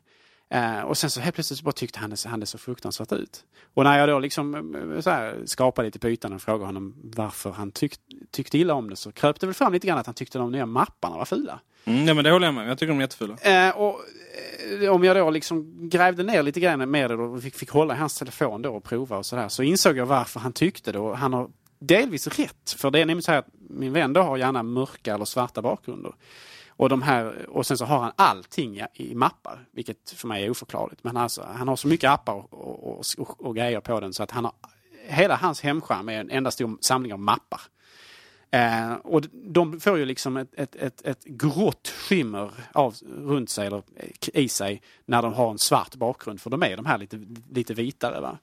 Eh, 0.50 0.80
och 0.80 0.98
sen 0.98 1.10
så 1.10 1.20
helt 1.20 1.34
plötsligt 1.34 1.58
så 1.58 1.64
bara 1.64 1.72
tyckte 1.72 1.98
han 1.98 2.16
han 2.26 2.40
det 2.40 2.46
så 2.46 2.58
fruktansvärt 2.58 3.12
ut. 3.12 3.44
Och 3.74 3.84
när 3.84 3.98
jag 3.98 4.08
då 4.08 4.18
liksom 4.18 4.54
eh, 4.94 5.00
så 5.00 5.10
här, 5.10 5.42
skapade 5.44 5.88
lite 5.88 5.98
på 5.98 6.08
ytan 6.08 6.32
och 6.32 6.42
frågade 6.42 6.66
honom 6.66 6.94
varför 7.02 7.50
han 7.50 7.70
tyck, 7.70 7.94
tyckte 8.30 8.58
illa 8.58 8.74
om 8.74 8.90
det 8.90 8.96
så 8.96 9.12
kröp 9.12 9.40
det 9.40 9.46
väl 9.46 9.54
fram 9.54 9.72
lite 9.72 9.86
grann 9.86 9.98
att 9.98 10.06
han 10.06 10.14
tyckte 10.14 10.38
de 10.38 10.52
nya 10.52 10.66
mapparna 10.66 11.16
var 11.16 11.24
fula. 11.24 11.60
Mm, 11.84 12.04
nej, 12.04 12.14
men 12.14 12.24
det 12.24 12.30
håller 12.30 12.46
jag 12.46 12.54
med. 12.54 12.68
Jag 12.68 12.78
tycker 12.78 12.92
de 12.92 12.98
är 12.98 13.02
jättefula. 13.02 13.36
Eh, 13.36 13.76
och 13.76 14.00
eh, 14.82 14.90
om 14.90 15.04
jag 15.04 15.16
då 15.16 15.30
liksom 15.30 15.88
grävde 15.88 16.22
ner 16.22 16.42
lite 16.42 16.60
grann 16.60 16.90
med 16.90 17.10
det 17.10 17.16
och 17.16 17.42
fick, 17.42 17.54
fick 17.54 17.70
hålla 17.70 17.94
i 17.94 17.98
hans 17.98 18.18
telefon 18.18 18.62
då 18.62 18.74
och 18.74 18.84
prova 18.84 19.16
och 19.16 19.26
sådär 19.26 19.48
så 19.48 19.62
insåg 19.62 19.96
jag 19.96 20.06
varför 20.06 20.40
han 20.40 20.52
tyckte 20.52 20.92
det 20.92 20.98
och 20.98 21.18
han 21.18 21.32
har 21.32 21.50
delvis 21.78 22.26
rätt. 22.26 22.70
För 22.76 22.90
det 22.90 22.98
är 22.98 23.00
nämligen 23.00 23.22
så 23.22 23.32
här 23.32 23.38
att 23.38 23.48
min 23.70 23.92
vän 23.92 24.12
då 24.12 24.20
har 24.20 24.36
gärna 24.36 24.62
mörka 24.62 25.14
eller 25.14 25.24
svarta 25.24 25.62
bakgrunder. 25.62 26.12
Och, 26.78 26.88
de 26.88 27.02
här, 27.02 27.46
och 27.48 27.66
sen 27.66 27.78
så 27.78 27.84
har 27.84 27.98
han 27.98 28.12
allting 28.16 28.80
i, 28.94 29.14
mappar, 29.14 29.66
vilket 29.72 30.10
för 30.10 30.28
mig 30.28 30.44
är 30.44 30.50
oförklarligt. 30.50 31.04
Men 31.04 31.16
alltså, 31.16 31.46
han 31.54 31.68
har 31.68 31.76
så 31.76 31.88
mycket 31.88 32.10
appar 32.10 32.34
och, 32.34 32.52
och, 32.52 33.04
och, 33.18 33.46
och 33.46 33.56
grejer 33.56 33.80
på 33.80 34.00
den 34.00 34.14
så 34.14 34.22
att 34.22 34.30
han 34.30 34.44
har, 34.44 34.54
hela 35.06 35.36
hans 35.36 35.60
hemskärm 35.60 36.08
är 36.08 36.20
en 36.20 36.30
enda 36.30 36.50
stor 36.50 36.78
samling 36.80 37.12
av 37.12 37.18
mappar. 37.18 37.60
Eh, 38.50 38.92
och 38.92 39.22
de 39.32 39.80
får 39.80 39.98
ju 39.98 40.04
liksom 40.04 40.36
ett, 40.36 40.54
ett, 40.54 40.76
ett, 40.76 41.02
ett 41.06 41.24
grått 41.24 41.88
skimmer 41.88 42.50
av, 42.72 42.94
runt 43.16 43.50
sig 43.50 43.66
eller 43.66 43.82
i 44.32 44.48
sig 44.48 44.82
när 45.04 45.22
de 45.22 45.32
har 45.32 45.50
en 45.50 45.58
svart 45.58 45.94
bakgrund 45.94 46.40
för 46.40 46.50
de 46.50 46.62
är 46.62 46.76
de 46.76 46.86
här 46.86 46.98
lite, 46.98 47.26
lite 47.50 47.74
vitare. 47.74 48.20
Va? 48.20 48.38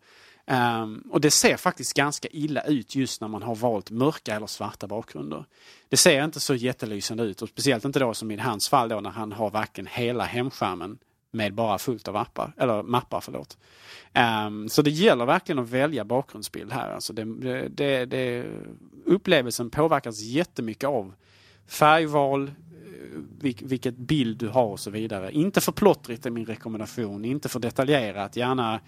Um, 0.47 1.03
och 1.11 1.21
det 1.21 1.31
ser 1.31 1.57
faktiskt 1.57 1.93
ganska 1.93 2.27
illa 2.31 2.61
ut 2.61 2.95
just 2.95 3.21
när 3.21 3.27
man 3.27 3.43
har 3.43 3.55
valt 3.55 3.91
mörka 3.91 4.35
eller 4.35 4.47
svarta 4.47 4.87
bakgrunder. 4.87 5.45
Det 5.89 5.97
ser 5.97 6.23
inte 6.23 6.39
så 6.39 6.55
jättelysande 6.55 7.23
ut 7.23 7.41
och 7.41 7.49
speciellt 7.49 7.85
inte 7.85 7.99
då 7.99 8.13
som 8.13 8.31
i 8.31 8.37
hans 8.37 8.69
fall 8.69 8.89
då 8.89 8.99
när 8.99 9.09
han 9.09 9.31
har 9.31 9.49
varken 9.49 9.87
hela 9.87 10.23
hemskärmen 10.23 10.97
med 11.31 11.53
bara 11.53 11.77
fullt 11.77 12.07
av 12.07 12.15
appar, 12.15 12.53
eller 12.57 12.83
mappar. 12.83 13.21
Förlåt. 13.21 13.57
Um, 14.47 14.69
så 14.69 14.81
det 14.81 14.89
gäller 14.89 15.25
verkligen 15.25 15.59
att 15.59 15.69
välja 15.69 16.05
bakgrundsbild 16.05 16.73
här. 16.73 16.91
Alltså 16.91 17.13
det, 17.13 17.69
det, 17.69 18.05
det, 18.05 18.45
upplevelsen 19.05 19.69
påverkas 19.69 20.21
jättemycket 20.21 20.89
av 20.89 21.13
färgval, 21.67 22.47
eh, 22.47 23.51
vilket 23.61 23.97
bild 23.97 24.37
du 24.37 24.47
har 24.47 24.65
och 24.65 24.79
så 24.79 24.91
vidare. 24.91 25.31
Inte 25.31 25.61
för 25.61 25.71
plottrigt 25.71 26.25
är 26.25 26.29
min 26.29 26.45
rekommendation, 26.45 27.25
inte 27.25 27.49
för 27.49 27.59
detaljerat. 27.59 28.35
Gärna 28.35 28.79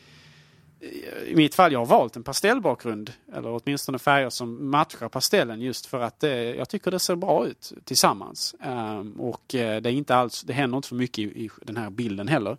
i 1.28 1.36
mitt 1.36 1.56
fall, 1.56 1.72
jag 1.72 1.80
har 1.80 1.86
valt 1.86 2.16
en 2.16 2.24
pastellbakgrund 2.24 3.14
eller 3.34 3.50
åtminstone 3.50 4.00
färger 4.00 4.30
som 4.30 4.70
matchar 4.70 5.10
pastellen 5.10 5.62
just 5.62 5.86
för 5.86 6.02
att 6.02 6.20
det, 6.20 6.56
jag 6.56 6.70
tycker 6.70 6.92
det 6.92 7.00
ser 7.00 7.16
bra 7.16 7.48
ut 7.48 7.74
tillsammans. 7.84 8.56
Um, 8.66 9.12
och 9.12 9.56
eh, 9.56 9.82
det, 9.82 9.90
är 9.90 9.94
inte 9.94 10.16
alls, 10.16 10.42
det 10.42 10.54
händer 10.54 10.78
inte 10.78 10.88
för 10.88 10.96
mycket 10.96 11.20
i, 11.20 11.46
i 11.46 11.50
den 11.62 11.78
här 11.78 11.90
bilden 11.90 12.28
heller. 12.28 12.58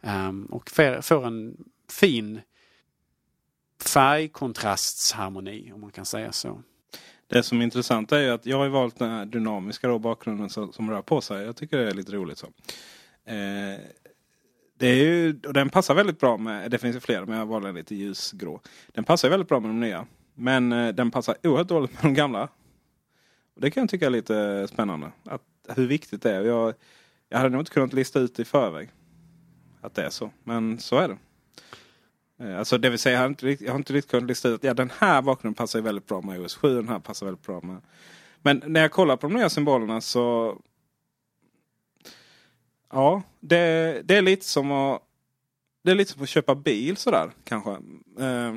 Um, 0.00 0.44
och 0.44 0.70
får 1.02 1.26
en 1.26 1.56
fin 1.88 2.40
färgkontrastsharmoni 3.82 5.72
om 5.72 5.80
man 5.80 5.90
kan 5.90 6.04
säga 6.04 6.32
så. 6.32 6.62
Det 7.26 7.42
som 7.42 7.60
är 7.60 7.64
intressant 7.64 8.12
är 8.12 8.32
att 8.32 8.46
jag 8.46 8.58
har 8.58 8.68
valt 8.68 8.98
den 8.98 9.10
här 9.10 9.26
dynamiska 9.26 9.88
då, 9.88 9.98
bakgrunden 9.98 10.50
som, 10.50 10.72
som 10.72 10.90
rör 10.90 11.02
på 11.02 11.20
sig. 11.20 11.44
Jag 11.44 11.56
tycker 11.56 11.78
det 11.78 11.90
är 11.90 11.94
lite 11.94 12.12
roligt. 12.12 12.38
så. 12.38 12.46
Eh, 13.24 13.80
det 14.80 14.86
är 14.86 14.96
ju, 14.96 15.40
och 15.46 15.52
den 15.52 15.70
passar 15.70 15.94
väldigt 15.94 16.20
bra 16.20 16.36
med, 16.36 16.70
det 16.70 16.78
finns 16.78 16.96
ju 16.96 17.00
flera 17.00 17.26
men 17.26 17.38
jag 17.38 17.46
valde 17.46 17.68
en 17.68 17.74
lite 17.74 17.94
ljusgrå. 17.94 18.60
Den 18.92 19.04
passar 19.04 19.28
väldigt 19.28 19.48
bra 19.48 19.60
med 19.60 19.70
de 19.70 19.80
nya. 19.80 20.06
Men 20.34 20.72
eh, 20.72 20.94
den 20.94 21.10
passar 21.10 21.36
oerhört 21.42 21.68
dåligt 21.68 21.92
med 21.92 22.02
de 22.02 22.14
gamla. 22.14 22.48
Och 23.54 23.60
det 23.60 23.70
kan 23.70 23.80
jag 23.82 23.90
tycka 23.90 24.06
är 24.06 24.10
lite 24.10 24.68
spännande. 24.68 25.12
Att, 25.24 25.42
hur 25.68 25.86
viktigt 25.86 26.22
det 26.22 26.34
är. 26.34 26.44
Jag, 26.44 26.74
jag 27.28 27.38
hade 27.38 27.50
nog 27.50 27.60
inte 27.60 27.70
kunnat 27.70 27.92
lista 27.92 28.20
ut 28.20 28.38
i 28.38 28.44
förväg. 28.44 28.88
Att 29.80 29.94
det 29.94 30.02
är 30.02 30.10
så. 30.10 30.30
Men 30.44 30.78
så 30.78 30.96
är 30.96 31.08
det. 31.08 31.18
Eh, 32.44 32.58
alltså 32.58 32.78
det 32.78 32.90
vill 32.90 32.98
säga 32.98 33.14
jag 33.14 33.20
har 33.20 33.28
inte, 33.28 33.64
jag 33.64 33.72
har 33.72 33.78
inte 33.78 33.92
riktigt 33.92 34.10
kunnat 34.10 34.28
lista 34.28 34.48
ut 34.48 34.54
att 34.54 34.64
ja, 34.64 34.74
den 34.74 34.90
här 34.98 35.22
bakgrunden 35.22 35.54
passar 35.54 35.80
väldigt 35.80 36.06
bra 36.06 36.20
med 36.20 36.40
OS 36.40 36.54
7. 36.54 36.74
Den 36.74 36.88
här 36.88 36.98
passar 36.98 37.26
väldigt 37.26 37.46
bra 37.46 37.60
med. 37.60 37.80
Men 38.42 38.62
när 38.66 38.80
jag 38.80 38.90
kollar 38.90 39.16
på 39.16 39.28
de 39.28 39.34
nya 39.36 39.48
symbolerna 39.48 40.00
så 40.00 40.56
Ja, 42.92 43.22
det, 43.40 44.02
det 44.04 44.16
är 44.16 44.22
lite 44.22 44.44
som 44.44 44.72
att 44.72 45.02
det 45.82 45.90
är 45.90 45.94
lite 45.94 46.12
som 46.12 46.22
att 46.22 46.28
köpa 46.28 46.54
bil 46.54 46.96
sådär 46.96 47.30
kanske. 47.44 47.70
Eh, 48.20 48.54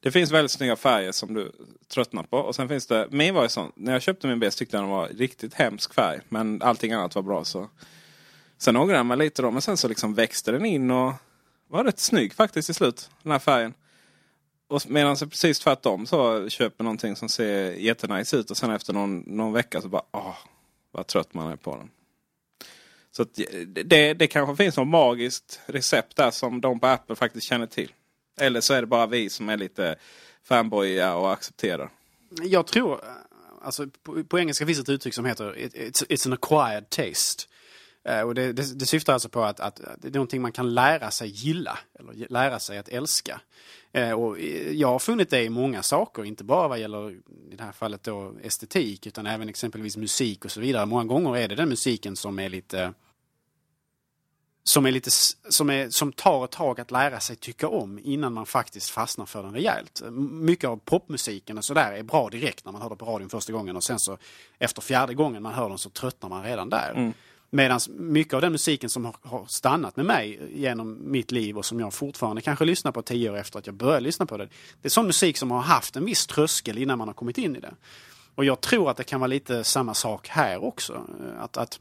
det 0.00 0.10
finns 0.10 0.30
väldigt 0.30 0.50
snygga 0.50 0.76
färger 0.76 1.12
som 1.12 1.34
du 1.34 1.52
tröttnar 1.88 2.22
på. 2.22 2.38
Och 2.38 2.54
sen 2.54 2.68
finns 2.68 2.86
det, 2.86 3.08
min 3.10 3.34
var 3.34 3.42
ju 3.42 3.48
sån, 3.48 3.72
när 3.74 3.92
jag 3.92 4.02
köpte 4.02 4.26
min 4.26 4.40
bil 4.40 4.52
tyckte 4.52 4.76
jag 4.76 4.84
den 4.84 4.90
var 4.90 5.08
riktigt 5.08 5.54
hemsk 5.54 5.94
färg. 5.94 6.20
Men 6.28 6.62
allting 6.62 6.92
annat 6.92 7.14
var 7.14 7.22
bra. 7.22 7.44
så 7.44 7.68
Sen 8.58 8.76
ångrade 8.76 8.98
jag 8.98 9.06
mig 9.06 9.16
lite 9.16 9.42
då. 9.42 9.50
Men 9.50 9.62
sen 9.62 9.76
så 9.76 9.88
liksom 9.88 10.14
växte 10.14 10.52
den 10.52 10.64
in 10.64 10.90
och 10.90 11.12
var 11.68 11.84
rätt 11.84 11.98
snygg 11.98 12.34
faktiskt 12.34 12.70
i 12.70 12.74
slut. 12.74 13.10
Den 13.22 13.32
här 13.32 13.38
färgen. 13.38 13.74
Och 14.68 14.82
medan 14.88 15.16
jag 15.20 15.30
precis 15.30 15.58
tvärtom 15.58 16.06
så 16.06 16.48
köper 16.48 16.84
någonting 16.84 17.16
som 17.16 17.28
ser 17.28 17.72
jättenice 17.72 18.36
ut. 18.36 18.50
Och 18.50 18.56
sen 18.56 18.70
efter 18.70 18.92
någon, 18.92 19.18
någon 19.18 19.52
vecka 19.52 19.80
så 19.80 19.88
bara, 19.88 20.02
åh, 20.12 20.36
vad 20.90 21.06
trött 21.06 21.34
man 21.34 21.52
är 21.52 21.56
på 21.56 21.76
den. 21.76 21.90
Så 23.16 23.22
eh, 23.22 23.66
det, 23.66 24.14
det 24.14 24.26
kanske 24.26 24.56
finns 24.56 24.76
något 24.76 24.88
magiskt 24.88 25.60
recept 25.66 26.16
där 26.16 26.30
som 26.30 26.60
de 26.60 26.80
på 26.80 26.86
Apple 26.86 27.16
faktiskt 27.16 27.46
känner 27.46 27.66
till. 27.66 27.92
Eller 28.40 28.60
så 28.60 28.74
är 28.74 28.80
det 28.80 28.86
bara 28.86 29.06
vi 29.06 29.30
som 29.30 29.48
är 29.48 29.56
lite 29.56 29.96
fanboyiga 30.44 31.14
och 31.14 31.32
accepterar. 31.32 31.90
Jag 32.42 32.66
tror, 32.66 32.92
eh, 32.92 33.10
alltså 33.62 33.86
på, 34.02 34.24
på 34.24 34.38
engelska 34.38 34.66
finns 34.66 34.78
ett 34.78 34.88
uttryck 34.88 35.14
som 35.14 35.24
heter 35.24 35.54
it's, 35.54 36.06
it's 36.08 36.26
an 36.26 36.32
acquired 36.32 36.90
taste. 36.90 37.44
Uh, 38.08 38.20
och 38.20 38.34
det, 38.34 38.52
det, 38.52 38.78
det, 38.78 38.86
syftar 38.86 39.12
alltså 39.12 39.28
på 39.28 39.42
att, 39.42 39.60
att, 39.60 39.80
det 39.98 40.08
är 40.08 40.12
någonting 40.12 40.42
man 40.42 40.52
kan 40.52 40.74
lära 40.74 41.10
sig 41.10 41.28
gilla, 41.28 41.78
eller 41.98 42.26
lära 42.32 42.58
sig 42.58 42.78
att 42.78 42.88
älska. 42.88 43.40
Uh, 43.98 44.12
och 44.12 44.40
jag 44.72 44.88
har 44.88 44.98
funnit 44.98 45.30
det 45.30 45.42
i 45.42 45.50
många 45.50 45.82
saker, 45.82 46.24
inte 46.24 46.44
bara 46.44 46.68
vad 46.68 46.78
gäller 46.78 47.10
i 47.10 47.56
det 47.56 47.64
här 47.64 47.72
fallet 47.72 48.02
då 48.02 48.34
estetik, 48.42 49.06
utan 49.06 49.26
även 49.26 49.48
exempelvis 49.48 49.96
musik 49.96 50.44
och 50.44 50.50
så 50.50 50.60
vidare. 50.60 50.86
Många 50.86 51.04
gånger 51.04 51.36
är 51.36 51.48
det 51.48 51.54
den 51.54 51.68
musiken 51.68 52.16
som 52.16 52.38
är 52.38 52.48
lite 52.48 52.92
som, 54.68 54.86
är 54.86 54.90
lite, 54.90 55.10
som, 55.48 55.70
är, 55.70 55.90
som 55.90 56.12
tar 56.12 56.44
ett 56.44 56.50
tag 56.50 56.80
att 56.80 56.90
lära 56.90 57.20
sig 57.20 57.36
tycka 57.36 57.68
om 57.68 57.98
innan 58.02 58.32
man 58.32 58.46
faktiskt 58.46 58.90
fastnar 58.90 59.26
för 59.26 59.42
den 59.42 59.52
rejält. 59.52 60.02
Mycket 60.30 60.70
av 60.70 60.76
popmusiken 60.76 61.58
och 61.58 61.64
sådär 61.64 61.92
är 61.92 62.02
bra 62.02 62.28
direkt 62.28 62.64
när 62.64 62.72
man 62.72 62.82
hör 62.82 62.90
det 62.90 62.96
på 62.96 63.04
radion 63.04 63.28
första 63.28 63.52
gången 63.52 63.76
och 63.76 63.84
sen 63.84 63.98
så 63.98 64.18
efter 64.58 64.82
fjärde 64.82 65.14
gången 65.14 65.42
man 65.42 65.54
hör 65.54 65.68
den 65.68 65.78
så 65.78 65.90
tröttnar 65.90 66.28
man 66.28 66.42
redan 66.42 66.70
där. 66.70 66.92
Mm. 66.96 67.12
Medan 67.50 67.80
mycket 67.88 68.34
av 68.34 68.40
den 68.40 68.52
musiken 68.52 68.90
som 68.90 69.04
har, 69.04 69.14
har, 69.22 69.46
stannat 69.46 69.96
med 69.96 70.06
mig 70.06 70.40
genom 70.54 70.98
mitt 71.10 71.30
liv 71.30 71.58
och 71.58 71.64
som 71.64 71.80
jag 71.80 71.94
fortfarande 71.94 72.42
kanske 72.42 72.64
lyssnar 72.64 72.92
på 72.92 73.02
tio 73.02 73.30
år 73.30 73.36
efter 73.36 73.58
att 73.58 73.66
jag 73.66 73.74
började 73.74 74.00
lyssna 74.00 74.26
på 74.26 74.36
det. 74.36 74.48
Det 74.82 74.88
är 74.88 74.90
sån 74.90 75.06
musik 75.06 75.36
som 75.36 75.50
har 75.50 75.60
haft 75.60 75.96
en 75.96 76.04
viss 76.04 76.26
tröskel 76.26 76.78
innan 76.78 76.98
man 76.98 77.08
har 77.08 77.14
kommit 77.14 77.38
in 77.38 77.56
i 77.56 77.60
det. 77.60 77.74
Och 78.34 78.44
jag 78.44 78.60
tror 78.60 78.90
att 78.90 78.96
det 78.96 79.04
kan 79.04 79.20
vara 79.20 79.28
lite 79.28 79.64
samma 79.64 79.94
sak 79.94 80.28
här 80.28 80.64
också. 80.64 81.06
Att, 81.38 81.56
att 81.56 81.80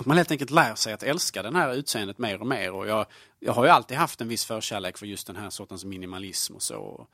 att 0.00 0.06
man 0.06 0.16
helt 0.16 0.30
enkelt 0.30 0.50
lär 0.50 0.74
sig 0.74 0.92
att 0.92 1.02
älska 1.02 1.42
den 1.42 1.56
här 1.56 1.74
utseendet 1.74 2.18
mer 2.18 2.40
och 2.40 2.46
mer. 2.46 2.72
Och 2.72 2.86
jag, 2.86 3.06
jag 3.40 3.52
har 3.52 3.64
ju 3.64 3.70
alltid 3.70 3.96
haft 3.96 4.20
en 4.20 4.28
viss 4.28 4.44
förkärlek 4.44 4.98
för 4.98 5.06
just 5.06 5.26
den 5.26 5.36
här 5.36 5.50
sortens 5.50 5.84
minimalism 5.84 6.54
och 6.54 6.62
så. 6.62 7.06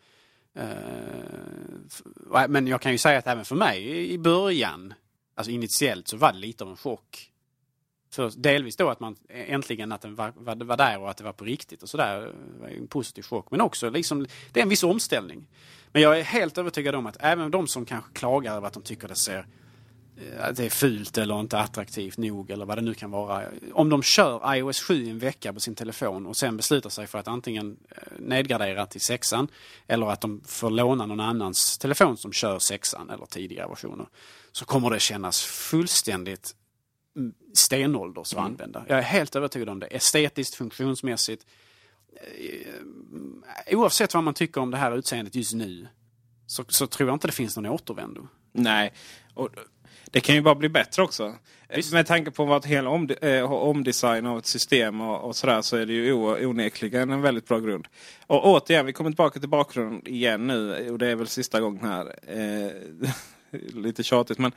Uh, 0.58 2.46
men 2.48 2.66
jag 2.66 2.80
kan 2.80 2.92
ju 2.92 2.98
säga 2.98 3.18
att 3.18 3.26
även 3.26 3.44
för 3.44 3.56
mig 3.56 4.10
i 4.10 4.18
början, 4.18 4.94
alltså 5.34 5.50
initiellt, 5.50 6.08
så 6.08 6.16
var 6.16 6.32
det 6.32 6.38
lite 6.38 6.64
av 6.64 6.70
en 6.70 6.76
chock. 6.76 7.32
För 8.10 8.32
delvis 8.36 8.76
då 8.76 8.88
att 8.88 9.00
man 9.00 9.16
äntligen 9.28 9.92
att 9.92 10.00
den 10.00 10.14
var, 10.14 10.32
var, 10.36 10.56
var 10.56 10.76
där 10.76 11.00
och 11.00 11.10
att 11.10 11.16
det 11.16 11.24
var 11.24 11.32
på 11.32 11.44
riktigt 11.44 11.82
och 11.82 11.88
sådär. 11.88 12.34
Eh, 12.64 12.76
en 12.76 12.86
positiv 12.86 13.22
chock. 13.22 13.50
Men 13.50 13.60
också 13.60 13.90
liksom, 13.90 14.26
det 14.52 14.60
är 14.60 14.62
en 14.62 14.68
viss 14.68 14.82
omställning. 14.82 15.46
Men 15.92 16.02
jag 16.02 16.18
är 16.18 16.22
helt 16.22 16.58
övertygad 16.58 16.94
om 16.94 17.06
att 17.06 17.16
även 17.20 17.50
de 17.50 17.66
som 17.66 17.84
kanske 17.84 18.12
klagar 18.12 18.56
över 18.56 18.66
att 18.66 18.74
de 18.74 18.82
tycker 18.82 19.08
det 19.08 19.16
ser 19.16 19.46
Eh, 20.16 20.52
det 20.52 20.64
är 20.64 20.70
fult 20.70 21.18
eller 21.18 21.40
inte 21.40 21.58
attraktivt 21.58 22.18
nog 22.18 22.50
eller 22.50 22.66
vad 22.66 22.78
det 22.78 22.82
nu 22.82 22.94
kan 22.94 23.10
vara. 23.10 23.44
Om 23.72 23.88
de 23.88 24.02
kör 24.02 24.54
iOS 24.54 24.80
7 24.80 24.94
i 25.04 25.10
en 25.10 25.18
vecka 25.18 25.52
på 25.52 25.60
sin 25.60 25.74
telefon 25.74 26.26
och 26.26 26.36
sen 26.36 26.56
beslutar 26.56 26.90
sig 26.90 27.06
för 27.06 27.18
att 27.18 27.28
antingen 27.28 27.76
eh, 27.90 27.96
nedgradera 28.18 28.86
till 28.86 29.00
sexan 29.00 29.48
eller 29.86 30.06
att 30.06 30.20
de 30.20 30.40
får 30.46 30.70
låna 30.70 31.06
någon 31.06 31.20
annans 31.20 31.78
telefon 31.78 32.16
som 32.16 32.32
kör 32.32 32.58
sexan 32.58 33.10
eller 33.10 33.26
tidigare 33.26 33.68
versioner. 33.68 34.06
Så 34.52 34.64
kommer 34.64 34.90
det 34.90 35.00
kännas 35.00 35.42
fullständigt 35.42 36.54
mm, 37.16 37.34
stenålders 37.54 38.32
att 38.32 38.38
mm. 38.38 38.44
använda. 38.44 38.84
Jag 38.88 38.98
är 38.98 39.02
helt 39.02 39.36
övertygad 39.36 39.68
om 39.68 39.80
det. 39.80 39.86
Estetiskt, 39.86 40.54
funktionsmässigt. 40.54 41.46
Eh, 42.14 43.78
oavsett 43.78 44.14
vad 44.14 44.24
man 44.24 44.34
tycker 44.34 44.60
om 44.60 44.70
det 44.70 44.76
här 44.76 44.96
utseendet 44.96 45.34
just 45.34 45.54
nu 45.54 45.88
så, 46.46 46.64
så 46.68 46.86
tror 46.86 47.08
jag 47.08 47.16
inte 47.16 47.28
det 47.28 47.32
finns 47.32 47.56
någon 47.56 47.66
återvändo. 47.66 48.28
Nej, 48.52 48.92
och 49.34 49.48
det 50.10 50.20
kan 50.20 50.34
ju 50.34 50.40
bara 50.40 50.54
bli 50.54 50.68
bättre 50.68 51.02
också. 51.02 51.34
Visst. 51.68 51.92
Med 51.92 52.06
tanke 52.06 52.30
på 52.30 52.44
vad 52.44 52.66
hela 52.66 52.90
om, 52.90 53.08
eh, 53.20 53.52
omdesign 53.52 54.26
av 54.26 54.38
ett 54.38 54.46
system 54.46 55.00
och, 55.00 55.24
och 55.24 55.36
sådär 55.36 55.62
så 55.62 55.76
är 55.76 55.86
det 55.86 55.92
ju 55.92 56.12
onekligen 56.46 57.10
en 57.10 57.22
väldigt 57.22 57.48
bra 57.48 57.58
grund. 57.58 57.86
Och 58.26 58.46
återigen, 58.46 58.86
vi 58.86 58.92
kommer 58.92 59.10
tillbaka 59.10 59.40
till 59.40 59.48
bakgrunden 59.48 60.08
igen 60.08 60.46
nu 60.46 60.90
och 60.90 60.98
det 60.98 61.10
är 61.10 61.14
väl 61.14 61.26
sista 61.26 61.60
gången 61.60 61.84
här. 61.84 62.14
Eh, 62.26 62.70
lite 63.74 64.02
tjatigt 64.02 64.38
men 64.38 64.52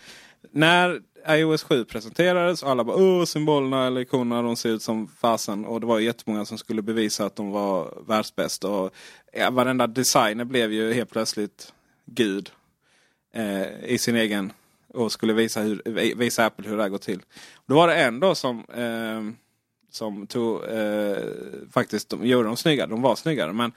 när 0.51 1.01
iOS 1.27 1.63
7 1.63 1.85
presenterades 1.85 2.63
och 2.63 2.69
alla 2.69 2.83
bara 2.83 2.97
åh 2.97 3.25
symbolerna 3.25 3.87
eller 3.87 4.01
ikonerna 4.01 4.41
de 4.41 4.55
ser 4.55 4.69
ut 4.69 4.81
som 4.81 5.07
fasen. 5.07 5.65
Och 5.65 5.79
det 5.81 5.87
var 5.87 5.99
jättemånga 5.99 6.45
som 6.45 6.57
skulle 6.57 6.81
bevisa 6.81 7.25
att 7.25 7.35
de 7.35 7.51
var 7.51 8.03
världsbäst. 8.07 8.63
Och 8.63 8.93
ja, 9.33 9.49
varenda 9.49 9.87
designer 9.87 10.45
blev 10.45 10.73
ju 10.73 10.93
helt 10.93 11.09
plötsligt 11.09 11.73
gud. 12.05 12.51
Eh, 13.33 13.85
I 13.85 13.97
sin 13.97 14.15
egen 14.15 14.51
och 14.93 15.11
skulle 15.11 15.33
visa, 15.33 15.61
hur, 15.61 15.81
visa 16.15 16.45
Apple 16.45 16.69
hur 16.69 16.77
det 16.77 16.83
här 16.83 16.89
går 16.89 16.97
till. 16.97 17.21
Då 17.65 17.75
var 17.75 17.87
det 17.87 17.95
en 17.95 18.19
då 18.19 18.35
som, 18.35 18.65
eh, 18.69 19.35
som 19.91 20.27
tog, 20.27 20.63
eh, 20.63 21.17
faktiskt 21.71 22.09
de, 22.09 22.25
gjorde 22.25 22.47
dem 22.47 22.57
snyggare. 22.57 22.87
De 22.87 23.01
var 23.01 23.15
snyggare. 23.15 23.53
Men 23.53 23.71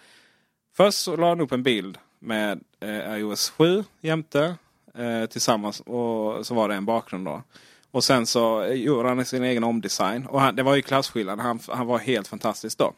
först 0.76 0.98
så 0.98 1.16
la 1.16 1.28
han 1.28 1.40
upp 1.40 1.52
en 1.52 1.62
bild 1.62 1.98
med 2.18 2.60
eh, 2.80 3.14
iOS 3.18 3.50
7 3.50 3.84
jämte 4.00 4.56
eh, 4.94 5.26
tillsammans. 5.26 5.80
Och 5.80 6.46
så 6.46 6.54
var 6.54 6.68
det 6.68 6.74
en 6.74 6.84
bakgrund 6.84 7.24
då. 7.24 7.42
Och 7.90 8.04
sen 8.04 8.26
så 8.26 8.62
eh, 8.62 8.74
gjorde 8.74 9.08
han 9.08 9.24
sin 9.24 9.44
egen 9.44 9.64
omdesign. 9.64 10.26
Och 10.26 10.40
han, 10.40 10.56
det 10.56 10.62
var 10.62 10.74
ju 10.74 10.82
klasskillnad. 10.82 11.40
Han, 11.40 11.60
han 11.68 11.86
var 11.86 11.98
helt 11.98 12.28
fantastisk 12.28 12.78
då. 12.78 12.92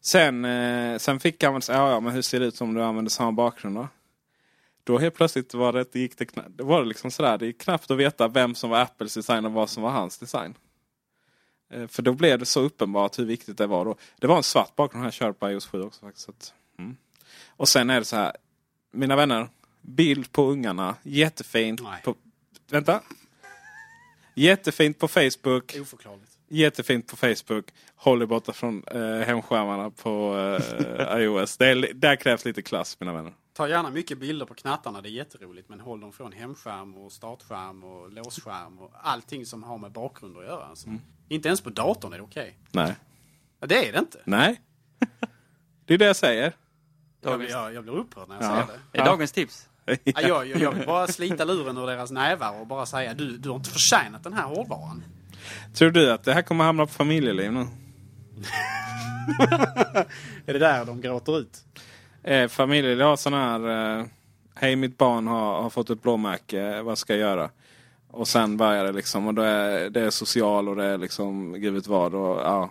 Sen, 0.00 0.44
eh, 0.44 0.98
sen 0.98 1.20
fick 1.20 1.44
han 1.44 1.52
väl 1.52 1.62
säga, 1.62 1.78
ja, 1.78 1.90
ja 1.90 2.00
men 2.00 2.12
hur 2.12 2.22
ser 2.22 2.40
det 2.40 2.46
ut 2.46 2.60
om 2.60 2.74
du 2.74 2.82
använder 2.82 3.10
samma 3.10 3.32
bakgrund 3.32 3.76
då? 3.76 3.88
Då 4.86 4.98
helt 4.98 5.14
plötsligt 5.14 5.54
var 5.54 5.72
det, 5.72 5.94
gick 5.94 6.18
det, 6.18 6.28
det 6.48 6.62
var 6.62 6.80
det 6.80 6.88
liksom 6.88 7.10
sådär, 7.10 7.38
det 7.38 7.46
gick 7.46 7.60
knappt 7.60 7.90
att 7.90 7.96
veta 7.96 8.28
vem 8.28 8.54
som 8.54 8.70
var 8.70 8.80
Apples 8.80 9.14
design 9.14 9.44
och 9.44 9.52
vad 9.52 9.70
som 9.70 9.82
var 9.82 9.90
hans 9.90 10.18
design. 10.18 10.54
Eh, 11.70 11.86
för 11.86 12.02
då 12.02 12.12
blev 12.12 12.38
det 12.38 12.46
så 12.46 12.60
uppenbart 12.60 13.18
hur 13.18 13.24
viktigt 13.24 13.58
det 13.58 13.66
var. 13.66 13.84
Då. 13.84 13.96
Det 14.18 14.26
var 14.26 14.36
en 14.36 14.42
svart 14.42 14.76
bakgrund 14.76 15.04
här 15.04 15.10
körde 15.10 15.32
på 15.32 15.50
iOS 15.50 15.66
7 15.66 15.82
också. 15.82 16.06
faktiskt. 16.06 16.28
Att, 16.28 16.54
mm. 16.78 16.96
Och 17.46 17.68
sen 17.68 17.90
är 17.90 17.98
det 17.98 18.04
så 18.04 18.16
här, 18.16 18.32
mina 18.92 19.16
vänner, 19.16 19.48
bild 19.80 20.32
på 20.32 20.42
ungarna, 20.50 20.94
jättefint. 21.02 21.80
På, 22.04 22.14
vänta. 22.70 23.00
Jättefint 24.34 24.98
på 24.98 25.08
Facebook. 25.08 25.76
Oförklarligt. 25.80 26.38
Jättefint 26.48 27.06
på 27.06 27.16
Facebook. 27.16 27.64
Håller 27.94 28.26
borta 28.26 28.52
från 28.52 28.84
eh, 28.86 29.26
hemskärmarna 29.26 29.90
på 29.90 30.38
eh, 30.38 31.18
iOS. 31.22 31.56
Det 31.56 31.66
är, 31.66 31.94
där 31.94 32.16
krävs 32.16 32.44
lite 32.44 32.62
klass 32.62 32.96
mina 33.00 33.12
vänner. 33.12 33.32
Ta 33.56 33.68
gärna 33.68 33.90
mycket 33.90 34.18
bilder 34.18 34.46
på 34.46 34.54
knattarna, 34.54 35.00
det 35.00 35.08
är 35.08 35.10
jätteroligt. 35.10 35.68
Men 35.68 35.80
håll 35.80 36.00
dem 36.00 36.12
från 36.12 36.32
hemskärm 36.32 36.94
och 36.94 37.12
startskärm 37.12 37.84
och 37.84 38.12
låsskärm 38.12 38.78
och 38.78 38.92
allting 39.02 39.46
som 39.46 39.62
har 39.62 39.78
med 39.78 39.92
bakgrund 39.92 40.38
att 40.38 40.44
göra. 40.44 40.64
Alltså. 40.64 40.88
Inte 41.28 41.48
ens 41.48 41.60
på 41.60 41.70
datorn 41.70 42.12
är 42.12 42.16
det 42.16 42.22
okej. 42.22 42.58
Nej. 42.72 42.94
Ja, 43.60 43.66
det 43.66 43.88
är 43.88 43.92
det 43.92 43.98
inte. 43.98 44.20
Nej. 44.24 44.60
det 45.84 45.94
är 45.94 45.98
det 45.98 46.04
jag 46.04 46.16
säger. 46.16 46.52
Jag, 47.20 47.50
jag, 47.50 47.74
jag 47.74 47.82
blir 47.82 47.92
upprörd 47.94 48.28
när 48.28 48.34
jag 48.34 48.44
Ja. 48.44 48.66
säger 48.66 48.80
det. 48.92 48.98
Är 48.98 49.04
dagens 49.04 49.32
tips? 49.32 49.68
Ja, 49.86 49.94
jag, 50.04 50.46
jag, 50.46 50.60
jag 50.60 50.72
vill 50.72 50.86
bara 50.86 51.06
slita 51.06 51.44
luren 51.44 51.78
ur 51.78 51.86
deras 51.86 52.10
nävar 52.10 52.60
och 52.60 52.66
bara 52.66 52.86
säga 52.86 53.14
du, 53.14 53.36
du 53.38 53.48
har 53.48 53.56
inte 53.56 53.70
förtjänat 53.70 54.24
den 54.24 54.32
här 54.32 54.44
hårdvaran. 54.44 55.04
Tror 55.74 55.90
du 55.90 56.12
att 56.12 56.24
det 56.24 56.32
här 56.34 56.42
kommer 56.42 56.64
hamna 56.64 56.86
på 56.86 56.92
familjeliv 56.92 57.52
nu? 57.52 57.60
Är 60.46 60.52
det 60.52 60.58
där 60.58 60.84
de 60.84 61.00
gråter 61.00 61.38
ut? 61.38 61.64
Eh, 62.26 62.48
familjeliv 62.48 63.00
har 63.00 63.16
sån 63.16 63.34
här... 63.34 63.98
Eh, 63.98 64.06
Hej 64.54 64.76
mitt 64.76 64.98
barn 64.98 65.26
har, 65.26 65.62
har 65.62 65.70
fått 65.70 65.90
ett 65.90 66.02
blåmärke. 66.02 66.62
Eh, 66.62 66.82
vad 66.82 66.98
ska 66.98 67.12
jag 67.12 67.20
göra? 67.20 67.50
Och 68.10 68.28
sen 68.28 68.56
börjar 68.56 68.84
det 68.84 68.92
liksom. 68.92 69.26
Och 69.26 69.34
då 69.34 69.42
är, 69.42 69.90
det 69.90 70.00
är 70.00 70.10
social 70.10 70.68
och 70.68 70.76
det 70.76 70.84
är 70.84 70.98
liksom 70.98 71.52
gud 71.52 71.74
vet 71.74 71.86
vad. 71.86 72.14
Och, 72.14 72.40
ja. 72.40 72.70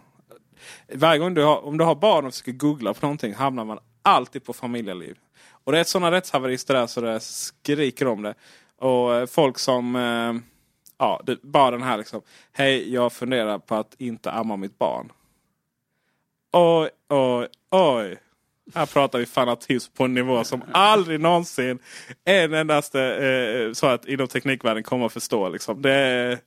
Varje 0.94 1.20
gång 1.20 1.34
du 1.34 1.44
har, 1.44 1.66
om 1.66 1.78
du 1.78 1.84
har 1.84 1.96
barn 1.96 2.26
och 2.26 2.34
försöker 2.34 2.52
googla 2.52 2.94
på 2.94 3.06
någonting 3.06 3.34
hamnar 3.34 3.66
man 3.66 3.80
alltid 4.02 4.44
på 4.44 4.54
familjeliv. 4.54 5.18
Och 5.50 5.72
det 5.72 5.80
är 5.80 5.84
sådana 5.84 6.12
rättshaverister 6.12 6.74
där 6.74 6.88
så 6.88 7.02
det 7.02 7.20
skriker 7.20 8.08
om 8.08 8.22
det. 8.22 8.36
Och 8.80 9.16
eh, 9.16 9.26
folk 9.26 9.60
som... 9.60 9.96
Eh, 9.96 10.34
ja, 10.98 11.22
det, 11.26 11.42
bara 11.42 11.72
den 11.72 11.84
här 11.84 11.98
liksom. 11.98 12.22
Hej, 12.52 12.94
jag 12.94 13.14
funderar 13.14 13.60
på 13.60 13.76
att 13.76 13.96
inte 13.98 14.32
amma 14.32 14.58
mitt 14.58 14.78
barn. 14.78 15.12
Oj, 16.52 16.90
oj, 17.10 17.48
oj. 17.72 18.18
Här 18.74 18.86
pratar 18.86 19.20
vi 19.20 19.26
fanatism 19.26 19.94
på 19.94 20.04
en 20.04 20.14
nivå 20.14 20.44
som 20.44 20.64
aldrig 20.72 21.20
någonsin 21.20 21.80
en 22.26 22.54
endaste 22.54 23.02
eh, 23.02 23.74
så 23.74 23.88
att 23.88 24.06
inom 24.06 24.28
teknikvärlden 24.28 24.84
kommer 24.84 25.06
att 25.06 25.14
förstå. 25.14 25.50
Liksom. 25.50 25.82
Det 25.82 25.92
är, 25.92 26.40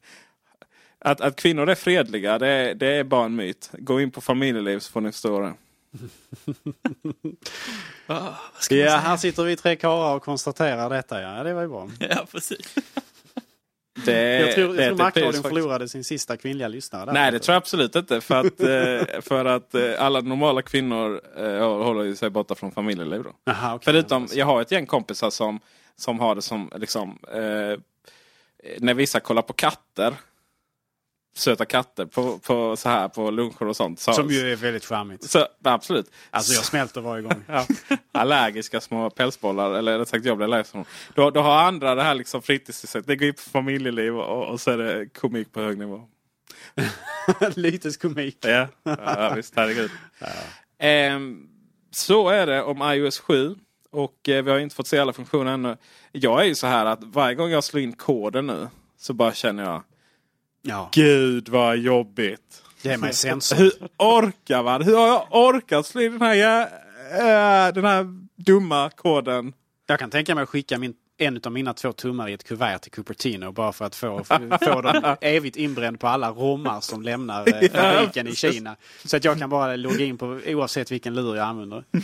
att, 0.99 1.21
att 1.21 1.37
kvinnor 1.37 1.69
är 1.69 1.75
fredliga, 1.75 2.39
det 2.39 2.49
är, 2.49 2.75
det 2.75 2.87
är 2.87 3.05
bara 3.05 3.25
en 3.25 3.37
myt. 3.37 3.71
Gå 3.73 4.01
in 4.01 4.11
på 4.11 4.21
familjeliv 4.21 4.79
så 4.79 4.93
får 4.93 5.01
ni 5.01 5.13
förstå 5.13 5.41
det. 5.41 5.55
Ja, 8.71 8.97
här 8.97 9.17
sitter 9.17 9.45
vi 9.45 9.57
tre 9.57 9.77
karlar 9.77 10.15
och 10.15 10.23
konstaterar 10.23 10.91
detta. 10.91 11.23
Ja, 11.23 11.43
det 11.43 11.55
var 11.55 11.63
ju 11.63 11.69
bra. 11.69 11.91
Ja, 12.11 12.27
precis. 12.33 12.75
Det 14.05 14.39
Jag 14.41 14.55
tror, 14.55 14.75
det 14.75 14.85
jag 14.85 14.97
tror 14.97 15.11
pris 15.11 15.25
faktiskt. 15.25 15.43
förlorade 15.43 15.89
sin 15.89 16.05
sista 16.05 16.37
kvinnliga 16.37 16.69
lyssnare. 16.69 17.05
där. 17.05 17.13
Nej, 17.13 17.33
det 17.33 17.39
tror 17.39 17.53
jag 17.53 17.61
absolut 17.61 17.97
inte. 17.97 18.21
För 18.21 18.35
att, 18.41 18.61
eh, 18.61 19.21
för 19.21 19.45
att 19.45 19.75
eh, 19.75 19.83
alla 19.99 20.21
normala 20.21 20.63
kvinnor 20.63 21.21
eh, 21.37 21.69
håller 21.85 22.15
sig 22.15 22.31
borta 22.31 22.55
från 22.55 22.73
familjeliv. 22.73 23.23
Då. 23.23 23.53
Aha, 23.53 23.75
okej. 23.75 23.85
Förutom, 23.85 24.29
jag 24.33 24.47
har 24.47 24.63
ett 24.63 24.71
gäng 24.73 24.87
kompisar 24.87 25.31
som, 25.31 25.61
som 25.97 26.21
har 26.21 26.35
det 26.35 26.43
som, 26.43 26.71
liksom, 26.77 27.19
eh, 27.33 27.79
när 28.79 28.95
vissa 28.95 29.21
kollar 29.21 29.43
på 29.43 29.53
katter, 29.53 30.15
söta 31.39 31.65
katter 31.65 32.07
på, 32.07 32.39
på, 32.39 32.77
så 32.77 32.89
här, 32.89 33.09
på 33.09 33.31
luncher 33.31 33.63
och 33.69 33.77
sånt. 33.77 34.01
Så, 34.01 34.13
Som 34.13 34.31
ju 34.31 34.53
är 34.53 34.57
väldigt 34.57 34.85
charmigt. 34.85 35.31
så, 35.31 35.47
absolut. 35.65 36.11
Alltså 36.31 36.53
jag 36.53 36.65
smälter 36.65 37.01
varje 37.01 37.23
gång. 37.23 37.45
Ja, 37.47 37.67
allergiska 38.13 38.81
små 38.81 39.11
pälsbollar, 39.11 39.75
eller 39.75 39.99
rätt 39.99 40.09
sagt 40.09 40.25
jag 40.25 40.37
blir 40.37 40.45
allergisk. 40.45 40.75
Då, 41.15 41.31
då 41.31 41.41
har 41.41 41.63
andra 41.63 41.95
det 41.95 42.03
här 42.03 42.15
liksom 42.15 42.43
fritidssättet. 42.43 43.07
Det 43.07 43.17
går 43.17 43.29
in 43.29 43.35
på 43.35 43.41
familjeliv 43.41 44.17
och, 44.17 44.49
och 44.49 44.61
så 44.61 44.71
är 44.71 44.79
det 44.79 45.07
komik 45.07 45.53
på 45.53 45.61
hög 45.61 45.79
nivå. 45.79 46.01
Lyteskomik. 47.55 48.37
Ja, 48.41 48.69
ja 48.83 49.33
visst, 49.37 49.53
herregud. 49.57 49.91
Ehm, 50.79 51.47
så 51.91 52.29
är 52.29 52.47
det 52.47 52.63
om 52.63 52.83
iOS 52.83 53.19
7. 53.19 53.55
Och 53.91 54.29
eh, 54.29 54.45
vi 54.45 54.51
har 54.51 54.59
inte 54.59 54.77
fått 54.77 54.87
se 54.87 54.99
alla 54.99 55.13
funktioner 55.13 55.53
ännu. 55.53 55.77
Jag 56.13 56.41
är 56.41 56.45
ju 56.45 56.55
så 56.55 56.67
här 56.67 56.87
att 56.87 57.05
varje 57.05 57.35
gång 57.35 57.51
jag 57.51 57.65
slår 57.65 57.83
in 57.83 57.93
koden 57.93 58.47
nu 58.47 58.69
så 58.99 59.15
bara 59.15 59.33
känner 59.33 59.65
jag 59.65 59.83
Ja, 60.63 60.89
Gud 60.93 61.49
vad 61.49 61.77
jobbigt. 61.79 62.63
ge 62.83 62.97
mig 62.97 63.13
sensor. 63.15 63.57
Hur 63.57 63.73
orkar 63.97 64.63
man? 64.63 64.83
Hur 64.83 64.97
har 64.97 65.07
jag 65.09 65.27
orkat 65.31 65.87
slå 65.87 66.01
in 66.01 66.13
den 66.13 66.23
här, 66.23 66.63
äh, 67.13 67.75
den 67.75 67.85
här 67.85 68.07
dumma 68.37 68.91
koden? 68.91 69.53
Jag 69.87 69.99
kan 69.99 70.11
tänka 70.11 70.35
mig 70.35 70.43
att 70.43 70.49
skicka 70.49 70.79
min, 70.79 70.95
en 71.19 71.41
av 71.45 71.53
mina 71.53 71.75
två 71.75 71.93
tummar 71.93 72.29
i 72.29 72.33
ett 72.33 72.45
kuvert 72.45 72.79
till 72.79 72.91
Cupertino 72.93 73.53
bara 73.53 73.73
för 73.73 73.85
att 73.85 73.95
få, 73.95 74.25
få 74.63 74.81
dem 74.81 75.17
evigt 75.21 75.57
inbränd 75.57 76.01
på 76.01 76.07
alla 76.07 76.31
rommar 76.31 76.81
som 76.81 77.03
lämnar 77.03 77.63
eh, 77.63 77.71
fabriken 77.73 78.29
i 78.29 78.35
Kina. 78.35 78.77
Så 79.05 79.17
att 79.17 79.25
jag 79.25 79.39
kan 79.39 79.51
bara 79.51 79.77
logga 79.77 80.05
in 80.05 80.19
på 80.19 80.41
oavsett 80.47 80.91
vilken 80.91 81.15
lur 81.15 81.37
jag 81.37 81.47
använder. 81.47 81.85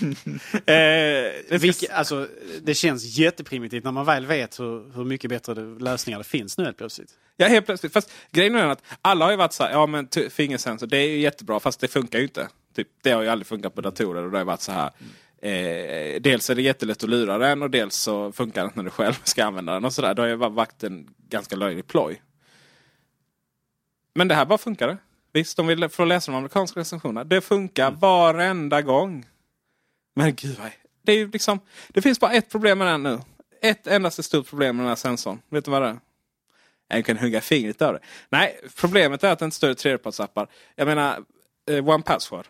Eh, 0.66 1.58
Vilke, 1.58 1.92
alltså, 1.92 2.28
det 2.62 2.74
känns 2.74 3.18
jätteprimitivt 3.18 3.84
när 3.84 3.92
man 3.92 4.06
väl 4.06 4.26
vet 4.26 4.60
hur, 4.60 4.94
hur 4.94 5.04
mycket 5.04 5.30
bättre 5.30 5.54
lösningar 5.78 6.18
det 6.18 6.24
finns 6.24 6.58
nu 6.58 6.64
helt 6.64 6.76
plötsligt. 6.76 7.10
Ja, 7.36 7.46
helt 7.46 7.66
plötsligt. 7.66 7.92
Fast 7.92 8.12
grejen 8.30 8.54
är 8.54 8.60
den 8.60 8.70
att 8.70 8.82
alla 9.02 9.24
har 9.24 9.30
ju 9.30 9.36
varit 9.36 9.52
så 9.52 9.62
här, 9.64 9.70
ja 9.70 9.86
men 9.86 10.08
fingersensor, 10.30 10.86
det 10.86 10.96
är 10.96 11.08
ju 11.08 11.18
jättebra 11.18 11.60
fast 11.60 11.80
det 11.80 11.88
funkar 11.88 12.18
ju 12.18 12.24
inte. 12.24 12.48
Typ, 12.76 12.88
det 13.02 13.10
har 13.10 13.22
ju 13.22 13.28
aldrig 13.28 13.46
funkat 13.46 13.74
på 13.74 13.80
datorer 13.80 14.22
och 14.22 14.30
det 14.30 14.38
har 14.38 14.44
varit 14.44 14.60
så 14.60 14.72
här. 14.72 14.90
Eh, 15.44 16.20
dels 16.20 16.50
är 16.50 16.54
det 16.54 16.62
jättelätt 16.62 17.02
att 17.02 17.10
lura 17.10 17.38
den 17.38 17.62
och 17.62 17.70
dels 17.70 17.96
så 17.96 18.32
funkar 18.32 18.62
det 18.62 18.64
inte 18.64 18.78
när 18.78 18.84
du 18.84 18.90
själv 18.90 19.12
ska 19.24 19.44
använda 19.44 19.72
den 19.72 19.84
och 19.84 19.92
sådär. 19.92 20.14
Det 20.14 20.22
har 20.22 20.28
ju 20.28 20.36
varit 20.36 20.82
en 20.82 21.14
ganska 21.28 21.56
löjlig 21.56 21.86
ploj. 21.86 22.22
Men 24.14 24.28
det 24.28 24.34
här 24.34 24.46
bara 24.46 24.58
funkar. 24.58 24.98
Visst, 25.32 25.56
de 25.56 25.66
vill 25.66 25.88
få 25.88 26.04
läsa 26.04 26.32
de 26.32 26.38
amerikanska 26.38 26.80
recensionerna. 26.80 27.24
Det 27.24 27.40
funkar 27.40 27.90
varenda 27.90 28.82
gång. 28.82 29.26
Men 30.14 30.34
gud. 30.34 30.60
Det, 31.02 31.12
är 31.12 31.16
ju 31.16 31.30
liksom, 31.30 31.60
det 31.88 32.02
finns 32.02 32.20
bara 32.20 32.32
ett 32.32 32.50
problem 32.50 32.78
med 32.78 32.86
den 32.86 33.02
nu. 33.02 33.20
Ett 33.62 33.86
endaste 33.86 34.22
stort 34.22 34.48
problem 34.48 34.76
med 34.76 34.84
den 34.84 34.88
här 34.88 34.96
sensorn. 34.96 35.42
Vet 35.48 35.64
du 35.64 35.70
vad 35.70 35.82
det 35.82 35.88
är? 35.88 35.98
Jag 36.88 37.04
kan 37.04 37.18
hugga 37.18 37.40
fingret 37.40 37.82
av 37.82 37.92
det. 37.92 38.00
Nej, 38.28 38.60
problemet 38.76 39.24
är 39.24 39.32
att 39.32 39.38
det 39.38 39.44
inte 39.44 39.66
i 39.66 39.74
tredjepartsappar. 39.74 40.48
Jag 40.74 40.86
menar, 40.86 41.24
eh, 41.70 41.88
One 41.88 42.02
Password. 42.02 42.46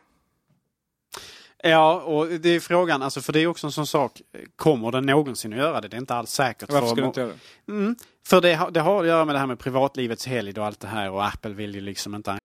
Ja, 1.67 2.01
och 2.01 2.27
det 2.27 2.49
är 2.49 2.61
frågan, 2.61 3.03
alltså, 3.03 3.21
för 3.21 3.33
det 3.33 3.41
är 3.41 3.47
också 3.47 3.67
en 3.67 3.73
sån 3.73 3.87
sak, 3.87 4.21
kommer 4.57 4.93
den 4.93 5.07
någonsin 5.07 5.53
att 5.53 5.59
göra 5.59 5.81
det? 5.81 5.89
Det 5.89 5.97
är 5.97 5.99
inte 5.99 6.15
alls 6.15 6.31
säkert. 6.31 6.73
Varför 6.73 6.81
för, 6.81 6.89
skulle 6.89 7.03
du 7.03 7.07
inte 7.07 7.21
göra 7.21 7.31
det? 7.67 7.73
Mm, 7.73 7.97
för 8.27 8.41
det, 8.41 8.55
har- 8.55 8.71
det 8.71 8.81
har 8.81 9.01
att 9.01 9.07
göra 9.07 9.25
med 9.25 9.35
det 9.35 9.39
här 9.39 9.47
med 9.47 9.59
privatlivets 9.59 10.27
helgd 10.27 10.59
och 10.59 10.67
allt 10.67 10.81
det 10.81 10.87
här 10.89 11.11
och 11.11 11.27
Apple 11.27 11.51
vill 11.55 11.75
ju 11.75 11.81
liksom 11.81 12.15
inte 12.15 12.39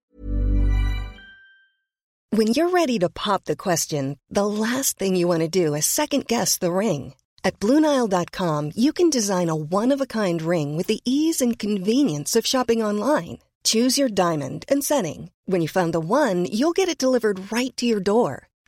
When 2.36 2.46
you're 2.48 2.70
ready 2.70 2.98
to 3.00 3.08
pop 3.08 3.44
the 3.44 3.56
question, 3.56 4.16
the 4.34 4.44
last 4.44 4.98
thing 4.98 5.16
you 5.16 5.28
want 5.28 5.52
to 5.52 5.64
do 5.64 5.74
is 5.76 5.86
second 5.86 6.26
guess 6.28 6.58
the 6.58 6.70
ring. 6.70 7.14
At 7.42 7.58
Bluenile.com, 7.58 8.72
you 8.76 8.92
can 8.92 9.10
design 9.10 9.48
a 9.50 9.54
one 9.54 9.94
of 9.94 10.00
a 10.00 10.06
kind 10.06 10.42
ring 10.42 10.76
with 10.76 10.86
the 10.86 11.00
ease 11.04 11.40
and 11.44 11.58
convenience 11.58 12.36
of 12.38 12.46
shopping 12.46 12.84
online. 12.84 13.38
Choose 13.64 13.98
your 14.00 14.08
diamond 14.10 14.64
and 14.68 14.84
setting. 14.84 15.30
When 15.46 15.60
you 15.60 15.68
find 15.68 15.92
the 15.92 16.00
one, 16.00 16.46
you'll 16.46 16.72
get 16.76 16.88
it 16.88 16.98
delivered 16.98 17.50
right 17.52 17.76
to 17.76 17.86
your 17.86 18.00
door. 18.02 18.46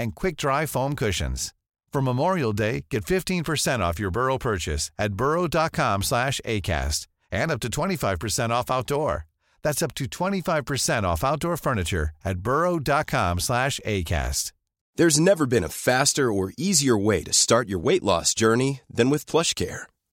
and 0.00 0.14
quick-dry 0.14 0.66
foam 0.66 0.94
cushions. 0.96 1.52
For 1.92 2.02
Memorial 2.02 2.52
Day, 2.52 2.86
get 2.90 3.04
15% 3.04 3.80
off 3.80 4.00
your 4.00 4.10
Burrow 4.10 4.38
purchase 4.38 4.90
at 4.98 5.14
burrow.com 5.14 6.02
slash 6.02 6.40
ACAST 6.44 7.06
and 7.30 7.50
up 7.50 7.60
to 7.60 7.68
25% 7.68 8.50
off 8.50 8.70
outdoor. 8.70 9.26
That's 9.62 9.82
up 9.82 9.94
to 9.94 10.06
25% 10.06 11.02
off 11.04 11.22
outdoor 11.22 11.56
furniture 11.56 12.10
at 12.24 12.38
burrow.com 12.38 13.40
slash 13.40 13.80
ACAST. 13.84 14.52
There's 14.96 15.20
never 15.20 15.46
been 15.46 15.64
a 15.64 15.68
faster 15.68 16.32
or 16.32 16.52
easier 16.56 16.98
way 16.98 17.22
to 17.22 17.32
start 17.32 17.68
your 17.68 17.78
weight 17.78 18.02
loss 18.02 18.34
journey 18.34 18.80
than 18.90 19.08
with 19.10 19.26
PlushCare. 19.26 19.89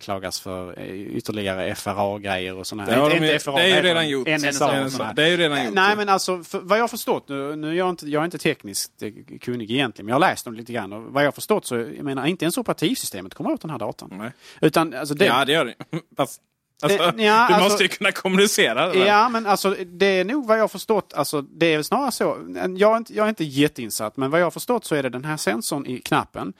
Klagas 0.00 0.40
för 0.40 0.78
eh, 0.80 0.90
ytterligare 1.16 1.74
FRA-grejer 1.74 2.56
och 2.56 2.66
sådana 2.66 2.92
här. 2.92 3.10
de 3.10 3.26
ju- 3.26 3.38
FRA, 3.38 3.52
det 3.56 3.62
är 3.62 3.76
ju 3.76 3.82
redan 3.82 4.02
de? 4.02 4.08
gjort. 4.08 4.28
NSA 4.28 4.84
och 4.84 4.92
såna. 4.92 5.12
Det 5.12 5.22
är 5.22 5.28
ju 5.28 5.36
redan 5.36 5.64
gjort. 5.64 5.74
Nej 5.74 5.96
men 5.96 6.08
alltså, 6.08 6.42
för, 6.42 6.58
vad 6.60 6.78
jag 6.78 6.82
har 6.82 6.88
förstått, 6.88 7.28
nu, 7.28 7.56
nu 7.56 7.68
är 7.68 7.72
jag, 7.72 7.88
inte, 7.90 8.06
jag 8.06 8.20
är 8.20 8.24
inte 8.24 8.38
tekniskt 8.38 9.02
eh, 9.02 9.38
kunnig 9.40 9.70
egentligen, 9.70 10.06
men 10.06 10.10
jag 10.12 10.14
har 10.14 10.30
läst 10.30 10.44
det 10.44 10.50
lite 10.50 10.72
grann. 10.72 10.92
Och 10.92 11.02
vad 11.02 11.22
jag 11.22 11.26
har 11.26 11.32
förstått 11.32 11.66
så, 11.66 11.76
jag 11.76 12.04
menar 12.04 12.26
inte 12.26 12.44
ens 12.44 12.58
operativsystemet 12.58 13.34
kommer 13.34 13.50
åt 13.50 13.60
den 13.60 13.70
här 13.70 13.78
datorn. 13.78 14.10
Nej. 14.18 14.30
Utan 14.60 14.94
alltså 14.94 15.14
det... 15.14 15.24
Ja, 15.26 15.44
det 15.44 15.52
gör 15.52 15.64
det. 15.64 15.74
Fast, 16.16 16.40
alltså, 16.82 16.98
ja, 17.02 17.12
du 17.12 17.28
alltså- 17.28 17.60
måste 17.60 17.82
ju 17.82 17.88
kunna 17.88 18.12
kommunicera. 18.12 18.88
väl? 18.88 19.06
Ja, 19.06 19.28
men 19.28 19.46
alltså 19.46 19.76
det 19.86 20.06
är 20.06 20.24
nog 20.24 20.46
vad 20.46 20.56
jag 20.56 20.62
har 20.62 20.68
förstått, 20.68 21.12
alltså 21.16 21.42
det 21.42 21.74
är 21.74 21.82
snarare 21.82 22.12
så, 22.12 22.36
jag 22.76 22.92
är, 22.92 22.96
inte, 22.96 23.14
jag 23.14 23.24
är 23.24 23.28
inte 23.28 23.44
jätteinsatt, 23.44 24.16
men 24.16 24.30
vad 24.30 24.40
jag 24.40 24.46
har 24.46 24.50
förstått 24.50 24.84
så 24.84 24.94
är 24.94 25.02
det 25.02 25.08
den 25.08 25.24
här 25.24 25.36
sensorn 25.36 25.86
i 25.86 25.98
knappen 25.98 26.52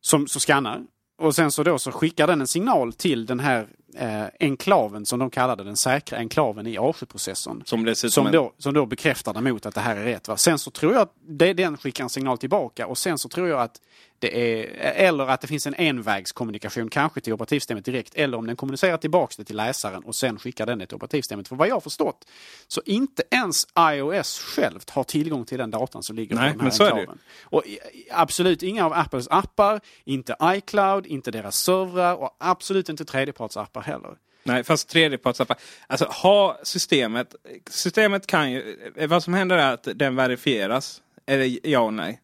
som 0.00 0.26
skannar. 0.28 0.80
Och 1.22 1.34
sen 1.34 1.50
så 1.52 1.62
då 1.62 1.78
så 1.78 1.92
skickar 1.92 2.26
den 2.26 2.40
en 2.40 2.46
signal 2.46 2.92
till 2.92 3.26
den 3.26 3.40
här 3.40 3.66
eh, 3.96 4.24
enklaven 4.40 5.06
som 5.06 5.18
de 5.18 5.30
kallade 5.30 5.64
den 5.64 5.76
säkra 5.76 6.18
enklaven 6.18 6.66
i 6.66 6.78
A7-processorn. 6.78 7.62
Som 7.64 7.84
dessutom 7.84 8.10
Som 8.10 8.26
en- 8.26 8.32
då, 8.32 8.52
som 8.58 8.74
då 8.74 8.86
bekräftar 8.86 9.34
den 9.34 9.44
mot 9.44 9.66
att 9.66 9.74
det 9.74 9.80
här 9.80 9.96
är 9.96 10.04
rätt. 10.04 10.28
Va? 10.28 10.36
Sen 10.36 10.58
så 10.58 10.70
tror 10.70 10.92
jag 10.92 11.02
att 11.02 11.14
det, 11.28 11.52
den 11.52 11.76
skickar 11.76 12.04
en 12.04 12.10
signal 12.10 12.38
tillbaka 12.38 12.86
och 12.86 12.98
sen 12.98 13.18
så 13.18 13.28
tror 13.28 13.48
jag 13.48 13.60
att 13.60 13.80
det 14.22 14.62
är, 14.62 14.64
eller 14.92 15.26
att 15.26 15.40
det 15.40 15.46
finns 15.46 15.66
en 15.66 15.74
envägskommunikation, 15.74 16.88
kanske 16.88 17.20
till 17.20 17.32
operativsystemet 17.32 17.84
direkt, 17.84 18.14
eller 18.14 18.38
om 18.38 18.46
den 18.46 18.56
kommunicerar 18.56 18.96
tillbaks 18.96 19.36
det 19.36 19.44
till 19.44 19.56
läsaren 19.56 20.04
och 20.04 20.14
sen 20.14 20.38
skickar 20.38 20.66
den 20.66 20.78
det 20.78 20.86
till 20.86 20.96
operativsystemet. 20.96 21.48
För 21.48 21.56
vad 21.56 21.68
jag 21.68 21.74
har 21.74 21.80
förstått, 21.80 22.28
så 22.68 22.82
inte 22.84 23.22
ens 23.30 23.66
iOS 23.78 24.38
självt 24.38 24.90
har 24.90 25.04
tillgång 25.04 25.44
till 25.44 25.58
den 25.58 25.70
datan 25.70 26.02
som 26.02 26.16
ligger 26.16 26.34
Nej, 26.34 26.52
på 26.52 26.58
den 26.58 26.60
här 26.60 26.64
men 26.64 26.72
så 26.72 26.84
är 26.84 26.86
det 26.86 26.94
enklaven. 26.94 27.18
Och 27.42 27.62
absolut 28.10 28.62
inga 28.62 28.86
av 28.86 28.92
Apples 28.92 29.28
appar, 29.30 29.80
inte 30.04 30.36
iCloud, 30.42 31.06
inte 31.06 31.30
deras 31.30 31.56
servrar 31.56 32.14
och 32.14 32.36
absolut 32.38 32.88
inte 32.88 33.04
tredjepartsappar 33.04 33.82
heller. 33.82 34.16
Nej, 34.44 34.64
fast 34.64 34.88
tredjepartsappar. 34.88 35.56
Alltså 35.86 36.04
ha 36.04 36.58
systemet. 36.62 37.34
Systemet 37.70 38.26
kan 38.26 38.52
ju... 38.52 38.78
Vad 39.08 39.22
som 39.22 39.34
händer 39.34 39.56
är 39.56 39.72
att 39.72 39.88
den 39.94 40.16
verifieras. 40.16 41.02
Är 41.26 41.38
det 41.38 41.58
ja 41.62 41.80
och 41.80 41.94
nej? 41.94 42.20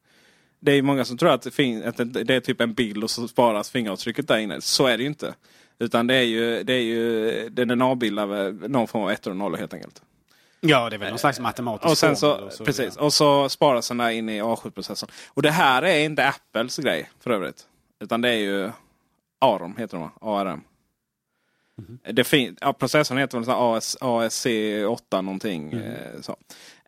Det 0.60 0.72
är 0.72 0.82
många 0.82 1.04
som 1.04 1.18
tror 1.18 1.30
att 1.30 1.42
det, 1.42 1.50
fin- 1.50 1.84
att 1.84 1.96
det 2.26 2.34
är 2.34 2.40
typ 2.40 2.60
en 2.60 2.74
bild 2.74 3.04
och 3.04 3.10
så 3.10 3.28
sparas 3.28 3.70
fingeravtrycket 3.70 4.28
där 4.28 4.38
inne. 4.38 4.60
Så 4.60 4.86
är 4.86 4.96
det 4.96 5.02
ju 5.02 5.08
inte. 5.08 5.34
Utan 5.78 6.06
det 6.06 6.14
är 6.14 6.22
ju, 6.22 6.62
det 6.62 6.72
är 6.72 6.82
ju 6.82 7.48
den 7.48 7.82
avbildar 7.82 8.68
någon 8.68 8.88
form 8.88 9.02
av 9.02 9.10
ettor 9.10 9.30
och 9.30 9.36
nollor 9.36 9.58
helt 9.58 9.74
enkelt. 9.74 10.02
Ja, 10.60 10.90
det 10.90 10.96
är 10.96 10.98
väl 10.98 11.10
någon 11.10 11.18
slags 11.18 11.40
matematisk 11.40 11.90
Och 11.90 11.98
sen 11.98 12.16
så, 12.16 12.32
och 12.34 12.64
precis. 12.64 12.96
Och 12.96 13.12
så 13.12 13.48
sparas 13.48 13.88
den 13.88 13.96
där 13.96 14.10
in 14.10 14.28
i 14.28 14.42
A7-processorn. 14.42 15.10
Och 15.28 15.42
det 15.42 15.50
här 15.50 15.82
är 15.82 15.98
inte 16.04 16.28
Apples 16.28 16.76
grej 16.76 17.10
för 17.20 17.30
övrigt. 17.30 17.66
Utan 18.00 18.20
det 18.20 18.28
är 18.28 18.36
ju 18.38 18.70
ARM 19.38 19.76
heter 19.76 19.98
de 19.98 20.10
va? 21.78 21.84
ARM. 22.04 22.14
Det 22.14 22.24
fin- 22.24 22.56
ja, 22.60 22.72
processorn 22.72 23.18
heter 23.18 23.38
väl 23.38 23.50
AS, 23.50 23.96
ASC8 24.00 25.22
någonting. 25.22 25.72
Eh, 25.72 26.20
så. 26.20 26.36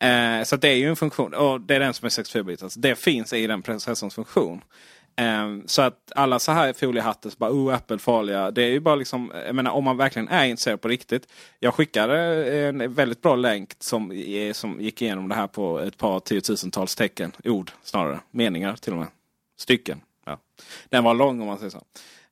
Eh, 0.07 0.43
så 0.45 0.57
det 0.57 0.69
är 0.69 0.77
ju 0.77 0.89
en 0.89 0.97
funktion. 0.97 1.35
Och 1.35 1.61
det 1.61 1.75
är 1.75 1.81
den 1.81 1.95
som 1.95 2.07
är 2.07 2.11
64-bitars. 2.11 2.75
Det 2.77 2.97
finns 2.97 3.33
i 3.33 3.47
den 3.47 3.63
processorns 3.63 4.15
funktion. 4.15 4.65
Eh, 5.17 5.49
så 5.67 5.83
att 5.83 6.13
alla 6.15 6.39
så 6.39 6.53
här 6.53 6.73
foliehattar, 6.73 7.31
så 7.31 7.37
bara 7.39 7.51
oh 7.51 7.75
Apple 7.75 7.99
farliga. 7.99 8.51
Det 8.51 8.63
är 8.63 8.69
ju 8.71 8.81
bara 8.81 8.95
liksom, 8.95 9.33
jag 9.47 9.55
menar 9.55 9.71
om 9.71 9.85
man 9.85 9.97
verkligen 9.97 10.29
är 10.29 10.45
intresserad 10.45 10.81
på 10.81 10.89
riktigt. 10.89 11.29
Jag 11.59 11.75
skickade 11.75 12.17
en 12.69 12.95
väldigt 12.95 13.23
bra 13.23 13.37
länk 13.37 13.73
som, 13.79 14.25
som 14.53 14.81
gick 14.81 15.03
igenom 15.03 15.29
det 15.29 15.35
här 15.35 15.47
på 15.47 15.79
ett 15.81 15.99
par 15.99 16.21
tiotusentals 16.21 16.97
tecken. 16.97 17.33
Ord 17.45 17.71
snarare. 17.83 18.21
Meningar 18.31 18.77
till 18.77 18.93
och 18.93 18.99
med. 18.99 19.09
Stycken. 19.59 20.01
Ja. 20.27 20.39
Den 20.89 21.05
var 21.05 21.15
lång 21.15 21.41
om 21.41 21.47
man 21.47 21.59
säger 21.59 21.71
så. 21.71 21.83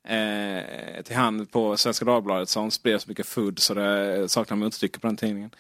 Eh, 0.09 1.03
till 1.03 1.17
hand 1.17 1.51
på 1.51 1.77
Svenska 1.77 2.05
Dagbladet 2.05 2.49
som 2.49 2.71
spred 2.71 3.01
så 3.01 3.09
mycket 3.09 3.27
food 3.27 3.59
så 3.59 3.75
det 3.75 4.29
saknar 4.29 4.57
motstycke 4.57 4.99
på 4.99 5.07
den 5.07 5.17
tidningen. 5.17 5.51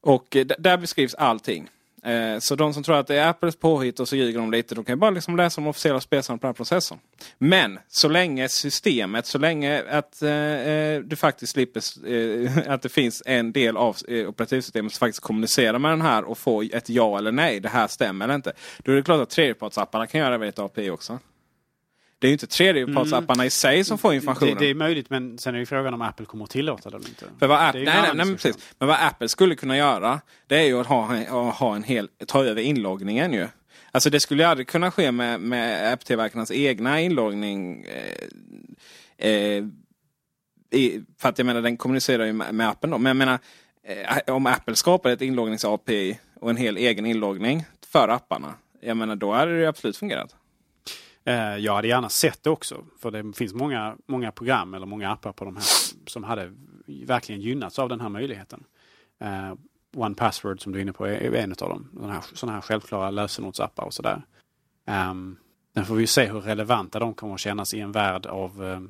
Och 0.00 0.36
eh, 0.36 0.46
där 0.58 0.76
beskrivs 0.76 1.14
allting. 1.14 1.68
Eh, 2.02 2.38
så 2.38 2.54
de 2.54 2.74
som 2.74 2.82
tror 2.82 2.96
att 2.96 3.06
det 3.06 3.16
är 3.16 3.28
Apples 3.28 3.56
påhitt 3.56 4.00
och 4.00 4.08
så 4.08 4.16
ljuger 4.16 4.38
de 4.38 4.50
lite. 4.50 4.74
De 4.74 4.84
kan 4.84 4.92
ju 4.92 4.96
bara 4.96 5.10
liksom 5.10 5.36
läsa 5.36 5.60
de 5.60 5.66
officiella 5.68 6.00
spelare 6.00 6.26
på 6.26 6.32
den 6.32 6.48
här 6.48 6.52
processorn. 6.52 6.98
Men 7.38 7.78
så 7.88 8.08
länge 8.08 8.48
systemet, 8.48 9.26
så 9.26 9.38
länge 9.38 9.82
att 9.90 10.22
eh, 10.22 10.30
eh 10.30 11.00
du 11.00 11.16
faktiskt 11.16 11.52
slipper 11.52 11.82
eh, 12.12 12.52
att 12.72 12.82
det 12.82 12.88
finns 12.88 13.22
en 13.26 13.52
del 13.52 13.76
av 13.76 13.96
eh, 14.08 14.28
operativsystemet 14.28 14.92
som 14.92 14.98
faktiskt 14.98 15.22
kommunicerar 15.22 15.78
med 15.78 15.90
den 15.90 16.02
här 16.02 16.24
och 16.24 16.38
får 16.38 16.74
ett 16.74 16.88
ja 16.88 17.18
eller 17.18 17.32
nej. 17.32 17.60
Det 17.60 17.68
här 17.68 17.86
stämmer 17.86 18.24
eller 18.24 18.34
inte. 18.34 18.52
Då 18.78 18.92
är 18.92 18.96
det 18.96 19.02
klart 19.02 19.20
att 19.20 19.30
tredjepartsapparna 19.30 20.06
kan 20.06 20.20
göra 20.20 20.30
det 20.30 20.38
via 20.38 20.48
ett 20.48 20.58
API 20.58 20.90
också. 20.90 21.18
Det 22.20 22.26
är 22.26 22.28
ju 22.28 22.32
inte 22.32 22.46
tredjepartsapparna 22.46 23.46
i 23.46 23.50
sig 23.50 23.84
som 23.84 23.98
får 23.98 24.14
informationen. 24.14 24.54
Det, 24.54 24.64
det 24.64 24.70
är 24.70 24.74
möjligt, 24.74 25.10
men 25.10 25.38
sen 25.38 25.54
är 25.54 25.58
ju 25.58 25.66
frågan 25.66 25.94
om 25.94 26.02
Apple 26.02 26.26
kommer 26.26 26.44
att 26.44 26.50
tillåta 26.50 26.90
det 26.90 26.96
eller 26.96 27.08
inte. 27.08 27.24
För 27.38 27.46
vad 27.46 27.68
Apple, 27.68 27.84
nej, 27.84 28.02
nej, 28.02 28.10
nej, 28.14 28.36
precis. 28.36 28.74
Men 28.78 28.88
vad 28.88 28.96
Apple 29.00 29.28
skulle 29.28 29.54
kunna 29.54 29.76
göra 29.76 30.20
det 30.46 30.56
är 30.56 30.62
ju 30.62 30.80
att 30.80 30.86
ha, 30.86 31.16
att 31.16 31.54
ha 31.54 31.76
en 31.76 31.82
hel, 31.82 32.08
ta 32.26 32.44
över 32.44 32.62
inloggningen 32.62 33.32
ju. 33.32 33.48
Alltså 33.92 34.10
det 34.10 34.20
skulle 34.20 34.42
ju 34.42 34.48
aldrig 34.48 34.68
kunna 34.68 34.90
ske 34.90 35.12
med, 35.12 35.40
med 35.40 35.92
app-tillverkarnas 35.92 36.50
egna 36.50 37.00
inloggning. 37.00 37.84
Eh, 37.84 39.30
eh, 39.30 39.64
i, 40.70 41.02
för 41.18 41.28
att 41.28 41.38
jag 41.38 41.46
menar 41.46 41.62
den 41.62 41.76
kommunicerar 41.76 42.24
ju 42.24 42.32
med, 42.32 42.54
med 42.54 42.68
appen 42.68 42.90
då. 42.90 42.98
Men 42.98 43.10
jag 43.10 43.16
menar 43.16 43.38
eh, 43.84 44.34
om 44.34 44.46
Apple 44.46 44.76
skapar 44.76 45.10
ett 45.10 45.20
inloggnings-API 45.20 46.16
och 46.40 46.50
en 46.50 46.56
hel 46.56 46.76
egen 46.76 47.06
inloggning 47.06 47.64
för 47.86 48.08
apparna. 48.08 48.54
Jag 48.80 48.96
menar 48.96 49.16
då 49.16 49.32
hade 49.32 49.52
det 49.52 49.60
ju 49.60 49.66
absolut 49.66 49.96
fungerat. 49.96 50.36
Eh, 51.24 51.56
jag 51.56 51.74
hade 51.74 51.88
gärna 51.88 52.08
sett 52.08 52.42
det 52.42 52.50
också. 52.50 52.84
För 52.98 53.10
det 53.10 53.32
finns 53.36 53.54
många, 53.54 53.96
många 54.06 54.32
program 54.32 54.74
eller 54.74 54.86
många 54.86 55.10
appar 55.10 55.32
på 55.32 55.44
de 55.44 55.56
här 55.56 55.64
som 56.06 56.24
hade 56.24 56.52
verkligen 56.86 57.40
gynnats 57.40 57.78
av 57.78 57.88
den 57.88 58.00
här 58.00 58.08
möjligheten. 58.08 58.64
Eh, 59.18 59.54
One 59.96 60.14
Password 60.14 60.62
som 60.62 60.72
du 60.72 60.78
är 60.78 60.82
inne 60.82 60.92
på 60.92 61.06
är 61.06 61.34
en 61.34 61.50
av 61.50 61.68
dem. 61.68 61.88
Sådana 62.32 62.52
här, 62.52 62.60
här 62.60 62.60
självklara 62.60 63.10
lösenordsappar 63.10 63.84
och 63.84 63.94
sådär. 63.94 64.22
Um, 64.86 65.36
sen 65.74 65.84
får 65.84 65.94
vi 65.94 66.06
se 66.06 66.26
hur 66.26 66.40
relevanta 66.40 66.98
de 66.98 67.14
kommer 67.14 67.34
att 67.34 67.40
kännas 67.40 67.74
i 67.74 67.80
en 67.80 67.92
värld 67.92 68.26
av 68.26 68.64
eh, 68.64 68.80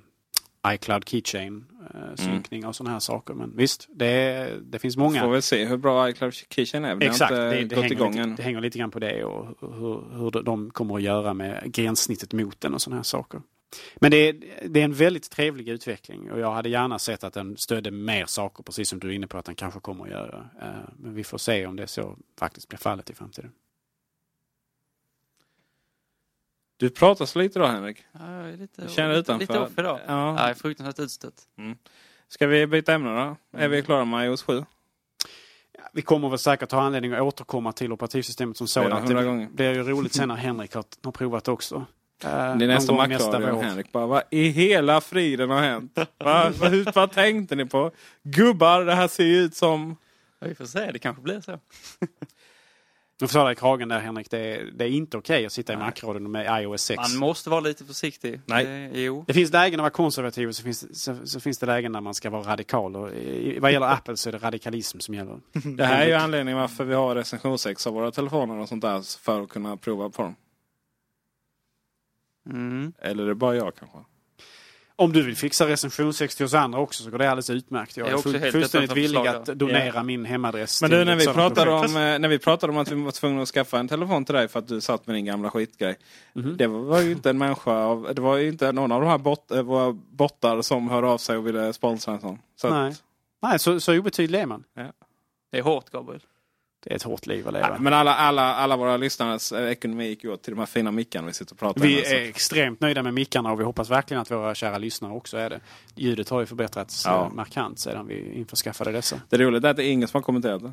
iCloud 0.74 1.08
Keychain 1.08 1.66
eh, 1.94 2.14
synkning 2.14 2.66
och 2.66 2.76
sådana 2.76 2.92
här 2.92 3.00
saker. 3.00 3.34
Men 3.34 3.56
visst, 3.56 3.88
det, 3.90 4.50
det 4.62 4.78
finns 4.78 4.96
många. 4.96 5.20
Får 5.20 5.30
vi 5.30 5.42
se 5.42 5.64
hur 5.64 5.76
bra 5.76 6.08
iCloud 6.10 6.34
Keychain 6.34 6.84
är. 6.84 6.94
Vi 6.94 7.04
har 7.06 7.12
Exakt, 7.12 7.30
inte 7.32 7.50
det, 7.50 7.64
det, 7.64 7.74
gått 7.74 7.82
hänger 7.82 7.92
igång 7.92 8.10
lite, 8.12 8.22
än. 8.22 8.36
det 8.36 8.42
hänger 8.42 8.60
lite 8.60 8.78
grann 8.78 8.90
på 8.90 8.98
det 8.98 9.24
och 9.24 9.46
hur, 9.60 10.18
hur 10.18 10.42
de 10.42 10.70
kommer 10.70 10.94
att 10.94 11.02
göra 11.02 11.34
med 11.34 11.72
gränssnittet 11.72 12.32
mot 12.32 12.60
den 12.60 12.74
och 12.74 12.82
sådana 12.82 12.96
här 12.96 13.02
saker. 13.04 13.40
Men 13.96 14.10
det 14.10 14.16
är, 14.16 14.36
det 14.68 14.80
är 14.80 14.84
en 14.84 14.92
väldigt 14.94 15.30
trevlig 15.30 15.68
utveckling 15.68 16.30
och 16.30 16.40
jag 16.40 16.52
hade 16.52 16.68
gärna 16.68 16.98
sett 16.98 17.24
att 17.24 17.34
den 17.34 17.56
stödde 17.56 17.90
mer 17.90 18.26
saker, 18.26 18.62
precis 18.62 18.88
som 18.88 18.98
du 18.98 19.08
är 19.08 19.12
inne 19.12 19.26
på 19.26 19.38
att 19.38 19.44
den 19.44 19.54
kanske 19.54 19.80
kommer 19.80 20.04
att 20.04 20.10
göra. 20.10 20.50
Eh, 20.62 20.68
Men 20.96 21.14
vi 21.14 21.24
får 21.24 21.38
se 21.38 21.66
om 21.66 21.76
det 21.76 21.86
så 21.86 22.16
faktiskt 22.38 22.68
blir 22.68 22.78
fallet 22.78 23.10
i 23.10 23.14
framtiden. 23.14 23.52
Du 26.80 26.90
pratar 26.90 27.26
så 27.26 27.38
lite 27.38 27.58
då 27.58 27.66
Henrik. 27.66 28.04
Ja, 28.12 28.32
jag 28.36 28.48
är 28.48 28.56
lite, 28.56 28.82
Jag 28.82 28.90
känner 28.90 29.14
utanför. 29.14 29.40
Lite 29.40 29.58
off 29.58 29.78
idag. 29.78 29.98
Ja. 30.06 30.12
Ja. 30.12 30.40
Jag 30.40 30.50
är 30.50 30.54
fruktansvärt 30.54 30.98
utstött. 30.98 31.34
Ska 32.28 32.46
vi 32.46 32.66
byta 32.66 32.92
ämne 32.92 33.36
då? 33.52 33.58
Är 33.58 33.68
vi 33.68 33.82
klara 33.82 34.04
med 34.04 34.26
iOS 34.26 34.42
7? 34.42 34.64
Vi 35.92 36.02
kommer 36.02 36.28
väl 36.28 36.38
säkert 36.38 36.72
ha 36.72 36.82
anledning 36.82 37.12
att 37.12 37.20
återkomma 37.20 37.72
till 37.72 37.92
operativsystemet 37.92 38.56
som 38.56 38.68
sådant. 38.68 39.08
Det 39.08 39.48
blir 39.52 39.74
ju 39.74 39.82
roligt 39.82 40.14
sen 40.14 40.28
när 40.28 40.34
Henrik 40.46 40.74
har, 40.74 40.84
har 41.04 41.12
provat 41.12 41.48
också. 41.48 41.74
Eh, 42.24 42.56
Det 42.56 42.64
är 42.64 42.66
nästa 42.66 42.92
vår. 42.92 43.62
Henrik. 43.62 43.92
Bara, 43.92 44.06
vad 44.06 44.22
i 44.30 44.48
hela 44.48 45.00
friden 45.00 45.50
har 45.50 45.60
hänt? 45.60 45.98
Va? 46.18 46.52
Vad, 46.58 46.70
hur, 46.70 46.92
vad 46.94 47.12
tänkte 47.12 47.56
ni 47.56 47.66
på? 47.66 47.90
Gubbar, 48.22 48.84
det 48.84 48.94
här 48.94 49.08
ser 49.08 49.24
ju 49.24 49.36
ut 49.36 49.54
som... 49.56 49.96
Vi 50.40 50.54
får 50.54 50.64
se, 50.64 50.90
det 50.92 50.98
kanske 50.98 51.22
blir 51.22 51.40
så. 51.40 51.52
Du 53.20 53.28
får 53.28 53.32
ta 53.32 53.44
dig 53.44 53.52
i 53.52 53.56
kragen 53.56 53.88
där 53.88 54.00
Henrik. 54.00 54.30
Det 54.30 54.38
är, 54.38 54.70
det 54.74 54.84
är 54.84 54.88
inte 54.88 55.18
okej 55.18 55.46
att 55.46 55.52
sitta 55.52 55.72
i 55.72 55.76
Macradion 55.76 56.30
med 56.30 56.62
iOS 56.62 56.82
6. 56.82 56.98
Man 56.98 57.18
måste 57.18 57.50
vara 57.50 57.60
lite 57.60 57.84
försiktig. 57.84 58.40
Nej. 58.46 58.64
Det, 58.64 59.00
jo. 59.00 59.24
Det 59.26 59.32
finns 59.32 59.52
lägen 59.52 59.80
att 59.80 59.82
vara 59.82 59.90
konservativ 59.90 60.48
och 60.48 60.56
så 60.56 60.62
finns, 60.62 61.02
så, 61.02 61.26
så 61.26 61.40
finns 61.40 61.58
det 61.58 61.66
lägen 61.66 61.92
där 61.92 62.00
man 62.00 62.14
ska 62.14 62.30
vara 62.30 62.42
radikal. 62.42 62.96
Och 62.96 63.10
i, 63.12 63.58
vad 63.58 63.72
gäller 63.72 63.86
Apple 63.86 64.16
så 64.16 64.28
är 64.28 64.32
det 64.32 64.38
radikalism 64.38 64.98
som 64.98 65.14
gäller. 65.14 65.40
Det 65.76 65.84
här 65.84 66.02
är 66.02 66.06
ju 66.06 66.14
anledningen 66.14 66.60
varför 66.60 66.84
vi 66.84 66.94
har 66.94 67.14
recensionsex 67.14 67.86
av 67.86 67.94
våra 67.94 68.10
telefoner 68.10 68.58
och 68.58 68.68
sånt 68.68 68.82
där. 68.82 69.22
För 69.22 69.42
att 69.42 69.48
kunna 69.48 69.76
prova 69.76 70.10
på 70.10 70.22
dem. 70.22 70.36
Mm. 72.46 72.92
Eller 72.98 73.22
är 73.22 73.28
det 73.28 73.34
bara 73.34 73.56
jag 73.56 73.74
kanske? 73.74 73.98
Om 75.00 75.12
du 75.12 75.22
vill 75.22 75.36
fixa 75.36 75.68
recensionsex 75.68 76.36
till 76.36 76.46
oss 76.46 76.54
andra 76.54 76.78
också 76.80 77.02
så 77.04 77.10
går 77.10 77.18
det 77.18 77.30
alldeles 77.30 77.50
utmärkt. 77.50 77.96
Jag 77.96 78.04
Jag 78.04 78.08
är 78.08 78.12
är 78.12 78.16
också 78.18 78.30
full, 78.30 78.40
helt 78.40 78.52
fullständigt 78.52 78.92
villig 78.96 79.26
att 79.26 79.44
donera 79.46 79.92
Ja. 79.94 80.02
min 80.02 80.24
hemadress 80.24 80.82
Men 80.82 80.90
du, 80.90 81.04
när 81.04 81.16
vi, 81.16 81.24
pratade 81.26 81.66
projekt. 81.70 81.90
om, 81.90 81.96
eh, 81.96 82.18
när 82.18 82.28
vi 82.28 82.38
pratade 82.38 82.72
om 82.72 82.78
att 82.78 82.90
vi 82.90 83.02
var 83.02 83.10
tvungna 83.12 83.42
att 83.42 83.48
skaffa 83.48 83.78
en 83.78 83.88
telefon 83.88 84.24
till 84.24 84.34
dig 84.34 84.48
för 84.48 84.58
att 84.58 84.68
du 84.68 84.80
satt 84.80 85.06
med 85.06 85.16
din 85.16 85.24
gamla 85.24 85.50
skitgrej. 85.50 85.96
Mhm. 86.32 86.56
Det 86.56 86.66
var 86.66 87.00
ju 87.00 87.12
inte 87.12 87.30
en 87.30 87.38
människa 87.38 87.70
av, 87.72 88.08
det 88.14 88.20
var 88.22 88.36
ju 88.36 88.48
inte 88.48 88.72
någon 88.72 88.92
av 88.92 89.00
de 89.00 89.06
här 89.10 89.18
bot, 89.18 89.50
eh, 89.50 89.62
våra 89.62 89.92
bottar 89.92 90.62
som 90.62 90.88
hör 90.90 91.02
av 91.02 91.18
sig 91.18 91.36
och 91.36 91.46
ville 91.46 91.72
sponsra 91.72 92.14
en 92.14 92.20
sån. 92.20 92.38
Så 92.56 92.66
att- 92.66 92.72
Nej, 92.72 92.94
Nej 93.42 93.58
så, 93.58 93.80
så 93.80 93.98
obetydlig 93.98 94.38
är 94.40 94.46
man. 94.46 94.64
Det 95.52 95.58
är 95.58 95.62
hårt, 95.62 95.90
Gabriel. 95.90 96.20
Det 96.82 96.90
är 96.92 96.96
ett 96.96 97.02
hårt 97.02 97.26
liv 97.26 97.48
att 97.48 97.54
leva. 97.54 97.68
Ja, 97.68 97.76
men 97.78 97.92
alla, 97.92 98.14
alla, 98.14 98.54
alla 98.54 98.76
våra 98.76 98.96
lyssnares 98.96 99.52
eh, 99.52 99.70
ekonomi 99.70 100.06
gick 100.08 100.24
åt 100.24 100.42
till 100.42 100.52
de 100.52 100.58
här 100.58 100.66
fina 100.66 100.90
mickarna 100.90 101.26
vi 101.26 101.32
sitter 101.32 101.52
och 101.54 101.58
pratar 101.58 101.80
Vi 101.80 101.94
med. 101.94 102.06
så- 102.06 102.14
är 102.14 102.20
extremt 102.28 102.80
nöjda 102.80 103.02
med 103.02 103.14
mickarna 103.14 103.52
och 103.52 103.60
vi 103.60 103.64
hoppas 103.64 103.90
verkligen 103.90 104.20
att 104.20 104.30
våra 104.30 104.54
kära 104.54 104.78
lyssnare 104.78 105.12
också 105.12 105.36
är 105.36 105.50
det. 105.50 105.60
Ljudet 105.94 106.28
har 106.28 106.40
ju 106.40 106.46
förbättrats 106.46 107.04
Ja. 107.06 107.26
eh, 107.26 107.32
markant 107.32 107.78
sedan 107.78 108.06
vi 108.06 108.32
införskaffade 108.34 108.92
dessa. 108.92 109.20
Det 109.28 109.38
roliga 109.38 109.66
är 109.66 109.70
att 109.70 109.76
det 109.76 109.84
är 109.84 109.90
ingen 109.92 110.08
som 110.08 110.18
har 110.18 110.22
kommenterat 110.22 110.62
det. 110.62 110.72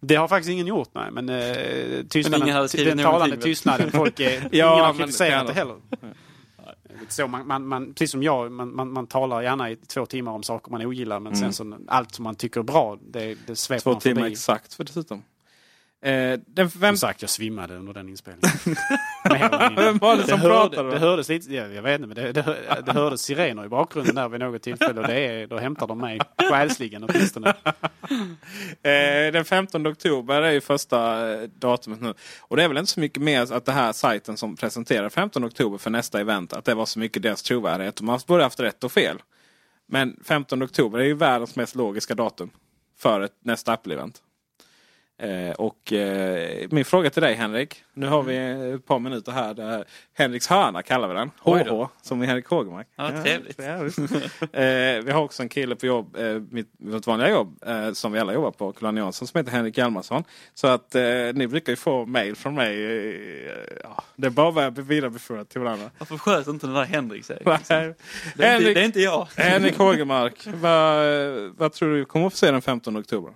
Det 0.00 0.14
har 0.14 0.28
faktiskt 0.28 0.50
ingen 0.50 0.66
gjort, 0.66 0.88
nej. 0.92 1.10
Men 1.10 1.28
eh, 1.28 2.04
tystnaden, 2.08 2.42
ingen 2.42 2.56
hade 2.56 2.68
skrivit 2.68 2.96
den 2.96 3.04
talande 3.04 3.36
tystnaden. 3.36 3.90
Folk 3.90 4.20
är, 4.20 4.48
Ja, 4.52 4.72
ingen 4.72 4.84
har 4.84 4.92
men- 4.92 5.02
kritiserat 5.02 5.46
det 5.46 5.52
ja. 5.52 5.58
heller. 5.58 5.76
Så 7.08 7.26
man, 7.26 7.46
man, 7.46 7.66
man, 7.66 7.94
precis 7.94 8.10
som 8.10 8.22
jag, 8.22 8.52
man, 8.52 8.76
man, 8.76 8.92
man 8.92 9.06
talar 9.06 9.42
gärna 9.42 9.70
i 9.70 9.76
två 9.76 10.06
timmar 10.06 10.32
om 10.32 10.42
saker 10.42 10.70
man 10.70 10.86
ogillar 10.86 11.20
men 11.20 11.36
sen 11.36 11.52
så 11.52 11.78
allt 11.88 12.14
som 12.14 12.22
man 12.22 12.34
tycker 12.34 12.60
är 12.60 12.64
bra, 12.64 12.98
det, 13.10 13.38
det 13.46 13.56
sveper 13.56 13.76
Mm. 13.76 13.82
Två 13.82 13.90
man 13.90 14.00
timmar 14.00 14.22
förbi. 14.22 14.32
exakt 14.32 14.74
för 14.74 14.84
dessutom. 14.84 15.22
Eh, 16.02 16.38
den 16.46 16.70
Som 16.70 16.80
fem... 16.80 16.96
sagt, 16.96 17.22
jag 17.22 17.30
svimmade 17.30 17.76
under 17.76 17.92
den 17.92 18.08
inspelningen. 18.08 18.58
Vem 19.76 19.98
var 19.98 20.16
det 20.16 20.22
som 20.22 20.40
hörde, 20.40 20.54
pratade 20.54 20.82
då? 20.82 20.90
Det 20.94 20.98
hördes 20.98 21.28
lite, 21.28 21.54
ja, 21.54 21.66
jag 21.66 21.82
vet 21.82 22.00
inte, 22.00 22.06
men 22.06 22.16
det, 22.16 22.32
det, 22.32 22.82
det 22.86 22.92
hördes 22.92 23.22
sirener 23.22 23.64
i 23.64 23.68
bakgrunden 23.68 24.14
där 24.14 24.28
vid 24.28 24.40
något 24.40 24.62
tillfälle 24.62 25.00
och 25.00 25.06
det 25.06 25.20
är, 25.20 25.46
då 25.46 25.58
hämtar 25.58 25.86
de 25.86 25.98
mig 25.98 26.20
själsligen 26.50 27.04
åtminstone. 27.04 27.54
Eh, 28.82 29.32
den 29.32 29.44
15 29.44 29.86
oktober 29.86 30.42
är 30.42 30.50
ju 30.50 30.60
första 30.60 31.30
eh, 31.32 31.48
datumet 31.48 32.00
nu. 32.00 32.14
Och 32.40 32.56
det 32.56 32.62
är 32.62 32.68
väl 32.68 32.76
inte 32.76 32.92
så 32.92 33.00
mycket 33.00 33.22
mer 33.22 33.52
att 33.52 33.64
det 33.64 33.72
här 33.72 33.92
sajten 33.92 34.36
som 34.36 34.56
presenterar 34.56 35.08
15 35.08 35.44
oktober 35.44 35.78
för 35.78 35.90
nästa 35.90 36.20
event, 36.20 36.52
att 36.52 36.64
det 36.64 36.74
var 36.74 36.86
så 36.86 36.98
mycket 36.98 37.22
deras 37.22 37.42
trovärdighet. 37.42 37.96
De 37.96 38.08
har 38.08 38.20
både 38.26 38.42
haft 38.42 38.60
rätt 38.60 38.84
och 38.84 38.92
fel. 38.92 39.18
Men 39.88 40.16
15 40.24 40.62
oktober 40.62 40.98
är 40.98 41.04
ju 41.04 41.14
världens 41.14 41.56
mest 41.56 41.74
logiska 41.74 42.14
datum 42.14 42.50
för 42.98 43.20
ett, 43.20 43.34
nästa 43.44 43.72
Apple-event. 43.76 44.14
Eh, 45.18 45.50
och 45.50 45.92
eh, 45.92 46.68
min 46.70 46.84
fråga 46.84 47.10
till 47.10 47.22
dig 47.22 47.34
Henrik. 47.34 47.82
Nu 47.94 48.06
har 48.06 48.22
vi 48.22 48.36
ett 48.74 48.86
par 48.86 48.98
minuter 48.98 49.32
här. 49.32 49.54
Där 49.54 49.84
Henriks 50.14 50.46
hörna 50.46 50.82
kallar 50.82 51.08
vi 51.08 51.14
den. 51.14 51.30
HH, 51.40 51.86
som 52.02 52.22
i 52.22 52.26
Henrik 52.26 52.46
Hågemark. 52.46 52.88
Ja, 52.96 53.10
trevligt. 53.22 53.58
Ja, 53.58 53.74
eh, 54.60 55.04
vi 55.04 55.10
har 55.10 55.22
också 55.22 55.42
en 55.42 55.48
kille 55.48 55.76
på 55.76 55.86
jobb, 55.86 56.16
eh, 56.16 56.42
mitt, 56.50 56.68
mitt 56.78 57.06
vanliga 57.06 57.30
jobb, 57.30 57.58
eh, 57.66 57.92
som 57.92 58.12
vi 58.12 58.18
alla 58.18 58.34
jobbar 58.34 58.50
på, 58.50 58.72
Kulan 58.72 58.96
Jansson, 58.96 59.28
som 59.28 59.38
heter 59.38 59.52
Henrik 59.52 59.78
Hjalmarsson. 59.78 60.24
Så 60.54 60.66
att 60.66 60.94
eh, 60.94 61.02
ni 61.34 61.46
brukar 61.46 61.72
ju 61.72 61.76
få 61.76 62.06
mail 62.06 62.36
från 62.36 62.54
mig. 62.54 62.76
Ja, 63.82 64.04
det 64.16 64.26
är 64.26 64.30
bara 64.30 64.66
att 64.66 64.78
vidarebefordra 64.78 65.44
till 65.44 65.60
varandra. 65.60 65.90
Varför 65.98 66.18
sköt 66.18 66.46
inte 66.46 66.66
den 66.66 66.74
där 66.74 66.84
Henrik 66.84 67.24
sig? 67.24 67.42
Det 67.44 68.44
är, 68.44 68.56
inte, 68.56 68.74
det 68.74 68.80
är 68.80 68.84
inte 68.84 69.00
jag. 69.00 69.28
Henrik 69.36 69.78
Hågemark, 69.78 70.46
vad, 70.46 71.06
vad 71.56 71.72
tror 71.72 71.94
du 71.94 72.04
kommer 72.04 72.26
att 72.26 72.32
få 72.32 72.36
se 72.36 72.50
den 72.50 72.62
15 72.62 72.96
oktober? 72.96 73.34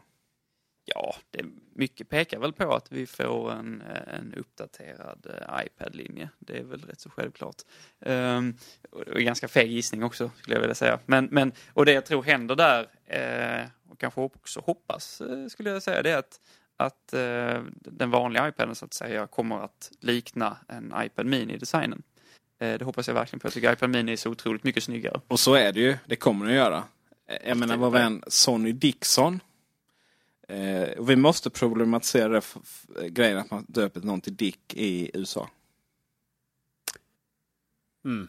Ja, 0.85 1.15
det, 1.31 1.45
mycket 1.75 2.09
pekar 2.09 2.39
väl 2.39 2.53
på 2.53 2.75
att 2.75 2.93
vi 2.93 3.07
får 3.07 3.53
en, 3.53 3.83
en 4.07 4.35
uppdaterad 4.35 5.27
eh, 5.27 5.67
iPad-linje. 5.67 6.29
Det 6.39 6.59
är 6.59 6.63
väl 6.63 6.81
rätt 6.81 7.01
så 7.01 7.11
självklart. 7.11 7.57
Um, 7.99 8.57
och 8.91 9.17
en 9.17 9.25
ganska 9.25 9.49
feg 9.49 9.71
gissning 9.71 10.05
också, 10.05 10.31
skulle 10.39 10.57
jag 10.57 10.61
vilja 10.61 10.75
säga. 10.75 10.99
Men, 11.07 11.25
men, 11.31 11.53
och 11.73 11.87
det 11.87 11.93
jag 11.93 12.07
tror 12.07 12.23
händer 12.23 12.57
där, 12.57 12.89
eh, 13.07 13.67
och 13.89 13.99
kanske 13.99 14.21
också 14.21 14.61
hoppas, 14.61 15.21
eh, 15.21 15.47
skulle 15.47 15.71
jag 15.71 15.83
säga, 15.83 16.03
det 16.03 16.11
är 16.11 16.19
att, 16.19 16.41
att 16.77 17.13
eh, 17.15 17.63
den 17.75 18.11
vanliga 18.11 18.49
iPaden 18.49 18.75
så 18.75 18.85
att 18.85 18.95
säga 18.95 19.27
kommer 19.27 19.65
att 19.65 19.91
likna 20.01 20.57
en 20.69 20.95
iPad 20.97 21.27
Mini-designen. 21.27 22.03
Eh, 22.61 22.79
det 22.79 22.85
hoppas 22.85 23.09
jag 23.09 23.15
verkligen 23.15 23.41
på. 23.41 23.47
Jag 23.47 23.53
tycker 23.53 23.73
iPad 23.73 23.91
Mini 23.91 24.13
är 24.13 24.17
så 24.17 24.31
otroligt 24.31 24.65
mycket 24.65 24.83
snyggare. 24.83 25.21
Och 25.29 25.41
så 25.41 25.55
är 25.55 25.73
det 25.73 25.81
ju. 25.81 25.97
Det 26.07 26.17
kommer 26.17 26.47
den 26.47 26.55
att 26.55 26.59
göra. 26.65 26.85
Eh, 27.27 27.49
Jag 27.49 27.57
menar 27.57 27.77
vår 27.77 27.91
vän 27.91 28.23
Sonny 28.27 28.73
Dixon. 28.73 29.41
Eh, 30.51 30.99
och 30.99 31.11
vi 31.11 31.17
måste 31.17 31.51
problematisera 31.51 32.29
det 32.29 33.09
grejen 33.09 33.39
att 33.39 33.51
man 33.51 33.65
döper 33.69 34.01
någon 34.01 34.21
till 34.21 34.37
Dick 34.37 34.75
i 34.75 35.11
USA. 35.15 35.49
Mm. 38.05 38.29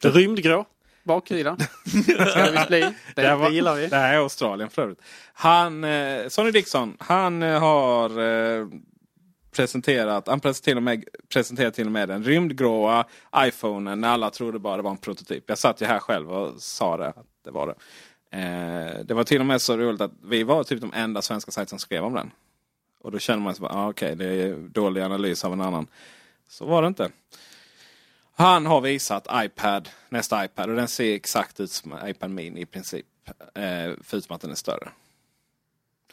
Rymdgrå 0.00 0.66
baksida. 1.04 1.56
Ska 2.30 2.50
det 2.50 2.64
bli. 2.68 2.94
Det, 3.14 3.36
var- 3.36 3.48
det 3.50 3.54
gillar 3.54 3.74
vi. 3.74 3.86
Det 3.86 3.96
här 3.96 4.14
är 4.14 4.18
Australien 4.18 4.70
för 4.70 4.82
övrigt. 4.82 5.00
Han, 5.32 5.84
eh, 5.84 6.28
Sonny 6.28 6.50
Dixon, 6.50 6.96
han 6.98 7.42
eh, 7.42 7.60
har 7.60 8.10
eh, 8.20 8.66
presenterat, 9.50 10.28
han 10.28 10.40
till, 10.40 10.76
och 10.76 10.82
med, 10.82 11.04
presenterar 11.32 11.70
till 11.70 11.86
och 11.86 11.92
med 11.92 12.08
den 12.08 12.24
rymdgråa 12.24 13.04
iPhonen 13.38 14.00
när 14.00 14.08
alla 14.08 14.30
trodde 14.30 14.58
bara 14.58 14.76
det 14.76 14.82
var 14.82 14.90
en 14.90 14.96
prototyp. 14.96 15.44
Jag 15.46 15.58
satt 15.58 15.80
ju 15.82 15.86
här 15.86 15.98
själv 15.98 16.32
och 16.32 16.62
sa 16.62 16.96
det, 16.96 17.08
att 17.08 17.26
det 17.44 17.50
var 17.50 17.66
det. 17.66 17.74
Eh, 18.34 19.04
det 19.04 19.14
var 19.14 19.24
till 19.24 19.40
och 19.40 19.46
med 19.46 19.62
så 19.62 19.76
roligt 19.76 20.00
att 20.00 20.12
vi 20.22 20.42
var 20.42 20.64
typ 20.64 20.80
de 20.80 20.92
enda 20.94 21.22
svenska 21.22 21.50
sajter 21.50 21.70
som 21.70 21.78
skrev 21.78 22.04
om 22.04 22.14
den. 22.14 22.30
Och 22.98 23.12
då 23.12 23.18
känner 23.18 23.42
man 23.42 23.54
sig 23.54 23.62
bara, 23.62 23.72
ah, 23.72 23.88
okej 23.88 24.16
det 24.16 24.26
är 24.26 24.56
dålig 24.56 25.00
analys 25.00 25.44
av 25.44 25.52
en 25.52 25.60
annan. 25.60 25.86
Så 26.48 26.66
var 26.66 26.82
det 26.82 26.88
inte. 26.88 27.10
Han 28.32 28.66
har 28.66 28.80
visat 28.80 29.26
iPad, 29.32 29.88
nästa 30.08 30.44
iPad 30.44 30.70
och 30.70 30.76
den 30.76 30.88
ser 30.88 31.14
exakt 31.14 31.60
ut 31.60 31.70
som 31.70 31.98
iPad 32.04 32.30
Mini 32.30 32.60
i 32.60 32.66
princip. 32.66 33.06
Eh, 33.54 33.92
förutom 34.02 34.34
att 34.34 34.40
den 34.40 34.50
är 34.50 34.54
större. 34.54 34.88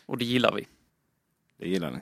Och 0.05 0.17
det 0.17 0.26
gillar 0.26 0.51
vi. 0.51 0.67
Det 1.57 1.69
gillar 1.69 1.91
ni. 1.91 1.99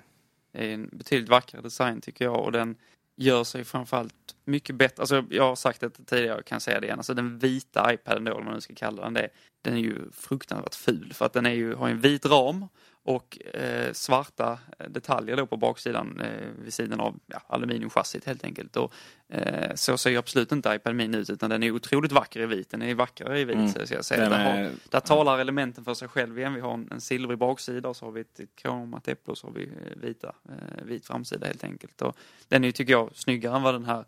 Det 0.51 0.69
är 0.69 0.73
en 0.73 0.89
betydligt 0.91 1.29
vackrare 1.29 1.61
design 1.61 2.01
tycker 2.01 2.25
jag 2.25 2.43
och 2.43 2.51
den 2.51 2.75
gör 3.19 3.43
sig 3.43 3.63
framförallt 3.63 4.35
mycket 4.45 4.75
bättre. 4.75 5.01
Alltså 5.01 5.23
jag 5.29 5.43
har 5.43 5.55
sagt 5.55 5.81
det 5.81 5.89
tidigare 5.89 6.39
och 6.39 6.45
kan 6.45 6.59
säga 6.59 6.79
det 6.79 6.85
igen. 6.85 6.99
Alltså 6.99 7.13
den 7.13 7.39
vita 7.39 7.93
iPaden 7.93 8.23
då, 8.23 8.33
om 8.33 8.45
man 8.45 8.53
nu 8.53 8.61
ska 8.61 8.75
kalla 8.75 9.03
den 9.03 9.13
det, 9.13 9.29
den 9.61 9.73
är 9.73 9.79
ju 9.79 10.11
fruktansvärt 10.11 10.75
ful 10.75 11.13
för 11.13 11.25
att 11.25 11.33
den 11.33 11.45
är 11.45 11.53
ju, 11.53 11.75
har 11.75 11.89
en 11.89 12.01
vit 12.01 12.25
ram 12.25 12.65
och 13.03 13.45
eh, 13.55 13.93
svarta 13.93 14.59
detaljer 14.89 15.37
då 15.37 15.45
på 15.45 15.57
baksidan 15.57 16.21
eh, 16.21 16.47
vid 16.63 16.73
sidan 16.73 16.99
av 16.99 17.19
ja, 17.27 17.41
aluminiumchassit 17.47 18.25
helt 18.25 18.43
enkelt. 18.43 18.77
Och, 18.77 18.93
eh, 19.29 19.75
så 19.75 19.97
ser 19.97 20.09
ju 20.09 20.17
absolut 20.17 20.51
inte 20.51 20.69
iPad 20.75 20.95
Mini 20.95 21.17
ut 21.17 21.29
utan 21.29 21.49
den 21.49 21.63
är 21.63 21.71
otroligt 21.71 22.11
vacker 22.11 22.39
i 22.39 22.45
vit. 22.45 22.69
Den 22.69 22.81
är 22.81 22.95
vackrare 22.95 23.39
i 23.39 23.45
vit 23.45 23.55
Mm. 23.55 23.69
så 23.69 23.85
ska 23.85 23.95
jag 23.95 24.05
säga. 24.05 24.29
Där, 24.29 24.39
är- 24.39 24.63
har, 24.63 24.69
där 24.89 24.99
talar 24.99 25.39
elementen 25.39 25.83
för 25.85 25.93
sig 25.93 26.07
själv 26.07 26.39
igen. 26.39 26.53
Vi 26.53 26.61
har 26.61 26.73
en, 26.73 26.87
en 26.91 27.01
silvrig 27.01 27.37
baksida 27.37 27.89
och 27.89 27.95
så 27.95 28.05
har 28.05 28.11
vi 28.11 28.21
ett, 28.21 28.39
ett 28.39 28.55
kromat 28.55 29.07
äpple 29.07 29.31
och 29.31 29.37
så 29.37 29.47
har 29.47 29.53
vi 29.53 29.63
eh, 29.63 29.71
vita, 30.01 30.35
eh, 30.49 30.83
vit 30.85 31.05
framsida 31.05 31.47
helt 31.47 31.63
enkelt. 31.63 32.01
Och 32.01 32.17
den 32.47 32.63
är 32.63 32.67
ju, 32.67 32.71
tycker 32.71 32.93
jag, 32.93 33.09
snyggare 33.15 33.55
än 33.55 33.61
vad 33.63 33.73
den 33.73 33.85
här 33.85 33.99
eh, 33.99 34.05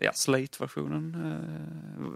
ja, 0.00 0.12
Slate-versionen 0.12 1.16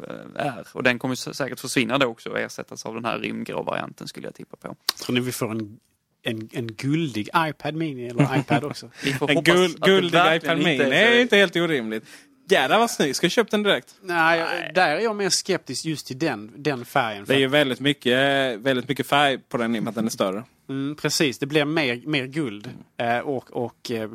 eh, 0.08 0.46
är. 0.46 0.66
Och 0.72 0.82
den 0.82 0.98
kommer 0.98 1.14
säkert 1.32 1.60
försvinna 1.60 1.98
då 1.98 2.06
också 2.06 2.30
och 2.30 2.40
ersättas 2.40 2.86
av 2.86 2.94
den 2.94 3.04
här 3.04 3.18
rymdgrå 3.18 3.62
varianten 3.62 4.08
skulle 4.08 4.26
jag 4.26 4.34
tippa 4.34 4.56
på. 4.56 4.76
Tror 5.04 5.14
ni 5.14 5.20
vi 5.20 5.32
får 5.32 5.50
en, 5.50 5.78
en, 6.22 6.48
en 6.52 6.66
guldig 6.66 7.28
iPad 7.36 7.74
Mini 7.74 8.08
eller 8.08 8.38
iPad 8.40 8.64
också? 8.64 8.90
Vi 9.04 9.12
får 9.12 9.30
En 9.30 9.44
det 9.44 9.80
guldig 9.80 10.20
iPad 10.36 10.58
Mini 10.58 10.72
inte 10.72 10.96
är 10.96 11.14
så. 11.14 11.20
inte 11.20 11.36
helt 11.36 11.56
orimligt. 11.56 12.04
Jädrar 12.50 12.78
vad 12.78 12.90
snygg. 12.90 13.16
Ska 13.16 13.24
jag 13.24 13.32
köpa 13.32 13.48
den 13.50 13.62
direkt? 13.62 13.94
Nej, 14.02 14.70
där 14.74 14.88
är 14.88 15.00
jag 15.00 15.16
mer 15.16 15.30
skeptisk 15.30 15.84
just 15.84 16.06
till 16.06 16.18
den, 16.18 16.52
den 16.56 16.84
färgen. 16.84 17.24
Det 17.28 17.34
är 17.34 17.38
ju 17.38 17.46
väldigt 17.46 17.80
mycket, 17.80 18.58
väldigt 18.58 18.88
mycket 18.88 19.06
färg 19.06 19.38
på 19.38 19.56
den 19.56 19.76
i 19.76 19.78
och 19.78 19.82
med 19.82 19.88
att 19.88 19.94
den 19.94 20.06
är 20.06 20.10
större. 20.10 20.44
Mm, 20.68 20.96
precis, 20.96 21.38
det 21.38 21.46
blir 21.46 21.64
mer, 21.64 22.02
mer 22.06 22.26
guld. 22.26 22.70
Eh, 22.96 23.18
och 23.18 23.50
och 23.50 23.90
eh, 23.90 24.10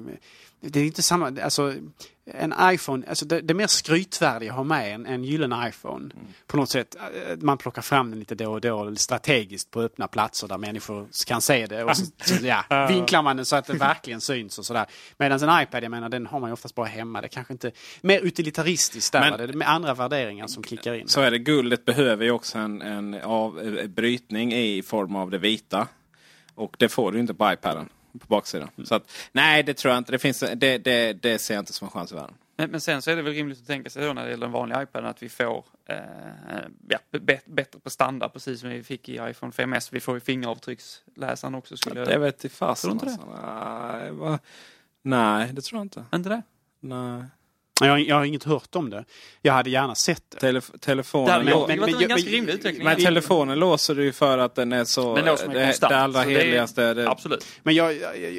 det 0.62 0.80
är 0.80 0.86
inte 0.86 1.02
samma, 1.02 1.42
alltså 1.42 1.74
en 2.34 2.54
iPhone, 2.62 3.06
alltså 3.10 3.26
det, 3.26 3.42
det 3.42 3.54
mer 3.54 3.68
skrytvärdigt 3.68 4.52
att 4.52 4.56
ha 4.58 4.64
med 4.64 4.96
en, 4.96 5.06
en 5.06 5.24
gyllene 5.24 5.70
iPhone. 5.70 6.10
På 6.48 6.58
något 6.58 6.70
sätt, 6.70 6.96
eh, 6.96 7.38
man 7.38 7.58
plockar 7.58 7.82
fram 7.82 8.10
den 8.10 8.20
lite 8.20 8.36
då 8.36 8.52
och 8.52 8.62
då 8.62 8.96
strategiskt 8.96 9.72
på 9.72 9.82
öppna 9.82 10.08
platser 10.08 10.48
där 10.48 10.58
människor 10.58 11.08
kan 11.28 11.42
se 11.42 11.66
det. 11.66 11.84
Och 11.84 11.98
så, 11.98 12.06
så, 12.22 12.36
ja, 12.46 12.88
vinklar 12.90 13.22
man 13.22 13.36
den 13.36 13.46
så 13.46 13.56
att 13.56 13.66
det 13.66 13.74
verkligen 13.74 14.22
syns 14.22 14.60
och 14.60 14.66
sådär. 14.66 14.86
Medan 15.18 15.50
en 15.50 15.62
iPad, 15.64 15.84
jag 15.84 15.92
menar 15.92 16.10
den 16.10 16.28
har 16.28 16.40
man 16.40 16.50
ju 16.50 16.54
oftast 16.54 16.76
bara 16.76 16.86
hemma. 16.86 17.22
Det 17.22 17.28
kanske 17.28 17.54
inte, 17.54 17.72
mer 18.02 18.20
utilitaristiskt 18.20 19.12
där, 19.14 19.20
Men- 19.20 19.38
det 19.38 19.44
är 19.44 19.54
med 19.58 19.70
andra 19.70 19.94
värderingar 19.94 20.48
som 20.48 20.64
kickar 20.64 20.94
in. 20.94 21.08
Så 21.08 21.22
är 21.22 21.32
det. 21.32 21.40
Guldet 21.40 21.86
behöver 21.86 22.26
ju 22.26 22.32
också 22.32 22.58
en, 22.58 22.82
en 22.82 23.14
av, 23.14 23.60
eh, 23.60 23.88
brytning 23.88 24.54
i 24.54 24.82
form 24.84 25.16
av 25.16 25.32
det 25.32 25.38
vita. 25.38 25.88
Och 26.56 26.76
det 26.80 26.90
får 26.90 27.12
du 27.12 27.20
inte 27.20 27.34
på 27.34 27.54
iPaden. 27.54 27.90
På 28.20 28.28
baksidan. 28.28 28.70
Så 28.86 28.96
att, 28.96 29.12
nej, 29.32 29.64
det 29.64 29.74
tror 29.74 29.92
jag 29.94 29.98
inte. 29.98 30.12
Det, 30.12 30.20
finns, 30.20 30.40
det, 30.56 30.78
det, 30.78 31.14
det 31.14 31.40
ser 31.40 31.54
jag 31.54 31.62
inte 31.62 31.74
som 31.74 31.86
en 31.86 31.92
chans 31.92 32.12
i 32.12 32.16
världen. 32.16 32.36
Men, 32.58 32.72
men 32.72 32.82
sen 32.82 33.02
så 33.02 33.12
är 33.12 33.16
det 33.16 33.22
väl 33.22 33.34
rimligt 33.34 33.60
att 33.62 33.68
tänka 33.68 33.90
sig 33.90 34.06
då 34.08 34.14
när 34.14 34.24
det 34.24 34.30
gäller 34.30 34.46
den 34.46 34.52
vanliga 34.52 34.84
iPaden 34.84 35.10
att 35.10 35.24
vi 35.24 35.30
får 35.30 35.66
eh, 35.86 35.96
ja, 36.90 37.00
be- 37.20 37.40
bättre 37.46 37.80
på 37.80 37.90
standard 37.90 38.34
precis 38.34 38.60
som 38.60 38.70
vi 38.70 38.84
fick 38.84 39.10
i 39.10 39.14
iPhone 39.16 39.52
5S. 39.52 39.90
Vi 39.92 40.00
får 40.00 40.14
ju 40.16 40.20
fingeravtrycksläsaren 40.20 41.56
också. 41.56 41.78
Skulle 41.78 42.00
jag... 42.00 42.08
Det 42.10 42.18
vet 42.18 42.36
i 42.46 42.50
Tror 42.50 42.50
du 42.50 42.56
fasen. 42.56 42.92
inte 42.92 43.06
det? 43.06 43.12
alltså. 43.12 43.98
Nej, 43.98 44.12
va- 44.12 44.40
nej, 45.02 45.50
det 45.54 45.62
tror 45.62 45.80
jag 45.80 45.86
inte. 45.86 46.06
Inte 46.14 46.30
det? 46.30 46.42
Nej. 46.80 47.24
Jag, 47.82 47.88
har- 47.90 47.98
jag 47.98 48.16
har 48.16 48.26
inget 48.26 48.44
hört 48.44 48.76
om 48.76 48.90
det. 48.90 49.06
Jag 49.42 49.54
hade 49.54 49.70
gärna 49.70 49.96
sett 49.96 50.24
det. 50.32 50.40
Telef 50.40 50.72
telefonen, 50.80 51.26
Det 51.26 51.32
hade 51.32 51.52
lå- 51.52 51.60
varit 51.60 51.70
en 51.70 52.00
jag- 52.00 52.10
ganska 52.10 52.26
men- 52.26 52.34
rimlig 52.34 52.54
utveckling. 52.54 52.84
men 52.86 52.98
telefonen 52.98 53.60
låser 53.60 53.96
du 53.96 54.04
ju 54.04 54.12
för 54.12 54.38
att 54.38 54.56
den 54.56 54.74
är 54.74 54.84
så... 54.86 55.16
Den 55.16 55.26
låser 55.26 55.48
det, 55.48 55.66
konstant, 55.66 55.90
det 55.92 55.98
allra 55.98 56.24
så 56.24 56.30
det 56.30 56.36
är- 56.36 56.40
heligaste. 56.46 56.94
Det, 56.94 57.10
Absolut. 57.10 57.46
Men 57.64 57.76
jag, 57.76 57.96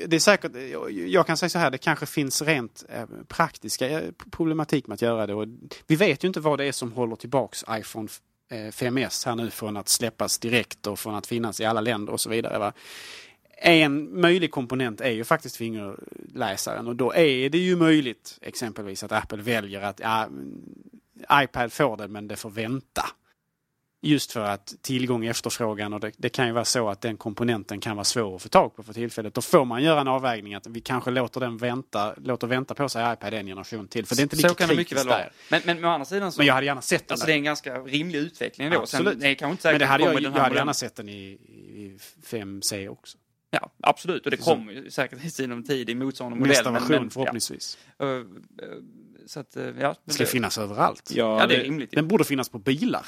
det 0.07 0.17
är 0.17 0.19
säkert, 0.21 0.53
jag, 0.73 0.93
jag 0.93 1.27
kan 1.27 1.37
säga 1.37 1.51
så 1.51 1.59
här, 1.59 1.71
det 1.71 1.79
kanske 1.79 2.07
finns 2.07 2.43
rent 2.43 2.85
eh, 2.89 3.05
praktiska 3.29 3.89
eh, 3.89 4.03
problematik 4.31 4.87
med 4.87 4.95
att 4.95 5.03
göra 5.03 5.27
det. 5.27 5.35
Och 5.35 5.47
vi 5.87 5.97
vet 5.97 6.25
ju 6.25 6.29
inte 6.29 6.41
vad 6.41 6.59
det 6.59 6.65
är 6.65 6.73
som 6.73 6.93
håller 6.93 7.17
tillbaks 7.17 7.65
iPhone 7.71 8.09
eh, 8.51 8.57
5S 8.57 9.27
här 9.27 9.35
nu 9.37 9.51
från 9.51 9.77
att 9.77 9.89
släppas 9.89 10.39
direkt 10.39 10.87
och 10.87 10.99
från 10.99 11.15
att 11.15 11.27
finnas 11.27 11.61
i 11.61 11.65
alla 11.65 11.81
länder 11.81 12.13
och 12.13 12.21
så 12.21 12.31
vidare. 12.31 12.59
Va? 12.59 12.73
En 13.59 14.21
möjlig 14.21 14.51
komponent 14.51 15.01
är 15.01 15.11
ju 15.11 15.25
faktiskt 15.25 15.57
fingerläsaren 15.57 16.87
och 16.87 16.97
då 16.97 17.15
är 17.15 17.51
det 17.51 17.59
ju 17.59 17.77
möjligt 17.77 18.39
exempelvis 18.43 19.03
att 19.03 19.13
Apple 19.13 19.43
väljer 19.43 19.83
att 19.83 20.01
ja, 20.01 20.25
mm, 20.25 20.63
iPad 21.33 21.73
får 21.73 21.97
det 21.97 22.09
men 22.09 22.29
det 22.29 22.37
får 22.37 22.51
vänta. 22.51 23.03
Just 24.01 24.33
för 24.33 24.41
att 24.41 24.75
tillgång 24.83 25.23
och 25.23 25.31
efterfrågan 25.31 25.93
och 25.93 26.01
det, 26.01 26.13
det 26.17 26.29
kan 26.29 26.47
ju 26.47 26.53
vara 26.53 26.65
så 26.65 26.89
att 26.89 27.01
den 27.01 27.17
komponenten 27.17 27.81
kan 27.81 27.97
vara 27.97 28.05
svår 28.05 28.37
att 28.37 28.43
få 28.43 28.49
tag 28.49 28.77
på 28.77 28.83
för 28.83 28.93
tillfället. 28.93 29.35
Då 29.35 29.41
får 29.41 29.65
man 29.65 29.83
göra 29.83 30.01
en 30.01 30.09
avvägning 30.09 30.55
att 30.55 30.67
vi 30.67 30.81
kanske 30.81 31.11
låter 31.11 31.41
den 31.41 31.57
vänta, 31.57 32.15
låter 32.17 32.47
vänta 32.47 32.75
på 32.75 32.89
sig 32.89 33.13
iPad 33.13 33.35
en 33.35 33.47
generation 33.47 33.89
till. 33.89 34.07
För 34.07 34.17
det 34.17 34.21
är 34.21 34.23
inte 34.23 34.37
lika 34.37 34.49
så 34.49 34.55
kan 34.55 34.69
det 34.69 34.77
mycket 34.77 34.99
väl 34.99 35.09
vara. 35.09 35.31
Men, 35.51 35.63
men 35.65 35.85
å 35.85 35.89
andra 35.89 36.05
sidan 36.05 36.33
så... 36.33 36.41
Men 36.41 36.47
jag 36.47 36.55
hade 36.55 36.67
gärna 36.67 36.83
sett 36.83 37.09
den 37.09 37.15
Alltså 37.15 37.27
där. 37.27 37.33
det 37.33 37.35
är 37.35 37.39
en 37.39 37.45
ganska 37.45 37.79
rimlig 37.79 38.19
utveckling 38.19 38.71
då. 38.71 38.81
Absolut. 38.81 39.21
Sen, 39.21 39.23
är 39.23 39.35
kanske 39.35 39.53
inte 39.53 39.71
Men 39.71 39.79
det 39.79 39.87
hade 39.87 40.05
jag, 40.05 40.23
jag 40.23 40.31
hade 40.31 40.57
gärna 40.57 40.75
sett 40.75 40.97
den 40.97 41.09
i, 41.09 41.13
i 41.13 41.99
5C 42.27 42.89
också. 42.89 43.19
Ja, 43.51 43.71
absolut. 43.83 44.25
Och 44.25 44.31
det 44.31 44.37
kommer 44.37 44.73
ju 44.73 44.91
säkert 44.91 45.25
i 45.25 45.31
sinom 45.31 45.65
tid 45.65 45.91
i 45.91 45.95
motsvarande 45.95 46.39
modell. 46.39 46.49
Nästa 46.51 46.71
version 46.71 46.89
men, 46.91 47.11
förhoppningsvis. 47.11 47.79
Ja. 47.99 48.07
Eh, 48.07 48.17
eh, 48.19 48.25
Så 49.27 49.41
att, 49.41 49.57
eh, 49.57 49.65
ja. 49.81 49.95
Det 50.05 50.13
ska 50.13 50.27
finnas 50.27 50.59
överallt. 50.59 51.11
Ja, 51.15 51.41
Ja, 51.41 51.47
det 51.47 51.57
är 51.57 51.63
rimligt. 51.63 51.91
Den 51.91 52.09
borde 52.09 52.25
finnas 52.25 52.49
på 52.49 52.59
bilar. 52.59 53.07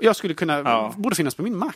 Jag 0.00 0.16
skulle 0.16 0.34
kunna, 0.34 0.58
Ja. 0.58 0.94
borde 0.96 1.16
finnas 1.16 1.34
på 1.34 1.42
min 1.42 1.56
Mac. 1.56 1.72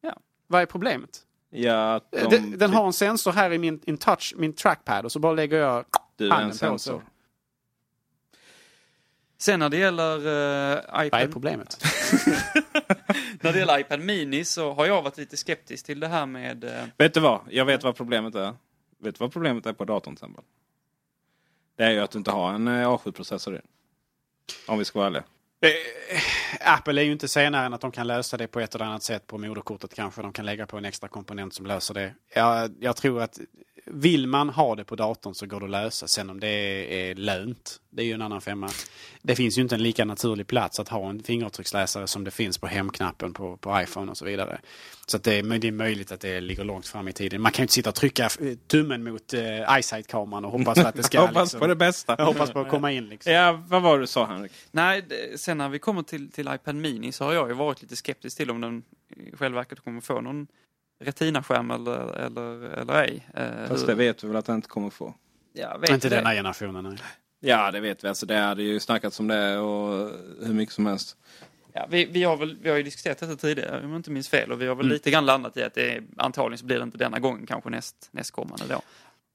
Ja. 0.00 0.16
Vad 0.46 0.62
är 0.62 0.66
problemet? 0.66 1.10
ja, 1.50 2.00
de, 2.10 2.18
Den, 2.30 2.58
den 2.58 2.70
har 2.72 2.86
en 2.86 2.92
sensor 2.92 3.32
här 3.32 3.52
i 3.52 3.58
min 3.58 3.80
in 3.86 3.98
touch, 3.98 4.34
min 4.36 4.52
trackpad 4.52 5.04
och 5.04 5.12
så 5.12 5.18
bara 5.18 5.32
lägger 5.32 5.58
jag 5.58 5.84
du 6.16 6.30
handen 6.30 6.44
en 6.46 6.50
på 6.50 6.56
så. 6.56 6.58
sensor. 6.58 7.02
Sen 9.38 9.60
när 9.60 9.68
det 9.68 9.76
gäller 9.76 10.16
eh, 10.16 10.80
Vad 10.92 11.00
är 11.00 11.06
iPad, 11.06 11.32
problemet? 11.32 11.84
när 13.42 13.52
det 13.52 13.58
gäller 13.58 13.78
iPad 13.78 14.00
Mini 14.00 14.44
så 14.44 14.72
har 14.72 14.86
jag 14.86 15.02
varit 15.02 15.16
lite 15.18 15.36
skeptisk 15.36 15.86
till 15.86 16.00
det 16.00 16.08
här 16.08 16.26
med... 16.26 16.64
eh, 16.64 16.84
Vet 16.96 17.14
du 17.14 17.20
vad? 17.20 17.40
Jag 17.50 17.64
vet 17.64 17.82
vad 17.82 17.96
problemet 17.96 18.34
är. 18.34 18.54
Vet 18.98 19.14
du 19.14 19.18
vad 19.18 19.32
problemet 19.32 19.66
är 19.66 19.72
på 19.72 19.84
datorn 19.84 20.16
till 20.16 20.24
exempel? 20.24 20.44
Det 21.76 21.84
är 21.84 21.90
ju 21.90 22.00
att 22.00 22.10
du 22.10 22.18
inte 22.18 22.30
har 22.30 22.52
en 22.52 22.68
eh, 22.68 22.88
A7-processor 22.88 23.56
i. 23.56 23.60
Om 24.66 24.78
vi 24.78 24.84
ska 24.84 24.98
vara 24.98 25.06
ärliga. 25.06 25.24
Apple 26.60 27.00
är 27.00 27.04
ju 27.04 27.12
inte 27.12 27.28
senare 27.28 27.66
än 27.66 27.74
att 27.74 27.80
de 27.80 27.90
kan 27.90 28.06
lösa 28.06 28.36
det 28.36 28.46
på 28.46 28.60
ett 28.60 28.74
eller 28.74 28.84
annat 28.84 29.02
sätt 29.02 29.26
på 29.26 29.38
moderkortet 29.38 29.94
kanske. 29.94 30.22
De 30.22 30.32
kan 30.32 30.46
lägga 30.46 30.66
på 30.66 30.76
en 30.76 30.84
extra 30.84 31.08
komponent 31.08 31.54
som 31.54 31.66
löser 31.66 31.94
det. 31.94 32.14
Jag, 32.34 32.74
jag 32.80 32.96
tror 32.96 33.22
att 33.22 33.38
vill 33.90 34.26
man 34.26 34.48
ha 34.48 34.74
det 34.74 34.84
på 34.84 34.96
datorn 34.96 35.34
så 35.34 35.46
går 35.46 35.60
det 35.60 35.66
att 35.66 35.70
lösa. 35.70 36.08
Sen 36.08 36.30
om 36.30 36.40
det 36.40 36.48
är, 36.48 37.10
är 37.10 37.14
lönt, 37.14 37.80
det 37.90 38.02
är 38.02 38.06
ju 38.06 38.12
en 38.12 38.22
annan 38.22 38.40
femma. 38.40 38.68
Det 39.22 39.36
finns 39.36 39.58
ju 39.58 39.62
inte 39.62 39.74
en 39.74 39.82
lika 39.82 40.04
naturlig 40.04 40.46
plats 40.46 40.80
att 40.80 40.88
ha 40.88 41.10
en 41.10 41.22
fingeravtrycksläsare 41.22 42.06
som 42.06 42.24
det 42.24 42.30
finns 42.30 42.58
på 42.58 42.66
hemknappen 42.66 43.32
på, 43.32 43.56
på 43.56 43.80
iPhone 43.82 44.10
och 44.10 44.16
så 44.16 44.24
vidare. 44.24 44.58
Så 45.06 45.16
att 45.16 45.24
det, 45.24 45.38
är, 45.38 45.58
det 45.58 45.68
är 45.68 45.72
möjligt 45.72 46.12
att 46.12 46.20
det 46.20 46.40
ligger 46.40 46.64
långt 46.64 46.86
fram 46.86 47.08
i 47.08 47.12
tiden. 47.12 47.40
Man 47.40 47.52
kan 47.52 47.62
ju 47.62 47.64
inte 47.64 47.74
sitta 47.74 47.90
och 47.90 47.94
trycka 47.94 48.24
eh, 48.24 48.54
tummen 48.66 49.04
mot 49.04 49.34
eh, 49.34 49.74
eyesight-kameran 49.74 50.44
och 50.44 50.50
hoppas 50.50 50.78
att 50.78 50.94
det 50.94 51.02
ska... 51.02 51.20
Hoppas 51.28 51.42
liksom, 51.42 51.60
på 51.60 51.66
det 51.66 51.76
bästa. 51.76 52.24
Hoppas 52.24 52.50
på 52.50 52.60
att 52.60 52.68
komma 52.68 52.92
in 52.92 53.08
liksom. 53.08 53.32
Ja, 53.32 53.64
vad 53.68 53.82
var 53.82 53.96
det 53.96 54.02
du 54.02 54.06
sa 54.06 54.26
Henrik? 54.26 54.52
Nej, 54.70 55.04
sen 55.36 55.58
när 55.58 55.68
vi 55.68 55.78
kommer 55.78 56.02
till, 56.02 56.30
till 56.38 56.54
iPad 56.54 56.74
Mini 56.74 57.12
så 57.12 57.24
har 57.24 57.32
jag 57.32 57.48
ju 57.48 57.54
varit 57.54 57.82
lite 57.82 57.96
skeptisk 57.96 58.36
till 58.36 58.50
om 58.50 58.60
den 58.60 58.82
i 59.16 59.36
själva 59.36 59.56
verket 59.60 59.80
kommer 59.80 60.00
få 60.00 60.20
någon 60.20 60.46
Retina-skärm 61.04 61.70
eller, 61.70 62.14
eller, 62.14 62.60
eller 62.78 63.02
ej. 63.02 63.26
Eh, 63.34 63.66
Fast 63.68 63.82
hur- 63.82 63.86
det 63.86 63.94
vet 63.94 64.24
vi 64.24 64.28
väl 64.28 64.36
att 64.36 64.44
den 64.44 64.54
inte 64.56 64.68
kommer 64.68 64.90
få. 64.90 65.14
Jag 65.52 65.78
vet 65.78 65.90
Inte 65.90 66.08
det. 66.08 66.16
denna 66.16 66.32
generationen. 66.32 66.84
Nej. 66.84 66.98
Ja, 67.40 67.70
det 67.70 67.80
vet 67.80 68.04
vi. 68.04 68.08
Alltså, 68.08 68.26
det 68.26 68.36
hade 68.36 68.62
ju 68.62 68.80
snackats 68.80 69.20
om 69.20 69.28
det 69.28 69.58
och 69.58 70.10
hur 70.46 70.54
mycket 70.54 70.74
som 70.74 70.86
helst. 70.86 71.16
Ja, 71.72 71.86
vi, 71.90 72.04
vi, 72.04 72.24
har 72.24 72.36
väl, 72.36 72.56
vi 72.62 72.70
har 72.70 72.76
ju 72.76 72.82
diskuterat 72.82 73.18
detta 73.18 73.36
tidigare 73.36 73.84
om 73.84 73.90
jag 73.90 73.98
inte 73.98 74.10
minns 74.10 74.28
fel 74.28 74.52
och 74.52 74.62
vi 74.62 74.66
har 74.66 74.74
väl 74.74 74.86
Mm. 74.86 74.92
lite 74.92 75.10
grann 75.10 75.26
landat 75.26 75.56
i 75.56 75.62
att 75.62 75.74
det 75.74 75.90
är, 75.96 76.02
antagligen 76.16 76.58
så 76.58 76.66
blir 76.66 76.76
det 76.76 76.82
inte 76.82 76.98
denna 76.98 77.18
gången, 77.18 77.46
kanske 77.46 77.70
näst, 77.70 78.08
nästkommande 78.12 78.64
då. 78.68 78.82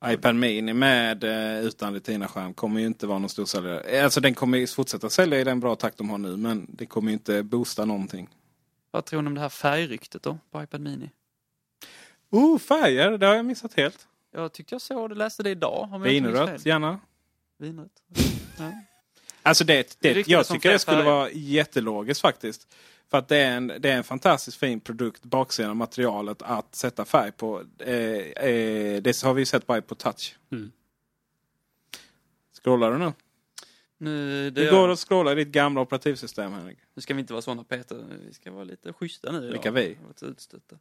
iPad 0.05 0.35
Mini 0.35 0.73
med 0.73 1.23
eh, 1.23 1.65
utan 1.65 1.93
Retina-skärm 1.93 2.53
kommer 2.53 2.79
ju 2.79 2.85
inte 2.87 3.07
vara 3.07 3.19
någon 3.19 3.29
stor 3.29 3.45
säljare. 3.45 4.03
Alltså 4.03 4.21
den 4.21 4.33
kommer 4.33 4.57
ju 4.57 4.67
fortsätta 4.67 5.09
sälja 5.09 5.39
i 5.39 5.43
den 5.43 5.59
bra 5.59 5.75
takt 5.75 5.97
de 5.97 6.09
har 6.09 6.17
nu 6.17 6.37
men 6.37 6.65
det 6.69 6.85
kommer 6.85 7.07
ju 7.09 7.13
inte 7.13 7.43
boosta 7.43 7.85
någonting. 7.85 8.29
Vad 8.91 9.05
tror 9.05 9.21
ni 9.21 9.27
om 9.27 9.33
det 9.35 9.41
här 9.41 9.49
färgryktet 9.49 10.23
då 10.23 10.37
på 10.51 10.63
iPad 10.63 10.81
Mini? 10.81 11.09
Oh, 12.29 12.57
färger! 12.59 13.17
Det 13.17 13.25
har 13.25 13.35
jag 13.35 13.45
missat 13.45 13.73
helt. 13.73 14.07
Jag 14.33 14.53
tyckte 14.53 14.75
jag 14.75 14.81
såg 14.81 15.09
det, 15.09 15.15
läste 15.15 15.43
det 15.43 15.49
idag. 15.49 15.99
Vinrött, 16.03 16.65
gärna. 16.65 16.99
Vinrött. 17.59 17.91
Ja. 18.59 18.71
Alltså 19.43 19.63
det, 19.63 19.97
Det 19.99 20.13
det, 20.13 20.27
jag 20.27 20.47
tycker 20.47 20.53
det 20.55 20.61
fler 20.73 20.77
skulle 20.77 20.97
färger. 20.97 21.11
vara 21.11 21.29
jättelogiskt 21.31 22.21
faktiskt. 22.21 22.67
För 23.13 23.17
att 23.17 23.27
det 23.27 23.37
är 23.37 23.57
en, 23.57 23.67
det 23.67 23.89
är 23.89 23.97
en 23.97 24.03
fantastiskt 24.03 24.57
fin 24.57 24.79
produkt, 24.79 25.23
baksidan 25.23 25.69
av 25.69 25.75
materialet, 25.75 26.41
att 26.41 26.75
sätta 26.75 27.05
färg 27.05 27.31
på. 27.31 27.63
Eh, 27.79 27.93
eh, 27.95 29.01
det 29.01 29.21
har 29.23 29.33
vi 29.33 29.45
sett 29.45 29.67
bara 29.67 29.81
på 29.81 29.95
touch. 29.95 30.35
Mm. 30.51 30.71
Scrollar 32.61 32.91
du 32.91 32.97
nu? 32.97 33.13
Nu, 33.97 34.49
det 34.49 34.63
Det 34.63 34.71
går 34.71 34.89
att 34.89 34.99
scrolla 34.99 35.31
i 35.31 35.35
ditt 35.35 35.47
gamla 35.47 35.81
operativsystem 35.81 36.53
Henrik. 36.53 36.77
nu 36.93 37.01
ska 37.01 37.13
vi 37.13 37.19
inte 37.19 37.33
vara 37.33 37.41
sådana 37.41 37.63
Peter, 37.63 38.05
vi 38.27 38.33
ska 38.33 38.51
vara 38.51 38.63
lite 38.63 38.93
schyssta 38.93 39.31
nu. 39.31 39.51
Vilka 39.51 39.71
vi? 39.71 39.97
Utstötta. 40.21 40.75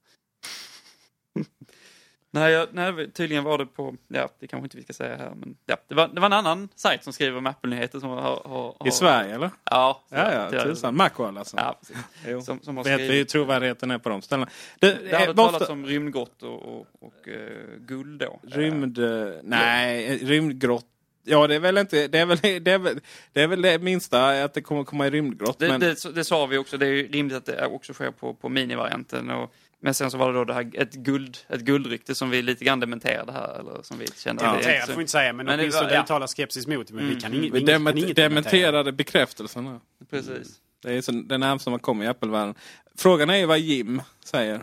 Nej, 2.34 2.52
jag, 2.52 2.68
nej, 2.72 3.10
tydligen 3.12 3.44
var 3.44 3.58
det 3.58 3.66
på, 3.66 3.94
ja 4.08 4.28
det 4.38 4.46
kanske 4.46 4.64
inte 4.64 4.76
vi 4.76 4.82
ska 4.82 4.92
säga 4.92 5.16
här, 5.16 5.32
men 5.34 5.56
ja, 5.66 5.76
det 5.88 5.94
var, 5.94 6.08
det 6.08 6.20
var 6.20 6.26
en 6.26 6.32
annan 6.32 6.68
sajt 6.74 7.04
som 7.04 7.12
skriver 7.12 7.38
om 7.38 7.46
Apple-nyheter 7.46 8.00
som 8.00 8.10
har... 8.10 8.20
har, 8.20 8.76
har 8.78 8.88
I 8.88 8.90
Sverige 8.90 9.34
eller? 9.34 9.50
Ja, 9.64 10.02
Ja, 10.08 10.48
ja, 10.52 10.62
tusan. 10.62 10.96
Macworld 10.96 11.38
alltså. 11.38 11.56
Ja, 11.56 11.78
precis. 11.80 12.46
Som, 12.46 12.60
som 12.62 12.76
har 12.76 12.84
Vet 12.84 13.00
vi 13.00 13.16
hur 13.18 13.24
trovärdigheten 13.24 13.90
är 13.90 13.98
på 13.98 14.08
de 14.08 14.22
ställena. 14.22 14.50
Det, 14.78 14.98
Det 15.10 15.16
hade 15.16 15.30
eh, 15.30 15.34
varför- 15.36 15.52
talats 15.52 15.70
om 15.70 15.86
rymdgott 15.86 16.42
och, 16.42 16.62
och, 16.78 16.86
och 17.00 17.28
eh, 17.28 17.78
guld 17.78 18.20
då. 18.20 18.40
Rymd... 18.42 18.98
eh, 18.98 19.28
Nej, 19.42 20.16
rymdgrott. 20.18 20.86
Ja, 21.24 21.46
det 21.46 21.54
är 21.54 21.60
väl 21.60 21.78
inte... 21.78 22.08
Det 22.08 22.18
är 22.18 22.26
väl 22.26 22.38
det, 22.42 22.70
är 22.70 22.78
väl, 22.78 23.00
det, 23.32 23.42
är 23.42 23.46
väl 23.46 23.62
det 23.62 23.78
minsta 23.78 24.44
att 24.44 24.54
det 24.54 24.60
kommer 24.62 24.84
komma 24.84 25.06
i 25.06 25.10
rymdgrott. 25.10 25.58
Det, 25.58 25.68
men 25.68 25.80
det, 25.80 26.14
det 26.14 26.24
sa 26.24 26.46
vi 26.46 26.58
också, 26.58 26.78
det 26.78 26.86
är 26.86 26.90
ju 26.90 27.08
rimligt 27.08 27.36
att 27.36 27.46
det 27.46 27.66
också 27.66 27.92
sker 27.92 28.10
på, 28.10 28.34
på 28.34 28.48
minivarianten. 28.48 29.30
Och 29.30 29.54
Men 29.84 29.94
sen 29.94 30.10
så 30.10 30.18
var 30.18 30.32
det 30.32 30.38
då 30.38 30.44
det 30.44 30.54
här, 30.54 30.70
ett, 30.74 30.92
guld, 30.94 31.38
ett 31.48 31.60
guldrykte 31.60 32.14
som 32.14 32.30
vi 32.30 32.42
lite 32.42 32.64
grann 32.64 32.80
dementerade 32.80 33.32
här. 33.32 33.58
Eller 33.60 33.82
som 33.82 33.98
vi 33.98 34.06
kände. 34.06 34.44
Ja. 34.44 34.52
så- 34.80 34.86
får 34.86 34.96
vi 34.96 35.00
inte 35.00 35.12
säga, 35.12 35.32
men, 35.32 35.46
Men 35.46 35.58
det 35.58 35.62
åtminstone 35.64 35.94
ja. 35.94 36.02
uttala 36.02 36.26
skepsis 36.26 36.66
mot. 36.66 36.90
Men 36.90 37.08
vi 37.08 37.20
kan, 37.20 37.32
Mm. 37.32 37.44
inget, 37.44 37.54
Vi 37.54 37.60
dement- 37.60 37.96
inget 37.98 38.16
dementera. 38.16 38.28
dementerade 38.28 38.92
bekräftelsen. 38.92 39.66
här. 39.66 39.80
Precis. 40.10 40.60
Det 40.82 40.92
är 40.92 41.00
så, 41.00 41.12
det 41.12 41.38
närmsta 41.38 41.70
man 41.70 41.78
kommer 41.78 42.04
i 42.04 42.08
Apple-världen. 42.08 42.54
Frågan 42.96 43.30
är 43.30 43.36
ju 43.36 43.46
vad 43.46 43.58
Jim 43.58 44.02
säger. 44.24 44.62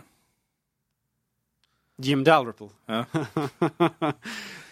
Jim 1.98 2.24
Dalrymple. 2.24 2.68
Ja. 2.86 3.04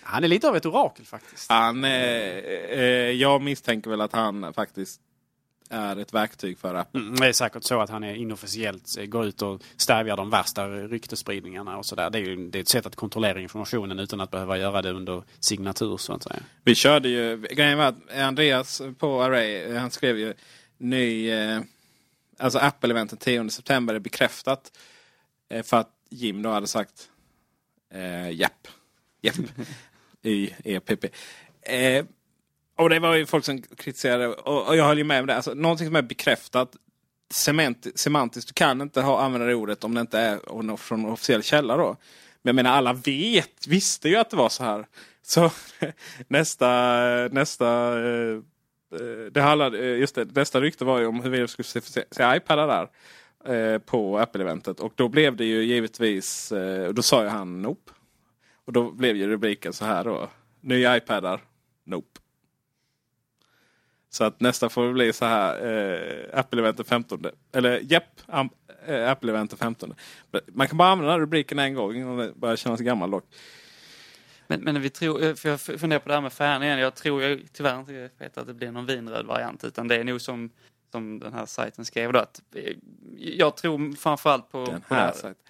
Han 0.03 0.25
är 0.25 0.29
lite 0.29 0.49
av 0.49 0.57
ett 0.57 0.67
orakel 0.67 1.05
faktiskt. 1.05 1.51
Han, 1.51 1.85
eh, 1.85 1.91
eh, 1.93 2.83
jag 3.11 3.43
misstänker 3.43 3.91
väl 3.91 4.01
att 4.01 4.13
han 4.13 4.53
faktiskt 4.53 5.01
är 5.71 5.97
ett 5.97 6.15
verktyg 6.15 6.59
för 6.59 6.75
Apple. 6.75 7.01
Mm, 7.01 7.15
det 7.15 7.27
är 7.27 7.33
säkert 7.33 7.65
så 7.65 7.81
att 7.81 7.91
han 7.91 8.05
är 8.05 8.15
inofficiellt 8.15 8.99
eh, 8.99 9.05
går 9.05 9.27
ut 9.27 9.43
och 9.43 9.63
stävjar 9.77 10.17
de 10.17 10.31
värsta 10.31 10.69
ryktespridningarna 10.69 11.79
och 11.79 11.87
sådär. 11.87 12.11
Det 12.11 12.19
är 12.19 12.23
ju 12.23 12.51
det 12.51 12.59
är 12.59 12.61
ett 12.61 12.69
sätt 12.69 12.87
att 12.87 12.97
kontrollera 12.97 13.41
informationen 13.41 13.99
utan 13.99 14.21
att 14.21 14.31
behöva 14.31 14.59
göra 14.59 14.83
det 14.83 14.91
under 14.91 15.23
signatur 15.41 15.97
så 15.97 16.13
att 16.13 16.23
säga. 16.23 16.41
Vi 16.65 16.75
körde 16.75 17.09
ju, 17.09 17.37
grejen 17.37 17.79
var 17.79 17.85
att 17.85 18.13
Andreas 18.19 18.83
på 18.99 19.23
Array, 19.23 19.75
han 19.77 19.91
skrev 19.91 20.19
ju 20.19 20.35
ny, 20.79 21.31
eh, 21.31 21.61
alltså 22.39 22.59
Apple-eventet 22.59 23.21
10 23.21 23.51
september 23.51 23.95
är 23.95 23.99
bekräftat. 23.99 24.73
Eh, 25.49 25.63
för 25.63 25.77
att 25.77 25.91
Jim 26.11 26.43
då 26.43 26.51
hade 26.51 26.67
sagt 26.67 27.09
eh, 27.95 28.31
japp. 28.31 28.69
Japp. 29.23 29.37
Y-E-P-P. 30.23 31.09
Eh, 31.63 32.05
och 32.79 32.91
det 32.91 32.99
var 32.99 33.15
ju 33.15 33.27
folk 33.27 33.45
som 33.45 33.63
kritiserade 33.63 34.29
och, 34.29 34.69
och 34.69 34.77
jag 34.77 34.85
höll 34.85 34.99
ju 34.99 35.05
med 35.05 35.21
om 35.21 35.27
det. 35.27 35.37
Alltså, 35.37 35.55
någonting 35.55 35.87
som 35.87 35.97
är 35.97 36.03
bekräftat 36.03 36.77
cement, 37.31 37.87
semantiskt, 37.95 38.49
du 38.49 38.53
kan 38.53 38.81
inte 38.81 39.01
ha 39.01 39.21
använda 39.21 39.47
det 39.47 39.55
ordet 39.55 39.85
om 39.85 39.95
det 39.95 40.01
inte 40.01 40.19
är 40.19 40.77
från 40.77 41.05
en 41.05 41.11
officiell 41.11 41.43
källa 41.43 41.77
då. 41.77 41.97
Men 42.43 42.49
jag 42.49 42.55
menar 42.55 42.71
alla 42.71 42.93
vet, 42.93 43.67
visste 43.67 44.09
ju 44.09 44.17
att 44.17 44.31
det 44.31 44.37
var 44.37 44.49
så 44.49 44.65
här. 44.65 44.87
Så 45.23 45.51
nästa, 46.29 46.69
nästa, 47.31 47.99
eh, 47.99 48.35
eh, 48.93 49.33
det 49.33 49.41
handlade, 49.41 49.79
eh, 49.79 49.99
just 49.99 50.15
det, 50.15 50.37
nästa 50.37 50.61
rykte 50.61 50.85
var 50.85 50.99
ju 50.99 51.07
om 51.07 51.21
hur 51.21 51.31
vi 51.31 51.49
skulle 51.49 51.67
se, 51.67 51.81
se, 51.81 52.05
se 52.11 52.37
iPadar 52.37 52.67
där. 52.67 52.89
På 53.79 54.19
Apple-eventet. 54.19 54.81
Och 54.81 54.93
då 54.97 55.09
blev 55.09 55.37
det 55.37 55.45
ju 55.45 55.63
givetvis, 55.63 56.53
då 56.93 57.03
sa 57.03 57.23
ju 57.23 57.29
han 57.29 57.63
Nope. 57.63 57.93
Och 58.65 58.73
då 58.73 58.91
blev 58.91 59.17
ju 59.17 59.27
rubriken 59.27 59.73
så 59.73 59.85
här 59.85 60.05
då. 60.05 60.29
Nya 60.61 60.97
iPadar, 60.97 61.41
Nope. 61.85 62.21
Så 64.19 64.25
att 64.25 64.41
nästa 64.41 64.69
får 64.69 64.93
bli 64.93 65.13
så 65.13 65.25
här. 65.25 65.67
Eh, 65.67 66.39
Apple-eventet 66.39 66.89
15. 66.89 67.27
Eller 67.53 67.81
japp, 67.83 68.05
am- 68.27 68.51
eh, 68.87 69.11
Apple-eventet 69.11 69.59
15. 69.59 69.95
Man 70.47 70.69
kan 70.69 70.79
bara 70.79 70.89
använda 70.89 71.11
den 71.13 71.21
här 71.21 71.27
rubriken 71.27 71.59
en 71.59 71.75
gång. 71.75 72.05
Och 72.05 72.19
det 72.19 72.33
börjar 72.35 72.57
kännas 72.57 72.81
gammal 72.81 73.11
dock. 73.11 73.25
Men, 74.47 74.61
men 74.61 74.81
vi 74.83 74.91
tror, 74.91 75.23
eh, 75.23 75.35
för 75.35 75.49
jag 75.49 75.61
funderar 75.61 75.99
på 76.01 76.09
det 76.09 76.15
här 76.15 76.21
med 76.21 76.33
färgen 76.33 76.63
igen. 76.63 76.79
Jag 76.79 76.95
tror 76.95 77.23
jag, 77.23 77.41
tyvärr 77.53 77.81
inte 77.81 78.11
Peter, 78.19 78.41
att 78.41 78.47
det 78.47 78.55
blir 78.55 78.71
någon 78.71 78.87
vinröd 78.87 79.27
variant. 79.27 79.65
Utan 79.65 79.89
det 79.89 79.97
är 79.97 80.05
nog 80.05 80.21
som, 80.21 80.51
som 80.93 81.19
den 81.19 81.33
här 81.33 81.47
sajten 81.47 81.85
skrev 81.85 82.13
då. 82.13 82.19
Att, 82.19 82.41
eh, 82.55 82.75
jag 83.19 83.57
tror 83.57 83.97
framförallt 83.97 84.51
på, 84.51 84.65
Den 84.65 84.81
på 84.81 84.95
det 84.95 85.01
här 85.01 85.07
här, 85.07 85.13
sajten. 85.13 85.43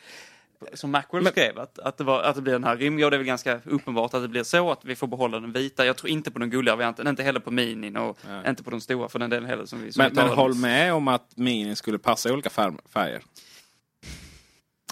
Som 0.74 0.90
Macworld 0.90 1.26
skrev. 1.28 1.58
Att, 1.58 1.78
att, 1.78 1.96
det 1.98 2.04
var, 2.04 2.22
att 2.22 2.36
det 2.36 2.42
blir 2.42 2.52
den 2.52 2.64
här 2.64 2.76
rimliga. 2.76 3.06
Och 3.06 3.10
det 3.10 3.16
är 3.16 3.18
väl 3.18 3.26
ganska 3.26 3.60
uppenbart 3.64 4.14
att 4.14 4.22
det 4.22 4.28
blir 4.28 4.42
så. 4.42 4.70
Att 4.72 4.84
vi 4.84 4.96
får 4.96 5.06
behålla 5.06 5.40
den 5.40 5.52
vita. 5.52 5.86
Jag 5.86 5.96
tror 5.96 6.10
inte 6.10 6.30
på 6.30 6.38
den 6.38 6.50
gulliga 6.50 6.76
varianten. 6.76 7.06
Inte 7.08 7.22
heller 7.22 7.40
på 7.40 7.50
minin 7.50 7.96
och 7.96 8.18
Nej. 8.28 8.50
inte 8.50 8.62
på 8.62 8.70
de 8.70 8.80
stora 8.80 9.08
för 9.08 9.18
den 9.18 9.30
delen 9.30 9.48
heller. 9.48 9.66
Som 9.66 9.82
vi, 9.82 9.92
som 9.92 10.02
Men, 10.02 10.10
vi 10.10 10.16
men 10.16 10.28
håll 10.28 10.54
med 10.54 10.94
om 10.94 11.08
att 11.08 11.36
Mini 11.36 11.76
skulle 11.76 11.98
passa 11.98 12.28
i 12.28 12.32
olika 12.32 12.48
färg- 12.50 12.78
färger. 12.88 13.22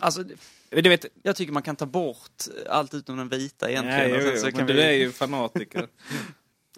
Alltså, 0.00 0.24
Du 0.70 0.88
vet, 0.88 1.04
jag 1.22 1.36
tycker 1.36 1.52
man 1.52 1.62
kan 1.62 1.76
ta 1.76 1.86
bort 1.86 2.42
allt 2.68 2.94
utom 2.94 3.16
den 3.16 3.28
vita 3.28 3.70
egentligen. 3.70 4.10
nej, 4.10 4.20
jo, 4.24 4.30
jo, 4.32 4.38
så 4.38 4.44
men 4.46 4.52
kan 4.54 4.66
du 4.66 4.72
vi- 4.72 4.82
är 4.82 4.92
ju 4.92 5.12
fanatiker. 5.12 5.86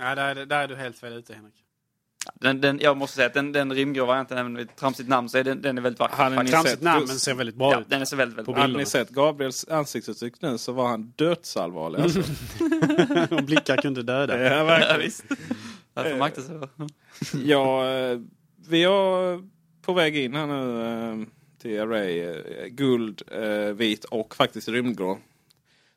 Ja, 0.00 0.14
där, 0.14 0.36
är- 0.36 0.46
där 0.46 0.62
är 0.62 0.68
du 0.68 0.76
helt 0.76 0.98
fel 0.98 1.12
ute 1.12 1.34
Henrik. 1.34 1.54
Den, 2.34 2.60
den, 2.60 2.78
jag 2.82 2.96
måste 2.96 3.16
säga 3.16 3.26
att 3.26 3.34
den, 3.34 3.52
den 3.52 3.72
rimgrå 3.74 4.04
varianten, 4.06 4.38
även 4.38 4.52
med 4.52 4.76
tramsigt 4.76 5.08
namn, 5.08 5.28
så 5.28 5.38
är 5.38 5.44
den, 5.44 5.62
den 5.62 5.78
är 5.78 5.82
väldigt 5.82 6.00
vacker. 6.00 6.16
Faktiskt. 6.16 6.40
sett- 6.40 6.50
Tramsigt 6.52 6.82
namn 6.82 7.04
men 7.08 7.18
ser 7.18 7.34
väldigt 7.34 7.56
bra 7.56 7.72
Ja, 7.72 7.80
ut. 7.80 7.88
den 7.90 8.00
är 8.00 8.04
så 8.04 8.16
väldigt, 8.16 8.34
väldigt 8.38 8.46
På 8.46 8.52
bra. 8.52 8.60
Hade 8.62 8.76
ni 8.76 8.86
sett 8.86 9.08
Gabriels 9.10 9.68
ansiktsuttryck 9.68 10.34
nu 10.42 10.58
så 10.58 10.72
var 10.72 10.88
han 10.88 11.12
dödsallvarlig. 11.16 12.00
Alltså. 12.00 12.20
Och 13.34 13.42
blickar 13.44 13.76
kunde 13.76 14.02
döda. 14.02 14.42
ja, 14.42 14.56
Ja, 14.56 14.64
verkligen. 14.64 15.00
visst. 15.00 15.24
Därför 15.94 16.16
märktes 16.18 16.46
det. 16.46 16.68
ja, 17.44 17.90
eh, 17.90 18.18
vi 18.68 18.84
är 18.84 19.42
på 19.82 19.92
väg 19.92 20.16
in 20.16 20.34
här 20.34 20.46
nu 20.46 20.82
eh, 21.22 21.26
till 21.62 21.80
Array. 21.80 22.20
eh, 22.20 22.66
Guld, 22.66 23.22
vit 23.74 24.04
och 24.04 24.34
faktiskt 24.36 24.68
rymdgrå. 24.68 25.18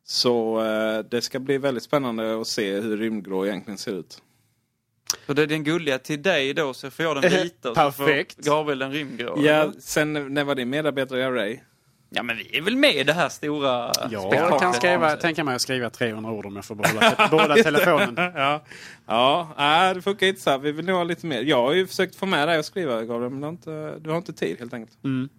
Så 0.04 0.62
det 1.10 1.22
ska 1.22 1.40
bli 1.40 1.58
väldigt 1.58 1.84
spännande 1.84 2.42
att 2.42 2.48
se 2.48 2.80
hur 2.80 2.98
rymdgrå 2.98 3.46
egentligen 3.46 3.78
ser 3.78 3.92
ut. 4.00 4.22
Så 5.28 5.34
det 5.34 5.42
är 5.44 5.48
den 5.48 5.64
gulliga 5.64 6.00
till 6.00 6.22
dig 6.22 6.54
då, 6.54 6.74
så 6.74 6.92
får 6.92 7.06
jag 7.06 7.22
den 7.22 7.32
vita 7.44 7.70
och 7.70 7.76
så 7.76 7.82
Perfekt. 7.92 8.36
får 8.36 8.44
Gabriel 8.44 8.80
den 8.80 8.92
rymdgrå. 8.92 9.42
Ja, 9.44 9.72
sen 9.80 10.34
när 10.34 10.44
var 10.44 10.56
din 10.56 10.70
medarbetare 10.70 11.20
i 11.20 11.24
Array? 11.24 11.60
ja, 12.14 12.24
men 12.24 12.38
vi 12.38 12.58
är 12.58 12.62
väl 12.62 12.76
med 12.76 12.96
i 12.96 13.04
det 13.04 13.14
här 13.14 13.30
stora 13.30 13.92
Jag 14.12 14.22
spektaklet. 14.22 14.60
kan 14.62 14.74
skriva, 14.74 15.16
tänka 15.16 15.44
mig 15.44 15.56
att 15.56 15.62
skriva 15.62 15.90
300 15.90 16.32
ord 16.32 16.46
om 16.46 16.56
jag 16.56 16.66
får 16.66 16.76
behålla, 16.76 17.28
behålla 17.32 17.56
telefonen. 17.56 18.16
ja, 18.36 18.64
ja 19.08 19.54
nej, 19.58 19.94
det 19.96 20.02
funkar 20.02 20.28
inte 20.28 20.42
så 20.42 20.50
här. 20.50 20.58
Vi 20.58 20.72
vill 20.72 20.86
nog 20.86 20.96
ha 20.96 21.04
lite 21.04 21.26
mer. 21.26 21.42
Jag 21.42 21.62
har 21.62 21.74
ju 21.74 21.88
försökt 21.88 22.16
få 22.16 22.26
med 22.26 22.48
dig 22.48 22.58
att 22.58 22.66
skriva 22.66 23.02
Gabriel, 23.04 23.30
men 23.32 23.40
du 23.42 23.46
har 23.46 23.52
inte, 23.52 24.00
du 24.00 24.10
har 24.10 24.18
inte 24.18 24.34
tid 24.34 24.60
helt 24.60 24.74
enkelt. 24.74 25.04
Mm. 25.04 25.30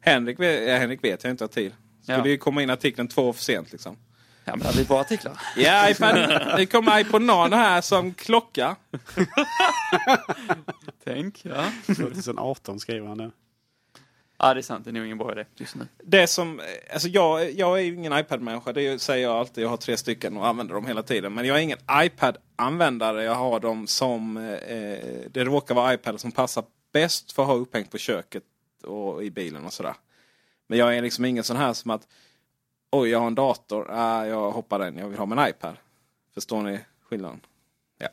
Henrik, 0.00 0.40
vet, 0.40 0.68
ja, 0.68 0.76
Henrik 0.76 1.04
vet 1.04 1.24
jag 1.24 1.30
inte 1.30 1.44
har 1.44 1.48
tid. 1.48 1.72
Skulle 2.02 2.18
Ja. 2.18 2.26
ju 2.26 2.38
komma 2.38 2.62
in 2.62 2.70
artikeln 2.70 3.08
två 3.08 3.28
år 3.28 3.32
för 3.32 3.42
sent 3.42 3.72
liksom. 3.72 3.96
Ja, 4.46 4.56
men 4.56 4.66
det 4.66 4.72
blir 4.74 4.84
bra 4.84 5.00
artiklar. 5.00 5.40
Ja, 5.56 5.90
iPad, 5.90 6.14
det 6.56 6.66
kommer 6.66 7.00
iPod 7.00 7.22
Nano 7.22 7.56
här 7.56 7.80
som 7.80 8.14
klocka. 8.14 8.76
Tänk, 11.04 11.44
ja. 11.44 11.64
2018 11.86 12.80
skriver 12.80 13.08
han 13.08 13.18
nu. 13.18 13.30
Ja, 14.38 14.54
det 14.54 14.60
är 14.60 14.62
sant. 14.62 14.84
Det 14.84 14.90
är 14.90 14.92
nog 14.92 15.04
ingen 15.04 15.18
bra 15.18 15.32
idé 15.32 15.44
just 15.56 15.74
nu. 15.74 15.88
Det 16.04 16.26
som, 16.26 16.60
alltså 16.92 17.08
jag, 17.08 17.52
jag 17.52 17.78
är 17.78 17.82
ju 17.82 17.94
ingen 17.94 18.18
iPad-människa. 18.18 18.72
Det 18.72 18.98
säger 19.02 19.22
jag 19.28 19.36
alltid. 19.36 19.64
Jag 19.64 19.68
har 19.68 19.76
tre 19.76 19.96
stycken 19.96 20.36
och 20.36 20.46
använder 20.46 20.74
dem 20.74 20.86
hela 20.86 21.02
tiden. 21.02 21.34
Men 21.34 21.46
jag 21.46 21.56
är 21.56 21.60
ingen 21.60 21.78
iPad-användare. 21.92 23.24
Jag 23.24 23.34
har 23.34 23.60
dem 23.60 23.86
som, 23.86 24.36
eh, 24.36 25.30
det 25.30 25.44
råkar 25.44 25.74
vara 25.74 25.94
iPad 25.94 26.20
som 26.20 26.32
passar 26.32 26.64
bäst 26.92 27.32
för 27.32 27.42
att 27.42 27.48
ha 27.48 27.54
upphängt 27.54 27.90
på 27.90 27.98
köket 27.98 28.42
och 28.82 29.24
i 29.24 29.30
bilen 29.30 29.64
och 29.64 29.72
sådär. 29.72 29.94
Men 30.66 30.78
jag 30.78 30.96
är 30.96 31.02
liksom 31.02 31.24
ingen 31.24 31.44
sån 31.44 31.56
här 31.56 31.72
som 31.72 31.90
att 31.90 32.08
Oj, 32.98 33.10
jag 33.10 33.18
har 33.18 33.26
en 33.26 33.34
dator. 33.34 33.86
Ah, 33.90 34.26
jag 34.26 34.50
hoppar 34.50 34.78
den. 34.78 34.98
Jag 34.98 35.08
vill 35.08 35.18
ha 35.18 35.26
min 35.26 35.48
iPad. 35.48 35.76
Förstår 36.34 36.62
ni 36.62 36.80
skillnaden? 37.02 37.40
Ja. 37.98 38.08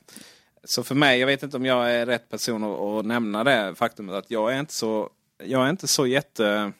Så 0.63 0.83
för 0.83 0.95
mig, 0.95 1.19
jag 1.19 1.27
vet 1.27 1.43
inte 1.43 1.57
om 1.57 1.65
jag 1.65 1.91
är 1.91 2.05
rätt 2.05 2.29
person 2.29 2.63
att, 2.63 2.79
att 2.79 3.05
nämna 3.05 3.43
det 3.43 3.75
faktumet 3.75 4.15
att 4.15 4.31
jag 4.31 4.53
är 4.53 4.59
inte 4.59 4.73
så, 4.73 5.09
jag 5.37 5.65
är 5.65 5.69
inte 5.69 5.87
så 5.87 6.07
jätte... 6.07 6.71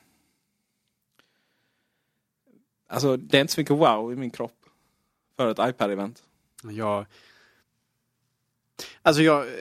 Alltså 2.88 3.18
det 3.18 3.38
är 3.38 3.42
inte 3.42 3.54
så 3.54 3.62
mycket 3.62 3.78
wow 3.78 4.14
i 4.14 4.16
min 4.16 4.32
kropp. 4.32 4.66
För 5.36 5.52
ett 5.52 5.58
iPad-event. 5.58 6.24
Jag... 6.64 7.06
Alltså 9.02 9.22
jag... 9.22 9.48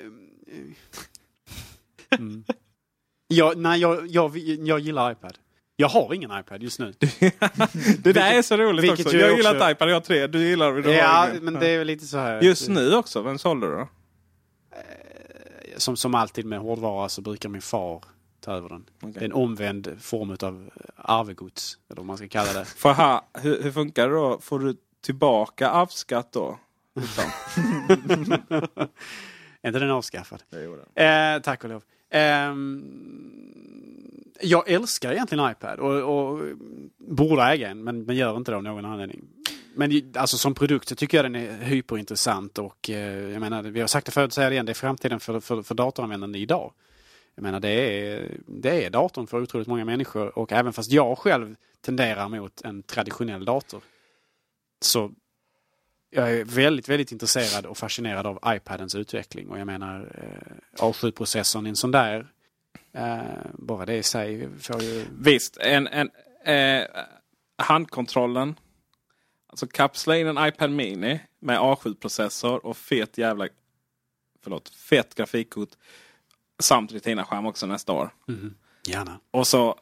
Mm. 2.18 2.44
Jag, 3.26 3.58
nej, 3.58 3.80
jag, 3.80 4.06
jag, 4.06 4.36
jag 4.38 4.80
gillar 4.80 5.12
iPad. 5.12 5.38
Jag 5.76 5.88
har 5.88 6.14
ingen 6.14 6.38
iPad 6.40 6.62
just 6.62 6.78
nu. 6.78 6.92
Det 7.98 8.12
där 8.12 8.34
är 8.34 8.42
så 8.42 8.56
roligt 8.56 8.90
också. 8.90 9.02
Jag 9.02 9.24
också- 9.30 9.36
gillar 9.36 9.54
inte 9.54 9.70
iPad, 9.70 9.90
jag 9.90 9.94
har 9.94 10.00
tre. 10.00 10.26
Du 10.26 10.38
gillar 10.48 10.72
du 10.72 10.92
Ja, 10.92 11.28
ingen. 11.30 11.44
men 11.44 11.54
det 11.54 11.68
är 11.68 11.84
lite 11.84 12.06
så 12.06 12.18
här. 12.18 12.42
Just 12.42 12.68
nu 12.68 12.94
också, 12.94 13.22
vem 13.22 13.38
sålde 13.38 13.66
du 13.66 13.72
då? 13.72 13.88
Som, 15.76 15.96
som 15.96 16.14
alltid 16.14 16.44
med 16.46 16.58
hårdvara 16.58 17.08
så 17.08 17.20
brukar 17.22 17.48
min 17.48 17.62
far 17.62 18.04
ta 18.40 18.52
över 18.52 18.68
den. 18.68 18.84
Det 19.00 19.20
är 19.20 19.24
en 19.24 19.32
omvänd 19.32 19.96
form 20.00 20.36
av 20.42 20.70
arvegods, 20.96 21.78
eller 21.90 21.96
vad 22.00 22.06
man 22.06 22.16
ska 22.16 22.28
kalla 22.28 22.52
det. 22.52 22.64
För 22.64 22.92
ha, 22.92 23.28
hur, 23.42 23.62
hur 23.62 23.72
funkar 23.72 24.08
det 24.08 24.14
då? 24.14 24.38
Får 24.40 24.58
du 24.58 24.76
tillbaka 25.04 25.68
arvsskatt 25.68 26.32
då? 26.32 26.58
Är 29.62 29.68
inte 29.68 29.78
den 29.78 29.90
avskaffad? 29.90 30.42
Det 30.50 30.62
gjorde. 30.62 30.82
Eh, 31.04 31.42
tack 31.42 31.64
och 31.64 31.70
lov. 31.70 31.82
Ehm, 32.10 32.84
jag 34.42 34.70
älskar 34.70 35.12
egentligen 35.12 35.50
iPad 35.50 35.78
och, 35.78 36.30
och 36.30 36.40
borde 36.98 37.42
äga 37.42 37.70
en, 37.70 37.84
men, 37.84 38.04
men 38.04 38.16
gör 38.16 38.36
inte 38.36 38.50
det 38.50 38.56
av 38.56 38.62
någon 38.62 38.84
anledning. 38.84 39.24
Men 39.74 40.12
alltså 40.16 40.38
som 40.38 40.54
produkt 40.54 40.88
så 40.88 40.94
tycker 40.94 41.18
jag 41.18 41.24
den 41.24 41.36
är 41.36 41.64
hyperintressant 41.64 42.58
och 42.58 42.90
eh, 42.90 43.30
jag 43.30 43.40
menar, 43.40 43.62
vi 43.62 43.80
har 43.80 43.86
sagt 43.86 44.06
det 44.06 44.12
förut, 44.12 44.32
säger 44.32 44.50
det 44.50 44.54
igen, 44.54 44.66
det 44.66 44.72
är 44.72 44.74
framtiden 44.74 45.20
för, 45.20 45.40
för, 45.40 45.62
för 45.62 45.74
datoranvändande 45.74 46.38
idag. 46.38 46.72
Jag 47.34 47.42
menar 47.42 47.60
det 47.60 47.68
är, 47.68 48.38
det 48.46 48.84
är 48.84 48.90
datorn 48.90 49.26
för 49.26 49.42
otroligt 49.42 49.68
många 49.68 49.84
människor 49.84 50.38
och 50.38 50.52
även 50.52 50.72
fast 50.72 50.92
jag 50.92 51.18
själv 51.18 51.56
tenderar 51.80 52.28
mot 52.28 52.60
en 52.62 52.82
traditionell 52.82 53.44
dator 53.44 53.80
så 54.80 55.10
jag 56.10 56.32
är 56.32 56.44
väldigt, 56.44 56.88
väldigt 56.88 57.12
intresserad 57.12 57.66
och 57.66 57.78
fascinerad 57.78 58.26
av 58.26 58.38
iPadens 58.46 58.94
utveckling. 58.94 59.48
Och 59.48 59.58
jag 59.58 59.66
menar 59.66 60.00
eh, 60.14 60.84
A7-processorn 60.84 61.66
i 61.66 61.68
en 61.68 61.76
sån 61.76 61.90
där, 61.90 62.20
eh, 62.20 62.26
bara 63.52 63.86
det 63.86 63.96
i 63.96 64.02
sig 64.02 64.48
får 64.60 64.82
ju... 64.82 65.04
Visst, 65.18 65.56
en, 65.56 65.86
en, 65.86 66.10
Eh, 66.44 66.86
handkontrollen. 67.58 68.54
Alltså 69.46 69.66
kapsla 69.66 70.16
in 70.16 70.26
en 70.26 70.46
iPad 70.48 70.70
Mini 70.70 71.20
med 71.38 71.58
A7-processor 71.58 72.66
och 72.66 72.76
fet 72.76 73.18
jävla... 73.18 73.48
Förlåt, 74.42 74.68
fet 74.68 75.14
grafikkort. 75.14 75.68
Samt 76.58 76.92
Retina-skärm 76.92 77.46
också 77.46 77.66
nästa 77.66 77.92
år. 77.92 78.10
Gärna. 78.88 79.20
Och 79.30 79.46
så, 79.46 79.78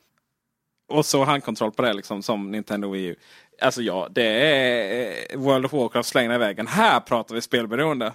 och 0.88 1.06
så 1.06 1.24
handkontroll 1.24 1.72
på 1.72 1.82
det 1.82 1.92
liksom 1.92 2.22
som 2.22 2.50
Nintendo 2.50 2.90
Wii 2.90 3.06
U. 3.06 3.16
Alltså 3.60 3.82
ja, 3.82 4.08
det 4.10 4.24
är 4.24 5.34
eh, 5.34 5.38
World 5.38 5.64
of 5.64 5.72
Warcraft 5.72 6.08
slängda 6.08 6.34
i 6.34 6.38
vägen. 6.38 6.66
Här 6.66 7.00
pratar 7.00 7.34
vi 7.34 7.40
spelberoende. 7.40 8.12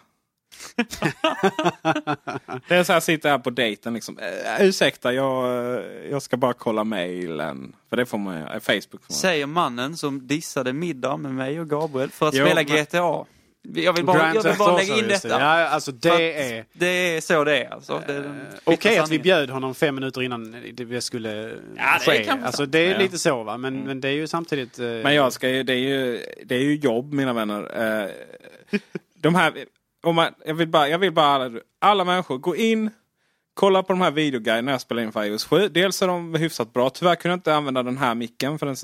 Det 2.68 2.76
är 2.76 2.84
så 2.84 2.92
här, 2.92 2.96
jag 2.96 3.04
sitter 3.04 3.30
här 3.30 3.40
på 3.40 3.50
dejten 3.50 3.94
liksom. 3.94 4.18
Uh, 4.20 4.68
ursäkta, 4.68 5.14
jag, 5.14 5.46
eh, 5.76 5.82
jag 6.12 6.22
ska 6.22 6.38
bara 6.38 6.54
kolla 6.54 6.84
mailen. 6.84 7.76
För 7.90 7.98
det 7.98 8.06
får 8.06 8.18
man 8.18 8.40
göra. 8.40 8.60
Facebook 8.60 8.90
får 8.92 9.00
man. 9.14 9.18
Säger 9.18 9.46
mannen 9.46 9.98
som 9.98 10.28
dissade 10.28 10.74
middag 10.74 11.18
med 11.18 11.34
mig 11.34 11.60
och 11.60 11.70
Gabriel 11.70 12.10
för 12.10 12.28
att 12.28 12.34
Jo, 12.34 12.46
spela 12.46 12.64
men- 12.64 12.84
GTA. 12.84 13.26
Jag 13.76 13.94
vill 13.94 14.06
bara, 14.06 14.18
Grand 14.18 14.36
jag 14.38 14.44
vill 14.44 14.58
bara 14.58 14.78
lägga 14.78 14.96
in 14.98 15.02
det. 15.02 15.08
detta. 15.08 15.28
Ja, 15.30 15.68
alltså 15.68 15.92
det 15.92 16.10
är- 16.58 16.66
Det 16.74 16.86
är 16.88 17.22
så 17.22 17.44
det 17.44 17.64
är 17.64 17.70
alltså. 17.74 18.04
Det 18.08 18.14
är 18.14 18.22
den 18.22 18.46
Okej 18.64 18.90
bittra 18.92 19.04
att 19.04 19.10
vi 19.10 19.20
bjöd 19.20 19.50
honom 19.50 19.76
fem 19.76 19.96
minuter 19.96 20.22
innan 20.22 20.56
det 20.74 21.02
skulle 21.02 21.30
Ja, 21.32 21.50
det 21.76 21.82
är 21.82 22.00
ske. 22.18 22.24
kanske 22.24 22.46
alltså 22.46 22.66
det 22.66 22.80
är 22.80 22.92
Ja. 22.92 22.98
lite 22.98 23.18
så 23.18 23.44
va. 23.44 23.58
Men, 23.58 23.80
men 23.80 24.02
det 24.02 24.08
är 24.08 24.12
ju 24.12 24.28
samtidigt... 24.28 24.80
eh, 24.80 24.86
Men 24.86 25.16
jag 25.16 25.34
ska 25.34 25.50
ju, 25.50 25.64
det, 25.64 25.74
är 25.74 25.78
ju, 25.78 26.26
det 26.46 26.56
är 26.56 26.60
ju 26.60 26.76
jobb 26.76 27.14
mina 27.14 27.34
vänner. 27.34 27.82
Eh, 28.04 28.10
de 29.16 29.36
här, 29.36 29.54
om 30.06 30.16
man, 30.16 30.34
jag, 30.46 30.54
vill 30.54 30.68
bara, 30.68 30.90
jag 30.90 31.00
vill 31.00 31.12
bara 31.14 31.26
alla, 31.26 31.60
alla 31.80 32.04
människor 32.04 32.38
gå 32.38 32.56
in. 32.56 32.90
Kolla 33.54 33.84
på 33.84 33.94
de 33.94 34.02
här 34.02 34.12
videoguiderna 34.12 34.72
jag 34.72 34.82
spelar 34.82 35.04
in 35.04 35.12
för 35.12 35.24
iOS 35.24 35.46
7. 35.46 35.68
Dels 35.70 36.02
är 36.02 36.08
de 36.08 36.36
hyfsat 36.36 36.74
bra. 36.74 36.90
Tyvärr 36.90 37.16
kunde 37.16 37.32
jag 37.32 37.38
inte 37.38 37.56
använda 37.56 37.84
den 37.84 37.98
här 37.98 38.16
micken 38.16 38.60
för 38.60 38.66
den, 38.66 38.76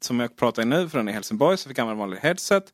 som 0.00 0.20
jag 0.20 0.36
pratar 0.36 0.62
i 0.62 0.64
nu. 0.64 0.88
För 0.88 0.98
den 0.98 1.08
är 1.08 1.12
i 1.12 1.14
Helsingborg. 1.14 1.56
Så 1.56 1.66
jag 1.66 1.70
fick 1.70 1.78
använda 1.78 2.00
vanlig 2.00 2.18
headset. 2.18 2.72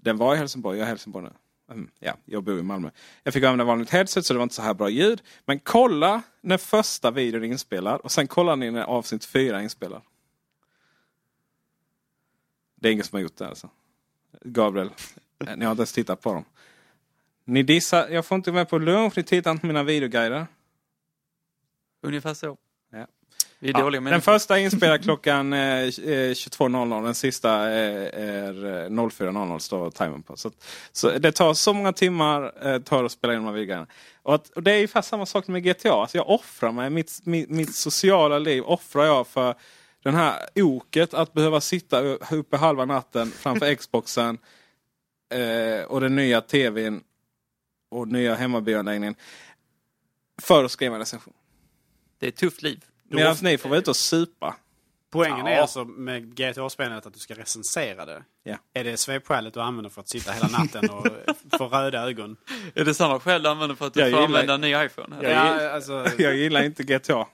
Den 0.00 0.16
var 0.16 0.34
i 0.34 0.38
Helsingborg. 0.38 0.78
Jag 0.78 0.82
är 0.82 0.86
i 0.86 0.88
Helsingborg 0.88 1.24
nu. 1.24 1.32
Mm, 1.72 1.90
ja, 1.98 2.16
jag 2.24 2.44
bor 2.44 2.58
i 2.58 2.62
Malmö. 2.62 2.90
Jag 3.22 3.34
fick 3.34 3.44
använda 3.44 3.64
vanligt 3.64 3.90
headset 3.90 4.26
så 4.26 4.32
det 4.32 4.38
var 4.38 4.42
inte 4.42 4.54
så 4.54 4.62
här 4.62 4.74
bra 4.74 4.88
ljud. 4.88 5.22
Men 5.44 5.60
kolla 5.60 6.22
när 6.40 6.58
första 6.58 7.10
videon 7.10 7.44
är 7.44 7.48
inspelad. 7.48 8.00
Och 8.00 8.12
sen 8.12 8.26
kollar 8.26 8.56
ni 8.56 8.70
när 8.70 8.82
avsnitt 8.82 9.24
4 9.24 9.58
är 9.58 9.62
inspelad. 9.62 10.02
Det 12.76 12.88
är 12.88 12.92
ingen 12.92 13.04
som 13.04 13.16
har 13.16 13.22
gjort 13.22 13.36
det 13.36 13.48
alltså. 13.48 13.70
Gabriel, 14.44 14.90
eh, 15.46 15.56
ni 15.56 15.64
har 15.64 15.72
inte 15.72 15.80
ens 15.80 15.92
tittat 15.92 16.20
på 16.20 16.32
dem. 16.32 16.44
Ni 17.44 17.62
dissar, 17.62 18.08
jag 18.08 18.26
får 18.26 18.36
inte 18.36 18.52
med 18.52 18.68
på 18.68 18.78
lunch, 18.78 19.12
ni 19.16 19.22
tittar 19.22 19.50
inte 19.50 19.60
på 19.60 19.66
mina 19.66 19.82
videoguider. 19.82 20.46
Ungefär 22.02 22.34
så. 22.34 22.56
Ja. 22.92 23.06
Vi 23.58 23.68
är 23.68 23.72
Ja, 23.78 23.80
dåliga 23.80 24.00
den 24.00 24.22
första 24.22 24.58
är 24.58 24.64
inspelad 24.64 25.02
klockan 25.02 25.52
eh, 25.52 25.60
eh, 25.60 25.88
22.00. 25.88 27.04
Den 27.04 27.14
sista 27.14 27.70
eh, 27.70 28.22
är 28.22 28.64
eh, 28.64 28.90
04.00 28.90 29.58
står 29.58 29.90
timern 29.90 30.22
på. 30.22 30.36
Så, 30.36 30.50
så 30.92 31.18
det 31.18 31.32
tar 31.32 31.54
så 31.54 31.72
många 31.72 31.92
timmar 31.92 32.68
eh, 32.68 32.78
tar 32.78 33.04
att 33.04 33.12
spela 33.12 33.32
in 33.32 33.38
de 33.38 33.46
här 33.46 33.52
videoguiderna. 33.52 33.86
Och, 34.22 34.34
att, 34.34 34.50
och 34.50 34.62
det 34.62 34.72
är 34.72 34.78
ju 34.78 34.88
fast 34.88 35.08
samma 35.08 35.26
sak 35.26 35.48
med 35.48 35.64
GTA. 35.64 35.92
Alltså 35.92 36.16
jag 36.16 36.30
offrar 36.30 36.72
mig, 36.72 36.90
mitt, 36.90 37.20
mitt, 37.24 37.50
mitt 37.50 37.74
sociala 37.74 38.38
liv 38.38 38.62
offrar 38.64 39.04
jag 39.04 39.26
för 39.26 39.54
den 40.02 40.14
här 40.14 40.38
oket 40.54 41.14
att 41.14 41.32
behöva 41.32 41.60
sitta 41.60 42.00
uppe 42.30 42.56
halva 42.56 42.84
natten 42.84 43.30
framför 43.30 43.74
Xboxen 43.74 44.38
eh, 45.34 45.84
och 45.84 46.00
den 46.00 46.16
nya 46.16 46.40
tvn 46.40 47.02
och 47.92 48.08
nya 48.08 48.34
hemmabioanläggningen. 48.34 49.14
För 50.42 50.64
att 50.64 50.70
skriva 50.70 50.94
en 50.94 50.98
recension. 51.00 51.34
Det 52.18 52.26
är 52.26 52.28
ett 52.28 52.36
tufft 52.36 52.62
liv. 52.62 52.84
Medan 53.08 53.36
ni 53.42 53.58
får 53.58 53.68
vara 53.68 53.78
ute 53.78 53.90
och 53.90 53.96
supa. 53.96 54.56
Poängen 55.10 55.46
är 55.46 55.50
Ja. 55.56 55.60
alltså 55.62 55.84
med 55.84 56.34
GTA-spelet 56.36 57.06
att 57.06 57.14
du 57.14 57.18
ska 57.20 57.34
recensera 57.34 58.04
det. 58.06 58.22
Ja. 58.42 58.56
Är 58.74 58.84
det 58.84 58.96
svepskälet 58.96 59.54
du 59.54 59.60
använder 59.60 59.90
för 59.90 60.00
att 60.00 60.08
sitta 60.08 60.32
hela 60.32 60.48
natten 60.48 60.90
och 60.90 61.06
få 61.58 61.68
röda 61.68 62.02
ögon? 62.08 62.36
Är 62.74 62.84
det 62.84 62.94
samma 62.94 63.20
skäl 63.20 63.42
du 63.42 63.48
använder 63.48 63.76
för 63.76 63.86
att 63.86 63.94
du 63.94 64.00
Jag 64.00 64.10
får 64.10 64.20
gillar- 64.20 64.40
använda 64.40 64.54
en 64.54 64.60
ny 64.60 64.86
iPhone? 64.86 65.16
Jag, 65.22 65.32
Ja, 65.32 65.70
alltså- 65.70 66.06
jag 66.18 66.36
gillar 66.36 66.62
inte 66.62 66.82
GTA. 66.82 67.26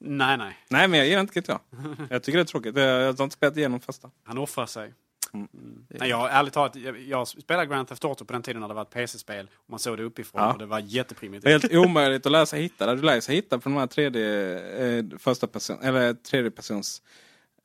Nej, 0.00 0.36
nej. 0.38 0.56
Nej, 0.68 0.88
men 0.88 0.98
jag 0.98 1.08
gillar 1.08 1.20
inte 1.20 1.40
GTA. 1.40 1.58
Jag 2.10 2.22
tycker 2.22 2.38
det 2.38 2.42
är 2.42 2.44
tråkigt. 2.44 2.76
Jag 2.76 2.84
jag 3.02 3.12
har 3.12 3.24
inte 3.24 3.34
spelat 3.36 3.56
igenom 3.56 3.80
första. 3.80 4.10
Han 4.24 4.38
offrar 4.38 4.66
sig. 4.66 4.92
Mm. 5.34 5.48
Nej, 5.88 6.08
jag, 6.08 6.28
ärligt 6.32 6.52
talat, 6.54 6.76
jag, 6.76 7.00
jag 7.00 7.28
spelade 7.28 7.66
Grand 7.66 7.88
Theft 7.88 8.04
Auto 8.04 8.24
på 8.24 8.32
den 8.32 8.42
tiden 8.42 8.60
när 8.60 8.68
det 8.68 8.74
var 8.74 8.82
ett 8.82 8.90
PC-spel. 8.90 9.50
Och 9.56 9.70
man 9.70 9.78
såg 9.78 9.96
det 9.96 10.02
uppifrån 10.02 10.42
Ja. 10.42 10.52
och 10.52 10.58
det 10.58 10.66
var 10.66 10.78
jätteprimitivt. 10.78 11.50
helt 11.50 11.74
omöjligt 11.74 12.26
att 12.26 12.32
lära 12.32 12.46
sig 12.46 12.62
hitta. 12.62 12.94
Du 12.94 13.02
lär 13.02 13.20
sig 13.20 13.34
hitta 13.34 13.58
på 13.58 13.68
de 13.68 13.76
här 13.78 13.86
tredje, 13.86 14.98
eh, 14.98 15.04
första 15.18 15.46
person, 15.46 15.78
eller 15.82 16.14
tredje 16.14 16.50
persons... 16.50 17.02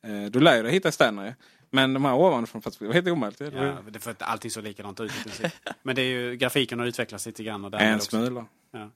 Eh, 0.02 0.24
du 0.30 0.40
lär 0.40 0.62
dig 0.62 0.72
hitta 0.72 0.92
städerna. 0.92 1.34
Men 1.70 1.94
de 1.94 2.04
här 2.04 2.14
ovanifrån, 2.14 2.62
fast 2.62 2.78
det 2.78 2.86
var 2.86 2.94
helt 2.94 3.08
omöjligt. 3.08 3.40
Ja, 3.40 3.76
det 3.90 3.98
för 4.00 4.10
att 4.10 4.22
allting 4.22 4.50
såg 4.50 4.64
likadant 4.64 5.00
ut 5.00 5.12
i 5.20 5.22
princip. 5.22 5.52
Men 5.82 5.96
det 5.96 6.02
är 6.02 6.06
ju, 6.06 6.36
grafiken 6.36 6.78
har 6.78 6.86
utvecklats 6.86 7.26
lite 7.26 7.44
grann. 7.44 7.64
Och 7.64 7.74
är 7.74 7.78
därmed 7.78 7.94
en 7.94 8.00
smula. 8.00 8.46
Ja. 8.70 8.90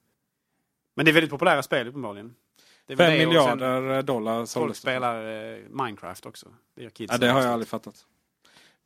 Men 0.95 1.05
det 1.05 1.11
är 1.11 1.13
väldigt 1.13 1.31
populära 1.31 1.63
spel 1.63 1.87
uppenbarligen. 1.87 2.35
Fem 2.97 3.17
miljarder 3.17 4.01
dollar 4.01 4.37
Folk 4.37 4.49
såldes 4.49 4.77
det. 4.77 4.81
spelar 4.81 5.15
eh, 5.53 5.59
Minecraft 5.69 6.25
också. 6.25 6.47
Det 6.75 6.83
gör 6.83 6.89
kids. 6.89 7.11
Ja, 7.11 7.17
det 7.17 7.27
har 7.27 7.41
jag 7.41 7.51
aldrig 7.51 7.67
fattat. 7.67 8.05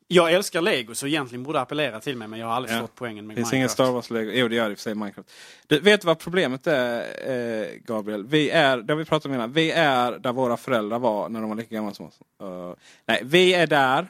Jag 0.08 0.32
älskar 0.32 0.60
Lego 0.60 0.94
så 0.94 1.06
egentligen 1.06 1.42
borde 1.42 1.58
det 1.58 1.62
appellera 1.62 2.00
till 2.00 2.16
mig 2.16 2.28
men 2.28 2.38
jag 2.40 2.46
har 2.46 2.54
aldrig 2.54 2.74
Ja. 2.74 2.78
förstått 2.80 2.94
poängen 2.94 3.26
med 3.26 3.36
Det 3.36 3.40
finns 3.40 3.52
Minecraft. 3.52 3.78
ingen 3.78 3.86
Star 3.88 3.92
Wars-lego. 3.92 4.30
Jo, 4.34 4.48
det 4.48 4.54
gör 4.56 4.64
det 4.64 4.70
i 4.70 4.74
och 4.74 4.78
för 4.78 4.82
sig 4.82 4.94
Minecraft. 4.94 5.30
Du, 5.66 5.80
vet 5.80 6.00
du 6.00 6.06
vad 6.06 6.18
problemet 6.18 6.66
är, 6.66 7.00
eh, 7.30 7.68
Gabriel? 7.84 8.26
Vi 8.26 8.50
är, 8.50 8.76
det 8.76 8.92
har 8.92 8.98
vi 8.98 9.04
pratat 9.04 9.26
om 9.26 9.34
innan, 9.34 9.52
vi 9.52 9.70
är 9.70 10.12
där 10.18 10.32
våra 10.32 10.56
föräldrar 10.56 10.98
var 10.98 11.28
när 11.28 11.40
de 11.40 11.48
var 11.48 11.56
lika 11.56 11.74
gamla 11.74 11.94
som 11.94 12.06
oss. 12.06 12.18
Uh, 12.42 12.74
nej, 13.06 13.20
vi 13.24 13.54
är 13.54 13.66
där. 13.66 14.08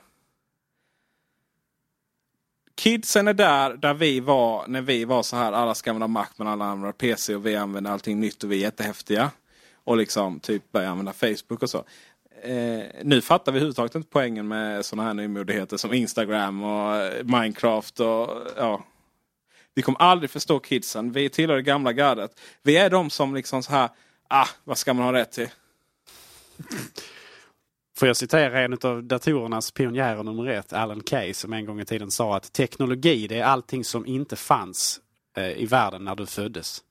Kidsen 2.77 3.29
är 3.29 3.35
där, 3.35 3.77
där 3.77 3.95
vi 3.95 4.21
var 4.21 4.65
när 4.69 4.83
vi 4.83 5.05
var 5.05 5.23
så 5.23 5.37
här. 5.37 5.53
Alla 5.53 5.75
ska 5.75 5.91
använda 5.91 6.07
Mac 6.07 6.27
men 6.37 6.47
alla 6.49 6.65
använder 6.65 6.93
PC 6.93 7.35
och 7.35 7.47
vi 7.47 7.57
använder 7.57 7.91
allting 7.91 8.21
nytt 8.21 8.45
och 8.45 8.53
vi 8.53 8.57
är 8.57 8.61
jättehäftiga. 8.61 9.31
Och 9.85 9.97
liksom 9.97 10.41
typ 10.41 10.73
börjar 10.73 10.91
använda 10.91 11.13
Facebook 11.13 11.63
och 11.63 11.71
så. 11.71 11.85
Eh, 12.45 12.85
nu 13.03 13.21
fattar 13.21 13.53
vi 13.53 13.57
överhuvudtaget 13.57 13.95
inte 13.95 14.09
poängen 14.11 14.49
med 14.49 14.85
sådana 14.85 15.07
här 15.07 15.15
nymodigheter 15.15 15.77
som 15.77 15.93
Instagram 15.93 16.63
och 16.63 16.97
eh, 16.97 17.25
Minecraft 17.25 18.01
och 18.01 18.29
ja. 18.57 18.85
Vi 19.75 19.83
kommer 19.83 19.99
aldrig 19.99 20.31
förstå 20.31 20.59
kidsen. 20.59 21.13
Vi 21.13 21.29
tillhör 21.29 21.57
det 21.57 21.63
gamla 21.63 21.93
gardet. 21.93 22.41
Vi 22.63 22.77
är 22.77 22.91
de 22.91 23.11
som 23.11 23.35
liksom 23.35 23.63
så 23.63 23.73
här, 23.73 23.89
ah, 24.29 24.49
vad 24.65 24.79
ska 24.79 24.95
man 24.95 25.05
ha 25.05 25.13
rätt 25.13 25.33
till? 25.33 25.49
Får 27.97 28.09
jag 28.09 28.17
citera 28.17 28.61
en 28.61 28.79
av 28.83 29.05
datorernas 29.05 29.71
pionjärer 29.71 30.23
nummer 30.23 30.47
ett, 30.47 30.73
Alan 30.73 31.01
Kay, 31.01 31.35
som 31.35 31.53
en 31.53 31.67
gång 31.67 31.81
i 31.81 31.85
tiden 31.85 32.11
sa 32.11 32.37
att 32.37 32.53
teknologi 32.53 33.27
det 33.27 33.39
är 33.39 33.45
allting 33.45 33.85
som 33.85 34.07
inte 34.07 34.37
fanns 34.37 35.01
i 35.43 35.67
världen 35.67 36.05
när 36.05 36.15
du 36.15 36.27
föddes. 36.27 36.83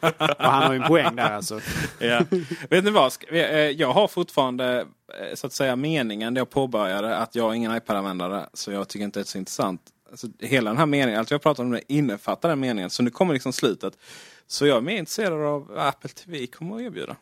och 0.00 0.36
han 0.38 0.62
har 0.62 0.72
ju 0.72 0.80
en 0.82 0.88
poäng 0.88 1.16
där 1.16 1.30
alltså. 1.32 1.60
Ja. 1.98 2.24
Vet 2.70 2.84
ni 2.84 2.90
vad? 2.90 3.12
Eh, 3.30 3.38
Jag 3.50 3.92
har 3.92 4.08
fortfarande 4.08 4.86
eh, 5.20 5.34
så 5.34 5.46
att 5.46 5.52
säga 5.52 5.76
meningen 5.76 6.34
det 6.34 6.40
jag 6.40 6.50
påbörjade 6.50 7.16
att 7.16 7.34
jag 7.34 7.50
är 7.50 7.54
ingen 7.54 7.76
iPad-användare. 7.76 8.46
Så 8.52 8.72
jag 8.72 8.88
tycker 8.88 9.04
inte 9.04 9.18
det 9.20 9.22
är 9.22 9.24
så 9.24 9.38
intressant. 9.38 9.80
Alltså, 10.10 10.26
hela 10.38 10.70
den 10.70 10.78
här 10.78 10.86
meningen, 10.86 11.20
allt 11.20 11.30
jag 11.30 11.42
pratar 11.42 11.62
om 11.62 11.70
nu 11.70 11.80
innefattar 11.88 12.48
den 12.48 12.60
meningen. 12.60 12.90
Så 12.90 13.02
nu 13.02 13.10
kommer 13.10 13.32
liksom 13.34 13.52
slutet. 13.52 13.98
Så 14.46 14.66
jag 14.66 14.76
är 14.76 14.80
mer 14.80 14.96
intresserad 14.98 15.32
av 15.32 15.66
vad 15.66 15.86
Apple 15.86 16.10
TV 16.10 16.46
kommer 16.46 16.76
att 16.76 16.82
erbjuda. 16.82 17.16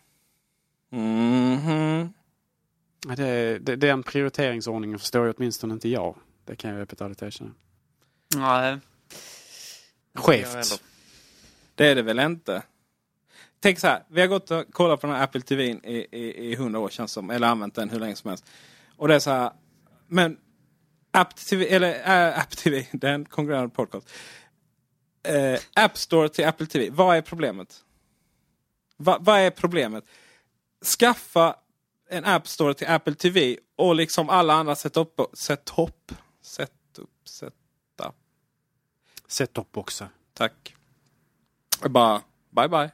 Mhm. 0.93 2.12
Ja, 3.09 3.16
Det, 3.16 3.59
det, 3.59 3.77
den 3.77 4.02
prioriteringsordningen 4.02 4.98
förstår 4.98 5.27
ju 5.27 5.32
åtminstone 5.36 5.74
inte 5.74 5.89
jag. 5.89 6.16
Det 6.44 6.56
kan 6.56 6.70
jag 6.70 6.81
öppet 6.81 7.01
ärligt 7.01 7.23
erkänna. 7.23 7.51
Nej. 8.36 8.78
Skevt. 10.20 10.82
Det 11.74 11.86
är 11.86 11.94
det 11.94 12.02
väl 12.02 12.18
inte? 12.18 12.62
Tänk 13.60 13.78
så 13.78 13.86
här, 13.86 14.02
vi 14.09 14.20
har 14.20 14.28
gått 14.28 14.51
och 14.51 14.72
kollat 14.72 15.01
på 15.01 15.06
den 15.06 15.16
här 15.16 15.24
Apple 15.24 15.40
TV 15.40 15.64
i, 15.64 16.06
i, 16.12 16.51
i 16.51 16.52
100 16.52 16.78
år 16.78 16.88
känns 16.88 17.12
som. 17.12 17.30
Eller 17.30 17.47
använt 17.47 17.74
den 17.74 17.90
hur 17.90 18.01
länge 18.01 18.16
som 18.16 18.28
helst. 18.28 18.44
Och 18.97 19.09
det 19.09 19.14
är 19.14 19.18
så 19.18 19.30
här, 19.30 19.52
men 20.06 20.36
App 21.10 21.36
TV, 21.36 21.74
eller 21.74 22.28
äh, 22.28 22.38
App 22.38 22.51
TV, 22.51 22.86
det 22.92 23.09
är 23.09 23.12
en 23.12 23.24
konkurrerande 23.24 23.74
podcast. 23.74 24.09
Eh, 25.22 25.60
App 25.74 25.98
Store 25.98 26.28
till 26.28 26.47
Apple 26.47 26.66
TV, 26.66 26.90
vad 26.90 27.16
är 27.16 27.22
problemet? 27.22 27.84
Va, 28.97 29.18
vad 29.20 29.40
är 29.40 29.51
problemet? 29.51 30.05
Skaffa 30.98 31.56
en 32.10 32.24
App 32.24 32.48
Store 32.48 32.74
till 32.74 32.88
Apple 32.88 33.14
TV 33.14 33.56
och 33.76 33.94
liksom 33.94 34.28
alla 34.28 34.55
andra 34.55 34.74
setup, 34.74 35.20
setup, 35.32 36.18
setup. 37.24 37.55
Set-top-boxar. 39.31 40.09
Tack. 40.35 40.77
Jag 41.82 41.90
bara, 41.90 42.23
bye 42.51 42.69
bye. 42.69 42.90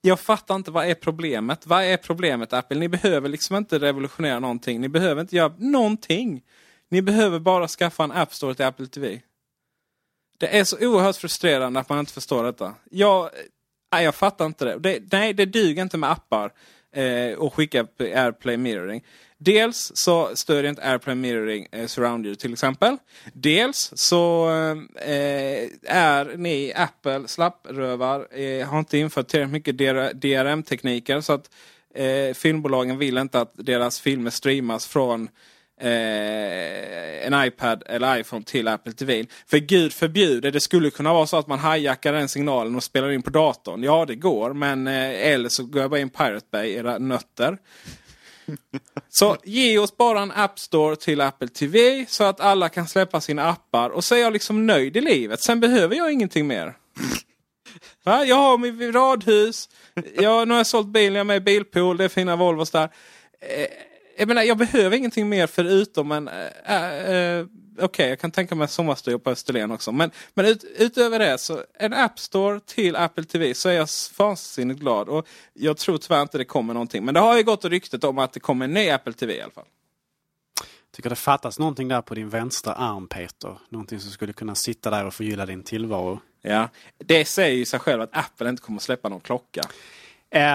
Jag 0.00 0.20
fattar 0.20 0.54
inte 0.54 0.70
vad 0.70 0.86
är 0.86 0.94
problemet. 0.94 1.66
Vad 1.66 1.84
är 1.84 1.96
problemet 1.96 2.52
Apple? 2.52 2.78
Ni 2.78 2.88
behöver 2.88 3.28
liksom 3.28 3.56
inte 3.56 3.78
revolutionera 3.78 4.38
någonting. 4.40 4.80
Ni 4.80 4.88
behöver 4.88 5.20
inte 5.20 5.36
göra 5.36 5.54
någonting. 5.58 6.42
Ni 6.88 7.02
behöver 7.02 7.38
bara 7.38 7.68
skaffa 7.68 8.04
en 8.04 8.12
App 8.12 8.34
Store 8.34 8.54
till 8.54 8.64
Apple 8.64 8.86
TV. 8.86 9.20
Det 10.38 10.58
är 10.58 10.64
så 10.64 10.76
oerhört 10.88 11.16
frustrerande 11.16 11.80
att 11.80 11.88
man 11.88 11.98
inte 11.98 12.12
förstår 12.12 12.44
detta. 12.44 12.74
Jag, 12.90 13.30
nej, 13.92 14.04
jag 14.04 14.14
fattar 14.14 14.46
inte 14.46 14.64
det. 14.64 14.78
det. 14.78 15.12
Nej, 15.12 15.34
det 15.34 15.46
duger 15.46 15.82
inte 15.82 15.98
med 15.98 16.10
appar. 16.10 16.52
eh, 16.92 17.38
och 17.38 17.54
skicka 17.54 17.86
AirPlay 17.98 18.56
Mirroring. 18.56 19.04
Dels 19.38 19.92
så 19.94 20.36
stödjer 20.36 20.70
inte 20.70 20.82
AirPlay 20.82 21.14
Mirroring 21.14 21.66
eh, 21.72 21.86
surround-ljud 21.86 22.38
till 22.38 22.52
exempel. 22.52 22.96
Dels 23.32 23.92
så 23.94 24.48
eh, 24.96 25.68
är 25.84 26.36
ni 26.36 26.72
Apple 26.76 27.28
slapprövar, 27.28 28.38
eh, 28.40 28.68
har 28.68 28.78
inte 28.78 28.98
infört 28.98 29.28
tillräckligt 29.28 29.52
mycket 29.52 29.78
DRM-tekniker 30.20 31.20
så 31.20 31.32
att 31.32 31.50
eh, 31.94 32.34
filmbolagen 32.34 32.98
vill 32.98 33.18
inte 33.18 33.40
att 33.40 33.52
deras 33.54 34.00
filmer 34.00 34.30
streamas 34.30 34.86
från 34.86 35.28
eh, 35.80 37.26
en 37.26 37.46
iPad 37.46 37.82
eller 37.86 38.18
iPhone 38.18 38.44
till 38.44 38.68
Apple 38.68 38.92
TV. 38.92 39.26
För 39.46 39.58
gud 39.58 39.92
förbjude, 39.92 40.50
det 40.50 40.60
skulle 40.60 40.90
kunna 40.90 41.12
vara 41.12 41.26
så 41.26 41.36
att 41.36 41.46
man 41.46 41.72
hijackar 41.72 42.12
den 42.12 42.28
signalen 42.28 42.76
och 42.76 42.84
spelar 42.84 43.10
in 43.10 43.22
på 43.22 43.30
datorn. 43.30 43.82
Ja, 43.82 44.04
det 44.04 44.14
går. 44.14 44.52
Men 44.52 44.86
eh, 44.86 45.32
eller 45.32 45.48
så 45.48 45.64
går 45.64 45.82
jag 45.82 45.90
bara 45.90 46.00
in 46.00 46.10
Pirate 46.10 46.46
Bay, 46.50 46.72
era 46.72 46.98
nötter. 46.98 47.58
Så 49.08 49.36
ge 49.44 49.78
oss 49.78 49.96
bara 49.96 50.20
en 50.20 50.32
App 50.32 50.58
Store 50.58 50.96
till 50.96 51.20
Apple 51.20 51.48
TV 51.48 52.06
så 52.08 52.24
att 52.24 52.40
alla 52.40 52.68
kan 52.68 52.88
släppa 52.88 53.20
sina 53.20 53.48
appar. 53.48 53.90
Och 53.90 54.04
så 54.04 54.14
är 54.14 54.18
jag 54.18 54.32
liksom 54.32 54.66
nöjd 54.66 54.96
i 54.96 55.00
livet. 55.00 55.40
Sen 55.40 55.60
behöver 55.60 55.96
jag 55.96 56.12
ingenting 56.12 56.46
mer. 56.46 56.76
Va? 58.04 58.24
Jag 58.24 58.36
har 58.36 58.58
mitt 58.58 58.94
radhus. 58.94 59.68
Jag, 60.14 60.48
nu 60.48 60.54
har 60.54 60.58
jag 60.58 60.66
sålt 60.66 60.86
bilen, 60.86 61.14
jag 61.14 61.20
är 61.20 61.24
med 61.24 61.36
i 61.36 61.40
Bilpool, 61.40 61.96
det 61.96 62.04
är 62.04 62.08
fina 62.08 62.36
Volvos 62.36 62.70
där. 62.70 62.88
Eh, 63.40 63.66
jag 64.18 64.28
menar, 64.28 64.42
jag 64.42 64.58
behöver 64.58 64.96
ingenting 64.96 65.28
mer 65.28 65.46
förutom 65.46 66.12
en... 66.12 66.28
Äh, 66.28 67.10
äh, 67.10 67.46
Okej, 67.78 67.84
okay, 67.84 68.08
jag 68.08 68.20
kan 68.20 68.30
tänka 68.30 68.54
mig 68.54 68.68
sommarstuga 68.68 69.18
på 69.18 69.30
Österlen 69.30 69.70
också. 69.70 69.92
Men, 69.92 70.10
men 70.34 70.46
ut, 70.46 70.64
utöver 70.78 71.18
det, 71.18 71.38
så 71.38 71.62
en 71.74 71.92
App 71.92 72.18
Store 72.18 72.60
till 72.60 72.96
Apple 72.96 73.24
TV 73.24 73.54
så 73.54 73.68
är 73.68 73.72
jag 73.72 73.88
vansinnigt 74.18 74.80
glad. 74.80 75.08
Och 75.08 75.28
jag 75.52 75.76
tror 75.76 75.98
tyvärr 75.98 76.22
inte 76.22 76.38
det 76.38 76.44
kommer 76.44 76.74
någonting. 76.74 77.04
Men 77.04 77.14
det 77.14 77.20
har 77.20 77.36
ju 77.36 77.42
gått 77.42 77.64
ryktet 77.64 78.04
om 78.04 78.18
att 78.18 78.32
det 78.32 78.40
kommer 78.40 78.64
en 78.64 78.74
ny 78.74 78.90
Apple 78.90 79.12
TV 79.12 79.36
i 79.36 79.40
alla 79.40 79.50
fall. 79.50 79.64
Tycker 80.92 81.10
det 81.10 81.16
fattas 81.16 81.58
någonting 81.58 81.88
där 81.88 82.02
på 82.02 82.14
din 82.14 82.28
vänstra 82.28 82.72
arm 82.72 83.08
Peter. 83.08 83.58
Någonting 83.68 84.00
som 84.00 84.10
skulle 84.10 84.32
kunna 84.32 84.54
sitta 84.54 84.90
där 84.90 85.06
och 85.06 85.14
förgylla 85.14 85.46
din 85.46 85.62
tillvaro. 85.62 86.20
Ja, 86.42 86.68
det 86.98 87.24
säger 87.24 87.56
ju 87.56 87.64
sig 87.64 87.80
själv 87.80 88.02
att 88.02 88.16
Apple 88.16 88.48
inte 88.48 88.62
kommer 88.62 88.80
släppa 88.80 89.08
någon 89.08 89.20
klocka. 89.20 89.62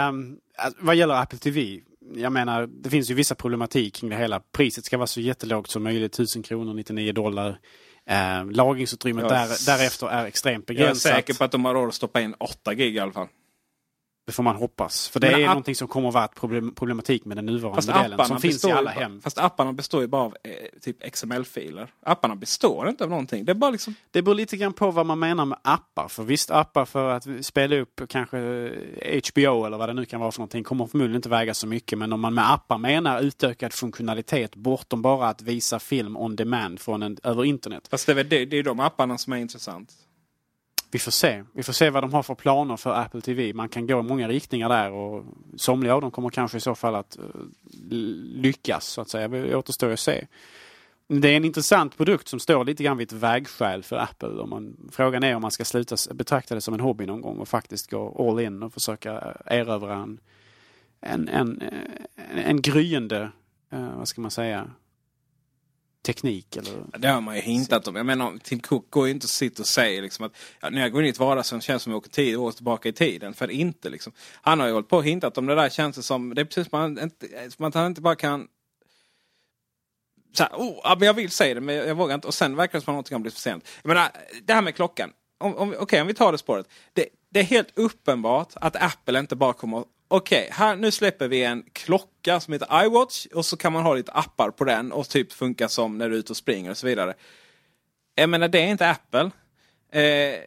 Um, 0.10 0.38
vad 0.80 0.96
gäller 0.96 1.16
Apple 1.16 1.40
TV 1.40 1.82
jag 2.16 2.32
menar, 2.32 2.68
det 2.68 2.90
finns 2.90 3.10
ju 3.12 3.14
vissa 3.14 3.36
problematik 3.36 3.96
kring 3.96 4.10
det 4.10 4.16
hela. 4.16 4.40
Priset 4.40 4.86
ska 4.86 4.98
vara 4.98 5.08
så 5.08 5.22
jättelågt 5.22 5.72
som 5.72 5.84
möjligt, 5.84 6.14
1000 6.14 6.44
kronor, 6.44 6.74
99 6.74 7.14
dollar. 7.14 7.60
Eh, 8.10 8.52
lagringsutrymmet 8.52 9.30
där, 9.30 9.66
därefter 9.66 10.08
är 10.08 10.26
extremt 10.26 10.66
begränsat. 10.66 11.06
Jag 11.06 11.14
är 11.14 11.22
säker 11.22 11.34
på 11.34 11.44
att 11.44 11.52
de 11.52 11.66
har 11.66 11.74
råd 11.74 11.88
att 11.88 11.94
stoppa 11.94 12.22
in 12.22 12.36
8 12.40 12.74
gig 12.74 12.96
i 12.96 13.00
alla 13.00 13.12
fall. 13.12 13.28
Det 14.26 14.32
får 14.32 14.44
man 14.44 14.56
hoppas. 14.56 15.10
För 15.10 15.20
det 15.20 15.32
Men 15.32 15.40
är 15.40 15.44
app... 15.44 15.50
någonting 15.50 15.76
som 15.76 15.88
kommer 15.88 16.08
att 16.08 16.14
vara 16.14 16.28
problem, 16.28 16.76
problematik 16.76 17.26
med 17.26 17.38
den 17.38 17.46
nuvarande 17.46 17.76
fast 17.76 17.88
modellen 17.88 18.26
som 18.26 18.40
finns 18.42 18.66
i 18.66 18.72
alla 18.72 18.90
hem. 18.90 19.22
Fast 19.22 19.38
apparna 19.38 19.74
består 19.74 20.02
ju 20.02 20.08
bara 20.08 20.22
av 20.22 20.36
eh, 20.44 20.80
typ 20.82 21.14
XML-filer. 21.14 21.94
Apparna 22.06 22.36
består 22.36 22.90
inte 22.90 23.04
av 23.04 23.10
någonting. 23.10 23.46
Det, 23.46 23.52
är 23.52 23.54
bara 23.54 23.72
liksom... 23.72 23.96
det 24.12 24.22
beror 24.22 24.36
lite 24.36 24.58
grann 24.58 24.74
på 24.74 24.92
vad 24.92 25.06
man 25.06 25.20
menar 25.20 25.46
med 25.46 25.58
appar. 25.62 26.08
För 26.08 26.24
visst, 26.24 26.52
appar 26.52 26.86
för 26.86 27.10
att 27.12 27.46
spela 27.46 27.76
upp 27.76 28.02
kanske 28.10 28.38
HBO 29.32 29.66
eller 29.66 29.78
vad 29.78 29.90
det 29.90 29.94
nu 29.94 30.06
kan 30.06 30.20
vara 30.20 30.32
för 30.32 30.40
någonting 30.40 30.64
kommer 30.64 30.88
förmodligen 30.88 31.16
inte 31.16 31.30
väga 31.30 31.54
så 31.54 31.68
mycket. 31.68 31.98
Men 31.98 32.14
om 32.14 32.22
man 32.22 32.34
med 32.34 32.54
appar 32.54 32.78
menar 32.78 33.22
utökad 33.22 33.74
funktionalitet 33.74 34.56
bortom 34.56 35.02
bara 35.02 35.28
att 35.28 35.42
visa 35.42 35.80
film 35.80 36.18
on 36.18 36.36
demand 36.36 36.80
från 36.80 37.04
en, 37.04 37.18
över 37.24 37.46
internet. 37.46 37.88
Fast 37.92 38.06
det 38.06 38.12
är, 38.12 38.24
det, 38.24 38.46
det 38.46 38.58
är 38.58 38.64
de 38.64 38.80
apparna 38.80 39.18
som 39.18 39.34
är 39.34 39.38
intressant. 39.38 39.94
Vi 40.92 41.00
får 41.00 41.12
se. 41.12 41.44
Vi 41.54 41.64
får 41.64 41.74
se 41.74 41.90
vad 41.90 42.04
de 42.04 42.14
har 42.14 42.24
för 42.24 42.36
planer 42.36 42.78
för 42.78 42.94
Apple 42.94 43.22
TV. 43.22 43.54
Man 43.54 43.70
kan 43.70 43.88
gå 43.88 44.00
i 44.00 44.04
många 44.04 44.28
riktningar 44.28 44.70
där 44.70 44.92
och 44.92 45.26
somliga 45.56 45.96
av 45.96 46.02
dem 46.02 46.12
kommer 46.12 46.30
kanske 46.30 46.58
i 46.58 46.62
så 46.62 46.76
fall 46.76 46.96
att 46.96 47.18
eh, 47.18 47.24
lyckas 48.36 48.86
så 48.86 49.02
att 49.02 49.10
säga. 49.10 49.28
Det 49.28 49.56
återstår 49.56 49.90
att 49.90 50.00
se. 50.00 50.28
Det 51.08 51.28
är 51.28 51.38
en 51.38 51.46
intressant 51.46 51.98
produkt 51.98 52.28
som 52.28 52.40
står 52.40 52.66
lite 52.66 52.84
grann 52.84 52.98
vid 52.98 53.08
ett 53.08 53.14
vägskäl 53.14 53.84
för 53.84 53.96
Apple. 53.96 54.30
Om 54.30 54.50
man, 54.50 54.90
frågan 54.92 55.24
är 55.24 55.36
om 55.36 55.42
man 55.42 55.52
ska 55.52 55.66
sluta 55.66 55.96
betrakta 56.14 56.56
det 56.56 56.62
som 56.62 56.74
en 56.74 56.80
hobby 56.80 57.06
någon 57.06 57.22
gång 57.22 57.38
och 57.38 57.48
faktiskt 57.48 57.92
gå 57.92 58.30
all 58.30 58.40
in 58.40 58.64
och 58.64 58.74
försöka 58.74 59.14
eh, 59.14 59.60
erövra 59.60 59.96
en, 59.96 60.20
en, 61.02 61.28
en, 61.28 61.62
en, 61.62 62.38
en 62.38 62.62
gryende, 62.62 63.32
vad 63.70 64.08
ska 64.08 64.22
man 64.22 64.32
säga, 64.32 64.68
teknik? 66.02 66.56
Eller? 66.56 66.74
Det 66.98 67.08
har 67.08 67.22
man 67.22 67.36
ju 67.36 67.42
hintat 67.42 67.88
om. 67.88 67.96
Jag 67.96 68.06
menar, 68.06 68.38
Tim 68.44 68.60
Cook 68.60 68.90
går 68.90 69.08
ju 69.08 69.14
inte 69.14 69.26
och 69.26 69.30
sitter 69.30 69.64
och 69.64 69.68
säger 69.68 70.02
liksom 70.02 70.26
att 70.26 70.32
ja, 70.62 70.70
när 70.70 70.82
jag 70.82 70.92
går 70.92 71.02
in 71.02 71.08
i 71.08 71.10
ett 71.10 71.20
vardagsrum 71.20 71.62
känns 71.62 71.82
det 71.82 71.84
som 71.84 71.92
att 71.92 71.94
jag 71.94 71.98
åker 71.98 72.10
tio 72.10 72.36
år 72.36 72.52
tillbaka 72.52 72.90
i 72.90 72.94
tiden. 72.94 73.34
För 73.34 73.52
inte 73.52 73.90
liksom. 73.90 74.14
Han 74.42 74.60
har 74.60 74.68
ju 74.68 74.74
hållit 74.74 74.90
på 74.90 74.98
och 74.98 75.04
hintat 75.04 75.38
om 75.38 75.46
det 75.46 75.56
där 75.56 75.70
känns 75.70 75.96
det 75.96 76.04
som. 76.04 76.36
Det 76.36 76.42
är 76.42 76.46
precis 76.46 76.70
som 76.70 76.80
man 76.80 77.00
inte, 77.00 77.52
som 77.52 77.66
att 77.66 77.74
han 77.74 77.86
inte 77.86 78.02
bara 78.02 78.16
kan 78.16 78.48
så 80.34 80.44
här, 80.44 80.52
oh, 80.52 80.80
ja, 80.84 80.96
men 81.00 81.06
jag 81.06 81.14
vill 81.14 81.32
säga 81.32 81.54
det 81.54 81.62
men 81.62 81.76
jag 81.76 81.96
vågar 81.96 82.16
inte. 82.16 82.28
Och 82.28 82.34
sen 82.34 82.56
verkar 82.56 82.80
det 82.80 82.86
som 82.86 82.92
att 82.92 82.96
någonting 82.96 83.16
har 83.16 83.20
blivit 83.20 83.34
för 83.34 83.42
sent. 83.42 83.68
Jag 83.82 83.88
menar, 83.88 84.12
det 84.44 84.54
här 84.54 84.62
med 84.62 84.76
klockan. 84.76 85.12
Om, 85.40 85.56
om, 85.56 85.70
Okej, 85.70 85.80
okay, 85.82 86.02
om 86.02 86.08
vi 86.08 86.14
tar 86.14 86.32
det 86.32 86.38
spåret. 86.38 86.68
Det, 86.94 87.06
det 87.30 87.40
är 87.40 87.44
helt 87.44 87.78
uppenbart 87.78 88.54
att 88.56 88.76
Apple 88.76 89.20
inte 89.20 89.36
bara 89.36 89.54
kommer 89.54 89.84
Okej, 90.14 90.50
okay, 90.52 90.76
nu 90.76 90.92
släpper 90.92 91.28
vi 91.28 91.44
en 91.44 91.64
klocka 91.74 92.40
som 92.40 92.54
heter 92.54 92.86
iWatch 92.86 93.26
och 93.26 93.46
så 93.46 93.58
kan 93.58 93.74
man 93.74 93.84
ha 93.84 93.94
lite 93.94 94.12
appar 94.12 94.52
på 94.52 94.64
den 94.64 94.92
och 94.92 95.10
typ 95.10 95.32
funka 95.32 95.70
som 95.70 95.98
när 95.98 96.10
du 96.10 96.16
är 96.16 96.20
ute 96.20 96.34
och 96.34 96.38
springer 96.38 96.72
och 96.72 96.78
så 96.78 96.88
vidare. 96.88 97.14
Jag 98.16 98.30
menar, 98.30 98.48
det 98.48 98.60
är 98.60 98.68
inte 98.68 98.90
Apple. 98.90 99.32
Eh, 99.92 100.40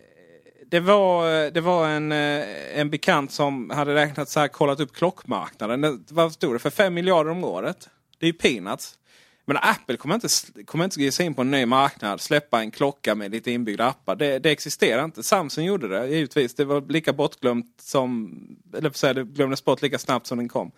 det 0.66 0.80
var, 0.80 1.50
det 1.50 1.60
var 1.60 1.88
en, 1.88 2.12
eh, 2.12 2.78
en 2.78 2.90
bekant 2.90 3.32
som 3.32 3.70
hade 3.70 3.94
räknat 3.94 4.28
så 4.28 4.40
här, 4.40 4.48
kollat 4.48 4.80
upp 4.80 4.92
klockmarknaden. 4.92 6.04
vad 6.08 6.32
stod 6.32 6.54
det? 6.54 6.58
För 6.58 6.70
5 6.70 6.94
miljarder 6.94 7.30
om 7.30 7.44
året. 7.44 7.88
Det 8.18 8.26
är 8.26 8.32
ju 8.32 8.38
peanuts. 8.38 8.98
Men 9.44 9.56
Apple 9.56 9.96
kommer 9.96 10.14
inte, 10.14 10.28
kommer 10.64 10.84
inte 10.84 11.02
ge 11.02 11.12
sig 11.12 11.26
in 11.26 11.34
på 11.34 11.42
en 11.42 11.50
ny 11.50 11.66
marknad, 11.66 12.20
släppa 12.20 12.60
en 12.60 12.70
klocka 12.70 13.14
med 13.14 13.30
lite 13.30 13.50
inbyggda 13.50 13.86
appar. 13.86 14.16
Det, 14.16 14.38
det 14.38 14.50
existerar 14.50 15.04
inte. 15.04 15.22
Samsung 15.22 15.64
gjorde 15.64 15.88
det 15.88 16.06
givetvis. 16.06 16.54
Det 16.54 16.64
var 16.64 16.80
lika 16.80 17.12
bortglömt 17.12 17.74
som, 17.80 18.32
eller 18.76 18.90
för 18.90 18.98
säga, 18.98 19.14
det 19.14 19.24
glömdes 19.24 19.64
bort 19.64 19.82
lika 19.82 19.98
snabbt 19.98 20.26
som 20.26 20.38
den 20.38 20.48
kom. 20.48 20.72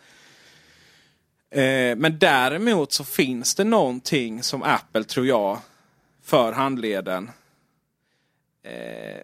Eh, 1.51 1.97
men 1.97 2.19
däremot 2.19 2.93
så 2.93 3.05
finns 3.05 3.55
det 3.55 3.65
någonting 3.65 4.43
som 4.43 4.63
Apple, 4.63 5.05
tror 5.05 5.27
jag, 5.27 5.59
för 6.23 6.53
handleden. 6.53 7.31
Eh, 8.63 9.21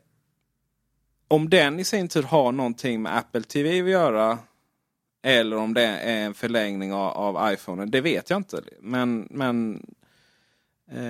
om 1.28 1.50
den 1.50 1.80
i 1.80 1.84
sin 1.84 2.08
tur 2.08 2.22
har 2.22 2.52
någonting 2.52 3.02
med 3.02 3.16
Apple 3.16 3.42
TV 3.42 3.80
att 3.80 3.90
göra 3.90 4.38
eller 5.22 5.56
om 5.56 5.74
det 5.74 5.82
är 5.82 6.26
en 6.26 6.34
förlängning 6.34 6.92
av, 6.92 7.36
av 7.36 7.52
iPhone. 7.52 7.86
Det 7.86 8.00
vet 8.00 8.30
jag 8.30 8.36
inte. 8.36 8.62
Men, 8.80 9.28
men 9.30 9.86
eh, 10.90 11.00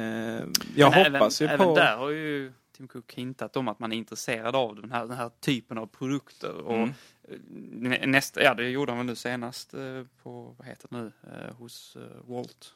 jag 0.76 0.90
men 0.90 1.14
hoppas 1.14 1.40
även, 1.40 1.52
ju 1.52 1.58
på... 1.58 1.62
Även 1.62 1.74
där 1.74 1.96
har 1.96 2.10
ju 2.10 2.52
Tim 2.76 2.88
Cook 2.88 3.14
hintat 3.14 3.56
om 3.56 3.68
att 3.68 3.78
man 3.78 3.92
är 3.92 3.96
intresserad 3.96 4.56
av 4.56 4.76
den 4.76 4.92
här, 4.92 5.06
den 5.06 5.16
här 5.16 5.30
typen 5.40 5.78
av 5.78 5.86
produkter. 5.86 6.54
Och 6.54 6.74
mm. 6.74 8.10
nästa, 8.10 8.42
ja, 8.42 8.54
det 8.54 8.68
gjorde 8.68 8.92
han 8.92 8.98
väl 8.98 9.06
nu 9.06 9.16
senast 9.16 9.74
eh, 9.74 10.02
på, 10.22 10.54
vad 10.58 10.66
heter 10.66 10.88
det 10.90 10.96
nu, 10.96 11.12
eh, 11.22 11.54
hos 11.54 11.96
Walt. 12.26 12.74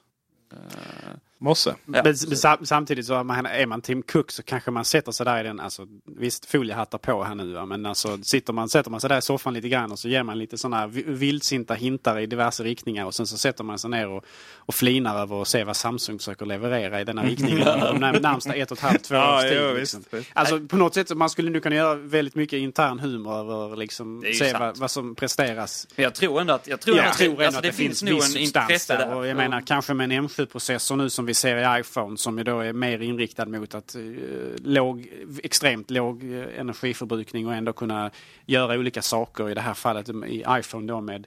Mosse. 1.38 1.74
Ja. 1.86 2.02
Men, 2.04 2.66
samtidigt 2.66 3.06
så 3.06 3.14
är 3.14 3.24
man, 3.24 3.46
är 3.46 3.66
man 3.66 3.80
Tim 3.80 4.02
Cook 4.02 4.30
så 4.30 4.42
kanske 4.42 4.70
man 4.70 4.84
sätter 4.84 5.12
sig 5.12 5.26
där 5.26 5.40
i 5.40 5.42
den, 5.42 5.60
alltså 5.60 5.86
visst 6.04 6.46
foliehattar 6.46 6.98
på 6.98 7.24
här 7.24 7.34
nu 7.34 7.52
va? 7.52 7.66
men 7.66 7.86
alltså 7.86 8.18
sitter 8.22 8.52
man, 8.52 8.68
sätter 8.68 8.90
man 8.90 9.00
sig 9.00 9.08
där 9.08 9.18
i 9.18 9.22
soffan 9.22 9.54
lite 9.54 9.68
grann 9.68 9.92
och 9.92 9.98
så 9.98 10.08
ger 10.08 10.22
man 10.22 10.38
lite 10.38 10.58
sådana 10.58 10.86
vildsinta 10.86 11.74
hintar 11.74 12.18
i 12.18 12.26
diverse 12.26 12.64
riktningar 12.64 13.04
och 13.04 13.14
sen 13.14 13.26
så 13.26 13.38
sätter 13.38 13.64
man 13.64 13.78
sig 13.78 13.90
ner 13.90 14.08
och, 14.08 14.24
och 14.56 14.74
flinar 14.74 15.18
över 15.22 15.36
och 15.36 15.48
ser 15.48 15.64
vad 15.64 15.76
Samsung 15.76 16.18
försöker 16.18 16.46
leverera 16.46 17.00
i 17.00 17.04
denna 17.04 17.24
riktning 17.24 17.58
de 17.64 17.98
närmsta 17.98 18.54
ett 18.54 18.70
och 18.70 18.78
ett 18.78 18.84
halvt, 18.84 19.04
två 19.04 19.14
ja, 19.14 19.36
års 19.36 19.42
tid. 19.42 19.60
Ja, 19.60 19.72
liksom. 19.72 20.04
Alltså 20.32 20.60
på 20.60 20.76
något 20.76 20.94
sätt 20.94 21.08
så 21.08 21.14
man 21.14 21.30
skulle 21.30 21.50
nu 21.50 21.60
kunna 21.60 21.76
göra 21.76 21.94
väldigt 21.94 22.34
mycket 22.34 22.56
intern 22.56 22.98
humor 22.98 23.64
över 23.64 23.76
liksom 23.76 24.24
se 24.38 24.52
vad, 24.52 24.76
vad, 24.76 24.90
som 24.90 25.14
presteras. 25.14 25.88
Men 25.96 26.04
jag 26.04 26.14
tror 26.14 26.40
ändå 26.40 26.54
att, 26.54 26.66
jag 26.66 26.80
tror, 26.80 26.96
jag 26.96 27.14
tror 27.14 27.30
ändå 27.30 27.44
alltså, 27.44 27.58
att 27.58 27.62
det, 27.62 27.68
det 27.68 27.74
finns 27.74 28.02
nog 28.02 28.22
en 28.22 28.36
intresse 28.36 28.96
där. 28.96 29.14
Och 29.14 29.26
jag 29.26 29.36
menar 29.36 29.60
kanske 29.60 29.94
med 29.94 30.04
en 30.04 30.12
M7-processor 30.36 30.96
nu 30.96 31.10
som 31.10 31.26
vi 31.26 31.34
ser 31.34 31.76
i 31.76 31.80
iPhone 31.80 32.16
som 32.16 32.38
ju 32.38 32.44
då 32.44 32.60
är 32.60 32.72
mer 32.72 33.02
inriktad 33.02 33.44
mot 33.46 33.74
att 33.74 33.96
uh, 33.96 34.54
låg, 34.58 35.08
extremt 35.42 35.90
låg 35.90 36.24
uh, 36.24 36.60
energiförbrukning 36.60 37.46
och 37.46 37.54
ändå 37.54 37.72
kunna 37.72 38.10
göra 38.46 38.78
olika 38.78 39.02
saker. 39.02 39.50
I 39.50 39.54
det 39.54 39.60
här 39.60 39.74
fallet 39.74 40.08
i 40.08 40.44
iPhone 40.48 40.86
då 40.92 41.00
med 41.00 41.26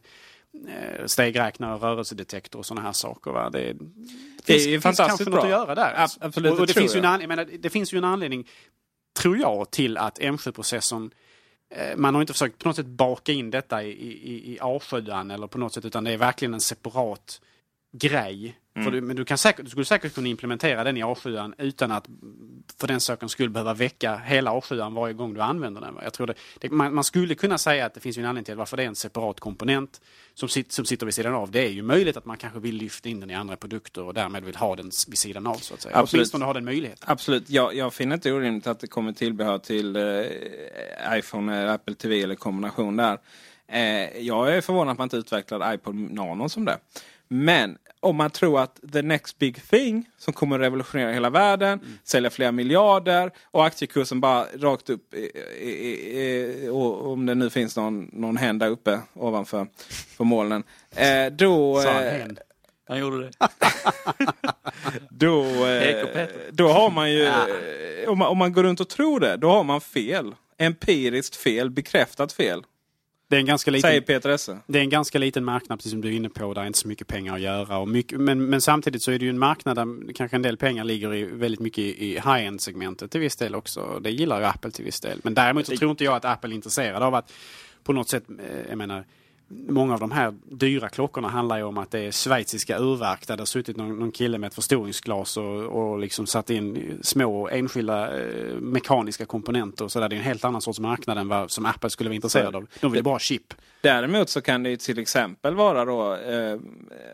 uh, 0.56 1.06
stegräknare, 1.06 1.78
rörelsedetektor 1.78 2.60
och 2.60 2.66
sådana 2.66 2.82
här 2.82 2.94
saker. 2.94 3.32
Va? 3.32 3.50
Det, 3.50 3.60
det, 3.60 3.74
det 4.46 4.54
finns, 4.54 4.68
är 4.68 4.80
fantastiskt 4.80 5.08
kanske 5.08 5.26
bra. 5.26 5.36
något 5.36 5.44
att 5.44 5.50
göra 5.50 5.76
där. 5.76 6.08
absolut, 6.20 6.52
och, 6.52 6.60
och 6.60 6.68
det, 6.68 6.74
finns 6.74 6.96
ju 6.96 7.00
en, 7.00 7.28
menar, 7.28 7.46
det 7.60 7.70
finns 7.70 7.94
ju 7.94 7.98
en 7.98 8.04
anledning, 8.04 8.48
tror 9.20 9.38
jag, 9.38 9.72
till 9.72 9.98
att 9.98 10.20
M7-processorn 10.20 11.12
man 11.96 12.16
har 12.16 12.22
inte 12.22 12.34
försökt 12.34 12.58
på 12.58 12.70
något 12.70 12.76
sätt 12.76 12.86
baka 12.86 13.32
in 13.32 13.52
detta 13.52 13.84
i, 13.84 13.92
i, 13.92 14.54
i 14.54 14.60
A7 14.60 15.34
eller 15.34 15.48
på 15.48 15.58
något 15.58 15.74
sätt 15.74 15.86
utan 15.86 16.04
det 16.04 16.12
är 16.12 16.18
verkligen 16.18 16.54
en 16.54 16.60
separat 16.60 17.42
grej 17.92 18.58
För 18.84 18.92
du, 18.92 19.02
men 19.02 19.16
du, 19.16 19.26
kan 19.26 19.38
säkert, 19.38 19.66
du 19.66 19.72
skulle 19.72 19.86
säkert 19.86 20.16
kunna 20.16 20.28
implementera 20.28 20.84
den 20.84 20.98
i 20.98 21.04
A7 21.04 21.54
utan 21.58 21.92
att 21.92 22.08
för 22.80 22.88
den 22.88 23.00
sakens 23.00 23.32
skull 23.32 23.50
behöva 23.50 23.74
väcka 23.74 24.18
hela 24.18 24.52
A7 24.52 24.96
varje 24.96 25.14
gång 25.14 25.34
du 25.34 25.42
använder 25.42 25.82
den. 25.82 25.96
Jag 26.04 26.14
tror 26.14 26.28
det, 26.28 26.34
det, 26.60 26.70
man, 26.70 26.94
man 26.94 27.04
skulle 27.04 27.36
kunna 27.36 27.58
säga 27.58 27.86
att 27.86 27.94
det 27.94 28.00
finns 28.00 28.18
en 28.18 28.26
anledning 28.26 28.46
till 28.46 28.56
varför 28.56 28.78
det 28.78 28.84
är 28.84 28.88
en 28.88 28.96
separat 28.96 29.40
komponent 29.40 30.02
som, 30.34 30.50
sit, 30.50 30.72
som 30.72 30.86
sitter 30.86 31.06
vid 31.06 31.16
sidan 31.16 31.34
av. 31.34 31.52
Det 31.52 31.66
är 31.66 31.70
ju 31.70 31.82
möjligt 31.82 32.18
att 32.18 32.26
man 32.26 32.38
kanske 32.38 32.60
vill 32.60 32.76
lyfta 32.76 33.10
in 33.10 33.20
den 33.20 33.30
i 33.30 33.36
andra 33.36 33.56
produkter 33.56 34.04
och 34.04 34.14
därmed 34.14 34.44
vill 34.44 34.56
ha 34.56 34.76
den 34.76 34.92
vid 35.08 35.18
sidan 35.18 35.48
av 35.48 35.56
så 35.56 35.74
att 35.74 35.82
säga. 35.82 35.98
Absolut. 35.98 36.20
Åtminstone 36.20 36.46
ha 36.46 36.54
den 36.54 36.66
möjligheten. 36.66 37.06
Absolut, 37.12 37.50
jag, 37.50 37.76
jag 37.76 37.94
finner 37.94 38.16
inte 38.16 38.32
orimligt 38.32 38.68
att 38.68 38.80
det 38.80 38.88
kommer 38.88 39.14
tillbehör 39.14 39.58
till 39.58 39.96
eh, 39.96 41.18
iPhone, 41.18 41.58
eller 41.58 41.74
Apple 41.74 41.96
TV 41.96 42.22
eller 42.22 42.36
kombination 42.36 42.96
där. 42.96 43.18
Eh, 43.68 44.18
jag 44.18 44.56
är 44.56 44.62
förvånad 44.62 44.92
att 44.92 44.98
man 44.98 45.06
inte 45.06 45.18
utvecklar 45.18 45.74
iPod 45.74 45.96
Nano 45.96 46.50
som 46.50 46.66
det. 46.66 46.78
Men 47.28 47.78
om 48.00 48.16
man 48.16 48.30
tror 48.30 48.60
att 48.60 48.80
the 48.94 49.02
next 49.02 49.38
big 49.40 49.64
thing 49.70 50.10
som 50.18 50.34
kommer 50.34 50.56
att 50.56 50.62
revolutionera 50.62 51.12
hela 51.12 51.30
världen, 51.30 51.80
sälja 52.04 52.30
flera 52.30 52.52
miljarder 52.52 53.32
och 53.52 53.66
aktiekursen 53.66 54.22
bara 54.22 54.46
rakt 54.58 54.90
upp. 54.90 55.14
i- 55.14 55.32
i- 55.62 56.20
i- 56.22 56.70
och 56.70 57.12
om 57.12 57.26
det 57.26 57.36
nu 57.36 57.50
finns 57.50 57.76
någon, 57.78 58.04
någon 58.14 58.38
hen 58.38 58.60
där 58.60 58.70
uppe 58.70 59.00
ovanför 59.14 59.68
på 60.18 60.24
molnen. 60.24 60.64
Eh, 60.96 61.26
då, 61.32 61.82
Sa 61.82 61.92
han 61.92 62.04
eh? 62.04 62.26
Han 62.88 63.00
gjorde 63.00 63.20
det. 63.24 63.32
då, 65.10 65.44
eh, 65.66 66.28
då 66.52 66.68
har 66.68 66.90
man 66.92 67.12
ju, 67.12 67.32
om, 68.08 68.18
man, 68.18 68.28
om 68.28 68.38
man 68.38 68.54
går 68.54 68.64
runt 68.64 68.80
och 68.80 68.90
tror 68.90 69.20
det, 69.20 69.38
då 69.38 69.50
har 69.50 69.64
man 69.64 69.82
fel. 69.82 70.36
Empiriskt 70.58 71.36
fel, 71.36 71.70
bekräftat 71.70 72.34
fel. 72.34 72.64
Det 73.30 73.36
är 73.36 73.40
en 73.40 73.46
ganska 73.46 73.72
liten... 73.72 73.90
Säger 73.90 74.02
Peter 74.02 74.30
Esse. 74.30 74.58
Det 74.68 74.80
är 74.80 74.84
en 74.84 74.90
ganska 74.90 75.20
liten 75.20 75.46
marknad, 75.46 75.80
precis 75.80 75.92
som 75.92 76.02
du 76.02 76.08
är 76.08 76.12
inne 76.12 76.30
på. 76.30 76.54
Där 76.54 76.62
är 76.62 76.66
inte 76.66 76.80
så 76.80 76.88
mycket 76.88 77.08
pengar 77.08 77.34
att 77.34 77.42
göra. 77.42 77.78
Och 77.78 77.88
mycket, 77.88 78.20
men, 78.20 78.46
men 78.46 78.62
samtidigt 78.62 79.04
så 79.04 79.12
är 79.12 79.20
det 79.20 79.26
ju 79.26 79.30
en 79.30 79.40
marknad 79.40 79.78
där 79.78 80.14
kanske 80.14 80.38
en 80.38 80.42
del 80.42 80.58
pengar 80.58 80.84
ligger 80.84 81.14
i, 81.14 81.24
väldigt 81.24 81.60
mycket 81.60 81.80
i, 81.80 82.06
i 82.06 82.14
high-end 82.14 82.62
segmentet 82.62 83.12
till 83.12 83.20
viss 83.20 83.36
del 83.36 83.56
också. 83.56 84.00
Det 84.02 84.10
gillar 84.10 84.40
ju 84.40 84.46
Apple 84.46 84.72
till 84.72 84.86
viss 84.86 85.02
del. 85.02 85.20
Men 85.24 85.34
däremot 85.34 85.66
så 85.66 85.78
tror 85.78 85.92
inte 85.92 86.04
jag 86.04 86.16
att 86.16 86.26
Apple 86.26 86.50
är 86.50 86.56
intresserad 86.56 87.04
av 87.04 87.16
att 87.16 87.34
på 87.84 87.94
något 87.94 88.10
sätt, 88.10 88.24
eh, 88.30 88.70
jag 88.70 88.78
menar, 88.78 89.06
Många 89.52 89.94
av 89.94 90.00
de 90.00 90.12
här 90.12 90.34
dyra 90.52 90.90
klockorna 90.90 91.28
handlar 91.28 91.58
ju 91.58 91.64
om 91.64 91.78
att 91.78 91.92
det 91.92 92.00
är 92.00 92.12
schweiziska 92.12 92.78
urverk 92.78 93.28
där 93.28 93.38
det 93.38 93.42
har 93.42 93.46
suttit 93.46 93.78
någon, 93.78 94.00
någon 94.00 94.12
kille 94.12 94.38
med 94.38 94.48
ett 94.48 94.54
förstoringsglas 94.54 95.38
och, 95.38 95.64
och 95.64 96.00
liksom 96.00 96.28
satt 96.28 96.50
in 96.50 97.00
små 97.02 97.50
enskilda 97.50 98.22
eh, 98.22 98.56
mekaniska 98.56 99.26
komponenter. 99.26 99.88
Så 99.88 100.00
där. 100.00 100.10
Det 100.10 100.16
är 100.16 100.18
en 100.18 100.24
helt 100.24 100.46
annan 100.46 100.62
sorts 100.62 100.80
marknad 100.80 101.18
än 101.18 101.28
vad 101.28 101.52
som 101.52 101.66
Apple 101.66 101.90
skulle 101.90 102.10
vara 102.10 102.16
intresserad 102.16 102.56
av. 102.56 102.68
De 102.82 102.92
vill 102.92 103.04
bara 103.04 103.20
chip. 103.20 103.54
Däremot 103.82 104.30
så 104.30 104.42
kan 104.42 104.64
det 104.64 104.70
ju 104.70 104.78
till 104.78 105.00
exempel 105.00 105.56
vara 105.56 105.86
då 105.86 106.16
eh, 106.16 106.60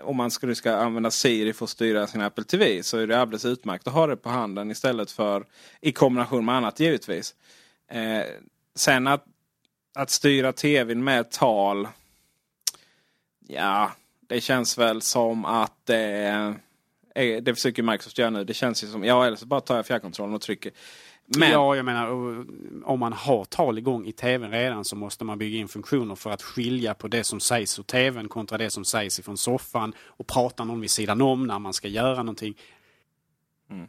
om 0.04 0.16
man 0.18 0.32
skulle 0.32 0.56
ska 0.56 0.76
använda 0.76 1.12
Siri 1.12 1.54
för 1.54 1.64
att 1.64 1.70
styra 1.70 2.08
sin 2.08 2.22
Apple 2.22 2.44
TV 2.44 2.84
så 2.84 2.98
är 2.98 3.08
det 3.08 3.20
alldeles 3.20 3.46
utmärkt 3.46 3.88
att 3.88 3.94
ha 3.94 4.08
det 4.08 4.16
på 4.16 4.30
handen 4.30 4.72
istället 4.72 5.12
för 5.12 5.44
i 5.82 5.92
kombination 5.92 6.46
med 6.46 6.56
annat 6.56 6.80
givetvis. 6.80 7.36
Eh, 7.92 8.26
sen 8.76 9.08
att, 9.08 9.26
att 9.96 10.10
styra 10.10 10.54
TVn 10.54 11.04
med 11.04 11.32
tal. 11.32 11.88
Ja, 13.48 13.92
det 14.28 14.42
känns 14.42 14.78
väl 14.78 15.02
som 15.02 15.46
att 15.46 15.90
eh, 15.90 16.48
eh, 16.48 17.42
det 17.42 17.56
försöker 17.56 17.84
Microsoft 17.84 18.18
göra 18.18 18.30
nu. 18.30 18.44
Det 18.44 18.54
känns 18.54 18.84
ju 18.84 18.88
som, 18.88 19.04
ja 19.04 19.26
eller 19.26 19.38
så 19.38 19.46
bara 19.46 19.62
tar 19.62 19.76
jag 19.76 19.86
fjärrkontrollen 19.86 20.36
och 20.36 20.42
trycker. 20.42 20.72
Men, 21.38 21.52
Ja, 21.52 21.76
jag 21.76 21.86
menar 21.86 22.08
och- 22.08 22.46
om 22.84 23.00
man 23.00 23.14
har 23.14 23.46
tal 23.46 23.78
igång 23.78 24.06
i 24.08 24.12
tvn 24.12 24.52
redan 24.52 24.86
så 24.86 24.96
måste 24.96 25.24
man 25.26 25.38
bygga 25.38 25.58
in 25.60 25.68
funktioner 25.68 26.16
för 26.16 26.30
att 26.32 26.42
skilja 26.42 26.94
på 26.94 27.08
det 27.08 27.24
som 27.24 27.40
sägs 27.40 27.80
ur 27.80 27.84
tvn 27.84 28.28
kontra 28.30 28.58
det 28.58 28.70
som 28.70 28.86
sägs 28.86 29.20
ifrån 29.20 29.38
soffan 29.38 29.94
och 30.00 30.28
prata 30.28 30.64
någon 30.64 30.82
vid 30.82 30.92
sidan 30.92 31.22
om 31.22 31.48
när 31.48 31.60
man 31.60 31.74
ska 31.74 31.88
göra 31.88 32.16
någonting. 32.18 32.58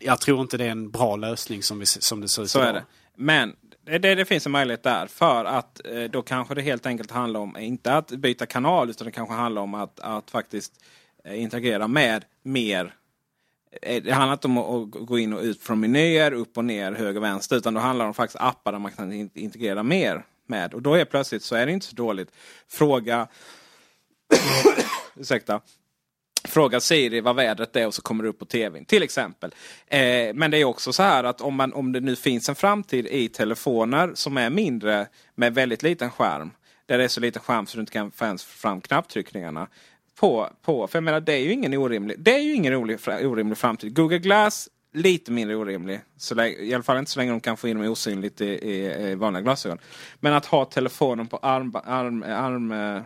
Jag 0.01 0.21
tror 0.21 0.41
inte 0.41 0.57
det 0.57 0.65
är 0.65 0.71
en 0.71 0.91
bra 0.91 1.17
lösning 1.17 1.63
som, 1.63 1.79
vi, 1.79 1.87
som 1.87 2.21
det 2.21 2.29
ser 2.29 2.43
ut 2.43 2.51
Så 2.51 2.59
idag. 2.59 2.69
är 2.69 2.73
det. 2.75 2.85
Men 3.17 3.57
det, 3.87 3.99
det, 3.99 4.15
det 4.15 4.25
finns 4.25 4.47
en 4.47 4.53
möjlighet 4.53 4.83
där. 4.83 5.07
För 5.07 5.45
att 5.45 5.87
eh, 5.87 6.03
då 6.03 6.23
kanske 6.23 6.55
det 6.55 6.63
helt 6.63 6.87
enkelt 6.87 7.11
handlar 7.11 7.41
om, 7.41 7.57
inte 7.57 7.95
att 7.95 8.11
byta 8.11 8.47
kanal, 8.47 8.91
utan 8.91 9.05
det 9.05 9.11
kanske 9.11 9.35
handlar 9.35 9.63
om 9.63 9.75
att, 9.75 10.01
att 10.01 10.31
faktiskt 10.31 10.85
eh, 11.25 11.43
interagera 11.43 11.89
med 11.89 12.25
mer. 12.43 12.95
Eh, 13.83 14.03
det 14.03 14.13
handlar 14.13 14.33
inte 14.33 14.47
om 14.47 14.59
att, 14.59 14.97
att 14.97 15.07
gå 15.07 15.19
in 15.19 15.33
och 15.33 15.43
ut 15.43 15.63
från 15.63 15.81
menyer, 15.81 16.33
upp 16.33 16.57
och 16.59 16.65
ner, 16.65 16.93
höger 16.93 17.21
och 17.21 17.25
vänster. 17.25 17.57
Utan 17.57 17.75
då 17.75 17.81
handlar 17.81 18.05
det 18.05 18.09
om 18.09 18.15
faktiskt 18.15 18.41
appar 18.41 18.73
där 18.73 18.79
man 18.79 18.93
kan 18.93 19.13
in- 19.13 19.31
integrera 19.35 19.83
mer 19.83 20.25
med. 20.47 20.75
Och 20.75 20.83
då 20.83 20.95
är 20.95 21.05
plötsligt 21.05 21.43
så 21.43 21.55
är 21.57 21.67
det 21.67 21.73
inte 21.73 21.87
så 21.87 21.97
dåligt. 21.97 22.31
Fråga... 22.69 23.29
Ursäkta. 25.17 25.61
Fråga 26.47 26.81
Siri 26.81 27.21
vad 27.21 27.37
vädret 27.37 27.77
är 27.77 27.87
och 27.87 27.95
så 27.95 28.03
kommer 28.03 28.23
det 28.23 28.29
upp 28.31 28.39
på 28.39 28.45
tvn. 28.45 28.85
Till 28.85 29.03
exempel. 29.03 29.55
Eh, 29.87 30.35
men 30.35 30.51
det 30.51 30.59
är 30.59 30.65
också 30.65 30.93
så 30.93 31.03
här 31.03 31.25
att 31.25 31.41
om, 31.41 31.55
man, 31.55 31.73
om 31.73 31.93
det 31.93 32.01
nu 32.01 32.17
finns 32.17 32.49
en 32.49 32.55
framtid 32.55 33.07
i 33.07 33.29
telefoner 33.29 34.11
som 34.15 34.37
är 34.37 34.51
mindre 34.51 35.07
med 35.35 35.55
väldigt 35.55 35.83
liten 35.83 36.11
skärm. 36.11 36.51
Där 36.87 36.99
det 36.99 37.05
är 37.05 37.09
så 37.09 37.21
liten 37.21 37.43
skärm 37.43 37.67
så 37.67 37.77
du 37.77 37.81
inte 37.81 37.93
kan 37.93 38.11
få 38.11 38.25
ens 38.25 38.45
fram 38.45 38.81
knapptryckningarna. 38.81 39.69
På, 40.21 40.49
på, 40.63 40.87
för 40.87 40.97
jag 40.97 41.05
menar 41.05 41.21
det 41.21 41.33
är 41.33 41.39
ju 41.39 41.53
ingen 41.53 41.75
orimlig, 41.75 42.21
det 42.21 42.35
är 42.35 42.43
ju 42.43 42.55
ingen 42.55 42.75
orimlig, 42.75 43.59
framtid. 43.59 43.97
Google 43.97 44.19
Glass 44.19 44.69
lite 44.93 45.33
mindre 45.33 45.57
orimlig. 45.57 46.01
Så 46.17 46.35
länge, 46.35 46.57
I 46.57 46.75
alla 46.75 46.83
fall 46.83 46.99
inte 46.99 47.11
så 47.11 47.19
länge 47.19 47.31
de 47.31 47.41
kan 47.41 47.57
få 47.57 47.69
in 47.69 47.79
dem 47.79 47.93
osynligt 47.93 48.41
i, 48.41 48.47
i, 48.47 49.11
i 49.11 49.15
vanliga 49.15 49.43
glasögon. 49.43 49.79
Men 50.21 50.33
att 50.33 50.47
ha 50.47 50.65
telefonen 50.65 51.27
på 51.27 51.37
arm, 51.37 51.77
arm, 51.85 52.23
arm, 52.23 52.73
eh, 52.73 53.03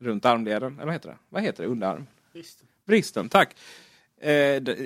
runt 0.00 0.24
armleden. 0.24 0.74
Eller 0.74 0.84
vad 0.84 0.94
heter 0.94 1.08
det? 1.08 1.16
Vad 1.28 1.42
heter 1.42 1.62
det? 1.62 1.68
Underarm? 1.68 2.06
Bristen, 2.86 3.28
tack. 3.28 3.56
Eh, 4.20 4.32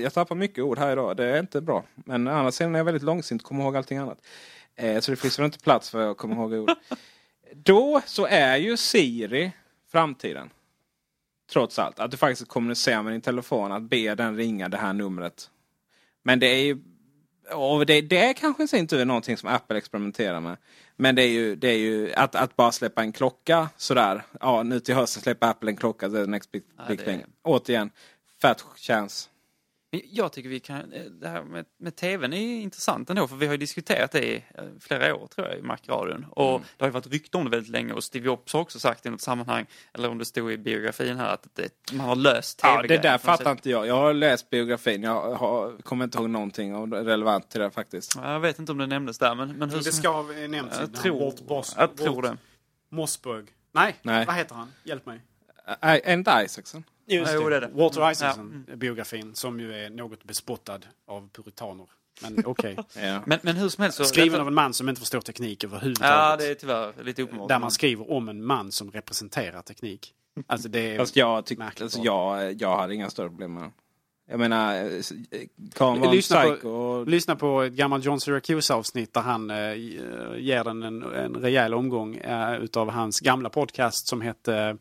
jag 0.01 0.15
tappar 0.15 0.35
mycket 0.35 0.65
ord 0.65 0.79
här 0.79 0.93
idag. 0.93 1.17
Det 1.17 1.25
är 1.25 1.41
inte 1.41 1.61
bra. 1.61 1.85
Men 1.95 2.53
sidan 2.53 2.75
är 2.75 2.79
jag 2.79 2.85
väldigt 2.85 3.03
långsint 3.03 3.43
kommer 3.43 3.65
ihåg 3.65 3.77
allting 3.77 3.99
annat. 3.99 4.19
Eh, 4.77 5.01
så 5.01 5.11
det 5.11 5.17
finns 5.17 5.39
väl 5.39 5.47
inte 5.47 5.59
plats 5.59 5.91
för 5.91 6.11
att 6.11 6.17
komma 6.17 6.35
ihåg 6.35 6.53
ord. 6.53 6.71
Då 7.55 8.01
så 8.07 8.27
är 8.27 8.57
ju 8.57 8.77
Siri 8.77 9.53
framtiden. 9.89 10.51
Trots 11.53 11.79
allt. 11.79 11.99
Att 11.99 12.11
du 12.11 12.17
faktiskt 12.17 12.49
kommunicerar 12.49 13.03
med 13.03 13.13
din 13.13 13.21
telefon. 13.21 13.73
Att 13.73 13.83
be 13.83 14.15
den 14.15 14.37
ringa 14.37 14.69
det 14.69 14.77
här 14.77 14.93
numret. 14.93 15.51
Men 16.23 16.39
det 16.39 16.47
är 16.47 16.63
ju... 16.63 16.79
Och 17.55 17.87
det, 17.87 18.01
det 18.01 18.19
är 18.19 18.33
kanske 18.33 18.63
i 18.63 18.69
sin 18.69 18.87
tur 18.87 19.05
någonting 19.05 19.37
som 19.37 19.49
Apple 19.49 19.79
experimenterar 19.79 20.41
med. 20.41 20.57
Men 21.01 21.15
det 21.15 21.23
är 21.23 21.29
ju, 21.29 21.57
det 21.57 21.69
är 21.69 21.79
ju 21.79 22.13
att, 22.13 22.35
att 22.35 22.57
bara 22.57 22.73
släppa 22.73 23.03
en 23.03 23.13
klocka 23.13 23.69
sådär. 23.77 24.23
Ja, 24.41 24.63
nu 24.63 24.81
till 24.81 24.95
hösten 24.95 25.23
släpper 25.23 25.47
Apple 25.47 25.71
en 25.71 25.77
klocka. 25.77 26.09
The 26.11 26.27
next 26.27 26.53
big, 26.53 26.63
Ja, 26.79 26.85
big 26.89 26.99
det- 26.99 27.05
thing. 27.05 27.25
Återigen, 27.43 27.91
fat 28.43 28.65
chance. 28.77 29.29
Men 29.93 30.01
Jag 30.05 30.33
tycker 30.33 30.49
vi 30.49 30.61
kan, 30.61 30.93
eh, 30.93 31.03
det 31.05 31.29
här 31.29 31.43
med, 31.43 31.65
med 31.79 31.97
tvn 31.97 32.33
är 32.33 32.37
ju 32.41 32.61
intressant 32.61 33.11
ändå 33.11 33.29
för 33.29 33.37
vi 33.37 33.47
har 33.47 33.53
ju 33.53 33.59
diskuterat 33.59 34.11
det 34.13 34.25
i 34.25 34.45
eh, 34.55 34.65
flera 34.81 35.15
år 35.17 35.27
tror 35.27 35.47
jag 35.49 35.59
i 35.59 35.63
Macradion. 35.63 36.27
Och 36.31 36.51
Mm. 36.51 36.63
det 36.77 36.85
har 36.85 36.89
ju 36.89 36.93
varit 36.93 37.07
rykte 37.07 37.37
om 37.37 37.45
det 37.45 37.51
väldigt 37.51 37.71
länge 37.73 37.93
och 37.93 38.05
Steve 38.05 38.27
Jobs 38.27 38.53
har 38.53 38.61
också 38.61 38.81
sagt 38.81 39.07
i 39.07 39.11
något 39.11 39.21
sammanhang, 39.21 39.67
eller 39.95 40.09
om 40.09 40.19
det 40.19 40.25
stod 40.25 40.53
i 40.53 40.59
biografin 40.59 41.17
här, 41.17 41.35
att 41.35 41.47
det, 41.55 41.93
man 41.93 42.07
har 42.07 42.17
löst 42.17 42.59
tv 42.59 42.73
Ja, 42.75 42.83
det 42.83 42.97
där 43.03 43.19
fattar 43.19 43.51
inte 43.51 43.71
jag. 43.71 43.87
Jag 43.87 43.95
har 43.95 44.15
läst 44.15 44.51
biografin. 44.51 45.03
Jag 45.03 45.35
har, 45.35 45.77
kommer 45.83 46.05
inte 46.05 46.19
ihåg 46.19 46.31
någonting 46.31 46.75
om 46.75 46.95
relevant 46.95 47.51
till 47.51 47.61
det 47.61 47.71
faktiskt. 47.71 48.17
Jag 48.17 48.41
vet 48.41 48.59
inte 48.59 48.73
om 48.73 48.79
det 48.79 48.87
nämndes 48.87 49.19
där 49.19 49.35
men, 49.35 49.53
men 49.53 49.71
hur 49.71 49.77
Det 49.79 49.93
ska 49.93 50.09
ha 50.09 50.23
nämnts. 50.23 50.79
Jag 50.81 50.95
tror- 50.95 51.21
Walt 51.21 51.47
Boss, 51.47 51.75
jag 51.79 51.97
tror 51.97 52.23
det. 52.23 52.37
Mossberg. 52.91 53.45
Nej, 53.73 53.97
Nej. 54.03 54.27
vad 54.27 54.35
heter 54.35 54.55
han? 54.55 54.73
Hjälp 54.85 55.07
mig. 55.07 55.21
Är 55.81 56.13
inte 56.13 56.43
Isaacson? 56.45 56.85
Just 57.11 57.33
Jo, 57.35 57.49
det. 57.49 57.61
det. 57.61 57.71
Walter 57.75 58.11
Isaacson, 58.11 58.65
Ja. 58.67 58.73
Mm. 58.73 58.79
biografin, 58.79 59.35
som 59.35 59.61
ju 59.61 59.75
är 59.75 59.91
något 59.91 60.25
bespottad 60.25 60.81
av 61.07 61.29
puritaner. 61.33 61.87
Men 62.23 62.43
okej. 62.47 62.77
Ja. 62.97 63.23
Men, 63.27 63.39
men 63.43 63.57
hur 63.57 63.69
som 63.69 63.83
helst 63.83 63.99
så... 63.99 64.05
Skriven 64.05 64.41
av 64.41 64.49
en 64.49 64.55
man 64.55 64.75
som 64.75 64.89
inte 64.89 65.01
förstår 65.01 65.21
teknik 65.21 65.65
överhuvudtaget. 65.65 66.13
Ja, 66.13 66.37
det 66.37 66.47
är 66.51 66.55
tyvärr 66.55 66.93
lite 67.03 67.23
uppenbart. 67.23 67.49
Där 67.49 67.59
man 67.59 67.71
skriver 67.71 68.11
om 68.13 68.29
en 68.29 68.45
man 68.45 68.73
som 68.73 68.91
representerar 68.91 69.63
teknik. 69.63 70.15
Alltså 70.47 70.69
det 70.69 70.95
är 70.95 70.99
Fast 70.99 71.17
jag, 71.17 71.47
tyck, 71.47 71.59
märkligt 71.59 71.83
alltså 71.83 72.01
jag, 72.01 72.53
jag 72.63 72.77
hade 72.77 72.95
inga 72.95 73.11
större 73.11 73.29
problem 73.29 73.55
med. 73.55 73.71
Jag 74.29 74.39
menar, 74.39 74.75
en 74.75 74.91
Lyssna 76.11 76.41
psycho. 76.43 76.57
på, 76.63 76.69
och- 76.71 77.07
lyssna 77.09 77.37
på 77.37 77.63
ett 77.63 77.73
gammalt 77.73 78.05
John 78.05 78.21
Syracuse-avsnitt 78.21 79.15
där 79.15 79.21
han 79.21 79.51
eh, 79.51 79.75
ger 80.39 80.65
den 80.65 80.83
en, 80.83 81.03
en 81.03 81.37
rejäl 81.37 81.75
omgång 81.75 82.17
eh, 82.17 82.55
utav 82.63 82.91
hans 82.91 83.21
gamla 83.21 83.49
podcast 83.51 84.09
som 84.09 84.21
hette 84.21 84.77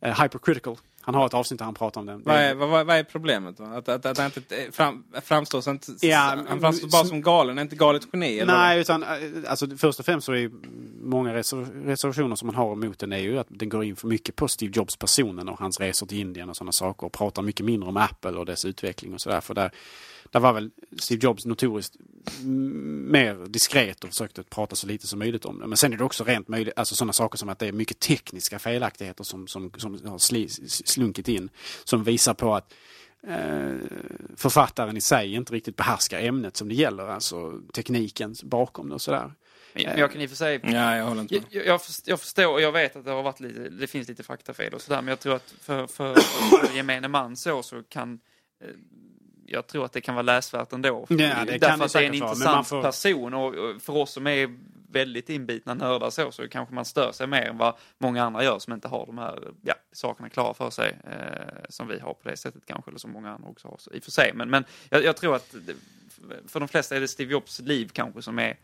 eh, 0.00 0.22
Hypercritical. 0.22 0.76
Han 1.06 1.14
har 1.14 1.26
ett 1.26 1.34
avsnitt 1.34 1.58
där 1.58 1.64
han 1.64 1.74
pratar 1.74 2.00
om 2.00 2.06
den. 2.06 2.22
Vad 2.24 2.36
är, 2.36 2.54
vad, 2.54 2.86
vad 2.86 2.96
är 2.96 3.04
problemet 3.04 3.56
då? 3.56 3.64
Att, 3.64 3.88
att, 3.88 4.06
att 4.06 4.18
han 4.18 4.26
inte 4.36 4.56
eh, 4.56 4.70
fram, 4.70 5.04
framstår, 5.22 5.60
som, 5.60 5.78
Ja, 6.00 6.36
han 6.48 6.60
framstår 6.60 6.88
bara 6.88 7.04
som 7.04 7.22
galen, 7.22 7.58
inte 7.58 7.76
galet 7.76 8.02
geni? 8.12 8.38
eller? 8.38 8.52
Nej, 8.54 8.80
utan 8.80 9.02
eh, 9.02 9.08
alltså, 9.48 9.66
först 9.76 10.00
och 10.00 10.06
främst 10.06 10.26
så 10.26 10.32
är 10.32 10.50
många 11.02 11.34
reser- 11.34 11.84
reservationer 11.86 12.36
som 12.36 12.46
man 12.46 12.54
har 12.54 12.72
emot 12.72 12.98
den 12.98 13.12
är 13.12 13.18
ju 13.18 13.38
att 13.38 13.46
den 13.50 13.68
går 13.68 13.84
in 13.84 13.96
för 13.96 14.08
mycket 14.08 14.36
på 14.36 14.48
Steve 14.48 14.72
Jobs 14.76 14.96
personen 14.96 15.48
och 15.48 15.58
hans 15.58 15.80
resor 15.80 16.06
till 16.06 16.18
Indien 16.18 16.50
och 16.50 16.56
sådana 16.56 16.72
saker 16.72 17.06
och 17.06 17.12
pratar 17.12 17.42
mycket 17.42 17.66
mindre 17.66 17.88
om 17.88 17.96
Apple 17.96 18.30
och 18.30 18.46
dess 18.46 18.64
utveckling 18.64 19.14
och 19.14 19.20
sådär. 19.20 19.40
För 19.40 19.54
där, 19.54 19.70
där 20.36 20.40
var 20.40 20.52
väl 20.52 20.70
Steve 20.98 21.24
Jobs 21.24 21.46
notoriskt 21.46 21.96
mer 22.40 23.46
diskret 23.46 24.04
och 24.04 24.10
försökte 24.10 24.42
prata 24.42 24.76
så 24.76 24.86
lite 24.86 25.06
som 25.06 25.18
möjligt 25.18 25.44
om 25.44 25.58
det. 25.58 25.66
Men 25.66 25.76
sen 25.76 25.92
är 25.92 25.96
det 25.96 26.04
också 26.04 26.24
rent 26.24 26.48
möjligt, 26.48 26.74
alltså 26.76 26.94
sådana 26.94 27.12
saker 27.12 27.38
som 27.38 27.48
att 27.48 27.58
det 27.58 27.66
är 27.66 27.72
mycket 27.72 28.00
tekniska 28.00 28.58
felaktigheter 28.58 29.24
som, 29.24 29.46
som, 29.46 29.70
som 29.76 30.06
har 30.06 30.18
sli, 30.18 30.48
slunkit 30.68 31.28
in. 31.28 31.48
Som 31.84 32.04
visar 32.04 32.34
på 32.34 32.54
att 32.54 32.74
eh, 33.26 33.74
författaren 34.36 34.96
i 34.96 35.00
sig 35.00 35.34
inte 35.34 35.52
riktigt 35.52 35.76
behärskar 35.76 36.20
ämnet 36.20 36.56
som 36.56 36.68
det 36.68 36.74
gäller, 36.74 37.08
alltså 37.08 37.60
tekniken 37.72 38.34
bakom 38.42 38.88
det 38.88 38.94
och 38.94 39.02
sådär. 39.02 39.32
Men 39.74 39.98
jag 39.98 40.12
kan 40.12 40.20
i 40.20 40.26
och 40.26 40.30
för 40.30 40.36
sig... 40.36 40.60
Ja, 40.62 40.96
jag 40.96 41.04
håller 41.04 41.22
inte 41.22 41.34
med. 41.34 41.44
Jag, 41.50 41.66
jag, 41.66 41.80
jag 42.04 42.20
förstår 42.20 42.52
och 42.52 42.60
jag 42.60 42.72
vet 42.72 42.96
att 42.96 43.04
det 43.04 43.10
har 43.10 43.22
varit 43.22 43.40
lite, 43.40 43.68
det 43.68 43.86
finns 43.86 44.08
lite 44.08 44.22
faktafel 44.22 44.74
och 44.74 44.80
sådär, 44.80 45.02
men 45.02 45.08
jag 45.08 45.20
tror 45.20 45.34
att 45.34 45.54
för, 45.60 45.86
för, 45.86 46.14
för 46.14 46.76
gemene 46.76 47.08
man 47.08 47.36
så, 47.36 47.62
så 47.62 47.82
kan 47.82 48.20
eh, 48.64 48.68
jag 49.48 49.66
tror 49.66 49.84
att 49.84 49.92
det 49.92 50.00
kan 50.00 50.14
vara 50.14 50.22
läsvärt 50.22 50.72
ändå. 50.72 51.06
Ja, 51.08 51.16
det 51.16 51.24
Därför 51.26 51.58
kan 51.68 51.78
det 51.78 51.84
att 51.84 51.92
det 51.92 51.98
är 51.98 52.06
en 52.06 52.14
intressant 52.14 52.68
får- 52.68 52.82
person 52.82 53.34
och 53.34 53.54
och 53.54 53.82
för 53.82 53.92
oss 53.96 54.10
som 54.12 54.26
är 54.26 54.56
väldigt 54.90 55.30
inbitna 55.30 55.74
nördar 55.74 56.10
så, 56.10 56.32
så 56.32 56.48
kanske 56.48 56.74
man 56.74 56.84
stör 56.84 57.12
sig 57.12 57.26
mer 57.26 57.42
än 57.42 57.58
vad 57.58 57.74
många 57.98 58.24
andra 58.24 58.44
gör 58.44 58.58
som 58.58 58.72
inte 58.72 58.88
har 58.88 59.06
de 59.06 59.18
här 59.18 59.48
ja, 59.62 59.74
sakerna 59.92 60.28
klara 60.28 60.54
för 60.54 60.70
sig. 60.70 60.98
Eh, 61.04 61.64
som 61.68 61.88
vi 61.88 61.98
har 61.98 62.14
på 62.14 62.28
det 62.28 62.36
sättet 62.36 62.62
kanske, 62.66 62.90
eller 62.90 62.98
som 62.98 63.10
många 63.12 63.30
andra 63.30 63.48
också 63.48 63.68
har 63.68 63.76
så, 63.78 63.90
i 63.92 63.98
och 63.98 64.04
för 64.04 64.10
sig. 64.10 64.32
Men, 64.34 64.50
men 64.50 64.64
jag, 64.90 65.04
jag 65.04 65.16
tror 65.16 65.36
att 65.36 65.54
det, 65.66 65.74
för 66.48 66.60
de 66.60 66.68
flesta 66.68 66.96
är 66.96 67.00
det 67.00 67.08
Steve 67.08 67.32
Jobs 67.32 67.60
liv 67.60 67.90
kanske 67.92 68.22
som 68.22 68.38
är, 68.38 68.56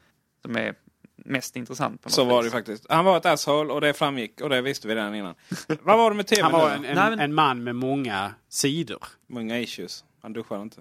som 0.42 0.56
är 0.56 0.74
mest 1.16 1.56
intressant. 1.56 2.02
På 2.02 2.06
något 2.08 2.12
Så 2.14 2.24
var 2.24 2.42
det 2.42 2.50
faktiskt. 2.50 2.86
Han 2.88 3.04
var 3.04 3.16
ett 3.16 3.26
asshole 3.26 3.72
och 3.72 3.80
det 3.80 3.92
framgick 3.92 4.40
och 4.40 4.48
det 4.48 4.60
visste 4.62 4.88
vi 4.88 4.94
redan 4.94 5.14
innan. 5.14 5.34
Vad 5.82 5.98
var 5.98 6.10
det 6.10 6.16
med 6.16 6.26
tv 6.26 6.42
Han 6.42 6.52
var 6.52 6.70
en, 6.70 6.84
en, 6.84 6.94
Nej, 6.94 7.10
men- 7.10 7.20
en 7.20 7.34
man 7.34 7.64
med 7.64 7.74
många 7.76 8.34
sidor. 8.48 9.04
Många 9.26 9.58
issues. 9.58 10.04
Han 10.22 10.32
duschade 10.32 10.62
inte. 10.62 10.80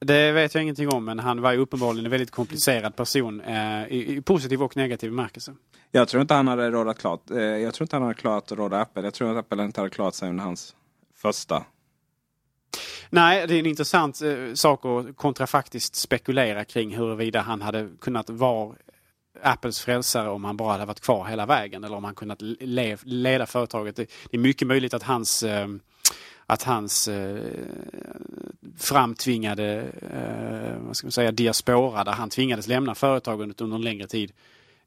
Det 0.00 0.32
vet 0.32 0.54
jag 0.54 0.62
ingenting 0.62 0.88
om, 0.88 1.04
men 1.04 1.18
han 1.18 1.40
var 1.40 1.52
ju 1.52 1.58
uppenbarligen 1.58 2.04
en 2.04 2.10
väldigt 2.10 2.30
komplicerad 2.30 2.96
person 2.96 3.40
eh, 3.40 3.86
i, 3.88 4.16
i 4.16 4.22
positiv 4.22 4.62
och 4.62 4.76
negativ 4.76 5.10
bemärkelse. 5.10 5.54
Jag 5.90 6.08
tror 6.08 6.20
inte 6.20 6.34
han 6.34 6.48
hade 6.48 6.70
rådat 6.70 6.98
klart. 6.98 7.30
Eh, 7.30 7.38
Jag 7.38 7.74
tror 7.74 7.84
inte 7.84 7.96
han 7.96 8.02
hade 8.02 8.14
klarat 8.14 8.52
att 8.52 8.58
råda 8.58 8.80
Apple. 8.80 9.02
Jag 9.02 9.14
tror 9.14 9.30
att 9.30 9.36
Apple 9.36 9.64
inte 9.64 9.80
hade 9.80 9.90
klarat 9.90 10.14
sig 10.14 10.28
under 10.30 10.44
hans 10.44 10.76
första. 11.16 11.64
Nej, 13.10 13.46
det 13.46 13.54
är 13.54 13.58
en 13.58 13.66
intressant 13.66 14.22
eh, 14.22 14.54
sak 14.54 14.84
att 14.84 15.16
kontrafaktiskt 15.16 15.94
spekulera 15.94 16.64
kring 16.64 16.96
huruvida 16.96 17.40
han 17.40 17.62
hade 17.62 17.88
kunnat 18.00 18.30
vara 18.30 18.74
Apples 19.42 19.80
frälsare 19.80 20.28
om 20.30 20.44
han 20.44 20.56
bara 20.56 20.72
hade 20.72 20.84
varit 20.84 21.00
kvar 21.00 21.24
hela 21.24 21.46
vägen 21.46 21.84
eller 21.84 21.96
om 21.96 22.04
han 22.04 22.14
kunnat 22.14 22.42
le 22.42 22.96
leda 23.02 23.46
företaget. 23.46 23.96
Det, 23.96 24.10
det 24.30 24.36
är 24.36 24.40
mycket 24.40 24.68
möjligt 24.68 24.94
att 24.94 25.02
hans 25.02 25.42
eh, 25.42 25.68
att 26.50 26.62
hans 26.62 27.08
eh, 27.08 27.38
framtvingade 28.76 29.82
eh, 30.12 30.78
vad 30.86 30.96
ska 30.96 31.06
man 31.06 31.12
säga, 31.12 31.32
diaspora 31.32 32.04
där 32.04 32.12
han 32.12 32.30
tvingades 32.30 32.66
lämna 32.68 32.94
företaget 32.94 33.60
under 33.60 33.76
en 33.76 33.82
längre 33.82 34.06
tid 34.06 34.32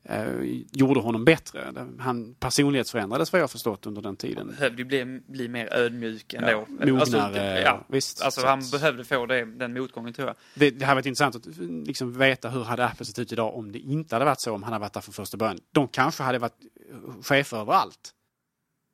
eh, 0.03 0.25
gjorde 0.71 0.99
honom 0.99 1.25
bättre. 1.25 1.73
Han 1.99 2.33
personlighetsförändrades 2.39 3.33
vad 3.33 3.41
jag 3.41 3.51
förstått 3.51 3.85
under 3.85 4.01
den 4.01 4.15
tiden. 4.15 4.47
behövde 4.47 4.77
ju 4.77 4.85
bli, 4.85 5.21
bli 5.27 5.47
mer 5.47 5.73
ödmjuk 5.73 6.33
ändå. 6.33 6.49
Ja, 6.49 6.65
mognare, 6.69 6.99
alltså, 7.01 7.39
ja, 7.41 7.85
visst. 7.87 8.21
alltså 8.21 8.41
Så 8.41 8.47
han 8.47 8.59
att- 8.59 8.71
behövde 8.71 9.03
få 9.03 9.25
det, 9.25 9.45
den 9.45 9.73
motgången 9.73 10.13
tror 10.13 10.27
jag. 10.27 10.35
Det, 10.55 10.69
det 10.69 10.85
hade 10.85 10.95
varit 10.95 11.05
intressant 11.05 11.35
att 11.35 11.45
liksom 11.87 12.17
veta 12.17 12.49
hur 12.49 12.63
hade 12.63 12.85
Apple 12.85 13.05
sett 13.05 13.19
ut 13.19 13.31
idag 13.31 13.55
om 13.55 13.71
det 13.71 13.79
inte 13.79 14.15
hade 14.15 14.25
varit 14.25 14.41
så, 14.41 14.53
om 14.53 14.63
han 14.63 14.73
hade 14.73 14.81
varit 14.81 14.93
där 14.93 15.01
från 15.01 15.13
första 15.13 15.37
början. 15.37 15.57
De 15.71 15.87
kanske 15.87 16.23
hade 16.23 16.39
varit 16.39 16.57
eh, 16.91 17.21
chefer 17.23 17.57
över 17.57 17.73
allt. 17.73 18.13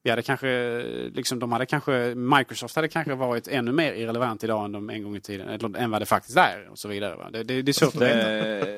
Vi 0.07 0.11
hade 0.11 0.21
kanske, 0.21 0.81
liksom, 1.13 1.39
de 1.39 1.51
hade 1.51 1.65
kanske, 1.65 2.15
Microsoft 2.15 2.75
hade 2.75 2.87
kanske 2.87 3.15
varit 3.15 3.47
ännu 3.47 3.71
mer 3.71 3.93
irrelevant 3.93 4.43
idag 4.43 4.65
än 4.65 4.71
de 4.71 4.89
en 4.89 5.03
gång 5.03 5.15
i 5.15 5.21
tiden, 5.21 5.49
eller 5.49 5.77
än 5.77 5.91
vad 5.91 6.01
det 6.01 6.05
faktiskt 6.05 6.37
är 6.37 6.67
och 6.71 6.79
så 6.79 6.87
vidare. 6.87 7.29
Det, 7.31 7.43
det, 7.43 7.61
det 7.61 7.71
är 7.71 7.73
svårt 7.73 7.95
att 7.95 8.01
veta. 8.01 8.69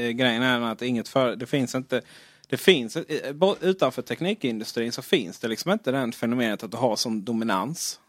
Eh, 0.00 0.10
grejen 0.10 0.42
är 0.42 0.60
att 0.60 0.82
inget 0.82 1.08
för, 1.08 1.36
det 1.36 1.46
finns 1.46 1.74
inte 1.74 2.02
det 2.48 2.56
finns, 2.56 2.96
eh, 2.96 3.54
utanför 3.60 4.02
teknikindustrin 4.02 4.92
så 4.92 5.02
finns 5.02 5.38
det 5.38 5.48
liksom 5.48 5.72
inte 5.72 5.90
den 5.90 6.12
fenomenet 6.12 6.62
att 6.62 6.70
du 6.70 6.76
har 6.76 6.96
som 6.96 7.24
dominans. 7.24 8.00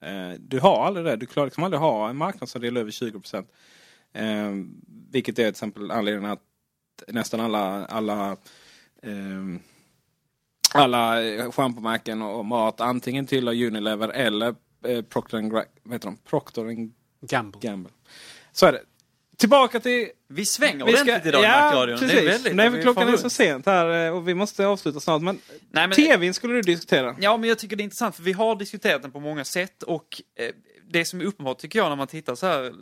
Eh, 0.00 0.38
Du 0.38 0.60
har 0.60 0.86
aldrig 0.86 1.06
det. 1.06 1.16
Du 1.16 1.26
klarar 1.26 1.46
liksom 1.46 1.64
aldrig 1.64 1.80
ha 1.80 2.10
en 2.10 2.16
marknadsandel 2.16 2.76
över 2.76 2.90
20 2.90 3.20
procent. 3.20 3.50
Vilket 5.10 5.38
är 5.38 5.42
till 5.42 5.50
exempel 5.50 5.90
anledningen 5.90 6.30
att 6.30 6.42
nästan 7.08 7.40
alla, 7.40 7.86
alla 7.86 8.36
alla 10.74 11.22
eh, 11.24 11.50
schampomärken 11.50 12.22
och 12.22 12.44
mat 12.44 12.80
antingen 12.80 13.26
tillhör 13.26 13.54
Unilever 13.66 14.08
eller 14.08 14.54
eh, 14.86 15.02
Procter 15.02 15.38
and 15.38 15.52
Gra- 15.52 15.64
heter 15.92 16.06
de? 16.08 16.16
Procter 16.16 16.62
and 16.66 16.92
Gamble. 17.20 17.60
Gamble. 17.60 17.92
Så 18.52 18.66
är 18.66 18.72
det. 18.72 18.82
Tillbaka 19.36 19.80
till... 19.80 20.08
Vi 20.28 20.46
svänger 20.46 20.84
Vi 20.86 20.92
ska- 20.92 21.02
ordentligt 21.02 21.26
idag 21.26 21.42
i 21.42 21.44
ja, 21.44 21.60
Macradion. 21.64 21.98
precis. 21.98 22.16
Det 22.16 22.22
är 22.22 22.28
väldigt, 22.28 22.54
Nej, 22.54 22.70
vi 22.70 22.76
för 22.76 22.82
klockan 22.82 23.08
är 23.08 23.16
så 23.16 23.30
sent 23.30 23.66
här 23.66 24.06
eh, 24.06 24.16
och 24.16 24.28
vi 24.28 24.34
måste 24.34 24.66
avsluta 24.66 25.00
snart. 25.00 25.22
Men, 25.22 25.40
Nej, 25.70 25.88
men- 25.88 25.92
TVn 25.92 26.34
skulle 26.34 26.54
du 26.54 26.62
diskutera. 26.62 27.16
Ja, 27.20 27.36
men 27.36 27.48
jag 27.48 27.58
tycker 27.58 27.76
det 27.76 27.82
är 27.82 27.84
intressant 27.84 28.16
för 28.16 28.22
vi 28.22 28.32
har 28.32 28.56
diskuterat 28.56 29.02
den 29.02 29.10
på 29.10 29.20
många 29.20 29.44
sätt 29.44 29.82
och 29.82 30.22
eh, 30.38 30.50
det 30.90 31.04
som 31.04 31.20
är 31.20 31.24
uppenbart 31.24 31.58
tycker 31.58 31.78
jag 31.78 31.88
när 31.88 31.96
man 31.96 32.06
tittar 32.06 32.34
så 32.34 32.46
här 32.46 32.72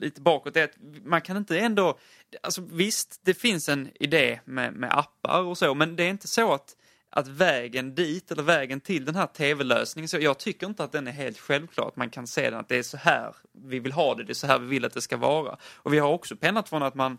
lite 0.00 0.20
bakåt 0.20 0.56
är 0.56 0.64
att 0.64 0.74
man 1.04 1.20
kan 1.20 1.36
inte 1.36 1.58
ändå, 1.58 1.98
alltså 2.42 2.62
visst 2.72 3.20
det 3.24 3.34
finns 3.34 3.68
en 3.68 3.88
idé 3.94 4.40
med, 4.44 4.72
med 4.74 4.98
appar 4.98 5.40
och 5.42 5.58
så, 5.58 5.74
men 5.74 5.96
det 5.96 6.02
är 6.04 6.08
inte 6.10 6.28
så 6.28 6.52
att 6.52 6.76
att 7.16 7.28
vägen 7.28 7.94
dit 7.94 8.30
eller 8.30 8.42
vägen 8.42 8.80
till 8.80 9.04
den 9.04 9.14
här 9.14 9.26
tv-lösningen, 9.26 10.08
så 10.08 10.18
jag 10.18 10.38
tycker 10.38 10.66
inte 10.66 10.84
att 10.84 10.92
den 10.92 11.06
är 11.06 11.12
helt 11.12 11.38
självklar. 11.38 11.88
Att 11.88 11.96
man 11.96 12.10
kan 12.10 12.26
se 12.26 12.50
den 12.50 12.60
att 12.60 12.68
det 12.68 12.76
är 12.76 12.82
så 12.82 12.96
här 12.96 13.34
vi 13.52 13.78
vill 13.78 13.92
ha 13.92 14.14
det, 14.14 14.24
det 14.24 14.32
är 14.32 14.34
så 14.34 14.46
här 14.46 14.58
vi 14.58 14.66
vill 14.66 14.84
att 14.84 14.92
det 14.92 15.00
ska 15.00 15.16
vara. 15.16 15.56
Och 15.74 15.94
vi 15.94 15.98
har 15.98 16.08
också 16.08 16.36
pennat 16.36 16.68
från 16.68 16.82
att 16.82 16.94
man 16.94 17.18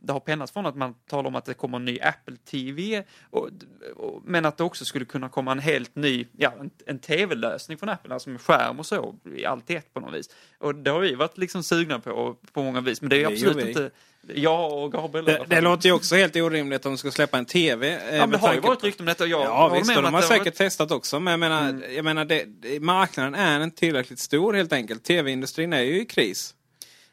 det 0.00 0.12
har 0.12 0.20
pennats 0.20 0.52
från 0.52 0.66
att 0.66 0.76
man 0.76 0.94
talar 1.08 1.28
om 1.28 1.34
att 1.34 1.44
det 1.44 1.54
kommer 1.54 1.76
en 1.78 1.84
ny 1.84 1.98
Apple 2.00 2.36
TV, 2.36 3.02
och, 3.30 3.48
och, 3.96 4.22
men 4.24 4.44
att 4.46 4.56
det 4.56 4.64
också 4.64 4.84
skulle 4.84 5.04
kunna 5.04 5.28
komma 5.28 5.52
en 5.52 5.58
helt 5.58 5.96
ny, 5.96 6.26
ja, 6.36 6.52
en, 6.60 6.70
en 6.86 6.98
tv-lösning 6.98 7.78
från 7.78 7.88
Apple, 7.88 8.14
alltså 8.14 8.30
med 8.30 8.40
skärm 8.40 8.78
och 8.78 8.86
så, 8.86 9.14
i 9.36 9.44
allt 9.44 9.70
ett 9.70 9.94
på 9.94 10.00
något 10.00 10.14
vis. 10.14 10.30
Och 10.58 10.74
det 10.74 10.90
har 10.90 11.00
vi 11.00 11.14
varit 11.14 11.38
liksom 11.38 11.62
sugna 11.62 11.98
på, 11.98 12.36
på 12.52 12.62
många 12.62 12.80
vis, 12.80 13.00
men 13.00 13.10
det 13.10 13.16
är 13.16 13.20
Det 13.20 13.26
absolut 13.34 13.64
vi. 13.64 13.68
inte, 13.68 13.90
jag 14.34 14.72
och 14.84 14.92
Gabriel 14.92 15.24
Det, 15.24 15.44
det 15.48 15.60
låter 15.60 15.88
ju 15.88 15.92
också 15.94 16.14
helt 16.16 16.36
orimligt 16.36 16.86
om 16.86 16.92
de 16.92 16.98
ska 16.98 17.10
släppa 17.10 17.38
en 17.38 17.44
TV. 17.44 17.88
eh, 17.94 18.16
Ja, 18.16 18.20
men 18.26 18.30
det 18.30 18.38
har 18.38 18.54
ju 18.54 18.60
varit 18.60 18.84
rykten 18.84 19.02
om 19.02 19.06
detta 19.06 19.26
jag 19.26 19.40
Ja 19.40 19.68
visst, 19.68 19.96
och 19.96 20.02
de 20.02 20.14
har 20.14 20.22
säkert 20.22 20.44
varit- 20.46 20.54
testat 20.54 20.90
också. 20.90 21.20
Men 21.20 21.30
jag 21.30 21.40
menar, 21.40 21.82
jag 21.90 22.04
menar 22.04 22.24
det, 22.24 22.46
marknaden 22.82 23.34
är 23.34 23.62
inte 23.64 23.76
tillräckligt 23.78 24.18
stor 24.18 24.52
helt 24.54 24.72
enkelt. 24.72 25.04
TV-industrin 25.04 25.72
är 25.72 25.80
ju 25.82 26.00
i 26.00 26.04
kris. 26.04 26.54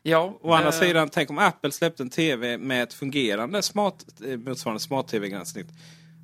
Ja, 0.05 0.37
Å 0.41 0.53
andra 0.53 0.69
eh, 0.69 0.73
sidan, 0.75 1.09
tänk 1.09 1.29
om 1.29 1.37
Apple 1.37 1.71
släppte 1.71 2.03
en 2.03 2.09
TV 2.09 2.57
med 2.57 2.83
ett 2.83 2.93
fungerande 2.93 3.61
smart, 3.61 4.05
eh, 4.27 4.37
motsvarande 4.37 4.79
smart-TV-gränssnitt. 4.79 5.67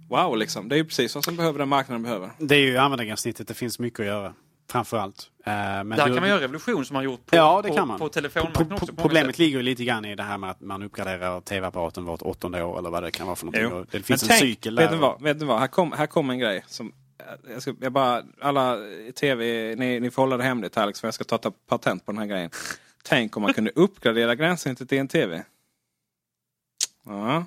Wow, 0.10 0.38
liksom. 0.38 0.70
Det 0.70 0.76
är 0.76 0.78
ju 0.78 0.86
precis 0.86 1.16
vad 1.16 1.24
som 1.24 1.36
behöver 1.36 1.60
den 1.60 1.70
marknaden 1.70 2.04
behöver. 2.04 2.30
Det 2.38 2.56
är 2.56 2.60
ju 2.60 2.78
användargränssnittet, 2.78 3.48
det 3.48 3.54
finns 3.54 3.80
mycket 3.80 4.00
att 4.00 4.06
göra. 4.06 4.34
Framförallt. 4.72 5.30
Eh, 5.46 5.52
men 5.54 5.90
Där 5.90 5.98
kan 6.06 6.16
man 6.16 6.30
göra 6.30 6.42
revolution 6.42 6.86
som 6.86 6.94
man 6.94 7.04
gjort 7.04 7.26
på, 7.26 7.36
Ja, 7.36 7.62
det 7.62 7.70
på, 7.70 7.76
kan 7.76 7.88
man. 7.88 8.00
på 8.00 8.10
telefonmarknaden 8.10 8.68
Pro- 8.68 8.76
också. 8.78 8.94
Problemet 8.96 9.28
sätt. 9.36 9.40
ligger 9.40 9.58
ju 9.58 9.64
lite 9.64 9.84
grann 9.84 10.06
i 10.06 10.16
det 10.16 10.24
här 10.24 10.38
med 10.38 10.50
att 10.50 10.62
man 10.62 10.84
uppgraderar 10.84 11.42
tv-apparaten 11.42 12.06
vart 12.06 12.22
åttonde 12.22 12.64
år 12.64 12.80
eller 12.80 12.90
vad 12.90 13.04
det 13.04 13.12
kan 13.12 13.26
vara 13.26 13.36
för 13.36 13.46
någonting. 13.46 13.78
Jo. 13.78 13.86
Det 13.92 14.04
finns 14.04 14.24
Men 14.24 14.32
en 14.32 14.40
tänk, 14.40 14.42
cykel 14.42 14.76
vet 14.78 14.90
där. 14.90 14.96
Ni 14.96 15.02
vad, 15.02 15.22
vet 15.22 15.38
ni 15.40 15.46
vad? 15.46 15.60
Här 15.60 15.68
kom, 15.68 15.92
här 15.92 16.06
kom 16.08 16.30
en 16.30 16.40
grej. 16.40 16.64
Som, 16.68 16.92
jag 17.54 17.62
ska, 17.62 17.74
jag 17.82 17.92
bara, 17.92 18.24
alla 18.42 18.78
TV, 19.20 19.76
ni, 19.76 20.00
ni 20.00 20.12
får 20.12 20.22
hålla 20.22 20.38
det 20.38 20.44
hemligt 20.44 20.78
Alex 20.78 21.00
för 21.02 21.08
jag 21.08 21.14
ska 21.14 21.24
ta 21.24 21.38
ta 21.38 21.52
patent 21.70 22.06
på 22.06 22.12
den 22.12 22.20
här 22.20 22.26
grejen. 22.28 22.50
Tänk 23.10 23.38
om 23.38 23.44
man 23.44 23.54
kunde 23.54 23.72
uppgradera 23.76 24.36
gränssnittet 24.36 24.92
i 24.94 24.98
en 24.98 25.08
TV. 25.08 25.44
Ja. 27.06 27.46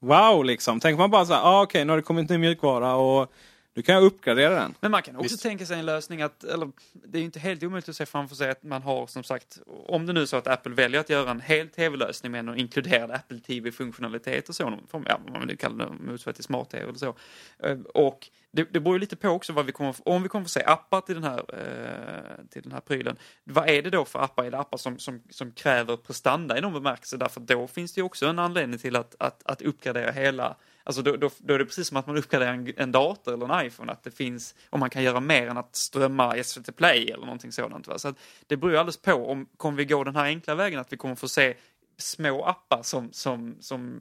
Wow 0.00 0.44
liksom. 0.44 0.80
Tänk 0.80 0.94
om 0.94 0.98
man 0.98 1.10
bara 1.10 1.24
så 1.26 1.32
här, 1.34 1.42
ah, 1.42 1.62
okej 1.62 1.84
nu 1.84 1.92
har 1.92 1.96
det 1.96 2.02
kommit 2.02 2.30
ny 2.30 2.38
mjukvara 2.38 2.94
och 2.94 3.32
nu 3.74 3.82
kan 3.82 3.94
jag 3.94 4.04
uppgradera 4.04 4.54
den. 4.54 4.74
Men 4.80 4.90
man 4.90 5.02
kan 5.02 5.16
också 5.16 5.36
tänka 5.36 5.66
sig 5.66 5.78
en 5.78 5.86
lösning 5.86 6.22
att, 6.22 6.44
eller 6.44 6.70
det 6.92 7.18
är 7.18 7.20
ju 7.20 7.24
inte 7.24 7.38
helt 7.38 7.62
omöjligt 7.62 7.88
att 7.88 7.96
se 7.96 8.06
framför 8.06 8.36
sig 8.36 8.50
att 8.50 8.62
man 8.62 8.82
har 8.82 9.06
som 9.06 9.24
sagt, 9.24 9.58
om 9.66 10.06
det 10.06 10.12
nu 10.12 10.22
är 10.22 10.26
så 10.26 10.36
att 10.36 10.46
Apple 10.46 10.74
väljer 10.74 11.00
att 11.00 11.10
göra 11.10 11.30
en 11.30 11.40
hel 11.40 11.68
tv-lösning 11.68 12.32
med 12.32 12.48
en 12.48 12.58
inkluderad 12.58 13.10
Apple 13.10 13.38
TV-funktionalitet 13.40 14.48
och 14.48 14.54
så, 14.54 14.70
någon 14.70 14.86
form- 14.86 15.04
ja, 15.08 15.20
man 15.32 15.46
vill 15.46 15.58
kalla 15.58 15.84
det, 15.84 15.90
motsvarighet 15.90 16.34
till 16.36 16.44
smart-tv 16.44 16.84
eller 16.88 16.98
så. 16.98 17.14
Eh, 17.58 17.78
Och 17.94 18.28
det, 18.54 18.72
det 18.72 18.80
beror 18.80 18.94
ju 18.94 19.00
lite 19.00 19.16
på 19.16 19.28
också 19.28 19.52
vad 19.52 19.66
vi 19.66 19.72
kommer, 19.72 19.94
om 20.04 20.22
vi 20.22 20.28
kommer 20.28 20.44
få 20.44 20.48
se 20.48 20.62
appar 20.62 21.00
till 21.00 21.14
den 21.14 21.24
här, 21.24 21.38
eh, 21.38 22.44
till 22.50 22.62
den 22.62 22.72
här 22.72 22.80
prylen. 22.80 23.16
Vad 23.44 23.68
är 23.68 23.82
det 23.82 23.90
då 23.90 24.04
för 24.04 24.18
appar? 24.18 24.44
Är 24.44 24.50
det 24.50 24.58
appar 24.58 24.78
som, 24.78 24.98
som, 24.98 25.22
som 25.30 25.52
kräver 25.52 25.96
prestanda 25.96 26.58
i 26.58 26.60
någon 26.60 26.72
bemärkelse? 26.72 27.16
Därför 27.16 27.40
då 27.40 27.66
finns 27.66 27.94
det 27.94 27.98
ju 27.98 28.04
också 28.04 28.26
en 28.26 28.38
anledning 28.38 28.78
till 28.78 28.96
att, 28.96 29.14
att, 29.18 29.42
att 29.44 29.62
uppgradera 29.62 30.10
hela 30.10 30.56
Alltså 30.86 31.02
då, 31.02 31.16
då, 31.16 31.30
då 31.38 31.54
är 31.54 31.58
det 31.58 31.64
precis 31.64 31.88
som 31.88 31.96
att 31.96 32.06
man 32.06 32.16
uppgraderar 32.16 32.52
en, 32.52 32.72
en 32.76 32.92
dator 32.92 33.34
eller 33.34 33.58
en 33.58 33.66
iPhone, 33.66 33.92
att 33.92 34.02
det 34.02 34.10
finns, 34.10 34.54
om 34.70 34.80
man 34.80 34.90
kan 34.90 35.02
göra 35.02 35.20
mer 35.20 35.46
än 35.46 35.58
att 35.58 35.76
strömma 35.76 36.44
SVT 36.44 36.76
Play 36.76 37.10
eller 37.10 37.24
någonting 37.24 37.52
sådant. 37.52 37.86
Va? 37.86 37.98
Så 37.98 38.08
att 38.08 38.16
det 38.46 38.56
beror 38.56 38.72
ju 38.72 38.78
alldeles 38.78 38.96
på 38.96 39.30
om 39.30 39.46
kommer 39.56 39.78
vi 39.78 39.84
gå 39.84 40.04
den 40.04 40.16
här 40.16 40.24
enkla 40.24 40.54
vägen 40.54 40.80
att 40.80 40.92
vi 40.92 40.96
kommer 40.96 41.14
få 41.14 41.28
se 41.28 41.54
små 41.98 42.44
appar 42.44 42.82
som, 42.82 43.12
som, 43.12 43.56
som 43.60 44.00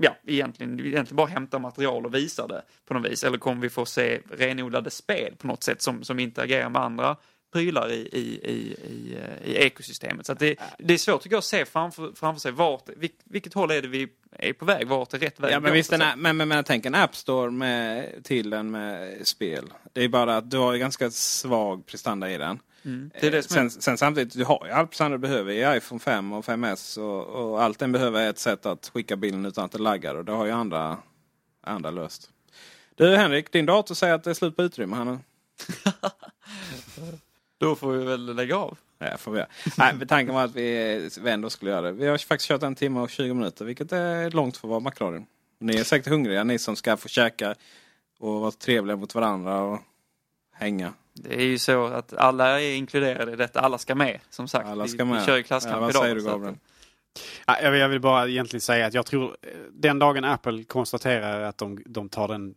ja, 0.00 0.16
egentligen, 0.26 0.80
egentligen 0.80 1.16
bara 1.16 1.26
hämtar 1.26 1.58
material 1.58 2.06
och 2.06 2.14
visar 2.14 2.48
det 2.48 2.62
på 2.84 2.94
något 2.94 3.12
vis. 3.12 3.24
Eller 3.24 3.38
kommer 3.38 3.62
vi 3.62 3.70
få 3.70 3.86
se 3.86 4.20
renodlade 4.30 4.90
spel 4.90 5.34
på 5.38 5.46
något 5.46 5.62
sätt 5.62 5.82
som, 5.82 6.04
som 6.04 6.18
interagerar 6.18 6.68
med 6.68 6.82
andra 6.82 7.16
prylar 7.54 7.92
i, 7.92 7.94
i, 7.94 8.40
i, 8.50 8.76
i, 8.92 9.16
eh, 9.16 9.50
i 9.50 9.56
ekosystemet. 9.56 10.26
Så 10.26 10.34
det, 10.34 10.56
det 10.78 10.94
är 10.94 10.98
svårt 10.98 11.22
tycker 11.22 11.34
jag 11.34 11.38
att 11.38 11.44
se 11.44 11.64
framför, 11.64 12.12
framför 12.16 12.40
sig 12.40 12.52
vart, 12.52 12.88
vilk, 12.96 13.14
vilket 13.24 13.54
håll 13.54 13.70
är 13.70 13.82
det 13.82 13.88
vi 13.88 14.08
är 14.38 14.52
på 14.52 14.64
väg, 14.64 14.86
vart 14.86 15.14
är 15.14 15.18
rätt 15.18 15.40
väg 15.40 15.52
Ja 15.52 15.60
men 15.60 15.72
visst, 15.72 15.92
är, 15.92 16.16
men, 16.16 16.36
men, 16.36 16.48
men 16.48 16.56
jag 16.56 16.66
tänker 16.66 16.88
en 16.88 16.94
App 16.94 17.16
Store 17.16 17.50
med, 17.50 18.10
till 18.24 18.50
den 18.50 18.70
med 18.70 19.26
spel. 19.26 19.72
Det 19.92 20.04
är 20.04 20.08
bara 20.08 20.36
att 20.36 20.50
du 20.50 20.58
har 20.58 20.72
ju 20.72 20.78
ganska 20.78 21.10
svag 21.10 21.86
prestanda 21.86 22.30
i 22.30 22.38
den. 22.38 22.58
Mm, 22.84 23.10
det 23.20 23.26
är 23.26 23.30
det 23.30 23.42
som 23.42 23.56
är- 23.56 23.68
sen, 23.68 23.82
sen 23.82 23.98
samtidigt, 23.98 24.32
du 24.34 24.44
har 24.44 24.62
ju 24.66 24.72
allt 24.72 24.98
det 24.98 25.08
du 25.08 25.18
behöver 25.18 25.52
i 25.52 25.76
iPhone 25.76 25.98
5 26.00 26.32
och 26.32 26.44
5S. 26.44 26.98
Och, 26.98 27.26
och 27.26 27.62
allt 27.62 27.78
den 27.78 27.92
behöver 27.92 28.20
är 28.20 28.30
ett 28.30 28.38
sätt 28.38 28.66
att 28.66 28.90
skicka 28.94 29.16
bilden 29.16 29.46
utan 29.46 29.64
att 29.64 29.72
det 29.72 29.78
laggar. 29.78 30.14
Och 30.14 30.24
det 30.24 30.32
har 30.32 30.44
ju 30.44 30.50
andra, 30.50 30.98
andra 31.60 31.90
löst. 31.90 32.30
Du 32.94 33.16
Henrik, 33.16 33.52
din 33.52 33.66
dator 33.66 33.94
säger 33.94 34.14
att 34.14 34.24
det 34.24 34.30
är 34.30 34.34
slut 34.34 34.56
på 34.56 34.62
utrymme 34.62 34.96
här 34.96 35.04
nu. 35.04 35.18
Då 37.58 37.74
får 37.74 37.92
vi 37.92 38.04
väl 38.04 38.36
lägga 38.36 38.56
av. 38.56 38.78
Ja, 38.98 39.16
får 39.18 39.32
vi 39.32 39.38
göra. 39.38 39.48
Nej, 39.78 40.06
tanken 40.08 40.34
var 40.34 40.44
att 40.44 40.54
vi, 40.56 41.10
vi 41.20 41.30
ändå 41.30 41.50
skulle 41.50 41.70
göra 41.70 41.80
det. 41.82 41.92
Vi 41.92 42.06
har 42.06 42.18
faktiskt 42.18 42.48
kört 42.48 42.62
en 42.62 42.74
timme 42.74 43.00
och 43.00 43.10
20 43.10 43.34
minuter, 43.34 43.64
vilket 43.64 43.92
är 43.92 44.30
långt 44.30 44.56
för 44.56 44.68
att 44.68 44.70
vara 44.70 44.80
Macradion. 44.80 45.26
Ni 45.58 45.76
är 45.76 45.84
säkert 45.84 46.08
hungriga, 46.08 46.44
ni 46.44 46.58
som 46.58 46.76
ska 46.76 46.96
få 46.96 47.08
käka 47.08 47.54
och 48.18 48.40
vara 48.40 48.50
trevliga 48.50 48.96
mot 48.96 49.14
varandra 49.14 49.60
och 49.62 49.80
hänga. 50.52 50.92
Det 51.14 51.34
är 51.34 51.44
ju 51.44 51.58
så 51.58 51.86
att 51.86 52.12
alla 52.14 52.60
är 52.60 52.74
inkluderade 52.74 53.32
i 53.32 53.36
detta. 53.36 53.60
Alla 53.60 53.78
ska 53.78 53.94
med, 53.94 54.20
som 54.30 54.48
sagt. 54.48 54.66
Alla 54.68 54.88
ska 54.88 55.04
vi, 55.04 55.10
med. 55.10 55.20
vi 55.20 55.26
kör 55.26 55.34
ju 55.36 55.40
Ja, 55.40 55.46
klasskamp 55.46 55.80
vad 55.80 55.90
idag. 55.90 56.02
säger 56.02 56.14
du 56.14 56.20
så 56.20 56.26
att- 56.28 56.32
Gabriel? 56.34 56.54
Ja, 57.46 57.60
Jag 57.62 57.70
vill, 57.70 57.80
jag 57.80 57.88
vill 57.88 58.00
bara 58.00 58.28
egentligen 58.28 58.60
säga 58.60 58.86
att 58.86 58.94
jag 58.94 59.06
tror 59.06 59.36
eh, 59.42 59.48
den 59.72 59.98
dagen 59.98 60.24
Apple 60.24 60.64
konstaterar 60.64 61.40
att 61.40 61.58
de, 61.58 61.82
de 61.86 62.08
tar 62.08 62.28
den 62.28 62.54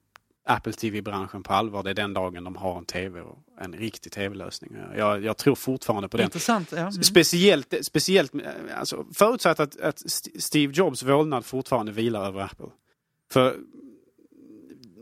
Apple 0.50 0.74
TV-branschen 0.74 1.44
på 1.44 1.54
allvar, 1.54 1.84
det 1.84 1.90
är 1.90 1.94
den 1.94 2.14
dagen 2.14 2.44
de 2.44 2.56
har 2.56 2.78
en 2.78 2.86
TV 2.86 3.22
och 3.22 3.38
en 3.62 3.74
riktig 3.74 4.12
TV-lösning. 4.12 4.72
Jag, 4.98 5.24
jag 5.24 5.38
tror 5.38 5.56
fortfarande 5.56 6.10
på 6.10 6.18
den. 6.18 6.24
Intressant. 6.24 6.72
Ja. 6.72 6.78
Mm. 6.78 6.92
Speciellt, 6.92 7.74
speciellt 7.82 8.36
eh, 8.36 8.42
alltså, 8.80 9.06
förutsatt 9.14 9.60
att, 9.60 9.80
att 9.80 10.06
St- 10.06 10.42
Steve 10.42 10.74
Jobs 10.74 11.04
vålnad 11.04 11.46
fortfarande 11.46 11.92
vilar 11.92 12.26
över 12.28 12.42
Apple. 12.42 12.66
För 13.32 13.56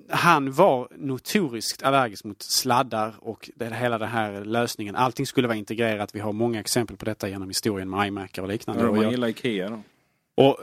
han 0.10 0.52
var 0.52 0.88
notoriskt 0.98 1.84
allergisk 1.84 2.24
mot 2.24 2.42
sladdar 2.42 3.16
och 3.20 3.50
det, 3.56 3.76
hela 3.76 3.98
den 3.98 4.10
här 4.10 4.46
lösningen. 4.46 4.96
Allting 4.96 5.26
skulle 5.26 5.48
vara 5.48 5.58
integrerat. 5.58 6.16
Vi 6.16 6.20
har 6.20 6.34
många 6.34 6.60
exempel 6.60 6.98
på 6.98 7.06
detta 7.06 7.30
genom 7.30 7.50
historien 7.50 7.90
med 7.90 8.08
iMac 8.08 8.38
och 8.38 8.48
liknande. 8.48 8.84
Ja, 8.84 8.92
man 8.92 9.12
gillar 9.12 9.28
Ikea 9.28 9.70
då. 9.70 9.82
och 10.44 10.58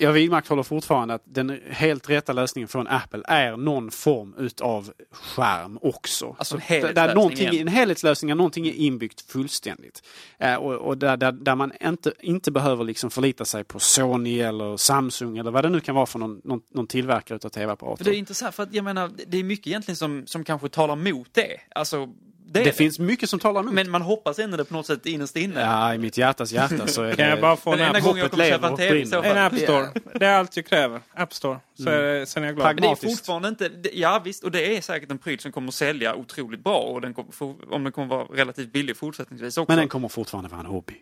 jag 0.00 0.12
vidmakthåller 0.12 0.62
fortfarande 0.62 1.14
att 1.14 1.22
den 1.24 1.60
helt 1.70 2.10
rätta 2.10 2.32
lösningen 2.32 2.68
från 2.68 2.86
Apple 2.86 3.22
är 3.24 3.56
någon 3.56 3.90
form 3.90 4.34
utav 4.38 4.92
skärm 5.10 5.78
också. 5.82 6.36
Alltså 6.38 6.54
en 6.54 6.60
helhetslösning 6.60 7.06
där 7.06 7.14
någonting, 7.14 7.60
en 7.60 7.68
helhetslösning, 7.68 8.28
där 8.28 8.34
någonting 8.34 8.66
är 8.66 8.72
inbyggt 8.72 9.20
fullständigt. 9.20 10.02
Eh, 10.38 10.54
och 10.54 10.74
och 10.74 10.98
där, 10.98 11.16
där, 11.16 11.32
där 11.32 11.54
man 11.54 11.72
inte, 11.80 12.12
inte 12.20 12.50
behöver 12.50 12.84
liksom 12.84 13.10
förlita 13.10 13.44
sig 13.44 13.64
på 13.64 13.78
Sony 13.78 14.40
eller 14.40 14.76
Samsung 14.76 15.38
eller 15.38 15.50
vad 15.50 15.64
det 15.64 15.68
nu 15.68 15.80
kan 15.80 15.94
vara 15.94 16.06
för 16.06 16.18
någon, 16.18 16.40
någon, 16.44 16.60
någon 16.70 16.86
tillverkare 16.86 17.36
utav 17.36 17.48
tv-apparater. 17.48 18.04
det 18.04 18.10
är 18.10 18.14
intressant, 18.14 18.54
för 18.54 18.62
att 18.62 18.74
jag 18.74 18.84
menar, 18.84 19.10
det 19.26 19.38
är 19.38 19.44
mycket 19.44 19.66
egentligen 19.66 19.96
som, 19.96 20.26
som 20.26 20.44
kanske 20.44 20.68
talar 20.68 20.96
mot 20.96 21.34
det. 21.34 21.60
Alltså, 21.74 22.08
det, 22.52 22.64
Det 22.64 22.72
finns 22.72 22.98
mycket 22.98 23.30
som 23.30 23.38
talar 23.38 23.60
emot. 23.60 23.74
Men 23.74 23.90
man 23.90 24.02
hoppas 24.02 24.38
ändå 24.38 24.56
det 24.56 24.64
på 24.64 24.74
något 24.74 24.86
sätt 24.86 25.06
innerst 25.06 25.36
inne. 25.36 25.60
Ja, 25.60 25.94
i 25.94 25.98
mitt 25.98 26.18
hjärtas 26.18 26.52
hjärta 26.52 26.86
så 26.86 27.02
är 27.02 27.14
Kan 27.14 27.28
jag 27.28 27.38
det... 27.38 27.42
bara 27.42 27.56
få 27.56 27.72
en 27.72 27.82
app, 27.96 28.02
gången 28.02 28.18
jag 28.22 28.30
kommer 28.30 28.44
köpa 28.50 28.66
en 28.66 28.72
och 28.72 28.78
TV 28.78 28.98
i 29.00 29.06
så 29.06 29.20
brinner. 29.20 29.34
fall. 29.34 29.36
en 29.38 29.44
app 29.44 29.58
Store? 29.58 30.18
Det 30.18 30.26
är 30.26 30.38
allt 30.38 30.56
jag 30.56 30.66
kräver. 30.66 31.00
App 31.14 31.34
Store. 31.34 31.58
Så 31.82 31.90
är 31.90 32.02
det, 32.02 32.26
sen 32.26 32.42
är 32.42 32.46
jag 32.46 32.56
glad. 32.56 32.66
Men 32.74 32.82
det 32.82 32.88
är 32.88 32.94
fortfarande 32.94 33.48
inte, 33.48 33.68
det- 33.68 33.90
ja 33.94 34.22
visst, 34.24 34.44
och 34.44 34.50
det 34.50 34.76
är 34.76 34.80
säkert 34.80 35.10
en 35.10 35.18
pryl 35.18 35.40
som 35.40 35.52
kommer 35.52 35.68
att 35.68 35.74
sälja 35.74 36.14
otroligt 36.14 36.64
bra 36.64 36.78
och 36.78 37.00
den 37.00 37.14
kommer, 37.14 37.32
om 37.74 37.84
den 37.84 37.92
kommer 37.92 38.08
vara 38.08 38.24
relativt 38.24 38.72
billig 38.72 38.96
fortsättningsvis 38.96 39.58
också. 39.58 39.72
Men 39.72 39.78
den 39.78 39.88
kommer 39.88 40.08
fortfarande 40.08 40.50
vara 40.50 40.60
en 40.60 40.66
hobby. 40.66 40.94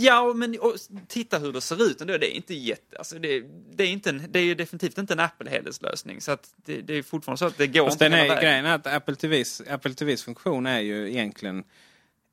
Ja, 0.00 0.32
men 0.34 0.58
och, 0.60 0.74
titta 1.08 1.38
hur 1.38 1.52
det 1.52 1.60
ser 1.60 1.82
ut 1.82 2.00
ändå. 2.00 2.18
Det 2.18 2.34
är 2.34 2.36
inte 2.36 2.54
jätte, 2.54 2.98
alltså 2.98 3.18
det, 3.18 3.44
det 3.70 3.84
är 3.84 3.88
inte 3.88 4.10
en, 4.10 4.24
det 4.28 4.38
är 4.38 4.54
definitivt 4.54 4.98
inte 4.98 5.12
en 5.14 5.20
Apple-helhetslösning. 5.20 6.20
Så 6.20 6.32
att 6.32 6.50
det, 6.56 6.80
det 6.80 6.94
är 6.94 7.02
fortfarande 7.02 7.38
så 7.38 7.46
att 7.46 7.58
det 7.58 7.66
går 7.66 7.84
Fast 7.84 7.94
inte 7.94 8.08
den 8.08 8.30
är, 8.30 8.42
grejen 8.42 8.66
är 8.66 8.74
att 8.74 8.86
Apple 8.86 9.16
TVs, 9.16 9.62
Apple 9.70 9.94
TVs 9.94 10.22
funktion 10.22 10.66
är 10.66 10.80
ju 10.80 11.10
egentligen 11.10 11.64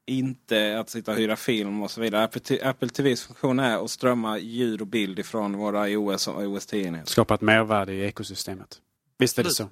inte 0.06 0.80
att 0.80 0.90
sitta 0.90 1.12
och 1.12 1.18
hyra 1.18 1.36
film 1.36 1.82
och 1.82 1.92
så 1.92 2.02
vidare. 2.02 2.24
Apple, 2.64 2.90
TVs 2.90 3.24
funktion 3.24 3.60
är 3.60 3.86
att 3.86 3.92
strömma 3.92 4.38
ljud 4.40 4.82
och 4.82 4.88
bild 4.88 5.20
ifrån 5.20 5.58
våra 5.58 5.90
iOS 5.90 6.28
och 6.28 6.44
iOS 6.44 6.68
10-enheter. 6.68 7.12
Skapa 7.12 7.36
ett 7.36 7.42
mervärde 7.42 7.94
i 7.94 8.02
ekosystemet. 8.06 8.82
Visst 9.18 9.40
är 9.40 9.44
det 9.44 9.50
så. 9.50 9.70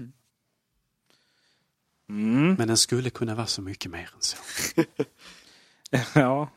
Mm. 2.09 2.55
Men 2.57 2.67
den 2.67 2.77
skulle 2.77 3.09
kunna 3.09 3.35
vara 3.35 3.47
så 3.47 3.61
mycket 3.61 3.91
mer 3.91 4.09
än 4.15 4.21
så. 4.21 4.37
Ja, 6.13 6.49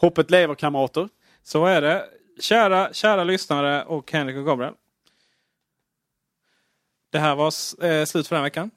Hoppet 0.00 0.30
lever 0.30 0.54
kamrater. 0.54 1.08
så 1.42 1.66
är 1.66 1.82
det. 1.82 2.04
Kära, 2.40 2.92
kära 2.92 3.24
lyssnare 3.24 3.84
och 3.84 4.12
Henrik 4.12 4.36
och 4.36 4.44
Gabriel. 4.44 4.74
Det 7.10 7.18
här 7.18 7.34
var 7.34 7.46
eh, 7.84 8.04
slut 8.04 8.28
för 8.28 8.36
den 8.36 8.40
här 8.40 8.46
veckan. 8.46 8.70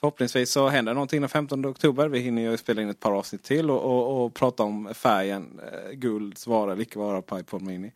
Förhoppningsvis 0.00 0.50
så 0.50 0.68
händer 0.68 0.94
någonting 0.94 1.20
den 1.20 1.28
15 1.28 1.66
oktober. 1.66 2.08
Vi 2.08 2.18
hinner 2.18 2.42
ju 2.42 2.56
spela 2.56 2.82
in 2.82 2.90
ett 2.90 3.00
par 3.00 3.12
avsnitt 3.12 3.42
till 3.42 3.70
och, 3.70 3.82
och, 3.82 4.24
och 4.24 4.34
prata 4.34 4.62
om 4.62 4.94
färgen 4.94 5.60
eh, 5.72 5.92
gulds 5.92 6.46
vara 6.46 6.72
eller 6.72 6.82
icke 6.82 6.98
vara 6.98 7.22
på 7.22 7.38
iPod 7.38 7.62
Mini. 7.62 7.92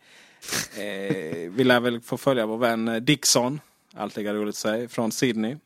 Eh, 0.77 1.49
vi 1.51 1.63
lär 1.63 1.79
väl 1.79 2.01
få 2.01 2.17
följa 2.17 2.45
vår 2.45 2.57
vän 2.57 2.87
eh, 2.87 2.95
Dixon, 2.95 3.59
allt 3.93 4.17
lika 4.17 4.33
roligt 4.33 4.55
sig. 4.55 4.87
från 4.87 5.11
Sydney. 5.11 5.57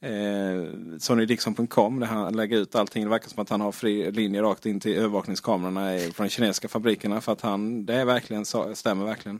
Eh, 0.00 0.98
SonyDixon.com 0.98 2.00
där 2.00 2.06
han 2.06 2.36
lägger 2.36 2.56
ut 2.56 2.74
allting. 2.74 3.04
Det 3.04 3.10
verkar 3.10 3.28
som 3.28 3.42
att 3.42 3.50
han 3.50 3.60
har 3.60 3.72
fri 3.72 4.10
linje 4.12 4.42
rakt 4.42 4.66
in 4.66 4.80
till 4.80 4.96
övervakningskamerorna 4.96 5.98
från 5.98 6.26
de 6.26 6.30
kinesiska 6.30 6.68
fabrikerna. 6.68 7.20
För 7.20 7.32
att 7.32 7.40
han, 7.40 7.86
det 7.86 7.94
är 7.94 8.04
verkligen 8.04 8.44
stämmer 8.74 9.04
verkligen. 9.04 9.38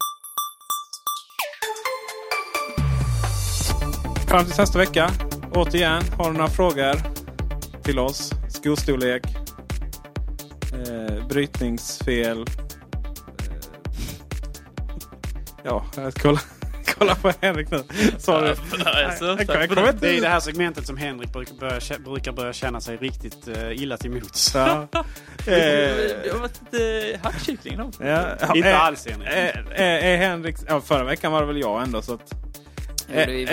Fram 4.28 4.44
till 4.44 4.54
nästa 4.58 4.78
vecka. 4.78 5.10
Återigen, 5.54 6.02
har 6.18 6.30
du 6.30 6.32
några 6.32 6.50
frågor 6.50 6.94
till 7.82 7.98
oss? 7.98 8.32
Skostorlek, 8.48 9.24
eh, 10.72 11.26
brytningsfel. 11.28 12.40
Eh, 12.40 12.44
ja, 15.64 15.84
jag 15.96 16.14
kolla, 16.14 16.40
kolla 16.98 17.14
på 17.14 17.32
Henrik 17.40 17.70
nu. 17.70 17.82
Sorry. 18.18 18.48
Alltså, 18.48 19.24
Jag- 19.24 19.40
jag- 19.40 19.68
kommer 19.68 19.82
det. 19.82 19.88
inte- 19.90 20.06
Det 20.06 20.16
är 20.16 20.20
det 20.20 20.28
här 20.28 20.40
segmentet 20.40 20.86
som 20.86 20.96
Henrik 20.96 21.32
brukar 21.32 21.54
börja, 21.54 21.80
brukar 22.04 22.32
börja 22.32 22.52
känna 22.52 22.80
sig 22.80 22.96
riktigt 22.96 23.48
uh, 23.48 23.72
illa 23.82 23.96
till 23.96 24.10
mots. 24.10 24.52
Ja. 24.54 24.86
Det 24.92 25.04
Eh, 26.26 26.32
har 26.32 26.38
varit 26.40 26.60
lite 26.72 27.18
hackkyckling 27.22 27.80
Inte 28.54 28.70
eh, 28.70 28.82
alls, 28.82 29.06
Henrik. 29.06 29.28
Är 29.78 30.16
Henrik... 30.16 30.56
Ja, 30.68 30.80
förra 30.80 31.04
veckan 31.04 31.32
var 31.32 31.40
det 31.40 31.46
väl 31.46 31.60
jag 31.60 31.82
ändå 31.82 32.02
så 32.02 32.14
att... 32.14 32.34
Det. 33.12 33.48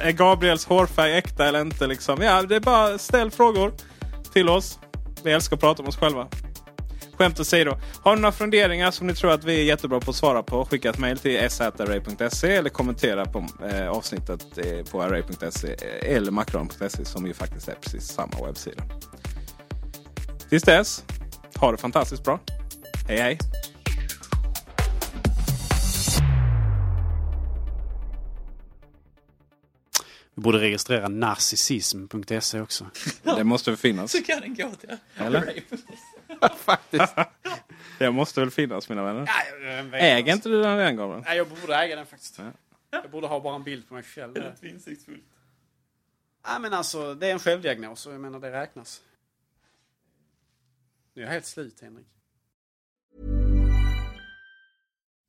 Är 0.00 0.12
Gabriels 0.12 0.66
hårfärg 0.66 1.12
äkta 1.16 1.46
eller 1.48 1.60
inte? 1.60 1.86
Liksom? 1.86 2.22
Ja, 2.22 2.42
det 2.42 2.56
är 2.56 2.60
bara 2.60 2.98
ställ 2.98 3.30
frågor 3.30 3.72
till 4.32 4.48
oss. 4.48 4.78
Vi 5.24 5.32
älskar 5.32 5.56
att 5.56 5.60
prata 5.60 5.82
om 5.82 5.88
oss 5.88 5.96
själva. 5.96 6.28
Skämt 7.16 7.40
åsido. 7.40 7.76
Har 8.02 8.16
ni 8.16 8.22
några 8.22 8.32
funderingar 8.32 8.90
som 8.90 9.06
ni 9.06 9.14
tror 9.14 9.30
att 9.30 9.44
vi 9.44 9.60
är 9.60 9.64
jättebra 9.64 10.00
på 10.00 10.10
att 10.10 10.16
svara 10.16 10.42
på? 10.42 10.64
Skicka 10.64 10.90
ett 10.90 10.98
mejl 10.98 11.18
till 11.18 11.36
s.array.se 11.36 12.54
eller 12.56 12.70
kommentera 12.70 13.24
på 13.24 13.46
eh, 13.70 13.88
avsnittet 13.88 14.58
eh, 14.58 14.84
på 14.90 15.02
array.se 15.02 15.68
eh, 15.68 16.16
eller 16.16 16.30
macron.se 16.30 17.04
som 17.04 17.26
ju 17.26 17.34
faktiskt 17.34 17.68
är 17.68 17.74
precis 17.74 18.08
samma 18.08 18.46
webbsida. 18.46 18.82
Tills 20.48 20.62
dess, 20.62 21.04
ha 21.56 21.72
det 21.72 21.78
fantastiskt 21.78 22.24
bra. 22.24 22.40
Hej 23.08 23.18
hej! 23.18 23.38
Vi 30.34 30.42
borde 30.42 30.58
registrera 30.58 31.08
narcissism.se 31.08 32.60
också. 32.60 32.90
Det 33.22 33.44
måste 33.44 33.70
väl 33.70 33.76
finnas? 33.76 34.12
Så 34.12 34.22
kan 34.22 34.40
den 34.40 34.54
gå 34.54 34.70
till. 34.70 34.96
Eller? 35.16 35.62
Det 37.98 38.10
måste 38.10 38.40
väl 38.40 38.50
finnas 38.50 38.88
mina 38.88 39.02
vänner? 39.02 39.28
Äger 39.94 40.32
inte 40.32 40.48
du 40.48 40.62
den 40.62 40.78
redan 40.78 40.96
Gabriel? 40.96 41.22
Nej, 41.26 41.36
jag 41.36 41.48
borde 41.48 41.76
äga 41.76 41.96
den 41.96 42.06
faktiskt. 42.06 42.40
Jag 42.90 43.10
borde 43.10 43.26
ha 43.26 43.40
bara 43.40 43.54
en 43.54 43.62
bild 43.62 43.88
på 43.88 43.94
mig 43.94 44.02
själv. 44.02 44.34
där. 44.34 44.54
Insiktsfullt. 44.62 45.24
Nej, 46.46 46.60
men 46.60 46.74
alltså, 46.74 47.14
det 47.14 47.26
är 47.26 47.32
en 47.32 47.38
självdiagnos 47.38 48.06
och 48.06 48.14
jag 48.14 48.20
menar 48.20 48.38
det 48.40 48.52
räknas. 48.52 49.02
Nu 51.14 51.22
är 51.22 51.26
jag 51.26 51.32
helt 51.32 51.46
slut, 51.46 51.80
Henrik. 51.80 52.06